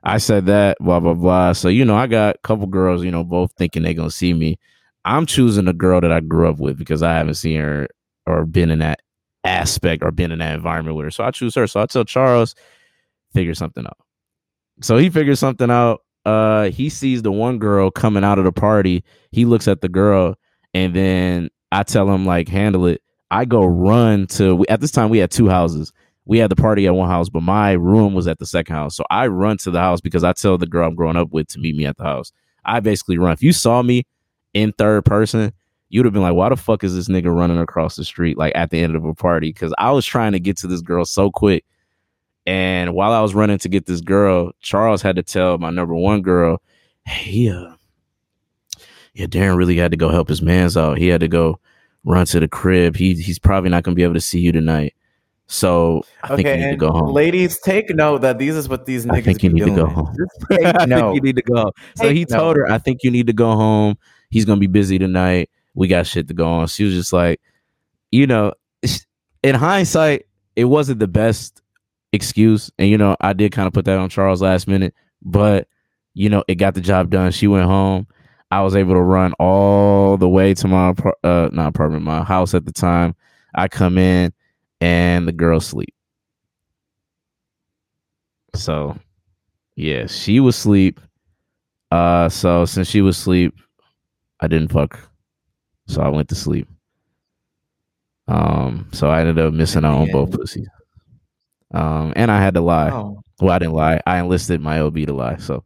I 0.09 0.17
said 0.17 0.47
that 0.47 0.77
blah 0.79 0.99
blah 0.99 1.13
blah. 1.13 1.53
So 1.53 1.69
you 1.69 1.85
know, 1.85 1.95
I 1.95 2.07
got 2.07 2.35
a 2.35 2.39
couple 2.39 2.67
girls. 2.67 3.03
You 3.03 3.11
know, 3.11 3.23
both 3.23 3.51
thinking 3.53 3.83
they're 3.83 3.93
gonna 3.93 4.09
see 4.11 4.33
me. 4.33 4.57
I'm 5.05 5.25
choosing 5.25 5.67
a 5.67 5.73
girl 5.73 6.01
that 6.01 6.11
I 6.11 6.19
grew 6.19 6.49
up 6.49 6.59
with 6.59 6.77
because 6.77 7.03
I 7.03 7.13
haven't 7.13 7.35
seen 7.35 7.59
her 7.59 7.87
or 8.25 8.45
been 8.45 8.71
in 8.71 8.79
that 8.79 9.01
aspect 9.43 10.03
or 10.03 10.11
been 10.11 10.31
in 10.31 10.39
that 10.39 10.55
environment 10.55 10.97
with 10.97 11.05
her. 11.05 11.11
So 11.11 11.23
I 11.23 11.31
choose 11.31 11.55
her. 11.55 11.67
So 11.67 11.81
I 11.81 11.85
tell 11.85 12.03
Charles, 12.05 12.55
figure 13.33 13.53
something 13.53 13.85
out. 13.85 13.97
So 14.81 14.97
he 14.97 15.09
figures 15.09 15.39
something 15.39 15.69
out 15.69 16.01
uh 16.25 16.69
he 16.69 16.89
sees 16.89 17.21
the 17.21 17.31
one 17.31 17.59
girl 17.59 17.89
coming 17.91 18.23
out 18.23 18.37
of 18.37 18.45
the 18.45 18.51
party 18.51 19.03
he 19.31 19.45
looks 19.45 19.67
at 19.67 19.81
the 19.81 19.87
girl 19.87 20.35
and 20.73 20.93
then 20.93 21.49
i 21.71 21.81
tell 21.81 22.09
him 22.11 22.25
like 22.25 22.49
handle 22.49 22.85
it 22.85 23.01
i 23.31 23.45
go 23.45 23.65
run 23.65 24.27
to 24.27 24.65
at 24.67 24.81
this 24.81 24.91
time 24.91 25.09
we 25.09 25.17
had 25.17 25.31
two 25.31 25.47
houses 25.47 25.93
we 26.29 26.37
had 26.37 26.49
the 26.49 26.55
party 26.55 26.87
at 26.87 26.95
one 26.95 27.09
house 27.09 27.29
but 27.29 27.43
my 27.43 27.73
room 27.73 28.13
was 28.13 28.27
at 28.27 28.39
the 28.39 28.45
second 28.45 28.75
house 28.75 28.95
so 28.95 29.03
i 29.09 29.27
run 29.27 29.57
to 29.57 29.71
the 29.71 29.79
house 29.79 29.99
because 30.01 30.23
i 30.23 30.31
tell 30.33 30.57
the 30.57 30.67
girl 30.67 30.87
i'm 30.87 30.95
growing 30.95 31.17
up 31.17 31.31
with 31.31 31.47
to 31.47 31.59
meet 31.59 31.75
me 31.75 31.85
at 31.85 31.97
the 31.97 32.03
house 32.03 32.31
i 32.65 32.79
basically 32.79 33.17
run 33.17 33.33
if 33.33 33.43
you 33.43 33.51
saw 33.51 33.81
me 33.81 34.03
in 34.53 34.71
third 34.73 35.03
person 35.05 35.51
you'd 35.89 36.05
have 36.05 36.13
been 36.13 36.23
like 36.23 36.33
why 36.33 36.49
the 36.49 36.55
fuck 36.55 36.83
is 36.83 36.95
this 36.95 37.09
nigga 37.09 37.33
running 37.33 37.59
across 37.59 37.95
the 37.95 38.03
street 38.05 38.37
like 38.37 38.53
at 38.55 38.69
the 38.69 38.79
end 38.79 38.95
of 38.95 39.03
a 39.03 39.13
party 39.13 39.49
because 39.49 39.73
i 39.77 39.91
was 39.91 40.05
trying 40.05 40.31
to 40.31 40.39
get 40.39 40.55
to 40.55 40.67
this 40.67 40.81
girl 40.81 41.03
so 41.03 41.29
quick 41.29 41.65
and 42.49 42.95
while 42.95 43.13
I 43.13 43.21
was 43.21 43.35
running 43.35 43.59
to 43.59 43.69
get 43.69 43.85
this 43.85 44.01
girl, 44.01 44.53
Charles 44.59 45.03
had 45.03 45.17
to 45.17 45.21
tell 45.21 45.59
my 45.59 45.69
number 45.69 45.93
one 45.93 46.23
girl, 46.23 46.63
hey, 47.05 47.49
uh, 47.49 47.75
yeah, 49.13 49.27
Darren 49.27 49.55
really 49.55 49.77
had 49.77 49.91
to 49.91 49.97
go 49.97 50.09
help 50.09 50.29
his 50.29 50.41
man's 50.41 50.75
out. 50.75 50.97
He 50.97 51.09
had 51.09 51.21
to 51.21 51.27
go 51.27 51.59
run 52.03 52.25
to 52.27 52.39
the 52.39 52.47
crib. 52.47 52.95
He 52.95 53.13
he's 53.13 53.37
probably 53.37 53.69
not 53.69 53.83
gonna 53.83 53.93
be 53.93 54.01
able 54.01 54.15
to 54.15 54.21
see 54.21 54.39
you 54.39 54.51
tonight. 54.51 54.95
So 55.51 56.03
I 56.23 56.33
okay, 56.33 56.43
think 56.43 56.47
you 56.47 56.65
need 56.65 56.71
to 56.73 56.77
go 56.77 56.91
home. 56.91 57.11
Ladies, 57.11 57.59
take 57.59 57.89
note 57.89 58.21
that 58.21 58.37
these 58.37 58.55
is 58.55 58.69
what 58.69 58.85
these 58.85 59.07
niggas. 59.07 59.17
I 59.17 59.21
think 59.21 59.41
you 59.41 59.49
need 59.49 59.65
doing. 59.65 59.77
to 59.77 59.81
go 59.81 59.87
home. 59.89 60.15
I 60.51 60.85
think 60.85 61.15
you 61.15 61.21
need 61.21 61.35
to 61.37 61.41
go. 61.41 61.71
So 61.95 62.03
take 62.03 62.15
he 62.15 62.23
told 62.23 62.55
her, 62.55 62.71
I 62.71 62.77
think 62.77 62.99
you 63.03 63.09
need 63.09 63.25
to 63.27 63.33
go 63.33 63.55
home. 63.55 63.97
He's 64.29 64.45
gonna 64.45 64.59
be 64.59 64.67
busy 64.67 64.99
tonight. 64.99 65.49
We 65.73 65.87
got 65.87 66.05
shit 66.05 66.27
to 66.27 66.35
go 66.35 66.47
on. 66.47 66.67
She 66.67 66.83
was 66.83 66.93
just 66.93 67.11
like, 67.11 67.41
you 68.11 68.27
know, 68.27 68.53
in 69.43 69.55
hindsight, 69.55 70.27
it 70.55 70.65
wasn't 70.65 70.99
the 70.99 71.07
best 71.07 71.63
excuse. 72.13 72.69
And 72.77 72.87
you 72.87 72.99
know, 72.99 73.17
I 73.19 73.33
did 73.33 73.51
kind 73.51 73.65
of 73.65 73.73
put 73.73 73.85
that 73.85 73.97
on 73.97 74.09
Charles 74.09 74.43
last 74.43 74.67
minute, 74.67 74.93
but 75.23 75.67
you 76.13 76.29
know, 76.29 76.43
it 76.47 76.55
got 76.55 76.75
the 76.75 76.81
job 76.81 77.09
done. 77.09 77.31
She 77.31 77.47
went 77.47 77.65
home. 77.65 78.05
I 78.51 78.61
was 78.61 78.75
able 78.75 78.93
to 78.93 79.01
run 79.01 79.33
all 79.39 80.15
the 80.15 80.29
way 80.29 80.53
to 80.53 80.67
my 80.67 80.93
uh 81.23 81.49
not 81.51 81.69
apartment, 81.69 82.03
my 82.03 82.23
house 82.23 82.53
at 82.53 82.65
the 82.65 82.71
time. 82.71 83.15
I 83.55 83.67
come 83.67 83.97
in 83.97 84.31
and 84.81 85.27
the 85.27 85.31
girl 85.31 85.59
sleep. 85.59 85.93
So 88.55 88.97
yeah, 89.75 90.07
she 90.07 90.39
was 90.39 90.57
asleep. 90.57 90.99
Uh 91.91 92.29
so 92.29 92.65
since 92.65 92.87
she 92.87 93.01
was 93.01 93.17
asleep, 93.17 93.55
I 94.39 94.47
didn't 94.47 94.71
fuck. 94.71 94.99
So 95.87 96.01
I 96.01 96.09
went 96.09 96.29
to 96.29 96.35
sleep. 96.35 96.67
Um, 98.27 98.87
so 98.93 99.09
I 99.09 99.21
ended 99.21 99.39
up 99.39 99.53
missing 99.53 99.83
out 99.83 99.97
on 99.97 100.11
both 100.11 100.31
pussies. 100.31 100.67
Um, 101.73 102.13
and 102.15 102.29
I 102.29 102.39
had 102.39 102.53
to 102.53 102.61
lie. 102.61 102.91
Oh. 102.91 103.21
Well, 103.41 103.51
I 103.51 103.59
didn't 103.59 103.73
lie. 103.73 103.99
I 104.05 104.19
enlisted 104.19 104.61
my 104.61 104.79
OB 104.79 104.95
to 105.07 105.13
lie. 105.13 105.37
So 105.37 105.63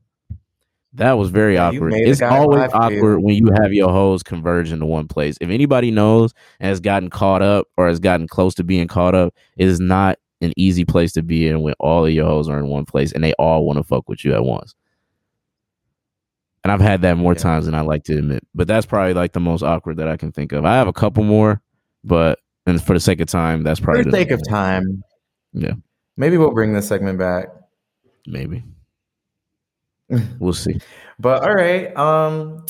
that 0.96 1.14
was 1.14 1.30
very 1.30 1.56
yeah, 1.56 1.70
awkward. 1.70 1.94
It's 1.96 2.22
always 2.22 2.72
awkward 2.74 3.20
when 3.20 3.36
you 3.36 3.50
have 3.62 3.74
your 3.74 3.90
hoes 3.90 4.22
converge 4.22 4.72
into 4.72 4.86
one 4.86 5.08
place. 5.08 5.38
If 5.42 5.50
anybody 5.50 5.90
knows 5.90 6.34
and 6.60 6.70
has 6.70 6.80
gotten 6.80 7.10
caught 7.10 7.42
up 7.42 7.68
or 7.78 7.88
has 7.88 8.00
gotten 8.00 8.28
close 8.28 8.54
to 8.56 8.64
being 8.64 8.88
caught 8.88 9.16
up, 9.16 9.34
it 9.58 9.68
is 9.68 9.80
not 9.80 10.20
an 10.42 10.54
easy 10.56 10.86
place 10.86 11.12
to 11.14 11.24
be 11.24 11.48
in 11.48 11.62
when 11.62 11.74
all 11.80 12.06
of 12.06 12.12
your 12.12 12.26
hoes 12.26 12.48
are 12.48 12.60
in 12.60 12.68
one 12.68 12.86
place 12.86 13.12
and 13.12 13.24
they 13.24 13.34
all 13.34 13.66
want 13.66 13.78
to 13.78 13.84
fuck 13.84 14.08
with 14.08 14.24
you 14.24 14.34
at 14.34 14.44
once. 14.44 14.76
And 16.64 16.72
I've 16.72 16.82
had 16.82 17.02
that 17.02 17.18
more 17.18 17.34
yeah. 17.34 17.40
times 17.40 17.66
than 17.66 17.76
I 17.76 17.82
like 17.82 18.04
to 18.06 18.18
admit. 18.18 18.46
But 18.54 18.68
that's 18.68 18.86
probably 18.86 19.14
like 19.14 19.34
the 19.34 19.40
most 19.40 19.64
awkward 19.64 19.98
that 19.98 20.08
I 20.08 20.16
can 20.16 20.32
think 20.32 20.52
of. 20.52 20.64
I 20.64 20.76
have 20.76 20.88
a 20.88 20.94
couple 20.94 21.24
more, 21.24 21.62
but 22.04 22.40
And 22.66 22.82
for 22.82 22.94
the 22.94 23.00
sake 23.00 23.20
of 23.20 23.28
time, 23.28 23.64
that's 23.64 23.80
probably 23.80 24.04
the 24.04 24.12
the 24.12 24.18
sake 24.18 24.32
of 24.32 24.42
time, 24.48 25.04
Yeah. 25.54 25.74
maybe 26.18 26.38
we'll 26.38 26.54
bring 26.54 26.74
this 26.74 26.88
segment 26.88 27.20
back. 27.20 27.48
Maybe. 28.28 28.64
We'll 30.40 30.54
see. 30.54 30.80
But 31.20 31.44
all 31.44 31.54
right, 31.54 31.96
um, 31.96 32.66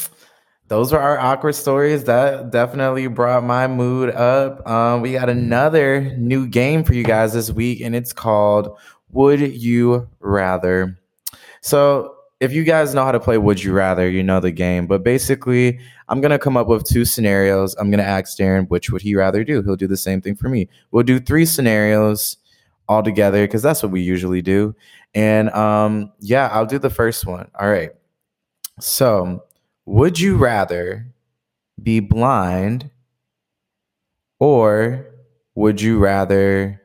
those 0.67 0.91
were 0.91 0.99
our 0.99 1.19
awkward 1.19 1.53
stories. 1.53 2.05
That 2.05 2.51
definitely 2.51 3.07
brought 3.07 3.43
my 3.43 3.67
mood 3.67 4.09
up. 4.09 4.67
Um, 4.67 5.01
we 5.01 5.13
got 5.13 5.29
another 5.29 6.15
new 6.17 6.47
game 6.47 6.83
for 6.83 6.93
you 6.93 7.03
guys 7.03 7.33
this 7.33 7.51
week, 7.51 7.81
and 7.81 7.95
it's 7.95 8.13
called 8.13 8.77
Would 9.11 9.39
You 9.39 10.07
Rather. 10.19 10.99
So, 11.61 12.15
if 12.39 12.51
you 12.51 12.63
guys 12.63 12.93
know 12.93 13.05
how 13.05 13.11
to 13.11 13.19
play 13.19 13.37
Would 13.37 13.63
You 13.63 13.71
Rather, 13.71 14.09
you 14.09 14.23
know 14.23 14.39
the 14.39 14.51
game. 14.51 14.87
But 14.87 15.03
basically, 15.03 15.79
I'm 16.09 16.21
gonna 16.21 16.39
come 16.39 16.57
up 16.57 16.67
with 16.67 16.85
two 16.85 17.05
scenarios. 17.05 17.75
I'm 17.75 17.89
gonna 17.89 18.03
ask 18.03 18.37
Darren 18.37 18.67
which 18.69 18.89
would 18.89 19.01
he 19.01 19.15
rather 19.15 19.43
do. 19.43 19.61
He'll 19.61 19.75
do 19.75 19.87
the 19.87 19.97
same 19.97 20.21
thing 20.21 20.35
for 20.35 20.49
me. 20.49 20.67
We'll 20.91 21.03
do 21.03 21.19
three 21.19 21.45
scenarios 21.45 22.37
all 22.87 23.03
together 23.03 23.45
because 23.45 23.61
that's 23.61 23.81
what 23.83 23.91
we 23.91 24.01
usually 24.01 24.41
do. 24.41 24.75
And 25.13 25.49
um, 25.51 26.11
yeah, 26.19 26.49
I'll 26.51 26.65
do 26.65 26.79
the 26.79 26.89
first 26.89 27.25
one. 27.25 27.49
All 27.59 27.69
right. 27.69 27.91
So, 28.79 29.43
would 29.85 30.19
you 30.19 30.37
rather 30.37 31.07
be 31.81 31.99
blind 31.99 32.89
or 34.39 35.05
would 35.55 35.81
you 35.81 35.99
rather 35.99 36.81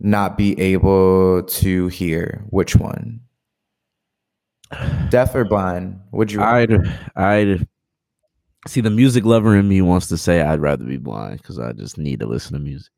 not 0.00 0.38
be 0.38 0.58
able 0.60 1.42
to 1.42 1.88
hear? 1.88 2.44
Which 2.50 2.76
one? 2.76 3.20
Deaf 5.10 5.34
or 5.34 5.44
blind? 5.44 6.00
Would 6.12 6.32
you 6.32 6.40
I'd 6.40 6.72
I'd 7.14 7.68
see 8.66 8.80
the 8.80 8.90
music 8.90 9.24
lover 9.24 9.56
in 9.56 9.68
me 9.68 9.80
wants 9.80 10.08
to 10.08 10.18
say 10.18 10.40
I'd 10.40 10.60
rather 10.60 10.84
be 10.84 10.96
blind 10.96 11.38
because 11.38 11.58
I 11.58 11.72
just 11.72 11.98
need 11.98 12.20
to 12.20 12.26
listen 12.26 12.54
to 12.54 12.58
music. 12.58 12.92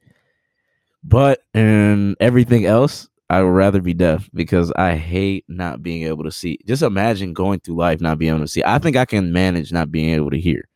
But 1.05 1.41
in 1.55 2.17
everything 2.21 2.67
else, 2.67 3.09
I 3.31 3.43
would 3.43 3.51
rather 3.51 3.81
be 3.81 3.95
deaf 3.95 4.29
because 4.35 4.73
I 4.73 4.97
hate 4.97 5.45
not 5.49 5.83
being 5.83 6.03
able 6.05 6.25
to 6.25 6.31
see. 6.31 6.59
Just 6.67 6.83
imagine 6.83 7.33
going 7.35 7.61
through 7.61 7.77
life 7.77 8.01
not 8.01 8.19
being 8.19 8.31
able 8.35 8.45
to 8.45 8.49
see. 8.49 8.63
I 8.65 8.79
think 8.79 8.97
I 8.97 9.05
can 9.05 9.33
manage 9.33 9.73
not 9.73 9.91
being 9.91 10.11
able 10.11 10.31
to 10.31 10.41
hear 10.41 10.69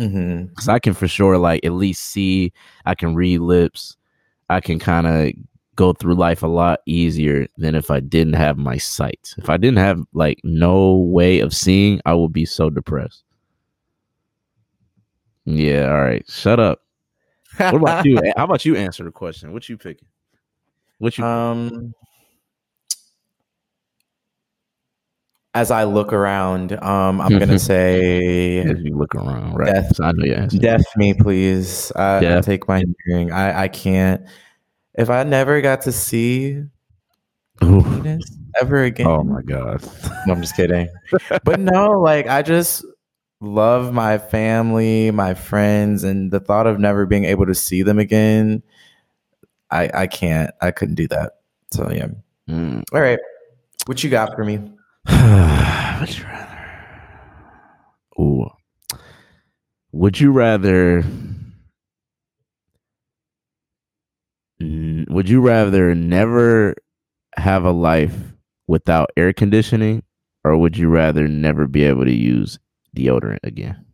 Mhm. 0.00 0.48
because 0.50 0.68
I 0.68 0.78
can 0.78 0.94
for 0.94 1.08
sure 1.08 1.38
like 1.38 1.64
at 1.64 1.72
least 1.72 2.02
see. 2.04 2.52
I 2.84 2.94
can 2.94 3.14
read 3.14 3.38
lips. 3.40 3.96
I 4.48 4.60
can 4.60 4.78
kind 4.78 5.06
of 5.06 5.32
go 5.74 5.92
through 5.92 6.14
life 6.14 6.42
a 6.42 6.46
lot 6.46 6.80
easier 6.86 7.46
than 7.58 7.74
if 7.74 7.90
I 7.90 8.00
didn't 8.00 8.34
have 8.34 8.56
my 8.56 8.78
sight. 8.78 9.34
If 9.36 9.50
I 9.50 9.56
didn't 9.58 9.78
have 9.78 10.00
like 10.14 10.40
no 10.44 10.94
way 10.94 11.40
of 11.40 11.52
seeing, 11.54 12.00
I 12.06 12.14
would 12.14 12.32
be 12.32 12.46
so 12.46 12.70
depressed. 12.70 13.24
Yeah, 15.44 15.90
all 15.92 16.00
right. 16.00 16.24
Shut 16.28 16.58
up. 16.60 16.80
What 17.58 17.74
about 17.74 18.04
you? 18.04 18.20
How 18.36 18.44
about 18.44 18.64
you 18.64 18.76
answer 18.76 19.04
the 19.04 19.10
question? 19.10 19.52
What 19.52 19.68
you 19.68 19.76
picking? 19.76 20.08
What 20.98 21.16
you 21.18 21.24
Um, 21.24 21.94
as 25.54 25.70
I 25.70 25.84
look 25.84 26.12
around, 26.12 26.72
um, 26.82 27.20
I'm 27.20 27.38
gonna 27.38 27.58
say 27.58 28.58
as 28.58 28.78
you 28.82 28.96
look 28.96 29.14
around, 29.14 29.54
right? 29.54 29.74
Death. 29.74 29.96
So 29.96 30.04
I 30.04 30.12
know 30.12 30.24
your 30.24 30.36
answer. 30.36 30.58
Deaf 30.58 30.82
me, 30.96 31.14
please. 31.14 31.90
I, 31.96 32.36
I 32.36 32.40
take 32.42 32.68
my 32.68 32.82
hearing. 33.06 33.32
I, 33.32 33.62
I 33.62 33.68
can't. 33.68 34.26
If 34.94 35.10
I 35.10 35.22
never 35.24 35.60
got 35.62 35.82
to 35.82 35.92
see 35.92 36.62
Oof. 37.64 37.86
ever 38.60 38.84
again, 38.84 39.06
Oh 39.06 39.22
my 39.22 39.42
god. 39.42 39.82
no, 40.26 40.34
I'm 40.34 40.42
just 40.42 40.56
kidding. 40.56 40.88
but 41.44 41.58
no, 41.58 42.00
like 42.00 42.26
I 42.26 42.42
just 42.42 42.84
love 43.40 43.92
my 43.92 44.18
family, 44.18 45.10
my 45.10 45.34
friends, 45.34 46.04
and 46.04 46.30
the 46.30 46.40
thought 46.40 46.66
of 46.66 46.78
never 46.78 47.06
being 47.06 47.24
able 47.24 47.46
to 47.46 47.54
see 47.54 47.82
them 47.82 47.98
again. 47.98 48.62
I 49.70 49.90
I 49.94 50.06
can't. 50.06 50.50
I 50.60 50.70
couldn't 50.70 50.94
do 50.94 51.08
that. 51.08 51.32
So 51.72 51.90
yeah. 51.90 52.08
Mm. 52.48 52.84
All 52.92 53.00
right. 53.00 53.18
What 53.86 54.02
you 54.02 54.10
got 54.10 54.34
for 54.34 54.44
me? 54.44 54.58
Would 55.08 56.18
you 56.18 56.24
rather? 56.24 56.66
Ooh. 58.18 58.48
Would 59.92 60.20
you 60.20 60.32
rather? 60.32 61.04
Would 64.58 65.28
you 65.28 65.40
rather 65.40 65.94
never 65.94 66.74
have 67.36 67.64
a 67.64 67.70
life 67.70 68.16
without 68.66 69.10
air 69.16 69.32
conditioning, 69.32 70.02
or 70.44 70.56
would 70.56 70.76
you 70.76 70.88
rather 70.88 71.28
never 71.28 71.66
be 71.66 71.84
able 71.84 72.04
to 72.04 72.14
use 72.14 72.58
deodorant 72.96 73.44
again? 73.44 73.84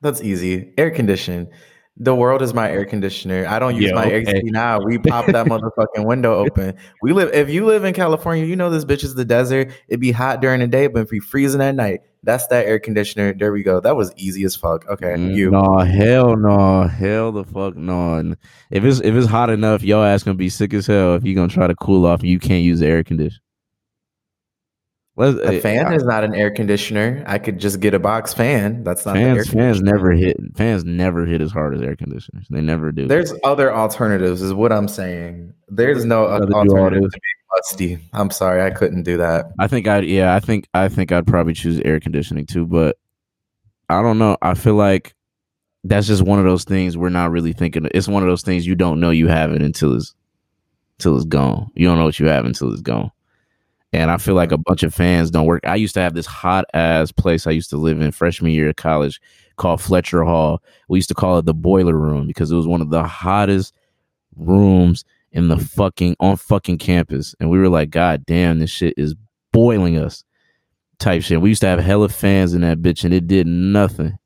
That's 0.00 0.20
easy. 0.20 0.74
Air 0.76 0.90
condition. 0.90 1.48
The 1.98 2.14
world 2.14 2.40
is 2.40 2.54
my 2.54 2.70
air 2.70 2.86
conditioner. 2.86 3.46
I 3.46 3.58
don't 3.58 3.76
use 3.76 3.92
my 3.92 4.06
okay. 4.06 4.38
AC 4.38 4.42
now. 4.44 4.80
We 4.80 4.96
pop 4.98 5.26
that 5.26 5.46
motherfucking 5.46 6.06
window 6.06 6.34
open. 6.34 6.74
We 7.02 7.12
live. 7.12 7.32
If 7.34 7.50
you 7.50 7.66
live 7.66 7.84
in 7.84 7.92
California, 7.92 8.46
you 8.46 8.56
know 8.56 8.70
this 8.70 8.86
bitch 8.86 9.04
is 9.04 9.14
the 9.14 9.26
desert. 9.26 9.70
It'd 9.88 10.00
be 10.00 10.10
hot 10.10 10.40
during 10.40 10.60
the 10.60 10.66
day, 10.66 10.86
but 10.86 11.02
if 11.02 11.10
we 11.10 11.20
freezing 11.20 11.60
at 11.60 11.74
night, 11.74 12.00
that's 12.22 12.46
that 12.46 12.66
air 12.66 12.78
conditioner. 12.78 13.34
There 13.34 13.52
we 13.52 13.62
go. 13.62 13.78
That 13.78 13.94
was 13.94 14.10
easy 14.16 14.42
as 14.44 14.56
fuck. 14.56 14.88
Okay, 14.88 15.14
Mm, 15.14 15.34
you. 15.34 15.50
No, 15.50 15.78
hell 15.80 16.34
no, 16.36 16.84
hell 16.84 17.30
the 17.30 17.44
fuck 17.44 17.76
no. 17.76 18.14
And 18.14 18.38
if 18.70 18.84
it's 18.84 19.00
if 19.00 19.14
it's 19.14 19.28
hot 19.28 19.50
enough, 19.50 19.82
y'all 19.82 20.02
ass 20.02 20.22
gonna 20.22 20.34
be 20.34 20.48
sick 20.48 20.72
as 20.72 20.86
hell 20.86 21.14
if 21.14 21.24
you 21.24 21.34
gonna 21.34 21.48
try 21.48 21.66
to 21.66 21.74
cool 21.76 22.06
off 22.06 22.20
and 22.20 22.28
you 22.30 22.38
can't 22.38 22.64
use 22.64 22.80
the 22.80 22.86
air 22.86 23.04
conditioner. 23.04 23.42
A 25.18 25.56
eh, 25.56 25.60
fan 25.60 25.86
I- 25.86 25.94
is 25.94 26.04
not 26.04 26.24
an 26.24 26.34
air 26.34 26.50
conditioner. 26.50 27.22
I 27.26 27.38
could 27.38 27.58
just 27.58 27.80
get 27.80 27.92
a 27.92 27.98
box 27.98 28.32
fan. 28.32 28.82
That's 28.82 29.04
not 29.04 29.14
fans 29.14 29.50
fans 29.50 29.82
never 29.82 30.12
hit 30.12 30.38
fans 30.56 30.84
never 30.84 31.26
hit 31.26 31.42
as 31.42 31.52
hard 31.52 31.74
as 31.74 31.82
air 31.82 31.96
conditioners. 31.96 32.46
They 32.48 32.62
never 32.62 32.92
do. 32.92 33.08
There's 33.08 33.34
other 33.44 33.74
alternatives, 33.74 34.40
is 34.40 34.54
what 34.54 34.72
I'm 34.72 34.88
saying. 34.88 35.52
There's 35.68 36.06
no 36.06 36.26
Rather 36.28 36.46
do 36.46 36.52
alternative 36.54 37.02
to 37.02 37.20
being 37.20 37.42
musty. 37.54 37.98
I'm 38.14 38.30
sorry, 38.30 38.62
I 38.62 38.70
couldn't 38.70 39.02
do 39.02 39.18
that. 39.18 39.52
I 39.58 39.66
think 39.66 39.86
I'd 39.86 40.06
yeah, 40.06 40.34
I 40.34 40.40
think 40.40 40.66
I 40.72 40.88
think 40.88 41.12
I'd 41.12 41.26
probably 41.26 41.52
choose 41.52 41.78
air 41.84 42.00
conditioning 42.00 42.46
too, 42.46 42.66
but 42.66 42.96
I 43.90 44.00
don't 44.00 44.18
know. 44.18 44.38
I 44.40 44.54
feel 44.54 44.76
like 44.76 45.14
that's 45.84 46.06
just 46.06 46.22
one 46.22 46.38
of 46.38 46.46
those 46.46 46.64
things 46.64 46.96
we're 46.96 47.10
not 47.10 47.30
really 47.30 47.52
thinking. 47.52 47.84
Of. 47.84 47.90
It's 47.94 48.08
one 48.08 48.22
of 48.22 48.30
those 48.30 48.42
things 48.42 48.66
you 48.66 48.74
don't 48.74 48.98
know 48.98 49.10
you 49.10 49.28
have 49.28 49.52
it 49.52 49.60
until 49.60 49.94
it's 49.94 50.14
until 50.98 51.16
it's 51.16 51.26
gone. 51.26 51.70
You 51.74 51.86
don't 51.86 51.98
know 51.98 52.04
what 52.04 52.18
you 52.18 52.28
have 52.28 52.46
until 52.46 52.72
it's 52.72 52.80
gone. 52.80 53.10
And 53.92 54.10
I 54.10 54.16
feel 54.16 54.34
like 54.34 54.52
a 54.52 54.58
bunch 54.58 54.82
of 54.82 54.94
fans 54.94 55.30
don't 55.30 55.46
work. 55.46 55.66
I 55.66 55.76
used 55.76 55.94
to 55.94 56.00
have 56.00 56.14
this 56.14 56.26
hot 56.26 56.64
ass 56.72 57.12
place 57.12 57.46
I 57.46 57.50
used 57.50 57.70
to 57.70 57.76
live 57.76 58.00
in 58.00 58.10
freshman 58.10 58.52
year 58.52 58.70
of 58.70 58.76
college 58.76 59.20
called 59.56 59.82
Fletcher 59.82 60.24
Hall. 60.24 60.62
We 60.88 60.98
used 60.98 61.08
to 61.08 61.14
call 61.14 61.38
it 61.38 61.44
the 61.44 61.54
boiler 61.54 61.96
room 61.96 62.26
because 62.26 62.50
it 62.50 62.56
was 62.56 62.66
one 62.66 62.80
of 62.80 62.90
the 62.90 63.04
hottest 63.04 63.74
rooms 64.36 65.04
in 65.30 65.48
the 65.48 65.58
fucking 65.58 66.16
on 66.20 66.36
fucking 66.36 66.78
campus. 66.78 67.34
And 67.40 67.50
we 67.50 67.58
were 67.58 67.68
like, 67.68 67.90
God 67.90 68.24
damn, 68.26 68.58
this 68.58 68.70
shit 68.70 68.94
is 68.96 69.14
boiling 69.52 69.98
us. 69.98 70.24
Type 70.98 71.22
shit. 71.22 71.40
We 71.40 71.50
used 71.50 71.62
to 71.62 71.68
have 71.68 71.80
hella 71.80 72.08
fans 72.08 72.54
in 72.54 72.60
that 72.60 72.80
bitch, 72.80 73.04
and 73.04 73.12
it 73.12 73.26
did 73.26 73.46
nothing. 73.46 74.16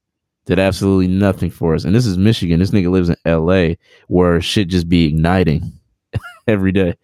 Did 0.46 0.58
absolutely 0.58 1.08
nothing 1.08 1.50
for 1.50 1.74
us. 1.74 1.84
And 1.84 1.94
this 1.94 2.06
is 2.06 2.18
Michigan. 2.18 2.60
This 2.60 2.70
nigga 2.70 2.90
lives 2.90 3.08
in 3.08 3.16
LA 3.26 3.74
where 4.08 4.40
shit 4.40 4.68
just 4.68 4.88
be 4.88 5.06
igniting 5.06 5.72
every 6.46 6.70
day. 6.70 6.94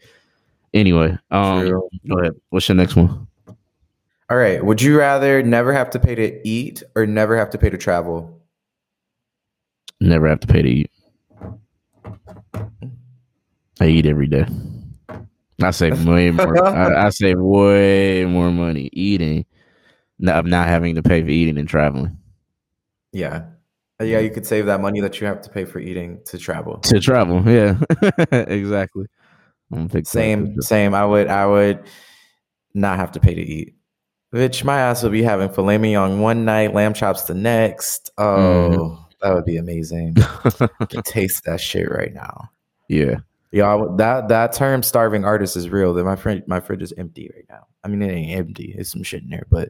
Anyway, 0.75 1.19
um, 1.31 1.61
True. 1.67 1.89
go 2.09 2.19
ahead. 2.19 2.33
What's 2.51 2.69
your 2.69 2.77
next 2.77 2.97
one? 2.97 3.27
All 4.31 4.37
right. 4.39 4.65
Would 4.65 4.81
you 4.81 4.99
rather 4.99 5.43
never 5.43 5.73
have 5.73 5.91
to 5.91 6.01
pay 6.01 6.15
to 6.15 6.49
eat 6.49 6.83
or 6.95 7.07
never 7.07 7.37
have 7.37 7.51
to 7.51 7.59
pay 7.59 7.69
to 7.69 7.77
travel? 7.77 8.41
Never 10.01 10.27
have 10.29 10.41
to 10.41 10.47
pay 10.47 10.63
to 10.63 10.69
eat. 10.69 10.91
I 13.81 13.87
eat 13.87 14.07
every 14.07 14.27
day. 14.27 14.47
I 15.63 15.71
save 15.71 16.07
way 16.07 16.31
more. 16.31 16.67
I, 16.67 17.07
I 17.07 17.09
save 17.11 17.39
way 17.39 18.25
more 18.25 18.51
money 18.51 18.89
eating. 18.93 19.45
Not 20.19 20.47
not 20.47 20.69
having 20.69 20.95
to 20.95 21.03
pay 21.03 21.23
for 21.23 21.29
eating 21.29 21.59
and 21.59 21.69
traveling. 21.69 22.17
Yeah. 23.13 23.47
Uh, 24.01 24.05
Yeah, 24.05 24.21
you 24.21 24.31
could 24.31 24.47
save 24.47 24.67
that 24.67 24.81
money 24.81 25.01
that 25.01 25.21
you 25.21 25.27
have 25.27 25.43
to 25.43 25.51
pay 25.51 25.65
for 25.65 25.79
eating 25.79 26.21
to 26.27 26.39
travel. 26.39 26.79
To 26.79 27.01
travel, 27.01 27.43
yeah, 27.47 27.77
exactly. 28.33 29.07
Same, 30.05 30.61
same. 30.63 30.95
I 30.95 31.05
would 31.05 31.29
I 31.29 31.47
would 31.47 31.85
not 32.75 32.99
have 32.99 33.13
to 33.13 33.21
pay 33.21 33.35
to 33.35 33.43
eat. 33.43 33.75
Bitch, 34.33 34.65
my 34.65 34.79
ass 34.81 35.03
would 35.03 35.13
be 35.13 35.23
having 35.23 35.51
filet 35.51 35.77
mignon 35.79 36.21
one 36.21 36.45
night, 36.45 36.73
lamb 36.73 36.95
chops 36.95 37.23
the 37.23 37.35
next. 37.35 38.11
Oh, 38.17 39.05
that 39.21 39.35
would 39.35 39.45
be 39.45 39.59
amazing. 39.59 40.17
I 40.19 40.87
can 40.87 41.03
taste 41.05 41.45
that 41.45 41.61
shit 41.61 41.91
right 41.91 42.15
now. 42.15 42.51
yeah, 42.89 43.17
Y'all, 43.51 43.95
that 43.97 44.29
that 44.29 44.55
term 44.55 44.83
"starving 44.83 45.27
artist" 45.27 45.57
is 45.57 45.69
real. 45.69 45.93
That 45.93 46.05
my 46.05 46.17
friend, 46.17 46.43
my 46.47 46.61
fridge 46.61 46.83
is 46.83 46.95
empty 46.97 47.31
right 47.35 47.45
now. 47.51 47.67
I 47.85 47.89
mean, 47.89 48.01
it 48.01 48.11
ain't 48.11 48.39
empty. 48.39 48.75
It's 48.77 48.91
some 48.91 49.03
shit 49.03 49.23
in 49.23 49.29
there, 49.29 49.47
but 49.51 49.69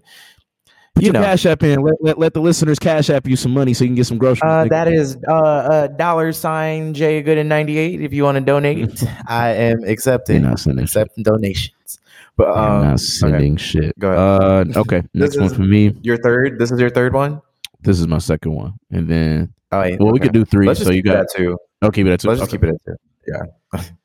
put 0.94 1.02
you 1.04 1.06
your 1.08 1.14
know. 1.14 1.22
cash 1.22 1.46
app 1.46 1.62
in. 1.62 1.80
Let, 1.82 1.94
let, 2.00 2.18
let 2.18 2.34
the 2.34 2.40
listeners 2.40 2.78
cash 2.78 3.10
app 3.10 3.26
you 3.26 3.36
some 3.36 3.52
money 3.52 3.74
so 3.74 3.84
you 3.84 3.88
can 3.88 3.94
get 3.96 4.06
some 4.06 4.18
groceries. 4.18 4.42
Uh, 4.50 4.66
that 4.70 4.88
is 4.88 5.16
uh, 5.28 5.32
uh, 5.32 5.86
dollar 5.88 6.32
sign 6.32 6.94
J 6.94 7.22
Gooden 7.22 7.46
ninety 7.46 7.78
eight. 7.78 8.00
If 8.00 8.12
you 8.12 8.24
want 8.24 8.36
to 8.36 8.40
donate, 8.40 9.02
I 9.26 9.50
am 9.50 9.84
accepting 9.84 10.42
not 10.42 10.58
sending 10.60 10.84
shit. 10.86 10.90
accepting 10.96 11.24
donations. 11.24 12.00
But 12.36 12.48
um, 12.56 12.82
not 12.84 13.00
sending 13.00 13.56
shit. 13.56 13.98
Go 13.98 14.12
ahead. 14.12 14.76
Uh, 14.76 14.80
okay, 14.80 15.02
next 15.14 15.38
one 15.38 15.48
for 15.54 15.62
me. 15.62 15.94
your 16.02 16.16
third. 16.18 16.58
This 16.58 16.70
is 16.70 16.80
your 16.80 16.90
third 16.90 17.12
one. 17.12 17.42
This 17.82 17.98
is 18.00 18.06
my 18.06 18.18
second 18.18 18.52
one, 18.52 18.74
and 18.90 19.08
then 19.08 19.52
Oh, 19.72 19.82
yeah, 19.82 19.96
well, 19.98 20.12
we 20.12 20.20
could 20.20 20.34
do 20.34 20.44
3 20.44 20.66
Let's 20.66 20.84
so 20.84 20.90
you 20.90 21.02
got 21.02 21.26
two. 21.34 21.56
I'll 21.80 21.90
keep 21.90 22.06
it 22.06 22.12
at 22.12 22.20
2 22.20 22.28
Let's 22.28 22.42
Okay. 22.42 22.50
keep 22.52 22.64
it 22.64 22.68
at 22.68 22.80
two. 22.84 23.88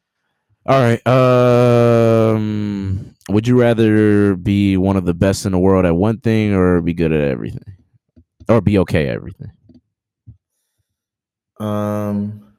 All 0.67 0.81
right. 0.81 1.05
Um, 1.07 3.15
would 3.29 3.47
you 3.47 3.59
rather 3.59 4.35
be 4.35 4.75
one 4.75 4.97
of 4.97 5.05
the 5.05 5.13
best 5.13 5.45
in 5.45 5.53
the 5.53 5.59
world 5.59 5.85
at 5.85 5.95
one 5.95 6.19
thing, 6.19 6.53
or 6.53 6.81
be 6.81 6.93
good 6.93 7.13
at 7.13 7.21
everything, 7.21 7.77
or 8.49 8.59
be 8.59 8.77
okay 8.79 9.07
at 9.07 9.15
everything? 9.15 9.51
Um, 11.59 12.53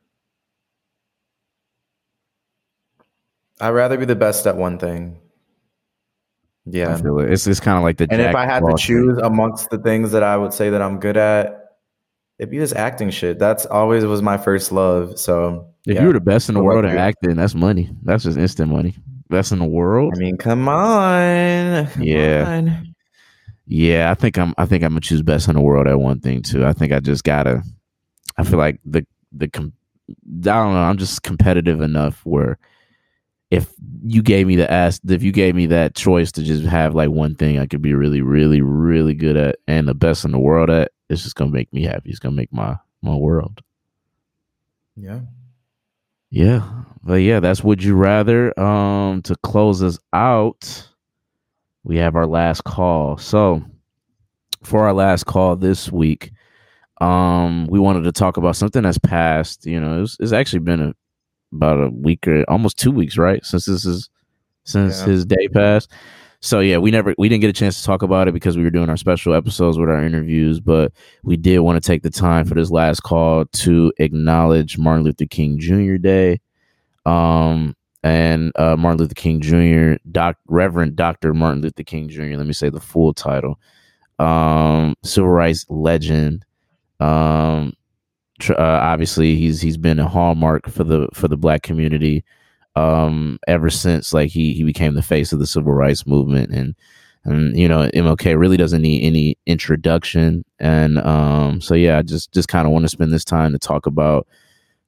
I'd 3.61 3.71
rather 3.71 3.99
be 3.99 4.07
the 4.07 4.17
best 4.17 4.47
at 4.47 4.57
one 4.57 4.79
thing. 4.79 5.19
Yeah. 6.65 6.99
it. 6.99 7.33
It's 7.33 7.47
it's 7.47 7.61
kind 7.61 7.77
of 7.77 7.85
like 7.85 7.99
the. 7.99 8.09
And 8.11 8.21
if 8.21 8.35
I 8.35 8.45
had 8.45 8.61
to 8.61 8.77
choose 8.79 9.19
amongst 9.19 9.71
the 9.71 9.79
things 9.79 10.13
that 10.13 10.23
I 10.23 10.37
would 10.37 10.53
say 10.53 10.71
that 10.71 10.81
I'm 10.81 11.01
good 11.01 11.17
at, 11.17 11.77
it'd 12.39 12.51
be 12.51 12.59
this 12.59 12.73
acting 12.73 13.11
shit. 13.11 13.39
That's 13.39 13.67
always 13.67 14.05
was 14.05 14.23
my 14.23 14.37
first 14.37 14.73
love. 14.73 15.19
So 15.19 15.68
if 15.89 15.95
yeah. 15.95 16.03
you 16.03 16.07
were 16.09 16.13
the 16.13 16.21
best 16.21 16.49
in 16.49 16.55
the 16.55 16.63
world 16.63 16.85
at 16.85 16.97
acting, 16.97 17.37
that's 17.37 17.55
money. 17.55 17.91
That's 18.03 18.25
just 18.25 18.37
instant 18.39 18.71
money. 18.71 18.95
Best 19.31 19.53
in 19.53 19.59
the 19.59 19.65
world. 19.65 20.13
I 20.15 20.19
mean, 20.19 20.37
come 20.37 20.69
on. 20.69 21.87
Come 21.87 22.03
Yeah. 22.03 22.45
on. 22.47 22.95
Yeah, 23.67 24.11
I 24.11 24.15
think 24.15 24.39
I'm. 24.39 24.55
I 24.57 24.65
think 24.65 24.83
I'm 24.85 24.91
gonna 24.93 25.01
choose 25.01 25.23
best 25.23 25.49
in 25.49 25.55
the 25.55 25.61
world 25.61 25.87
at 25.87 26.01
one 26.01 26.21
thing 26.21 26.43
too. 26.43 26.65
I 26.65 26.73
think 26.73 26.93
I 26.93 27.01
just 27.01 27.25
gotta. 27.25 27.63
I 28.37 28.45
feel 28.45 28.59
like 28.59 28.81
the 28.85 29.07
the. 29.33 29.49
Com- 29.49 29.73
I 30.09 30.13
don't 30.41 30.73
know. 30.73 30.83
I'm 30.83 30.97
just 30.97 31.23
competitive 31.23 31.83
enough 31.83 32.25
where, 32.25 32.57
if 33.51 33.71
you 34.03 34.23
gave 34.23 34.47
me 34.47 34.57
the 34.57 34.71
ask, 34.71 35.03
if 35.07 35.23
you 35.23 35.33
gave 35.33 35.55
me 35.55 35.67
that 35.67 35.95
choice 35.95 36.33
to 36.33 36.43
just 36.43 36.65
have 36.65 36.95
like 36.95 37.11
one 37.11 37.35
thing 37.35 37.59
I 37.59 37.67
could 37.67 37.83
be 37.83 37.93
really, 37.93 38.23
really, 38.23 38.63
really 38.63 39.13
good 39.15 39.37
at 39.37 39.57
and 39.67 39.87
the 39.87 39.95
best 39.95 40.25
in 40.25 40.33
the 40.33 40.39
world 40.39 40.71
at, 40.71 40.93
it's 41.11 41.23
just 41.23 41.35
gonna 41.37 41.51
make 41.51 41.71
me 41.73 41.83
happy. 41.83 42.09
It's 42.09 42.19
gonna 42.19 42.37
make 42.37 42.53
my 42.53 42.77
my 43.03 43.15
world. 43.15 43.61
Yeah. 44.97 45.21
Yeah, 46.31 46.69
but 47.03 47.15
yeah, 47.15 47.41
that's 47.41 47.65
would 47.65 47.83
you 47.83 47.95
rather. 47.95 48.59
Um, 48.59 49.23
to 49.23 49.35
close 49.37 49.83
us 49.83 49.99
out, 50.13 50.89
we 51.85 51.97
have 51.97 52.17
our 52.17 52.27
last 52.27 52.65
call. 52.65 53.17
So, 53.17 53.63
for 54.63 54.85
our 54.85 54.93
last 54.93 55.25
call 55.25 55.57
this 55.57 55.91
week, 55.91 56.33
um, 57.01 57.67
we 57.69 57.79
wanted 57.79 58.05
to 58.05 58.13
talk 58.13 58.37
about 58.37 58.57
something 58.57 58.83
that's 58.83 58.99
passed. 58.99 59.65
You 59.67 59.81
know, 59.81 60.03
it's, 60.03 60.17
it's 60.21 60.33
actually 60.33 60.61
been 60.61 60.81
a, 60.83 60.95
about 61.55 61.81
a 61.83 61.91
week 61.91 62.29
or 62.29 62.45
almost 62.49 62.79
two 62.79 62.91
weeks, 62.93 63.17
right? 63.17 63.45
Since 63.45 63.67
this 63.67 63.87
is 63.87 64.11
since 64.65 65.01
Yeah. 65.01 65.07
his 65.07 65.25
day 65.25 65.49
passed. 65.49 65.91
So 66.41 66.61
yeah, 66.61 66.79
we 66.79 66.91
never 66.91 67.15
we 67.19 67.29
didn't 67.29 67.41
get 67.41 67.51
a 67.51 67.53
chance 67.55 67.81
to 67.81 67.85
talk 67.87 68.03
about 68.03 68.29
it 68.29 68.33
because 68.33 68.57
we 68.57 68.63
were 68.63 68.71
doing 68.71 68.89
our 68.89 68.97
special 68.97 69.35
episodes 69.35 69.77
with 69.77 69.89
our 69.89 70.05
interviews, 70.05 70.61
but 70.61 70.93
we 71.25 71.37
did 71.37 71.59
want 71.61 71.83
to 71.83 71.87
take 71.87 72.03
the 72.03 72.11
time 72.11 72.45
for 72.45 72.55
this 72.55 72.71
last 72.71 73.01
call 73.01 73.45
to 73.47 73.93
acknowledge 73.99 74.79
Martin 74.79 75.05
Luther 75.05 75.27
King 75.27 75.59
Jr. 75.59 75.97
Day. 75.97 76.41
Um 77.07 77.75
and 78.05 78.53
uh, 78.55 78.77
Martin 78.77 78.99
Luther 78.99 79.15
King 79.15 79.41
Jr. 79.41 80.01
Doc 80.13 80.37
Reverend 80.47 80.95
Dr. 80.95 81.35
Martin 81.35 81.63
Luther 81.63 81.83
King 81.83 82.09
Jr. 82.09 82.37
Let 82.37 82.47
me 82.47 82.53
say 82.53 82.69
the 82.71 82.81
full 82.81 83.13
title. 83.13 83.59
Um 84.21 84.95
civil 85.03 85.31
rights 85.31 85.67
legend. 85.69 86.45
Um 87.01 87.73
tr- 88.39 88.53
uh, 88.53 88.81
obviously 88.81 89.35
he's 89.35 89.61
he's 89.61 89.77
been 89.77 89.99
a 89.99 90.09
hallmark 90.09 90.69
for 90.69 90.85
the 90.85 91.09
for 91.15 91.27
the 91.27 91.37
black 91.37 91.63
community 91.63 92.25
um 92.79 93.39
ever 93.49 93.71
since 93.71 94.13
like 94.13 94.31
he 94.31 94.55
he 94.55 94.63
became 94.63 94.95
the 94.95 95.03
face 95.03 95.33
of 95.33 95.39
the 95.41 95.47
civil 95.47 95.73
rights 95.73 96.07
movement. 96.07 96.53
And 96.53 96.75
and 97.25 97.59
you 97.59 97.69
know 97.69 97.91
MLK 97.93 98.39
really 98.39 98.57
doesn't 98.57 98.83
need 98.83 99.03
any 99.05 99.37
introduction. 99.47 100.45
And 100.61 100.99
um 100.99 101.61
so 101.61 101.75
yeah 101.75 101.99
I 101.99 102.03
just 102.03 102.33
just 102.33 102.49
kind 102.49 102.67
of 102.67 102.73
want 102.73 102.85
to 102.85 102.89
spend 102.89 103.13
this 103.13 103.25
time 103.25 103.53
to 103.53 103.59
talk 103.59 103.87
about 103.87 104.27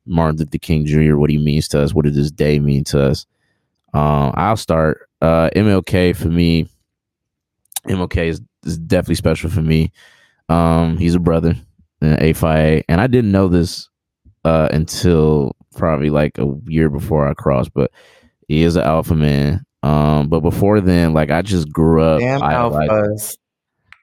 Martin 0.06 0.38
Luther 0.38 0.58
King 0.58 0.86
Jr. 0.86 1.16
what 1.16 1.30
he 1.30 1.38
means 1.38 1.68
to 1.68 1.80
us 1.80 1.92
what 1.92 2.04
did 2.04 2.14
this 2.14 2.30
day 2.30 2.58
mean 2.60 2.84
to 2.84 3.02
us. 3.02 3.26
Um 3.92 4.32
I'll 4.34 4.56
start. 4.56 5.08
Uh 5.20 5.50
MLK 5.56 6.14
for 6.14 6.28
me 6.28 6.68
MLK 7.88 8.28
is, 8.28 8.40
is 8.64 8.78
definitely 8.78 9.16
special 9.16 9.50
for 9.50 9.62
me. 9.62 9.90
Um 10.48 10.96
he's 10.96 11.16
a 11.16 11.20
brother 11.20 11.56
in 12.00 12.22
A 12.22 12.34
Phi 12.34 12.58
A 12.58 12.84
and 12.88 13.00
I 13.00 13.08
didn't 13.08 13.32
know 13.32 13.48
this 13.48 13.88
uh 14.44 14.68
until 14.70 15.56
probably 15.80 16.10
like 16.10 16.38
a 16.38 16.46
year 16.66 16.88
before 16.88 17.26
I 17.26 17.34
crossed, 17.34 17.74
but 17.74 17.90
he 18.46 18.62
is 18.62 18.76
an 18.76 18.82
alpha 18.82 19.16
man. 19.16 19.64
Um, 19.82 20.28
but 20.28 20.40
before 20.40 20.80
then, 20.80 21.14
like 21.14 21.30
I 21.30 21.42
just 21.42 21.72
grew 21.72 22.02
up 22.02 22.20
Damn 22.20 22.42
idolizing. 22.42 22.90
alphas. 22.90 23.36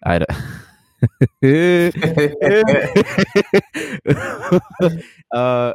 I, 0.03 0.25
uh, 5.31 5.73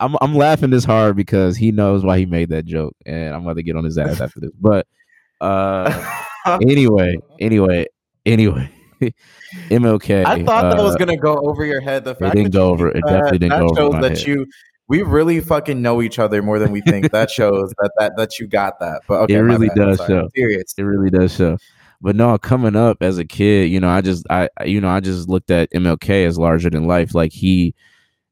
I'm 0.00 0.16
I'm 0.20 0.34
laughing 0.34 0.70
this 0.70 0.84
hard 0.84 1.16
because 1.16 1.56
he 1.56 1.72
knows 1.72 2.04
why 2.04 2.18
he 2.18 2.26
made 2.26 2.50
that 2.50 2.64
joke, 2.64 2.94
and 3.04 3.34
I'm 3.34 3.42
about 3.42 3.56
to 3.56 3.62
get 3.62 3.76
on 3.76 3.84
his 3.84 3.98
ass 3.98 4.20
after 4.20 4.40
this. 4.40 4.52
But 4.60 4.86
uh, 5.40 5.92
anyway, 6.62 7.18
anyway, 7.40 7.86
anyway, 8.24 8.70
MLK. 9.70 10.24
I 10.24 10.44
thought 10.44 10.76
that 10.76 10.82
was 10.82 10.94
uh, 10.94 10.98
gonna 10.98 11.16
go 11.16 11.36
over 11.38 11.64
your 11.64 11.80
head. 11.80 12.04
The 12.04 12.14
fact 12.14 12.36
didn't 12.36 12.52
that 12.52 12.58
go 12.58 12.70
over- 12.70 12.88
it 12.88 13.02
definitely 13.02 13.38
that, 13.38 13.40
didn't 13.48 13.50
that 13.50 13.74
go 13.74 13.86
over 13.86 13.92
shows 13.96 14.02
that 14.02 14.18
head. 14.18 14.26
you 14.28 14.46
we 14.88 15.02
really 15.02 15.40
fucking 15.40 15.82
know 15.82 16.00
each 16.02 16.18
other 16.18 16.42
more 16.42 16.58
than 16.58 16.70
we 16.72 16.80
think. 16.80 17.10
that 17.12 17.30
shows 17.30 17.72
that 17.78 17.90
that 17.98 18.16
that 18.16 18.38
you 18.38 18.46
got 18.46 18.78
that. 18.80 19.02
But 19.08 19.22
okay, 19.22 19.34
It 19.34 19.38
really 19.38 19.68
does 19.76 19.98
show. 20.06 20.28
Serious. 20.34 20.74
It 20.76 20.82
really 20.82 21.10
does 21.10 21.34
show. 21.34 21.58
But 22.00 22.14
no, 22.14 22.36
coming 22.38 22.76
up 22.76 23.02
as 23.02 23.18
a 23.18 23.24
kid, 23.24 23.70
you 23.70 23.80
know, 23.80 23.88
I 23.88 24.00
just 24.00 24.26
I 24.30 24.48
I- 24.58 24.64
you 24.64 24.80
know, 24.80 24.88
I 24.88 25.00
just 25.00 25.28
looked 25.28 25.50
at 25.50 25.70
MLK 25.72 26.26
as 26.26 26.38
larger 26.38 26.70
than 26.70 26.86
life. 26.86 27.14
Like 27.14 27.32
he, 27.32 27.74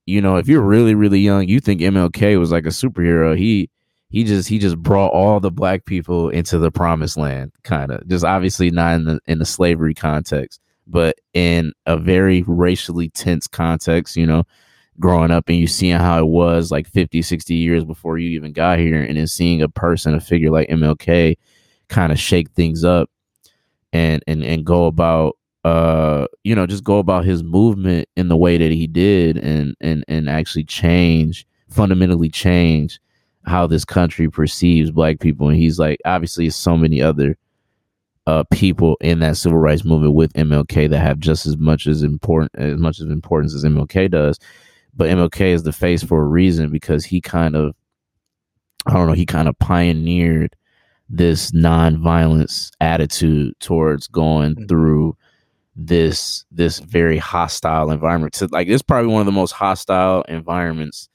you 0.06 0.20
know, 0.20 0.36
if 0.36 0.48
you're 0.48 0.60
really, 0.62 0.94
really 0.94 1.20
young, 1.20 1.48
you 1.48 1.60
think 1.60 1.80
MLK 1.80 2.38
was 2.38 2.52
like 2.52 2.66
a 2.66 2.70
superhero. 2.70 3.36
He 3.36 3.70
he 4.10 4.22
just 4.22 4.48
he 4.48 4.58
just 4.58 4.76
brought 4.78 5.12
all 5.12 5.40
the 5.40 5.50
black 5.50 5.86
people 5.86 6.28
into 6.28 6.58
the 6.58 6.70
promised 6.70 7.16
land, 7.16 7.52
kind 7.64 7.90
of. 7.90 8.06
Just 8.06 8.24
obviously 8.24 8.70
not 8.70 8.94
in 8.96 9.04
the 9.06 9.20
in 9.26 9.38
the 9.38 9.46
slavery 9.46 9.94
context, 9.94 10.60
but 10.86 11.16
in 11.32 11.72
a 11.86 11.96
very 11.96 12.44
racially 12.46 13.08
tense 13.10 13.48
context, 13.48 14.14
you 14.14 14.26
know, 14.26 14.44
growing 15.00 15.30
up 15.30 15.48
and 15.48 15.58
you 15.58 15.66
seeing 15.66 15.96
how 15.96 16.18
it 16.18 16.26
was 16.26 16.70
like 16.70 16.86
50, 16.88 17.22
60 17.22 17.54
years 17.54 17.84
before 17.84 18.18
you 18.18 18.30
even 18.30 18.52
got 18.52 18.78
here, 18.78 19.02
and 19.02 19.16
then 19.16 19.26
seeing 19.26 19.62
a 19.62 19.68
person, 19.68 20.14
a 20.14 20.20
figure 20.20 20.50
like 20.50 20.68
MLK 20.68 21.36
kind 21.88 22.12
of 22.12 22.18
shake 22.18 22.50
things 22.50 22.84
up 22.84 23.10
and 23.92 24.22
and 24.26 24.42
and 24.42 24.64
go 24.64 24.86
about 24.86 25.36
uh 25.64 26.26
you 26.42 26.54
know 26.54 26.66
just 26.66 26.82
go 26.82 26.98
about 26.98 27.24
his 27.24 27.42
movement 27.42 28.08
in 28.16 28.28
the 28.28 28.36
way 28.36 28.58
that 28.58 28.72
he 28.72 28.86
did 28.86 29.36
and 29.38 29.74
and 29.80 30.04
and 30.08 30.28
actually 30.28 30.64
change 30.64 31.46
fundamentally 31.70 32.28
change 32.28 33.00
how 33.46 33.66
this 33.66 33.84
country 33.84 34.28
perceives 34.30 34.90
black 34.90 35.20
people. 35.20 35.48
And 35.48 35.56
he's 35.56 35.78
like 35.78 35.98
obviously 36.04 36.48
so 36.50 36.76
many 36.76 37.00
other 37.02 37.36
uh 38.26 38.44
people 38.50 38.96
in 39.00 39.18
that 39.20 39.36
civil 39.36 39.58
rights 39.58 39.84
movement 39.84 40.14
with 40.14 40.32
MLK 40.32 40.88
that 40.88 40.98
have 40.98 41.18
just 41.18 41.46
as 41.46 41.58
much 41.58 41.86
as 41.86 42.02
important 42.02 42.50
as 42.54 42.78
much 42.78 43.00
as 43.00 43.06
importance 43.06 43.54
as 43.54 43.64
MLK 43.64 44.10
does 44.10 44.38
but 44.96 45.08
MLK 45.08 45.52
is 45.52 45.62
the 45.62 45.72
face 45.72 46.02
for 46.02 46.22
a 46.22 46.26
reason 46.26 46.70
because 46.70 47.04
he 47.04 47.20
kind 47.20 47.56
of 47.56 47.74
I 48.86 48.92
don't 48.92 49.06
know 49.06 49.12
he 49.14 49.26
kind 49.26 49.48
of 49.48 49.58
pioneered 49.58 50.54
this 51.08 51.52
non-violence 51.52 52.70
attitude 52.80 53.54
towards 53.60 54.06
going 54.08 54.54
Mhm. 54.56 54.68
through 54.68 55.16
this 55.76 56.44
this 56.52 56.78
very 56.78 57.18
hostile 57.18 57.90
environment 57.90 58.32
to 58.34 58.46
like 58.52 58.68
this 58.68 58.76
is 58.76 58.82
probably 58.82 59.10
one 59.12 59.20
of 59.20 59.26
the 59.26 59.32
most 59.32 59.52
hostile 59.52 60.22
environments 60.28 61.08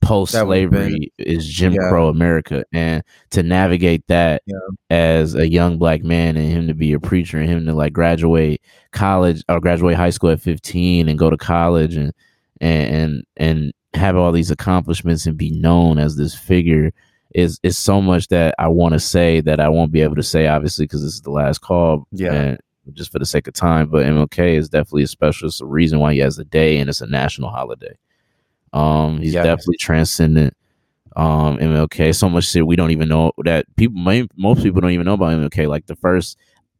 post 0.00 0.32
slavery 0.32 1.12
is 1.18 1.46
Jim 1.46 1.74
Yeah. 1.74 1.88
Crow 1.90 2.08
America 2.08 2.64
and 2.72 3.02
to 3.30 3.42
navigate 3.42 4.06
that 4.06 4.42
Yeah. 4.46 4.56
as 4.90 5.34
a 5.34 5.48
young 5.48 5.76
black 5.76 6.02
man 6.04 6.36
and 6.36 6.50
him 6.50 6.66
to 6.68 6.74
be 6.74 6.92
a 6.92 7.00
preacher 7.00 7.38
and 7.38 7.48
him 7.50 7.66
to 7.66 7.74
like 7.74 7.92
graduate 7.92 8.60
college 8.92 9.42
or 9.48 9.60
graduate 9.60 9.96
high 9.96 10.10
school 10.10 10.30
at 10.30 10.40
15 10.40 11.08
and 11.08 11.18
go 11.18 11.28
to 11.28 11.36
college 11.36 11.96
and 11.96 12.12
and 12.60 12.94
and, 12.94 13.24
and 13.36 13.72
have 13.94 14.16
all 14.16 14.32
these 14.32 14.50
accomplishments 14.50 15.26
and 15.26 15.36
be 15.36 15.50
known 15.50 15.98
as 15.98 16.16
this 16.16 16.34
figure 16.34 16.92
is 17.34 17.58
is 17.62 17.76
so 17.78 18.00
much 18.00 18.28
that 18.28 18.54
I 18.58 18.68
want 18.68 18.92
to 18.94 19.00
say 19.00 19.40
that 19.42 19.60
I 19.60 19.68
won't 19.68 19.92
be 19.92 20.00
able 20.02 20.16
to 20.16 20.22
say 20.22 20.46
obviously 20.46 20.84
because 20.84 21.02
this 21.02 21.14
is 21.14 21.20
the 21.22 21.30
last 21.30 21.58
call 21.60 22.06
Yeah. 22.12 22.32
and 22.32 22.60
just 22.94 23.12
for 23.12 23.18
the 23.18 23.26
sake 23.26 23.46
of 23.48 23.54
time 23.54 23.88
but 23.88 24.04
MLK 24.06 24.54
is 24.56 24.68
definitely 24.68 25.04
a 25.04 25.06
special 25.08 25.46
it's 25.48 25.60
a 25.60 25.66
reason 25.66 25.98
why 26.00 26.12
he 26.12 26.18
has 26.20 26.38
a 26.38 26.44
day 26.44 26.78
and 26.78 26.88
it's 26.90 27.00
a 27.00 27.06
national 27.06 27.50
holiday 27.50 27.94
um 28.72 29.18
he's 29.20 29.34
Yes. 29.34 29.44
definitely 29.44 29.76
transcendent 29.78 30.56
um 31.16 31.58
MLK 31.58 32.14
so 32.14 32.28
much 32.28 32.44
shit 32.48 32.66
we 32.66 32.76
don't 32.76 32.90
even 32.92 33.08
know 33.08 33.32
that 33.44 33.66
people 33.76 34.00
most 34.36 34.62
people 34.62 34.80
don't 34.80 34.92
even 34.92 35.06
know 35.06 35.14
about 35.14 35.32
MLK 35.32 35.68
like 35.68 35.86
the 35.86 35.96
first 35.96 36.36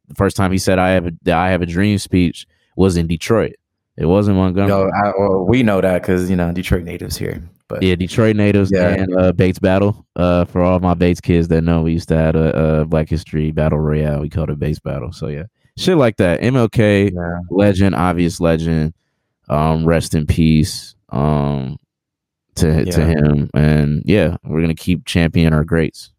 the 0.07 0.15
first 0.15 0.35
time 0.37 0.51
he 0.51 0.57
said 0.57 0.79
I 0.79 0.89
have 0.91 1.07
a 1.07 1.11
the 1.23 1.33
I 1.33 1.49
have 1.49 1.61
a 1.61 1.65
dream 1.65 1.97
speech 1.97 2.45
was 2.77 2.95
in 2.97 3.07
Detroit 3.07 3.55
it 3.97 4.05
wasn't 4.05 4.37
Montgomery 4.37 4.69
Yo, 4.69 4.89
I, 4.89 5.11
well, 5.17 5.45
we 5.47 5.63
know 5.63 5.81
that 5.81 6.01
because 6.01 6.29
you 6.29 6.35
know 6.35 6.51
Detroit 6.51 6.83
natives 6.83 7.17
here. 7.17 7.41
But 7.67 7.83
Yeah, 7.83 7.95
Detroit 7.95 8.35
natives 8.35 8.69
Yeah. 8.73 8.89
and 8.89 9.15
uh, 9.17 9.31
Bates 9.31 9.59
Battle. 9.59 10.05
Uh, 10.15 10.45
for 10.45 10.61
all 10.61 10.79
my 10.79 10.93
Bates 10.93 11.21
kids 11.21 11.47
that 11.49 11.61
know, 11.61 11.81
we 11.83 11.93
used 11.93 12.09
to 12.09 12.17
have 12.17 12.35
a, 12.35 12.81
a 12.81 12.85
Black 12.85 13.07
History 13.09 13.51
Battle 13.51 13.79
Royale. 13.79 14.19
We 14.21 14.29
called 14.29 14.49
it 14.49 14.59
Bates 14.59 14.79
Battle. 14.79 15.11
So 15.13 15.27
yeah, 15.27 15.43
shit 15.77 15.97
like 15.97 16.17
that. 16.17 16.41
MLK, 16.41 17.11
Yeah. 17.13 17.39
legend, 17.49 17.95
obvious 17.95 18.39
legend. 18.41 18.93
Um, 19.49 19.85
rest 19.85 20.15
in 20.15 20.25
peace. 20.25 20.95
Um, 21.09 21.77
to 22.55 22.85
to 22.85 23.05
him, 23.05 23.49
and 23.53 24.03
yeah, 24.05 24.35
we're 24.43 24.61
gonna 24.61 24.75
keep 24.75 25.05
championing 25.05 25.53
our 25.53 25.63
greats. 25.63 26.11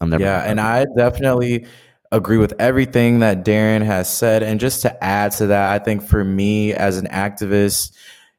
I'm 0.00 0.10
never. 0.10 0.22
Yeah, 0.22 0.42
and 0.44 0.60
I 0.60 0.84
definitely 0.96 1.66
agree 2.12 2.38
with 2.38 2.54
everything 2.58 3.20
that 3.20 3.44
Darren 3.44 3.84
has 3.84 4.12
said. 4.12 4.42
And 4.42 4.60
just 4.60 4.82
to 4.82 5.04
add 5.04 5.32
to 5.32 5.46
that, 5.48 5.70
I 5.70 5.82
think 5.82 6.02
for 6.02 6.24
me 6.24 6.72
as 6.72 6.98
an 6.98 7.06
activist, 7.08 7.92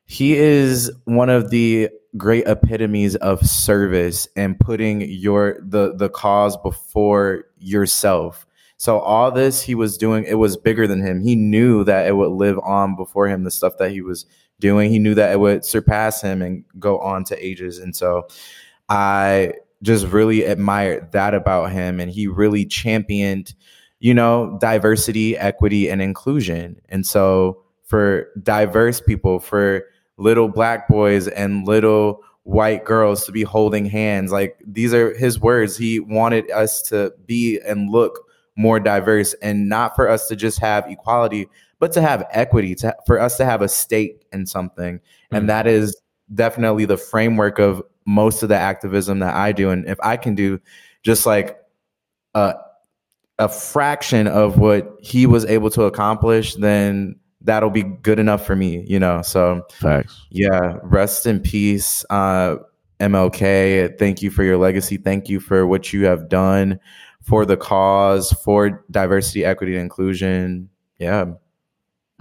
he 0.05 0.35
is 0.35 0.91
one 1.05 1.29
of 1.29 1.49
the 1.49 1.89
great 2.17 2.47
epitomes 2.47 3.15
of 3.17 3.45
service 3.45 4.27
and 4.35 4.59
putting 4.59 5.01
your 5.01 5.59
the 5.61 5.95
the 5.95 6.09
cause 6.09 6.57
before 6.57 7.45
yourself. 7.59 8.47
So 8.77 8.99
all 8.99 9.31
this 9.31 9.61
he 9.61 9.75
was 9.75 9.97
doing, 9.97 10.23
it 10.23 10.35
was 10.35 10.57
bigger 10.57 10.87
than 10.87 11.01
him. 11.01 11.21
He 11.21 11.35
knew 11.35 11.83
that 11.83 12.07
it 12.07 12.15
would 12.15 12.31
live 12.31 12.57
on 12.63 12.95
before 12.95 13.27
him, 13.27 13.43
the 13.43 13.51
stuff 13.51 13.73
that 13.77 13.91
he 13.91 14.01
was 14.01 14.25
doing. 14.59 14.89
He 14.89 14.99
knew 14.99 15.13
that 15.15 15.31
it 15.31 15.39
would 15.39 15.65
surpass 15.65 16.21
him 16.21 16.41
and 16.41 16.63
go 16.79 16.97
on 16.99 17.23
to 17.25 17.45
ages. 17.45 17.77
And 17.77 17.95
so 17.95 18.27
I 18.87 19.53
just 19.81 20.07
really 20.07 20.43
admired 20.43 21.11
that 21.11 21.33
about 21.33 21.71
him. 21.71 21.99
And 21.99 22.11
he 22.11 22.27
really 22.27 22.65
championed, 22.65 23.53
you 23.99 24.13
know, 24.13 24.57
diversity, 24.59 25.37
equity, 25.37 25.89
and 25.89 26.01
inclusion. 26.01 26.79
And 26.89 27.05
so 27.05 27.61
for 27.83 28.27
diverse 28.43 29.01
people, 29.01 29.39
for 29.39 29.83
little 30.17 30.47
black 30.47 30.87
boys 30.87 31.27
and 31.27 31.65
little 31.65 32.21
white 32.43 32.83
girls 32.83 33.25
to 33.25 33.31
be 33.31 33.43
holding 33.43 33.85
hands, 33.85 34.31
like 34.31 34.57
these 34.65 34.93
are 34.93 35.13
his 35.15 35.39
words. 35.39 35.77
He 35.77 35.99
wanted 35.99 36.49
us 36.51 36.81
to 36.83 37.13
be 37.25 37.59
and 37.59 37.89
look 37.89 38.19
more 38.57 38.79
diverse 38.79 39.33
and 39.35 39.69
not 39.69 39.95
for 39.95 40.09
us 40.09 40.27
to 40.27 40.35
just 40.35 40.59
have 40.59 40.85
equality, 40.87 41.47
but 41.79 41.93
to 41.93 42.01
have 42.01 42.25
equity, 42.31 42.75
to, 42.75 42.93
for 43.05 43.19
us 43.19 43.37
to 43.37 43.45
have 43.45 43.61
a 43.61 43.69
stake 43.69 44.25
in 44.33 44.45
something. 44.45 44.97
Mhm. 44.97 45.37
And 45.37 45.49
that 45.49 45.65
is 45.65 45.95
definitely 46.35 46.85
the 46.85 46.97
framework 46.97 47.57
of 47.59 47.81
most 48.09 48.41
of 48.41 48.49
the 48.49 48.55
activism 48.57 49.19
that 49.19 49.35
I 49.35 49.51
do. 49.51 49.69
And 49.69 49.87
if 49.87 49.99
I 50.01 50.17
can 50.17 50.33
do 50.33 50.59
just 51.03 51.27
like 51.27 51.59
a, 52.33 52.55
a 53.37 53.47
fraction 53.47 54.27
of 54.27 54.57
what 54.57 54.97
he 54.99 55.27
was 55.27 55.45
able 55.45 55.69
to 55.69 55.83
accomplish, 55.83 56.55
then 56.55 57.15
that'll 57.41 57.69
be 57.69 57.83
good 57.83 58.17
enough 58.17 58.45
for 58.45 58.55
me, 58.55 58.83
you 58.87 58.99
know? 58.99 59.21
So 59.21 59.61
facts. 59.79 60.25
yeah, 60.31 60.77
rest 60.81 61.27
in 61.27 61.39
peace, 61.39 62.03
uh, 62.09 62.57
MLK. 62.99 63.97
Thank 63.99 64.23
you 64.23 64.31
for 64.31 64.43
your 64.43 64.57
legacy. 64.57 64.97
Thank 64.97 65.29
you 65.29 65.39
for 65.39 65.67
what 65.67 65.93
you 65.93 66.05
have 66.05 66.27
done 66.27 66.79
for 67.21 67.45
the 67.45 67.57
cause, 67.57 68.31
for 68.43 68.83
diversity, 68.89 69.45
equity, 69.45 69.75
and 69.75 69.83
inclusion. 69.83 70.69
Yeah. 70.97 71.25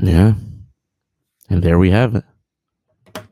Yeah, 0.01 0.35
and 1.51 1.63
there 1.63 1.79
we 1.79 1.91
have 1.91 2.15
it. 2.15 2.25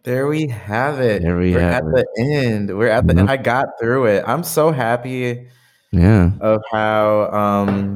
There 0.03 0.27
we 0.29 0.49
have 0.49 1.01
it. 1.01 1.23
There 1.23 1.37
we 1.39 1.53
We're 1.55 1.61
have 1.61 1.85
at 1.87 1.91
the 1.93 2.07
end. 2.45 2.77
We're 2.77 2.89
at 2.89 3.07
the 3.07 3.17
end. 3.19 3.31
I 3.31 3.37
got 3.37 3.69
through 3.81 4.07
it. 4.07 4.25
I'm 4.27 4.43
so 4.45 4.71
happy 4.73 5.49
Yeah, 5.93 6.31
of 6.41 6.63
how 6.71 7.31
um 7.33 7.95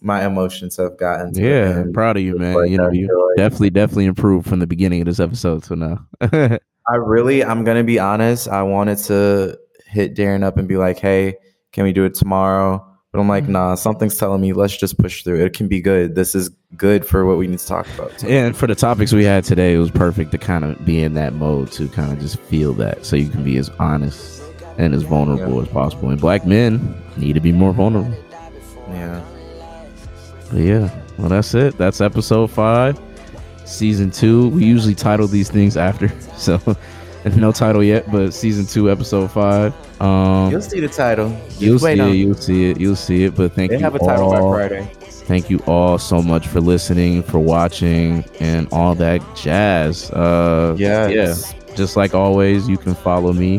my 0.00 0.24
emotions 0.26 0.76
have 0.76 0.96
gotten. 0.98 1.32
to 1.34 1.42
yeah. 1.42 1.80
I'm 1.80 1.92
proud 1.92 2.16
of 2.16 2.22
you, 2.22 2.38
man. 2.38 2.54
Like, 2.54 2.70
you 2.70 2.78
know, 2.78 2.90
you 2.90 3.06
like- 3.06 3.36
definitely, 3.38 3.70
definitely 3.70 4.04
improved 4.06 4.48
from 4.48 4.58
the 4.60 4.66
beginning 4.66 5.00
of 5.00 5.06
this 5.06 5.20
episode 5.20 5.62
to 5.64 5.76
now. 5.76 6.06
I 6.20 6.96
really, 6.96 7.42
I'm 7.44 7.64
gonna 7.64 7.82
be 7.84 7.98
honest. 7.98 8.48
I 8.48 8.62
wanted 8.62 8.98
to 8.98 9.58
hit 9.86 10.14
Darren 10.14 10.44
up 10.44 10.56
and 10.58 10.68
be 10.68 10.76
like, 10.76 10.98
"Hey, 10.98 11.36
can 11.72 11.82
we 11.84 11.92
do 11.92 12.04
it 12.04 12.14
tomorrow?" 12.14 12.86
But 13.12 13.20
I'm 13.20 13.28
like, 13.28 13.44
Mm-hmm. 13.44 13.52
"Nah." 13.52 13.74
Something's 13.76 14.16
telling 14.16 14.40
me 14.40 14.52
let's 14.52 14.76
just 14.76 14.98
push 14.98 15.22
through. 15.22 15.44
It 15.44 15.54
can 15.54 15.68
be 15.68 15.80
good. 15.80 16.14
This 16.14 16.34
is 16.34 16.50
good 16.76 17.06
for 17.06 17.24
what 17.24 17.38
we 17.38 17.46
need 17.46 17.58
to 17.60 17.66
talk 17.66 17.86
about. 17.94 18.20
So, 18.20 18.26
and 18.28 18.56
for 18.56 18.66
the 18.66 18.74
topics 18.74 19.12
we 19.12 19.24
had 19.24 19.44
today, 19.44 19.74
it 19.74 19.78
was 19.78 19.90
perfect 19.90 20.32
to 20.32 20.38
kind 20.38 20.64
of 20.64 20.84
be 20.84 21.02
in 21.02 21.14
that 21.14 21.32
mode 21.32 21.70
to 21.72 21.88
kind 21.88 22.12
of 22.12 22.18
just 22.20 22.38
feel 22.40 22.72
that, 22.74 23.06
so 23.06 23.16
you 23.16 23.28
can 23.28 23.42
be 23.44 23.56
as 23.56 23.70
honest 23.78 24.42
and 24.78 24.94
as 24.94 25.02
vulnerable 25.02 25.62
as 25.62 25.68
possible. 25.68 26.10
And 26.10 26.20
black 26.20 26.44
men 26.44 27.00
need 27.16 27.32
to 27.34 27.40
be 27.40 27.52
more 27.52 27.72
vulnerable. 27.72 28.14
yeah. 28.90 29.24
But 30.50 30.60
yeah, 30.60 30.90
well, 31.18 31.28
that's 31.30 31.54
it. 31.54 31.76
That's 31.78 32.00
episode 32.00 32.50
five, 32.50 33.00
season 33.64 34.10
two. 34.10 34.48
We 34.50 34.64
usually 34.64 34.94
title 34.94 35.26
these 35.26 35.50
things 35.50 35.76
after, 35.76 36.08
so 36.36 36.58
no 37.36 37.52
title 37.52 37.82
yet, 37.82 38.10
but 38.10 38.32
season 38.32 38.66
two, 38.66 38.90
episode 38.90 39.30
five. 39.30 39.74
Um, 40.00 40.50
You'll 40.50 40.60
see 40.60 40.80
the 40.80 40.88
title. 40.88 41.30
Just 41.48 41.60
you'll 41.60 41.78
see 41.78 42.00
on 42.00 42.10
it. 42.10 42.14
You'll 42.14 42.34
see 42.34 42.70
it. 42.70 42.80
You'll 42.80 42.96
see 42.96 43.24
it. 43.24 43.34
But 43.34 43.52
thank 43.52 43.70
They 43.70 43.78
you 43.78 43.82
have 43.84 43.94
a 43.94 43.98
title 43.98 44.32
all. 44.34 44.52
by 44.52 44.68
Friday. 44.68 44.90
Thank 45.00 45.50
you 45.50 45.58
all 45.66 45.98
so 45.98 46.22
much 46.22 46.46
for 46.46 46.60
listening, 46.60 47.22
for 47.24 47.38
watching, 47.40 48.24
and 48.38 48.68
all 48.72 48.94
that 48.96 49.20
jazz. 49.36 50.10
Uh, 50.12 50.76
Yes. 50.78 51.52
yeah. 51.56 51.74
Just 51.74 51.96
like 51.96 52.14
always, 52.14 52.68
you 52.68 52.76
can 52.78 52.94
follow 52.94 53.32
me 53.32 53.58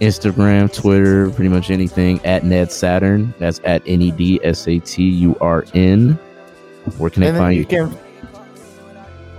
Instagram, 0.00 0.72
Twitter, 0.72 1.30
pretty 1.30 1.48
much 1.48 1.70
anything 1.70 2.20
at 2.26 2.44
Ned 2.44 2.70
Saturn. 2.70 3.32
That's 3.38 3.60
at 3.64 3.82
N 3.86 4.02
E 4.02 4.10
D 4.10 4.40
S 4.42 4.66
A 4.68 4.78
T 4.80 5.02
U 5.02 5.36
R 5.40 5.64
N. 5.74 6.18
Where 6.98 7.08
can 7.10 7.20
they 7.22 7.28
And 7.28 7.36
then 7.36 7.42
find 7.42 7.54
you 7.54 7.60
you? 7.60 7.66
can. 7.66 7.98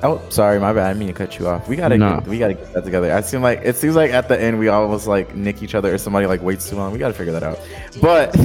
Oh, 0.05 0.21
sorry, 0.29 0.59
my 0.59 0.73
bad. 0.73 0.83
I 0.85 0.87
didn't 0.89 0.99
mean 0.99 1.07
to 1.07 1.13
cut 1.13 1.39
you 1.39 1.47
off. 1.47 1.67
We 1.69 1.77
gotta, 1.77 1.97
Nah. 1.97 2.19
get, 2.19 2.27
we 2.27 2.37
gotta 2.37 2.55
get 2.55 2.73
that 2.73 2.83
together. 2.83 3.13
I 3.13 3.21
seem 3.21 3.41
like 3.41 3.61
it 3.63 3.77
seems 3.77 3.95
like 3.95 4.11
at 4.11 4.27
the 4.27 4.39
end 4.39 4.59
we 4.59 4.67
almost 4.67 5.07
like 5.07 5.33
nick 5.33 5.63
each 5.63 5.75
other, 5.75 5.93
or 5.93 5.97
somebody 5.97 6.25
like 6.27 6.41
waits 6.41 6.69
too 6.69 6.75
long. 6.75 6.91
We 6.91 6.99
gotta 6.99 7.13
figure 7.13 7.31
that 7.31 7.43
out. 7.43 7.59
But 8.01 8.35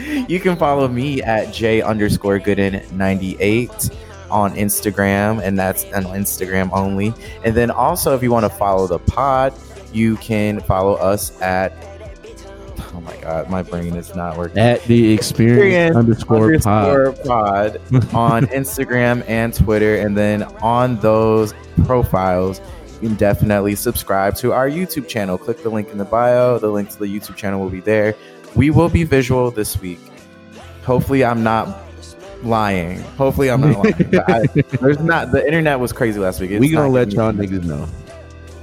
you 0.28 0.40
can 0.40 0.56
follow 0.56 0.88
me 0.88 1.22
at 1.22 1.54
j 1.54 1.82
underscore 1.82 2.40
gooden 2.40 2.90
ninety 2.90 3.36
eight 3.38 3.90
on 4.30 4.54
Instagram, 4.56 5.40
and 5.42 5.56
that's 5.58 5.84
on 5.92 6.02
Instagram 6.04 6.70
only. 6.72 7.14
And 7.44 7.54
then 7.54 7.70
also, 7.70 8.14
if 8.16 8.22
you 8.22 8.30
want 8.32 8.44
to 8.44 8.50
follow 8.50 8.86
the 8.88 8.98
pod, 8.98 9.54
you 9.92 10.16
can 10.16 10.58
follow 10.60 10.94
us 10.94 11.40
at. 11.40 11.72
Oh 12.98 13.00
my 13.00 13.16
god, 13.18 13.48
my 13.48 13.62
brain 13.62 13.94
is 13.94 14.16
not 14.16 14.36
working. 14.36 14.58
At 14.58 14.82
the 14.84 15.12
experience 15.12 15.94
Experience 15.94 15.96
underscore 15.96 16.58
pod. 16.58 17.24
pod 17.24 17.76
on 18.12 18.46
Instagram 18.46 19.24
and 19.28 19.54
Twitter. 19.54 19.98
And 19.98 20.16
then 20.16 20.42
on 20.62 20.98
those 20.98 21.54
profiles, 21.84 22.60
you 22.94 23.08
can 23.08 23.14
definitely 23.16 23.76
subscribe 23.76 24.34
to 24.38 24.52
our 24.52 24.68
YouTube 24.68 25.06
channel. 25.06 25.38
Click 25.38 25.62
the 25.62 25.68
link 25.68 25.90
in 25.90 25.98
the 25.98 26.04
bio. 26.04 26.58
The 26.58 26.70
link 26.70 26.90
to 26.90 26.98
the 26.98 27.06
YouTube 27.06 27.36
channel 27.36 27.60
will 27.60 27.70
be 27.70 27.78
there. 27.78 28.16
We 28.56 28.70
will 28.70 28.88
be 28.88 29.04
visual 29.04 29.52
this 29.52 29.80
week. 29.80 30.00
Hopefully, 30.82 31.24
I'm 31.24 31.44
not 31.44 31.68
lying. 32.42 33.00
Hopefully, 33.16 33.48
I'm 33.48 33.60
not 33.60 33.76
lying. 33.84 34.20
I, 34.26 34.46
there's 34.80 34.98
not. 34.98 35.30
The 35.30 35.46
internet 35.46 35.78
was 35.78 35.92
crazy 35.92 36.18
last 36.18 36.40
week. 36.40 36.50
It's 36.50 36.60
we 36.60 36.70
gonna 36.70 36.88
let 36.88 37.12
y'all 37.12 37.30
niggas 37.32 37.62
know. 37.62 37.86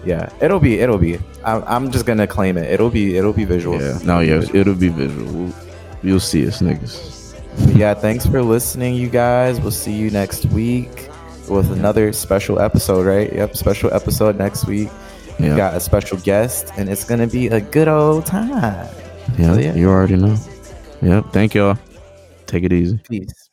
Yeah, 0.05 0.29
it'll 0.41 0.59
be. 0.59 0.79
It'll 0.79 0.97
be. 0.99 1.17
I'm, 1.43 1.63
I'm 1.65 1.91
just 1.91 2.05
gonna 2.05 2.27
claim 2.27 2.57
it. 2.57 2.69
It'll 2.71 2.89
be. 2.91 3.17
It'll 3.17 3.33
be 3.33 3.45
visual. 3.45 3.81
Yeah. 3.81 3.97
No, 4.03 4.19
yeah, 4.19 4.43
it'll 4.53 4.75
be 4.75 4.89
visual. 4.89 5.25
We'll, 5.33 5.53
you'll 6.03 6.19
see 6.19 6.47
us, 6.47 6.61
niggas. 6.61 7.35
But 7.65 7.75
yeah, 7.75 7.93
thanks 7.93 8.25
for 8.25 8.41
listening, 8.43 8.95
you 8.95 9.09
guys. 9.09 9.59
We'll 9.59 9.71
see 9.71 9.93
you 9.93 10.11
next 10.11 10.45
week 10.47 11.09
with 11.49 11.71
another 11.71 12.13
special 12.13 12.59
episode, 12.59 13.05
right? 13.05 13.31
Yep, 13.33 13.55
special 13.55 13.93
episode 13.93 14.37
next 14.37 14.65
week. 14.67 14.89
We 15.39 15.47
got 15.47 15.75
a 15.75 15.79
special 15.79 16.17
guest, 16.19 16.71
and 16.77 16.87
it's 16.89 17.03
gonna 17.03 17.27
be 17.27 17.47
a 17.47 17.59
good 17.59 17.87
old 17.87 18.25
time. 18.25 18.87
Yeah, 19.37 19.53
So, 19.53 19.59
yeah. 19.59 19.73
you 19.75 19.89
already 19.89 20.15
know. 20.15 20.37
Yep. 21.01 21.33
Thank 21.33 21.55
y'all. 21.55 21.77
Take 22.45 22.63
it 22.63 22.71
easy. 22.71 22.99
Peace. 23.09 23.44